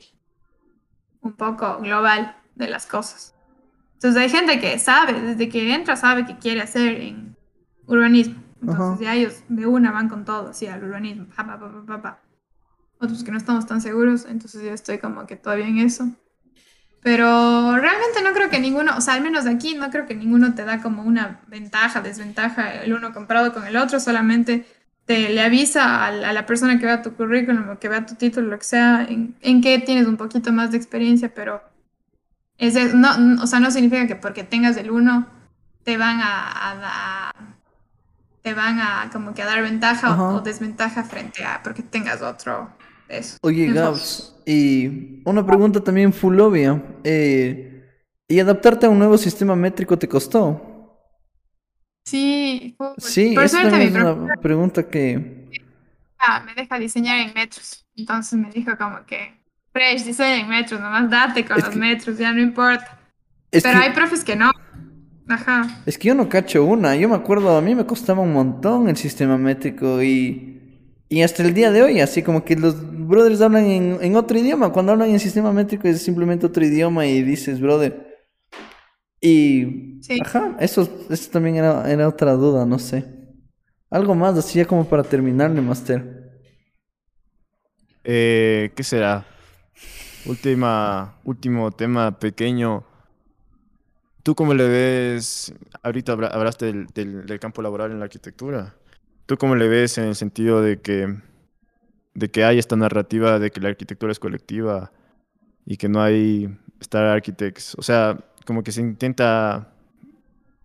un 1.21 1.33
poco 1.33 1.79
global 1.79 2.37
de 2.55 2.69
las 2.69 2.87
cosas. 2.87 3.35
Entonces 3.95 4.23
hay 4.23 4.31
gente 4.31 4.61
que 4.61 4.79
sabe, 4.79 5.21
desde 5.21 5.49
que 5.49 5.75
entra 5.75 5.97
sabe 5.97 6.25
que 6.25 6.39
quiere 6.39 6.63
hacer 6.63 7.01
en 7.01 7.37
urbanismo. 7.87 8.41
Entonces 8.63 9.05
ya 9.05 9.15
ellos 9.15 9.43
de 9.49 9.67
una 9.67 9.91
van 9.91 10.09
con 10.09 10.25
todo, 10.25 10.51
así 10.51 10.69
al 10.69 10.85
urbanismo. 10.85 11.27
Otros 13.01 13.25
que 13.25 13.31
no 13.31 13.39
estamos 13.39 13.67
tan 13.67 13.81
seguros, 13.81 14.27
entonces 14.29 14.63
yo 14.63 14.73
estoy 14.73 14.99
como 14.99 15.27
que 15.27 15.37
todavía 15.37 15.67
en 15.67 15.79
eso. 15.79 16.09
Pero 17.03 17.77
realmente 17.77 18.23
no 18.23 18.33
creo 18.35 18.51
que 18.51 18.61
ninguno, 18.61 18.97
o 18.97 19.01
sea, 19.01 19.15
al 19.15 19.23
menos 19.23 19.45
de 19.45 19.51
aquí, 19.51 19.75
no 19.75 19.91
creo 19.91 20.07
que 20.07 20.15
ninguno 20.15 20.55
te 20.55 20.65
da 20.65 20.83
como 20.83 21.03
una 21.03 21.41
ventaja, 21.47 22.03
desventaja, 22.03 22.83
el 22.83 22.93
uno 22.93 23.15
comparado 23.15 23.55
con 23.55 23.67
el 23.67 23.77
otro, 23.79 23.99
solamente 24.01 24.67
te 25.07 25.31
le 25.31 25.41
avisa 25.41 26.07
a, 26.07 26.13
la 26.13 26.47
persona 26.47 26.79
que 26.79 26.85
vea 26.85 27.03
tu 27.03 27.15
currículum 27.15 27.71
o 27.71 27.79
que 27.79 27.89
vea 27.89 28.05
tu 28.05 28.17
título, 28.17 28.49
lo 28.49 28.59
que 28.59 28.65
sea, 28.65 29.07
en, 29.09 29.35
en 29.41 29.63
qué 29.63 29.79
tienes 29.79 30.07
un 30.07 30.19
poquito 30.19 30.53
más 30.53 30.71
de 30.71 30.77
experiencia, 30.77 31.33
pero 31.35 31.63
es 32.59 32.95
no, 32.95 33.43
o 33.43 33.47
sea, 33.47 33.59
no 33.59 33.71
significa 33.71 34.07
que 34.07 34.17
porque 34.17 34.45
tengas 34.45 34.77
el 34.77 34.91
uno 34.91 35.27
te 35.83 35.97
van 35.97 36.21
a, 36.23 37.33
te 38.43 38.55
van 38.55 38.79
a 38.79 39.09
como 39.13 39.35
que 39.35 39.43
a 39.43 39.47
dar 39.47 39.63
ventaja 39.63 40.23
o, 40.23 40.41
desventaja 40.43 41.03
frente 41.03 41.45
a 41.45 41.63
porque 41.63 41.83
tengas 41.83 42.21
otro 42.21 42.71
eso. 43.11 43.39
Oye, 43.43 43.73
Gabs, 43.73 44.35
y 44.47 45.23
una 45.25 45.45
pregunta 45.45 45.81
también 45.81 46.13
full 46.13 46.39
obvia. 46.41 46.83
Eh, 47.05 47.85
¿Y 48.29 48.39
adaptarte 48.39 48.87
a 48.87 48.89
un 48.89 48.99
nuevo 48.99 49.19
sistema 49.19 49.57
métrico 49.57 49.99
te 49.99 50.09
costó? 50.09 50.71
Sí. 52.05 52.77
Sí, 52.99 53.35
esa 53.41 53.63
es 53.63 53.93
una 53.93 54.35
pregunta 54.41 54.89
que... 54.89 55.49
Ah, 56.19 56.43
me 56.45 56.55
deja 56.55 56.79
diseñar 56.79 57.19
en 57.19 57.35
metros. 57.35 57.87
Entonces 57.97 58.39
me 58.39 58.51
dijo 58.51 58.77
como 58.79 59.05
que, 59.07 59.41
Fresh, 59.73 60.05
diseña 60.05 60.41
en 60.41 60.49
metros, 60.49 60.81
nomás 60.81 61.11
date 61.11 61.45
con 61.45 61.61
los 61.61 61.75
metros, 61.75 62.19
ya 62.19 62.33
no 62.33 62.41
importa. 62.41 63.01
Pero 63.51 63.79
hay 63.79 63.91
profes 63.93 64.23
que 64.23 64.37
no. 64.37 64.51
Ajá. 65.29 65.83
Es 65.87 65.97
que 65.97 66.09
yo 66.09 66.15
no 66.15 66.29
cacho 66.29 66.65
una. 66.65 66.97
Yo 66.97 67.09
me 67.09 67.17
acuerdo, 67.17 67.57
a 67.57 67.61
mí 67.61 67.75
me 67.75 67.87
costaba 67.87 68.21
un 68.21 68.33
montón 68.33 68.89
el 68.89 68.97
sistema 68.97 69.37
métrico 69.39 70.03
y... 70.03 70.60
Y 71.13 71.23
hasta 71.23 71.43
el 71.43 71.53
día 71.55 71.73
de 71.73 71.83
hoy, 71.83 72.01
así 72.01 72.23
como 72.23 72.45
que 72.45 72.55
los 72.55 72.77
brothers 72.81 73.41
hablan 73.41 73.65
en, 73.65 74.15
otro 74.15 74.39
idioma. 74.39 74.73
Cuando 74.73 74.93
hablan 74.93 75.11
en 75.11 75.19
sistema 75.19 75.53
métrico 75.53 75.89
es 75.89 76.01
simplemente 76.01 76.47
otro 76.47 76.65
idioma 76.65 77.05
y 77.05 77.25
dices, 77.25 77.61
brother. 77.61 78.29
Y. 79.21 80.01
Ajá, 80.23 80.57
eso, 80.61 80.89
eso 81.11 81.31
también 81.33 81.57
era, 81.57 81.91
era, 81.91 82.07
otra 82.07 82.35
duda, 82.35 82.65
no 82.65 82.79
sé. 82.79 83.05
Algo 83.91 84.15
más, 84.15 84.39
así 84.39 84.61
ya 84.61 84.67
como 84.67 84.89
para 84.89 85.03
terminarle, 85.03 85.61
Master. 85.61 86.31
Eh, 88.05 88.71
¿Qué 88.77 88.85
será? 88.85 89.27
Última, 90.27 91.19
último 91.25 91.73
tema 91.73 92.21
pequeño. 92.21 92.85
¿Tú 94.23 94.37
cómo 94.37 94.55
le 94.55 94.69
ves? 94.69 95.53
Ahorita 95.83 96.13
hablaste 96.13 96.67
del, 96.67 96.87
del, 96.95 97.27
del 97.27 97.41
campo 97.41 97.63
laboral 97.63 97.91
en 97.91 97.99
la 97.99 98.05
arquitectura. 98.05 98.77
¿Tú 99.31 99.37
cómo 99.37 99.55
le 99.55 99.69
ves 99.69 99.97
en 99.97 100.07
el 100.07 100.17
sentido 100.17 100.61
de 100.61 100.81
que 100.81 101.07
de 102.15 102.31
que 102.33 102.43
hay 102.43 102.59
esta 102.59 102.75
narrativa 102.75 103.39
de 103.39 103.53
que 103.53 103.61
la 103.61 103.69
arquitectura 103.69 104.11
es 104.11 104.19
colectiva 104.19 104.91
y 105.65 105.77
que 105.77 105.89
no 105.89 106.03
hay 106.03 106.53
Star 106.81 107.05
Architects. 107.05 107.77
O 107.79 107.83
sea, 107.83 108.19
como 108.45 108.65
que 108.65 108.73
se 108.73 108.81
intenta 108.81 109.73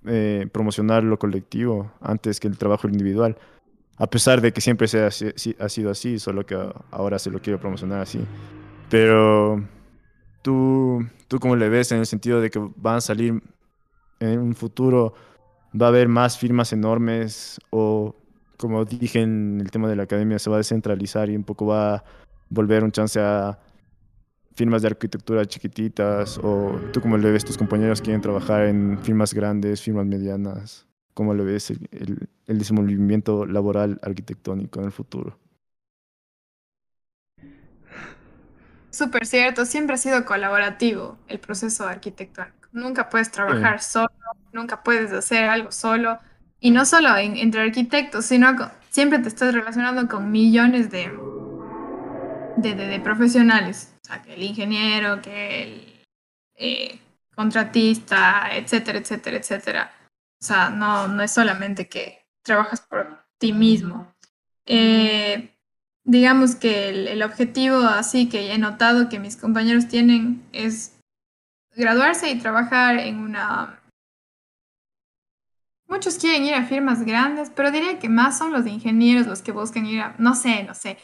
eh, 0.08 0.48
promocionar 0.52 1.04
lo 1.04 1.20
colectivo 1.20 1.92
antes 2.02 2.40
que 2.40 2.48
el 2.48 2.58
trabajo 2.58 2.88
individual. 2.88 3.38
A 3.98 4.08
pesar 4.08 4.42
de 4.42 4.52
que 4.52 4.62
siempre 4.62 4.88
se 4.88 5.04
ha, 5.04 5.10
ha, 5.10 5.70
sido 5.70 5.92
así, 5.92 6.18
solo 6.18 6.44
que 6.44 6.58
ahora 6.90 7.20
se 7.20 7.30
lo 7.30 7.40
quiere 7.44 7.60
promocionar 7.60 8.02
así. 8.02 8.20
Pero 8.90 9.64
tú, 10.42 11.06
tú 11.28 11.38
cómo 11.38 11.56
le 11.56 11.70
ves 11.70 11.92
en 11.92 12.00
el 12.00 12.08
sentido 12.08 12.42
de 12.42 12.50
que 12.50 12.68
van 12.78 12.96
a 12.96 13.02
salir 13.02 13.44
en 14.20 14.40
un 14.40 14.56
futuro, 14.56 15.14
va 15.80 15.86
a 15.86 15.90
haber 15.90 16.08
más 16.08 16.40
firmas 16.40 16.74
enormes 16.74 17.60
o 17.70 18.16
como 18.58 18.86
dije 18.86 19.22
en 19.22 19.60
el 19.62 19.72
tema 19.72 19.90
de 19.90 19.96
la 19.96 20.04
academia, 20.04 20.40
se 20.40 20.50
va 20.50 20.58
a 20.58 20.60
descentralizar 20.60 21.30
y 21.30 21.36
un 21.36 21.44
poco 21.44 21.66
va 21.68 21.96
a 21.96 22.04
volver 22.50 22.84
un 22.84 22.92
chance 22.92 23.20
a 23.20 23.60
firmas 24.56 24.82
de 24.82 24.88
arquitectura 24.88 25.46
chiquititas 25.46 26.38
o 26.42 26.80
tú 26.94 27.02
cómo 27.02 27.18
le 27.18 27.30
ves 27.32 27.44
tus 27.44 27.58
compañeros 27.58 28.02
quieren 28.02 28.22
trabajar 28.22 28.66
en 28.66 28.98
firmas 29.00 29.34
grandes, 29.34 29.82
firmas 29.82 30.06
medianas? 30.06 30.88
¿Cómo 31.14 31.34
le 31.34 31.44
ves 31.44 31.72
el, 31.72 31.88
el, 31.92 32.30
el 32.48 32.58
desenvolvimiento 32.58 33.46
laboral 33.46 34.00
arquitectónico 34.02 34.80
en 34.80 34.86
el 34.86 34.92
futuro? 34.92 35.40
Súper 38.96 39.26
cierto, 39.26 39.66
siempre 39.66 39.96
ha 39.96 39.98
sido 39.98 40.24
colaborativo 40.24 41.18
el 41.28 41.40
proceso 41.40 41.86
arquitectónico. 41.86 42.70
Nunca 42.72 43.10
puedes 43.10 43.30
trabajar 43.30 43.82
solo, 43.82 44.10
nunca 44.54 44.84
puedes 44.84 45.12
hacer 45.12 45.50
algo 45.50 45.72
solo. 45.74 46.18
Y 46.66 46.72
no 46.72 46.84
solo 46.84 47.16
en- 47.16 47.38
entre 47.38 47.62
arquitectos, 47.62 48.26
sino 48.26 48.56
con- 48.56 48.72
siempre 48.90 49.20
te 49.20 49.28
estás 49.28 49.54
relacionando 49.54 50.08
con 50.08 50.32
millones 50.32 50.90
de, 50.90 51.12
de, 52.58 52.74
de- 52.74 52.88
de 52.88 53.00
profesionales. 53.00 53.94
O 54.02 54.08
sea, 54.08 54.24
que 54.24 54.34
el 54.34 54.42
ingeniero, 54.42 55.22
que 55.22 55.62
el 55.64 56.04
eh, 56.56 57.00
contratista, 57.36 58.50
etcétera, 58.52 58.98
etcétera, 58.98 59.38
etcétera. 59.38 59.92
O 60.42 60.44
sea, 60.44 60.72
no, 60.72 61.08
no 61.08 61.22
es 61.22 61.32
solamente 61.32 61.88
que 61.88 62.26
trabajas 62.44 62.82
por 62.82 63.24
ti 63.38 63.54
mismo. 63.54 64.12
Eh, 64.66 65.52
digamos 66.04 66.56
que 66.56 66.90
el, 66.90 67.08
el 67.08 67.22
objetivo 67.22 67.78
así 67.78 68.28
que 68.28 68.54
he 68.54 68.58
notado 68.58 69.08
que 69.08 69.20
mis 69.20 69.38
compañeros 69.38 69.88
tienen 69.88 70.44
es 70.52 70.98
graduarse 71.76 72.32
y 72.32 72.40
trabajar 72.40 72.98
en 72.98 73.20
una... 73.20 73.75
Muchos 75.88 76.18
quieren 76.18 76.44
ir 76.44 76.54
a 76.54 76.66
firmas 76.66 77.06
grandes, 77.06 77.52
pero 77.56 77.72
diría 77.72 78.00
que 78.00 78.10
más 78.10 78.38
son 78.38 78.52
los 78.52 78.66
ingenieros 78.66 79.28
los 79.28 79.42
que 79.42 79.52
buscan 79.52 79.86
ir 79.86 80.02
a... 80.02 80.16
No 80.18 80.36
sé, 80.36 80.64
no 80.64 80.74
sé. 80.74 80.98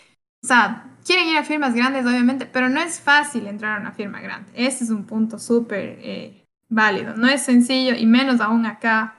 O 0.44 0.48
sea, 0.48 0.98
quieren 1.06 1.28
ir 1.28 1.38
a 1.38 1.44
firmas 1.44 1.76
grandes, 1.76 2.06
obviamente, 2.06 2.46
pero 2.46 2.68
no 2.68 2.82
es 2.82 3.00
fácil 3.00 3.48
entrar 3.48 3.78
a 3.78 3.82
una 3.82 3.92
firma 3.92 4.22
grande. 4.22 4.52
Ese 4.56 4.84
es 4.84 4.90
un 4.90 5.06
punto 5.06 5.38
súper 5.38 6.00
eh, 6.02 6.48
válido. 6.68 7.16
No 7.16 7.28
es 7.28 7.44
sencillo, 7.44 7.96
y 7.96 8.06
menos 8.08 8.42
aún 8.42 8.66
acá, 8.66 9.16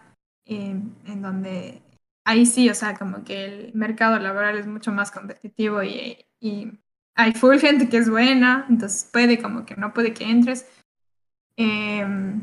eh, 0.47 0.81
en 1.07 1.23
donde 1.23 1.83
ahí 2.25 2.47
sí, 2.47 2.69
o 2.69 2.75
sea, 2.75 2.95
como 2.95 3.25
que 3.25 3.45
el 3.45 3.75
mercado 3.75 4.19
laboral 4.19 4.59
es 4.59 4.67
mucho 4.67 4.93
más 4.93 5.11
competitivo 5.11 5.83
y, 5.83 6.19
y 6.41 6.73
hay 7.15 7.33
full 7.33 7.59
gente 7.59 7.89
que 7.89 7.99
es 7.99 8.09
buena, 8.09 8.67
entonces 8.69 9.09
puede 9.13 9.41
como 9.41 9.67
que 9.67 9.77
no 9.77 9.93
puede 9.93 10.15
que 10.15 10.25
entres. 10.25 10.67
Em, 11.57 12.41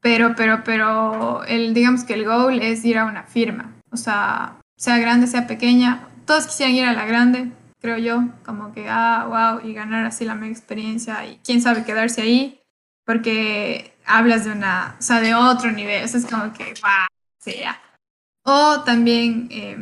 pero, 0.00 0.34
pero, 0.36 0.62
pero, 0.64 1.44
el, 1.44 1.74
digamos 1.74 2.04
que 2.04 2.14
el 2.14 2.24
goal 2.24 2.60
es 2.60 2.84
ir 2.84 2.98
a 2.98 3.04
una 3.04 3.24
firma, 3.24 3.74
o 3.90 3.96
sea, 3.96 4.60
sea 4.76 4.98
grande, 4.98 5.26
sea 5.26 5.46
pequeña, 5.46 6.08
todos 6.24 6.46
quisieran 6.46 6.74
ir 6.74 6.84
a 6.84 6.92
la 6.92 7.04
grande, 7.04 7.50
creo 7.80 7.98
yo, 7.98 8.24
como 8.44 8.72
que, 8.72 8.86
ah, 8.88 9.26
wow, 9.60 9.68
y 9.68 9.74
ganar 9.74 10.04
así 10.04 10.24
la 10.24 10.34
mega 10.34 10.52
experiencia 10.52 11.26
y 11.26 11.40
quién 11.44 11.60
sabe 11.60 11.84
quedarse 11.84 12.22
ahí, 12.22 12.60
porque 13.04 13.94
hablas 14.04 14.44
de 14.44 14.52
una, 14.52 14.96
o 14.98 15.02
sea, 15.02 15.20
de 15.20 15.34
otro 15.34 15.72
nivel, 15.72 16.04
eso 16.04 16.18
es 16.18 16.26
como 16.26 16.52
que, 16.52 16.64
wow, 16.64 17.06
sí, 17.40 17.54
ya. 17.60 17.80
O 18.44 18.82
también 18.82 19.48
eh, 19.50 19.76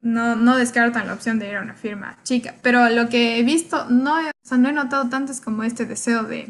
no, 0.00 0.36
no 0.36 0.56
descartan 0.56 1.06
la 1.06 1.14
opción 1.14 1.38
de 1.38 1.48
ir 1.48 1.56
a 1.56 1.62
una 1.62 1.74
firma 1.74 2.18
chica. 2.22 2.54
Pero 2.62 2.88
lo 2.90 3.08
que 3.08 3.38
he 3.38 3.42
visto, 3.42 3.86
no, 3.88 4.18
o 4.18 4.32
sea, 4.42 4.58
no 4.58 4.68
he 4.68 4.72
notado 4.72 5.08
tanto 5.08 5.32
es 5.32 5.40
como 5.40 5.64
este 5.64 5.86
deseo 5.86 6.24
de, 6.24 6.48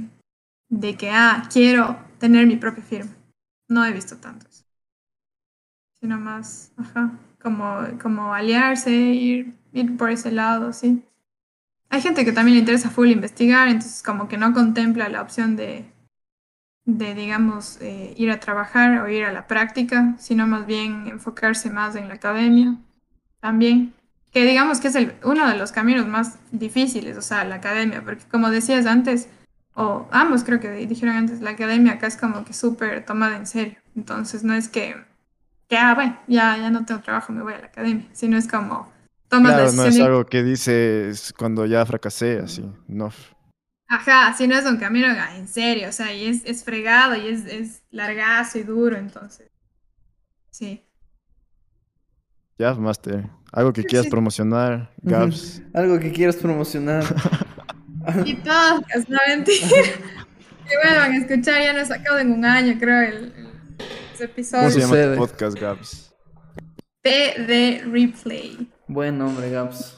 de 0.69 0.97
que, 0.97 1.11
ah, 1.11 1.45
quiero 1.51 1.97
tener 2.25 2.47
mi 2.47 2.57
propia 2.57 2.83
firma. 2.83 3.13
No 3.69 3.85
he 3.85 3.93
visto 3.93 4.17
tantos. 4.17 4.65
Sino 6.01 6.19
más, 6.19 6.73
ajá, 6.79 7.13
como, 7.43 7.81
como 8.01 8.33
aliarse, 8.33 8.91
ir, 8.91 9.53
ir 9.75 9.95
por 9.99 10.09
ese 10.11 10.33
lado, 10.33 10.73
sí. 10.73 11.05
Hay 11.91 12.01
gente 12.01 12.25
que 12.25 12.33
también 12.33 12.55
le 12.55 12.61
interesa 12.61 12.89
full 12.89 13.09
investigar, 13.09 13.69
entonces 13.69 14.03
como 14.03 14.27
que 14.27 14.39
no 14.39 14.55
contempla 14.55 15.11
la 15.11 15.21
opción 15.21 15.55
de, 15.55 15.85
de, 16.87 17.15
digamos, 17.15 17.79
eh, 17.83 18.15
ir 18.17 18.31
a 18.31 18.41
trabajar 18.41 19.03
o 19.03 19.09
ir 19.11 19.25
a 19.25 19.33
la 19.33 19.47
práctica, 19.47 20.15
sino 20.19 20.47
más 20.47 20.65
bien 20.67 21.07
enfocarse 21.09 21.69
más 21.69 21.95
en 21.95 22.09
la 22.09 22.15
academia 22.15 22.79
también. 23.41 23.93
Que 24.33 24.47
digamos 24.47 24.81
que 24.81 24.89
es 24.89 24.95
el, 24.95 25.13
uno 25.25 25.47
de 25.47 25.59
los 25.59 25.73
caminos 25.73 26.09
más 26.09 26.39
difíciles, 26.53 27.19
o 27.19 27.23
sea, 27.23 27.45
la 27.45 27.57
academia, 27.57 28.03
porque 28.03 28.25
como 28.31 28.49
decías 28.49 28.87
antes, 28.87 29.29
o 29.75 30.09
ambos 30.13 30.45
creo 30.45 30.61
que 30.61 30.71
dijeron 30.87 31.17
antes, 31.17 31.41
la 31.41 31.51
academia 31.51 31.93
acá 31.95 32.07
es 32.07 32.17
como 32.17 32.45
que 32.45 32.53
súper 32.53 33.05
tomada 33.05 33.37
en 33.37 33.47
serio. 33.47 33.77
Entonces 33.97 34.45
no 34.45 34.55
es 34.55 34.69
que, 34.69 34.97
que, 35.69 35.77
ah, 35.77 35.95
bueno, 35.95 36.19
ya, 36.27 36.57
ya 36.57 36.71
no 36.71 36.85
tengo 36.85 37.01
trabajo, 37.01 37.33
me 37.33 37.43
voy 37.43 37.55
a 37.55 37.59
la 37.59 37.67
academia, 37.67 38.07
sino 38.13 38.37
es 38.37 38.49
como 38.49 38.93
tomas 39.29 39.53
la 39.53 39.73
no 39.73 39.89
es 39.89 40.01
algo 40.01 40.27
que 40.27 40.43
dices 40.43 41.33
cuando 41.37 41.67
ya 41.67 41.85
fracasé, 41.85 42.39
así. 42.39 42.65
No. 42.87 43.11
Ajá, 43.89 44.33
si 44.35 44.47
no 44.49 44.57
es 44.57 44.65
un 44.65 44.77
camino 44.79 45.09
ah, 45.11 45.37
en 45.37 45.47
serio, 45.49 45.89
o 45.89 45.93
sea, 45.93 46.13
y 46.15 46.27
es, 46.27 46.43
es 46.45 46.65
fregado 46.65 47.17
y 47.17 47.29
es, 47.29 47.45
es 47.47 47.83
largazo 47.91 48.59
y 48.59 48.63
duro, 48.63 48.97
entonces. 48.97 49.51
Sí. 50.51 50.85
Ya, 52.59 52.75
Master. 52.75 53.29
Algo 53.53 53.73
que 53.73 53.85
quieras 53.85 54.05
Sí. 54.05 54.11
promocionar, 54.11 54.93
Gabs. 55.03 55.63
Algo 55.75 55.99
que 55.99 56.13
quieras 56.13 56.37
promocionar. 56.37 57.05
Y 58.25 58.35
todos, 58.37 59.09
no 59.09 59.19
mentira. 59.29 59.69
Que 60.67 60.77
vuelvan 60.83 61.13
a 61.13 61.17
escuchar, 61.19 61.63
ya 61.63 61.73
no 61.75 61.81
he 61.81 61.85
sacado 61.85 62.19
en 62.21 62.33
un 62.33 62.43
año, 62.43 62.79
creo, 62.81 63.03
el, 63.03 63.17
el- 63.37 63.49
ese 64.15 64.25
¿Cómo 64.25 64.33
episodio. 64.33 64.71
se 64.71 64.81
llama 64.81 65.17
podcast, 65.17 65.61
Gabs? 65.61 66.15
de 67.03 67.83
Replay. 67.85 68.73
Buen 68.89 69.19
nombre, 69.19 69.51
Gaps. 69.51 69.95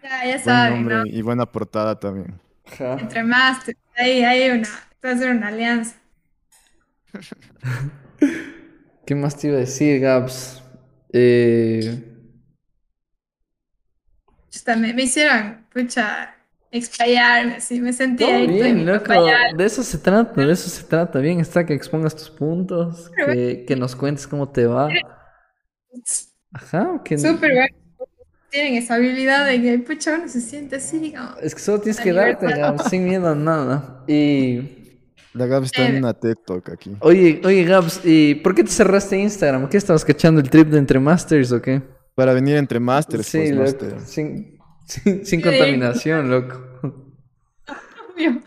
Ya, 0.00 0.10
ya 0.10 0.24
Buen 0.34 0.44
saben, 0.44 0.74
nombre 0.74 0.94
¿no? 0.96 1.06
y 1.06 1.22
buena 1.22 1.44
portada 1.44 1.98
también. 1.98 2.40
Ajá. 2.70 2.98
Entre 3.00 3.24
más, 3.24 3.58
ahí 3.96 4.22
hay 4.22 4.50
una, 4.50 4.68
va 5.04 5.10
a 5.10 5.16
ser 5.16 5.30
una 5.30 5.48
alianza. 5.48 5.96
¿Qué 9.06 9.14
más 9.16 9.36
te 9.36 9.48
iba 9.48 9.56
a 9.56 9.60
decir, 9.60 10.00
Gaps? 10.00 10.62
Eh, 11.12 12.04
me 14.76 15.02
hicieron, 15.02 15.66
pucha, 15.72 16.35
explayarme, 16.70 17.54
así, 17.56 17.80
me 17.80 17.92
sentí 17.92 18.24
todo 18.24 18.34
ahí. 18.34 18.46
bien, 18.46 18.84
loco. 18.86 19.12
De 19.56 19.64
eso 19.64 19.82
se 19.82 19.98
trata, 19.98 20.44
de 20.44 20.52
eso 20.52 20.68
se 20.68 20.82
trata. 20.84 21.18
Bien 21.20 21.40
está 21.40 21.64
que 21.64 21.74
expongas 21.74 22.14
tus 22.14 22.30
puntos, 22.30 23.10
que, 23.26 23.64
que 23.66 23.76
nos 23.76 23.94
cuentes 23.96 24.26
cómo 24.26 24.48
te 24.48 24.66
va. 24.66 24.88
Ajá, 26.52 27.00
que 27.04 27.18
Súper 27.18 27.52
bueno. 27.52 27.76
Tienen 28.50 28.74
esa 28.74 28.94
habilidad 28.94 29.44
de 29.46 29.60
que, 29.60 29.78
pucha, 29.80 30.14
uno 30.14 30.28
se 30.28 30.40
siente 30.40 30.76
así, 30.76 31.12
como... 31.12 31.36
es 31.42 31.54
que 31.54 31.60
solo 31.60 31.80
tienes 31.80 31.98
La 31.98 32.04
que 32.04 32.12
darte. 32.12 32.46
Gaps, 32.46 32.84
sin 32.90 33.04
miedo 33.04 33.28
a 33.28 33.34
nada. 33.34 34.04
Y 34.06 35.00
La 35.34 35.46
Gabs 35.46 35.66
está 35.66 35.86
en 35.86 35.96
una 35.96 36.14
TED 36.14 36.36
Talk 36.46 36.70
aquí. 36.70 36.96
oye, 37.00 37.40
oye, 37.44 37.64
Gaps, 37.64 38.00
¿y 38.04 38.36
por 38.36 38.54
qué 38.54 38.62
te 38.62 38.70
cerraste 38.70 39.18
Instagram? 39.18 39.68
¿Qué 39.68 39.76
estabas 39.76 40.04
cachando 40.04 40.40
el 40.40 40.48
trip 40.48 40.68
de 40.68 40.78
entre 40.78 40.98
masters 41.00 41.50
o 41.52 41.60
qué? 41.60 41.82
Para 42.14 42.32
venir 42.32 42.56
entre 42.56 42.80
Masters, 42.80 43.26
Sí, 43.26 43.38
pues, 43.54 43.74
Master. 43.74 44.00
sin, 44.00 44.55
sin, 44.86 45.40
contaminación, 45.42 46.30
loco. 46.30 46.62
Obvio. 48.14 48.40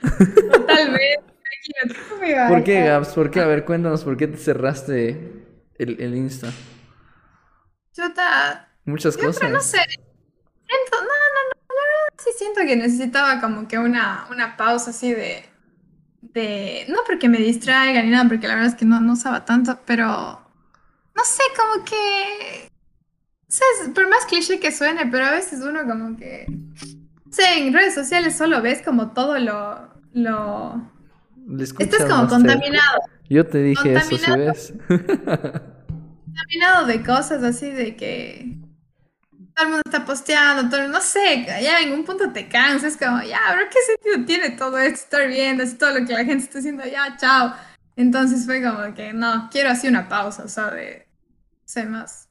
Totalmente. 0.51 1.19
Imagínate, 1.45 2.09
¿cómo 2.09 2.25
iba 2.25 2.45
a 2.45 2.49
¿Por 2.49 2.63
qué? 2.63 2.81
Gaps? 2.83 3.09
¿Por 3.09 3.31
qué? 3.31 3.39
A 3.41 3.47
ver, 3.47 3.65
cuéntanos, 3.65 4.03
¿por 4.03 4.17
qué 4.17 4.27
te 4.27 4.37
cerraste 4.37 5.45
el, 5.77 6.01
el 6.01 6.15
Insta? 6.15 6.51
Chuta, 7.93 8.69
Muchas 8.85 9.17
yo 9.17 9.27
cosas. 9.27 9.51
no 9.51 9.61
sé. 9.61 9.77
Siento, 9.77 10.97
no, 10.97 11.01
no, 11.01 11.05
no, 11.05 11.41
la 11.67 11.81
verdad 11.81 12.13
sí 12.17 12.29
siento 12.37 12.61
que 12.61 12.75
necesitaba 12.75 13.41
como 13.41 13.67
que 13.67 13.77
una, 13.77 14.27
una 14.31 14.55
pausa 14.57 14.91
así 14.91 15.13
de, 15.13 15.43
de, 16.21 16.85
no 16.89 16.99
porque 17.05 17.27
me 17.29 17.37
distraiga 17.39 18.01
ni 18.01 18.09
nada, 18.09 18.27
porque 18.29 18.47
la 18.47 18.55
verdad 18.55 18.71
es 18.71 18.75
que 18.75 18.85
no, 18.85 19.01
no 19.01 19.13
usaba 19.13 19.45
tanto, 19.45 19.79
pero 19.85 20.05
no 21.15 21.23
sé, 21.25 21.43
como 21.57 21.83
que, 21.85 22.68
o 23.49 23.51
sea, 23.51 23.65
es- 23.83 23.89
por 23.89 24.09
más 24.09 24.25
cliché 24.27 24.59
que 24.59 24.71
suene, 24.71 25.07
pero 25.07 25.25
a 25.25 25.31
veces 25.31 25.61
uno 25.61 25.81
como 25.87 26.17
que, 26.17 26.45
no 26.49 27.31
sé, 27.31 27.59
en 27.59 27.73
redes 27.73 27.95
sociales 27.95 28.37
solo 28.37 28.61
ves 28.61 28.81
como 28.83 29.11
todo 29.13 29.39
lo, 29.39 29.89
lo, 30.13 30.91
estás 31.79 32.05
como 32.05 32.27
contaminado. 32.27 32.99
Yo 33.29 33.45
te 33.47 33.61
dije 33.63 33.95
eso, 33.95 34.17
¿sí 34.17 34.31
Contaminado. 34.31 34.35
ves? 34.35 34.73
contaminado 36.25 36.85
de 36.87 37.03
cosas 37.03 37.43
así 37.43 37.71
de 37.71 37.95
que 37.95 38.57
todo 39.55 39.65
el 39.65 39.69
mundo 39.69 39.81
está 39.85 40.05
posteando, 40.05 40.69
todo, 40.69 40.87
no 40.87 41.01
sé, 41.01 41.45
ya 41.47 41.81
en 41.81 41.93
un 41.93 42.05
punto 42.05 42.31
te 42.31 42.47
cansas, 42.47 42.97
como, 42.97 43.21
ya, 43.23 43.39
bro, 43.53 43.63
¿qué 43.69 43.79
sentido 43.85 44.25
tiene 44.25 44.51
todo 44.51 44.77
esto? 44.77 44.99
Estar 45.17 45.27
viendo, 45.27 45.63
así 45.63 45.75
todo 45.77 45.99
lo 45.99 46.05
que 46.05 46.13
la 46.13 46.25
gente 46.25 46.45
está 46.45 46.59
haciendo, 46.59 46.85
ya, 46.85 47.17
chao. 47.17 47.53
Entonces 47.95 48.45
fue 48.45 48.63
como 48.63 48.93
que, 48.95 49.13
no, 49.13 49.49
quiero 49.51 49.69
así 49.71 49.87
una 49.87 50.07
pausa, 50.07 50.43
o 50.45 50.47
sea, 50.47 50.71
de, 50.71 51.07
sé, 51.65 51.85
más 51.85 52.28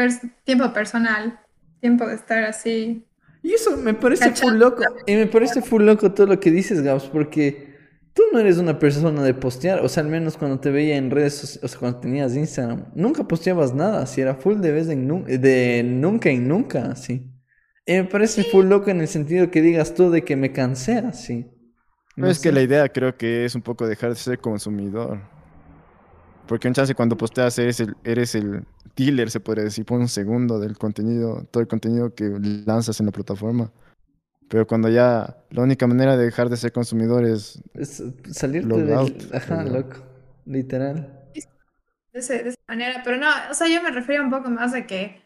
pers- 0.00 0.32
tiempo 0.44 0.72
personal, 0.72 1.40
tiempo 1.80 2.06
de 2.06 2.14
estar 2.14 2.44
así. 2.44 3.04
Y 3.42 3.52
eso 3.54 3.76
me 3.76 3.94
parece 3.94 4.30
full 4.32 4.54
loco. 4.54 4.82
Y 5.06 5.14
me 5.14 5.26
parece 5.26 5.62
full 5.62 5.84
loco 5.84 6.12
todo 6.12 6.26
lo 6.26 6.40
que 6.40 6.50
dices, 6.50 6.82
Gabs, 6.82 7.04
porque 7.04 7.74
tú 8.12 8.22
no 8.32 8.38
eres 8.38 8.58
una 8.58 8.78
persona 8.78 9.22
de 9.22 9.32
postear. 9.34 9.80
O 9.80 9.88
sea, 9.88 10.02
al 10.02 10.10
menos 10.10 10.36
cuando 10.36 10.60
te 10.60 10.70
veía 10.70 10.96
en 10.96 11.10
redes 11.10 11.34
sociales, 11.34 11.64
o 11.64 11.68
sea, 11.68 11.78
cuando 11.80 12.00
tenías 12.00 12.36
Instagram, 12.36 12.86
nunca 12.94 13.24
posteabas 13.24 13.74
nada. 13.74 14.04
Si 14.06 14.20
era 14.20 14.34
full 14.34 14.60
de 14.60 14.72
vez 14.72 14.88
en 14.88 15.06
nu- 15.08 15.24
de 15.24 15.82
nunca 15.84 16.28
en 16.28 16.48
nunca, 16.48 16.90
así. 16.92 17.26
me 17.86 18.04
parece 18.04 18.44
full 18.44 18.66
loco 18.66 18.90
en 18.90 19.00
el 19.00 19.08
sentido 19.08 19.50
que 19.50 19.62
digas 19.62 19.94
tú 19.94 20.10
de 20.10 20.22
que 20.22 20.36
me 20.36 20.52
cansé 20.52 20.98
así. 20.98 21.46
No, 22.16 22.28
es 22.28 22.40
que 22.40 22.52
la 22.52 22.60
idea 22.60 22.88
creo 22.90 23.16
que 23.16 23.46
es 23.46 23.54
un 23.54 23.62
poco 23.62 23.86
dejar 23.86 24.10
de 24.10 24.16
ser 24.16 24.38
consumidor. 24.38 25.22
Porque 26.50 26.66
un 26.66 26.74
chance 26.74 26.96
cuando 26.96 27.16
posteas 27.16 27.56
eres 27.60 27.78
el, 27.78 27.94
eres 28.02 28.34
el 28.34 28.64
dealer, 28.96 29.30
se 29.30 29.38
podría 29.38 29.62
decir, 29.62 29.84
por 29.84 30.00
un 30.00 30.08
segundo 30.08 30.58
del 30.58 30.76
contenido, 30.76 31.46
todo 31.48 31.60
el 31.60 31.68
contenido 31.68 32.12
que 32.12 32.28
lanzas 32.66 32.98
en 32.98 33.06
la 33.06 33.12
plataforma. 33.12 33.70
Pero 34.48 34.66
cuando 34.66 34.88
ya 34.88 35.44
la 35.50 35.62
única 35.62 35.86
manera 35.86 36.16
de 36.16 36.24
dejar 36.24 36.48
de 36.48 36.56
ser 36.56 36.72
consumidor 36.72 37.24
es, 37.24 37.62
es 37.74 38.02
salirte 38.32 38.82
del... 38.82 39.30
Ajá, 39.32 39.62
loco, 39.62 39.98
literal. 40.44 41.20
De, 42.12 42.18
esa 42.18 42.34
manera, 42.66 43.00
pero 43.04 43.18
no, 43.18 43.28
o 43.48 43.54
sea, 43.54 43.68
yo 43.68 43.80
me 43.80 43.92
refería 43.92 44.20
un 44.20 44.30
poco 44.30 44.50
más 44.50 44.74
a 44.74 44.88
que 44.88 45.22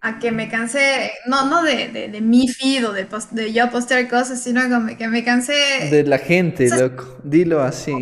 a 0.00 0.20
que 0.20 0.30
me 0.30 0.48
cansé, 0.48 1.10
no, 1.26 1.48
no 1.48 1.64
de, 1.64 1.88
de, 1.88 2.08
de 2.08 2.20
mi 2.20 2.46
feed 2.46 2.88
o 2.88 2.92
de, 2.92 3.08
de, 3.32 3.52
yo 3.52 3.68
postear 3.70 4.08
cosas, 4.08 4.40
sino 4.40 4.62
como 4.68 4.96
que 4.96 5.08
me 5.08 5.24
cansé... 5.24 5.88
De 5.90 6.04
la 6.04 6.18
gente, 6.18 6.68
loco, 6.68 7.18
dilo 7.24 7.60
así. 7.62 7.92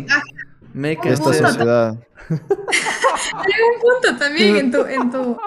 Me 0.73 0.95
cansé. 0.95 1.13
Esta 1.13 1.49
sociedad. 1.49 1.95
Pero 2.27 3.65
un 3.73 3.81
punto 3.81 4.17
también 4.17 4.55
en 4.57 4.71
tu, 4.71 4.85
en 4.85 5.11
tu, 5.11 5.37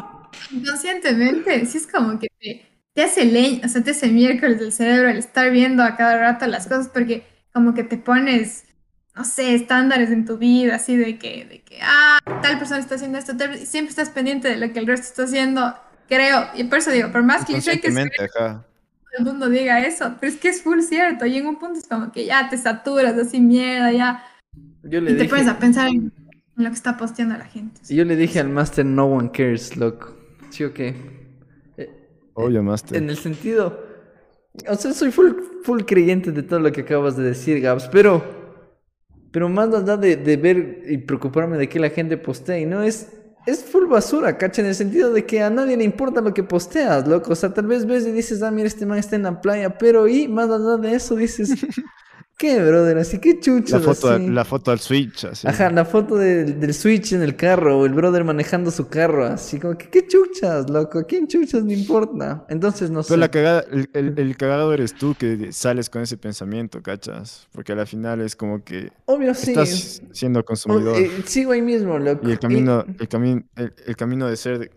inconscientemente, 0.51 1.67
si 1.67 1.79
es 1.79 1.87
como 1.87 2.19
que 2.19 2.29
te, 2.41 2.67
te 2.93 3.03
hace 3.03 3.25
leña, 3.25 3.67
o 3.67 3.69
sea, 3.69 3.83
te 3.83 3.93
hace 3.93 4.09
miércoles 4.09 4.59
del 4.59 4.73
cerebro 4.73 5.09
el 5.09 5.19
estar 5.19 5.51
viendo 5.51 5.83
a 5.83 5.97
cada 5.97 6.19
rato 6.19 6.47
las 6.47 6.67
cosas, 6.67 6.89
porque 6.89 7.27
como 7.53 7.75
que 7.75 7.85
te 7.85 7.97
pones, 7.97 8.65
no 9.15 9.25
sé, 9.25 9.55
estándares 9.55 10.11
en 10.11 10.25
tu 10.25 10.39
vida, 10.39 10.77
así 10.77 10.97
de 10.97 11.19
que, 11.19 11.45
de 11.45 11.63
que 11.63 11.79
ah, 11.83 12.19
tal 12.43 12.59
persona 12.59 12.81
está 12.81 12.97
haciendo 12.97 13.19
esto, 13.19 13.37
tal, 13.37 13.59
siempre 13.59 13.91
estás 13.91 14.11
pendiente 14.11 14.49
de 14.49 14.57
lo 14.57 14.73
que 14.73 14.79
el 14.79 14.87
resto 14.87 15.07
está 15.07 15.25
haciendo 15.25 15.75
creo, 16.09 16.49
y 16.55 16.65
por 16.65 16.79
eso 16.79 16.91
digo, 16.91 17.11
por 17.11 17.23
más 17.23 17.45
que 17.45 17.61
yo 17.61 17.73
que 17.81 17.89
el 19.17 19.25
mundo 19.25 19.49
diga 19.49 19.79
eso, 19.79 20.17
pero 20.19 20.33
es 20.33 20.41
que 20.41 20.49
es 20.49 20.63
full 20.63 20.81
cierto, 20.81 21.25
y 21.25 21.37
en 21.39 21.47
un 21.47 21.59
punto 21.59 21.79
es 21.79 21.87
como 21.87 22.11
que 22.11 22.27
ya 22.27 22.49
te 22.49 22.59
saturas 22.59 23.17
así 23.17 23.41
mierda, 23.41 23.93
ya, 23.93 24.25
yo 24.85 25.01
le 25.01 25.13
y 25.13 25.17
te 25.17 25.25
pones 25.27 25.49
a 25.49 25.59
pensar 25.59 25.89
en, 25.89 26.13
lo 26.57 26.69
que 26.69 26.75
está 26.75 26.97
posteando 26.97 27.37
la 27.37 27.47
gente. 27.47 27.81
Y 27.89 27.97
yo 27.97 28.05
le 28.05 28.17
dije 28.17 28.39
al 28.41 28.49
Master, 28.49 28.87
no 28.87 29.07
one 29.07 29.31
cares, 29.33 29.77
loco, 29.77 30.17
¿sí 30.51 30.65
o 30.65 30.73
qué? 30.73 30.95
Eh, 31.77 31.91
Obvio, 32.35 32.63
Master. 32.63 32.97
En 32.97 33.11
el 33.11 33.17
sentido, 33.17 33.81
o 34.69 34.75
sea, 34.77 34.93
soy 34.93 35.11
full, 35.11 35.33
full 35.65 35.83
creyente 35.83 36.31
de 36.31 36.43
todo 36.43 36.61
lo 36.61 36.71
que 36.71 36.83
acabas 36.83 37.17
de 37.17 37.25
decir, 37.25 37.61
Gabs, 37.61 37.89
pero... 37.89 38.45
Pero 39.33 39.49
más 39.49 39.75
allá 39.75 39.97
de, 39.97 40.15
de 40.15 40.37
ver 40.37 40.85
y 40.89 40.97
preocuparme 40.99 41.59
de 41.59 41.69
que 41.69 41.81
la 41.81 41.91
gente 41.91 42.17
postee, 42.17 42.61
y 42.61 42.67
no 42.67 42.85
es 42.85 43.09
es 43.47 43.63
full 43.63 43.87
basura, 43.87 44.39
cacha, 44.39 44.63
en 44.63 44.69
el 44.69 44.75
sentido 44.75 45.13
de 45.13 45.27
que 45.27 45.43
a 45.43 45.51
nadie 45.51 45.77
le 45.77 45.85
importa 45.85 46.21
lo 46.21 46.33
que 46.33 46.43
posteas, 46.43 47.07
loco. 47.07 47.33
O 47.33 47.35
sea, 47.35 47.53
tal 47.53 47.67
vez 47.67 47.85
ves 47.87 48.07
y 48.07 48.11
dices, 48.11 48.43
ah, 48.43 48.51
mira, 48.51 48.67
este 48.67 48.87
man 48.87 48.99
está 48.99 49.17
en 49.17 49.25
la 49.25 49.41
playa, 49.41 49.77
pero 49.77 50.09
y 50.09 50.29
más 50.29 50.49
allá 50.49 50.77
de 50.79 50.95
eso 50.95 51.15
dices, 51.15 51.51
¿Qué, 52.37 52.61
brother? 52.61 52.99
Así 52.99 53.19
que 53.19 53.39
chucho. 53.39 53.79
La 53.79 53.85
foto, 53.85 54.19
la 54.19 54.45
foto 54.45 54.71
al 54.73 54.81
Switch, 54.81 55.25
así. 55.25 55.47
Ajá, 55.47 55.71
la 55.71 55.85
foto 55.85 56.17
del 56.17 56.75
Switch 56.75 57.13
en 57.13 57.23
el 57.23 57.37
carro, 57.37 57.79
o 57.79 57.87
el 57.87 57.95
brother 57.95 58.25
manejando 58.25 58.73
su 58.73 58.89
carro, 58.89 59.25
así 59.25 59.61
como 59.61 59.79
que, 59.79 59.89
¿qué 59.89 60.07
chuchas, 60.07 60.69
loco? 60.69 60.99
¿A 60.99 61.05
quién 61.05 61.29
chuchas 61.29 61.63
me 61.63 61.75
importa? 61.75 62.45
Entonces, 62.49 62.91
no 62.91 63.03
sé. 63.05 63.17
Pero 63.31 63.63
el, 63.71 64.19
el, 64.19 64.37
cagado 64.37 64.73
eres 64.75 64.95
tú 64.95 65.15
que 65.15 65.53
sales 65.53 65.89
con 65.89 66.03
ese 66.03 66.17
pensamiento, 66.17 66.83
¿cachas? 66.83 67.47
Porque 67.53 67.73
al 67.73 67.87
final 67.87 68.21
es 68.21 68.35
como 68.35 68.65
que. 68.65 68.91
Obvio, 69.05 69.33
sí. 69.35 69.51
Estás 69.51 70.03
siendo 70.13 70.45
consumidor. 70.45 70.99
Eh, 70.99 71.11
sigo 71.27 71.53
ahí 71.53 71.63
mismo, 71.63 71.99
loco. 71.99 72.29
Y 72.29 72.33
el 72.33 72.41
camino, 72.41 72.85
el, 72.99 73.09
camino, 73.09 73.45
el, 73.55 73.97
camino 73.97 74.29
de 74.29 74.37
ser. 74.37 74.71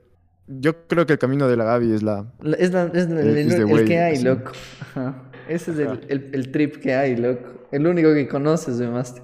Yo 0.47 0.88
creo 0.88 1.05
que 1.05 1.13
el 1.13 1.19
camino 1.19 1.47
de 1.47 1.57
la 1.57 1.65
Gaby 1.65 1.91
es 1.91 2.03
la. 2.03 2.31
es, 2.57 2.71
la, 2.71 2.85
es, 2.85 3.07
el, 3.07 3.85
que 3.85 3.99
hay, 3.99 4.21
loco. 4.21 4.51
Ajá. 4.81 5.23
Ese 5.49 5.72
es 5.72 5.80
el, 5.80 6.30
el, 6.34 6.52
trip 6.52 6.78
que 6.78 6.94
hay, 6.94 7.15
loco. 7.15 7.68
El 7.72 7.88
único 7.88 8.14
que 8.14 8.28
conoces, 8.28 8.78
de 8.78 8.88
Master. 8.88 9.24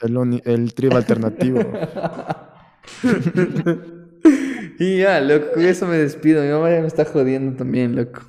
El, 0.00 0.42
el 0.44 0.74
trip 0.74 0.92
alternativo. 0.92 1.60
y 4.78 4.98
ya, 4.98 5.20
loco, 5.20 5.60
eso 5.60 5.86
me 5.86 5.96
despido. 5.96 6.42
Mi 6.42 6.50
mamá 6.50 6.70
ya 6.70 6.80
me 6.80 6.86
está 6.86 7.04
jodiendo 7.04 7.56
también, 7.56 7.96
loco. 7.96 8.22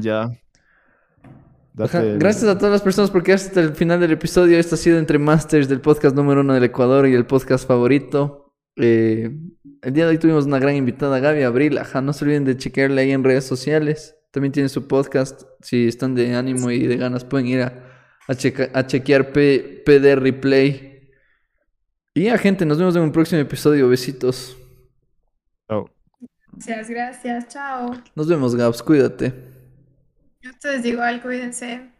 Ya. 0.00 0.30
Gracias 1.76 2.44
a 2.44 2.56
todas 2.56 2.70
las 2.70 2.82
personas 2.82 3.10
porque 3.10 3.32
hasta 3.32 3.60
el 3.60 3.74
final 3.74 3.98
del 3.98 4.12
episodio. 4.12 4.58
Esto 4.58 4.76
ha 4.76 4.78
sido 4.78 4.98
Entre 4.98 5.18
Masters 5.18 5.68
del 5.68 5.80
podcast 5.80 6.14
número 6.14 6.42
uno 6.42 6.54
del 6.54 6.62
Ecuador 6.62 7.08
y 7.08 7.14
el 7.14 7.26
podcast 7.26 7.66
favorito. 7.66 8.54
Eh, 8.76 9.36
el 9.82 9.92
día 9.92 10.04
de 10.04 10.10
hoy 10.10 10.18
tuvimos 10.18 10.46
una 10.46 10.60
gran 10.60 10.76
invitada, 10.76 11.18
Gaby 11.18 11.42
Abril. 11.42 11.78
Ajá, 11.78 12.00
no 12.00 12.12
se 12.12 12.24
olviden 12.24 12.44
de 12.44 12.56
chequearle 12.56 13.02
ahí 13.02 13.10
en 13.10 13.24
redes 13.24 13.44
sociales. 13.44 14.16
También 14.34 14.50
tiene 14.50 14.68
su 14.68 14.88
podcast. 14.88 15.44
Si 15.60 15.86
están 15.86 16.16
de 16.16 16.34
ánimo 16.34 16.68
y 16.72 16.88
de 16.88 16.96
ganas, 16.96 17.24
pueden 17.24 17.46
ir 17.46 17.62
a, 17.62 17.72
a, 18.26 18.34
chequear 18.34 19.32
PD 19.32 20.16
Replay. 20.16 21.08
Y 22.14 22.24
ya, 22.24 22.36
gente, 22.36 22.66
nos 22.66 22.78
vemos 22.78 22.96
en 22.96 23.02
un 23.02 23.12
próximo 23.12 23.40
episodio. 23.40 23.88
Besitos. 23.88 24.56
Chao. 25.68 25.88
Gracias, 26.50 26.90
gracias. 26.90 27.46
Chao. 27.46 28.02
Nos 28.16 28.26
vemos, 28.26 28.56
Gabs. 28.56 28.82
Cuídate. 28.82 29.32
Ustedes 30.44 30.84
igual, 30.84 31.22
cuídense. 31.22 31.93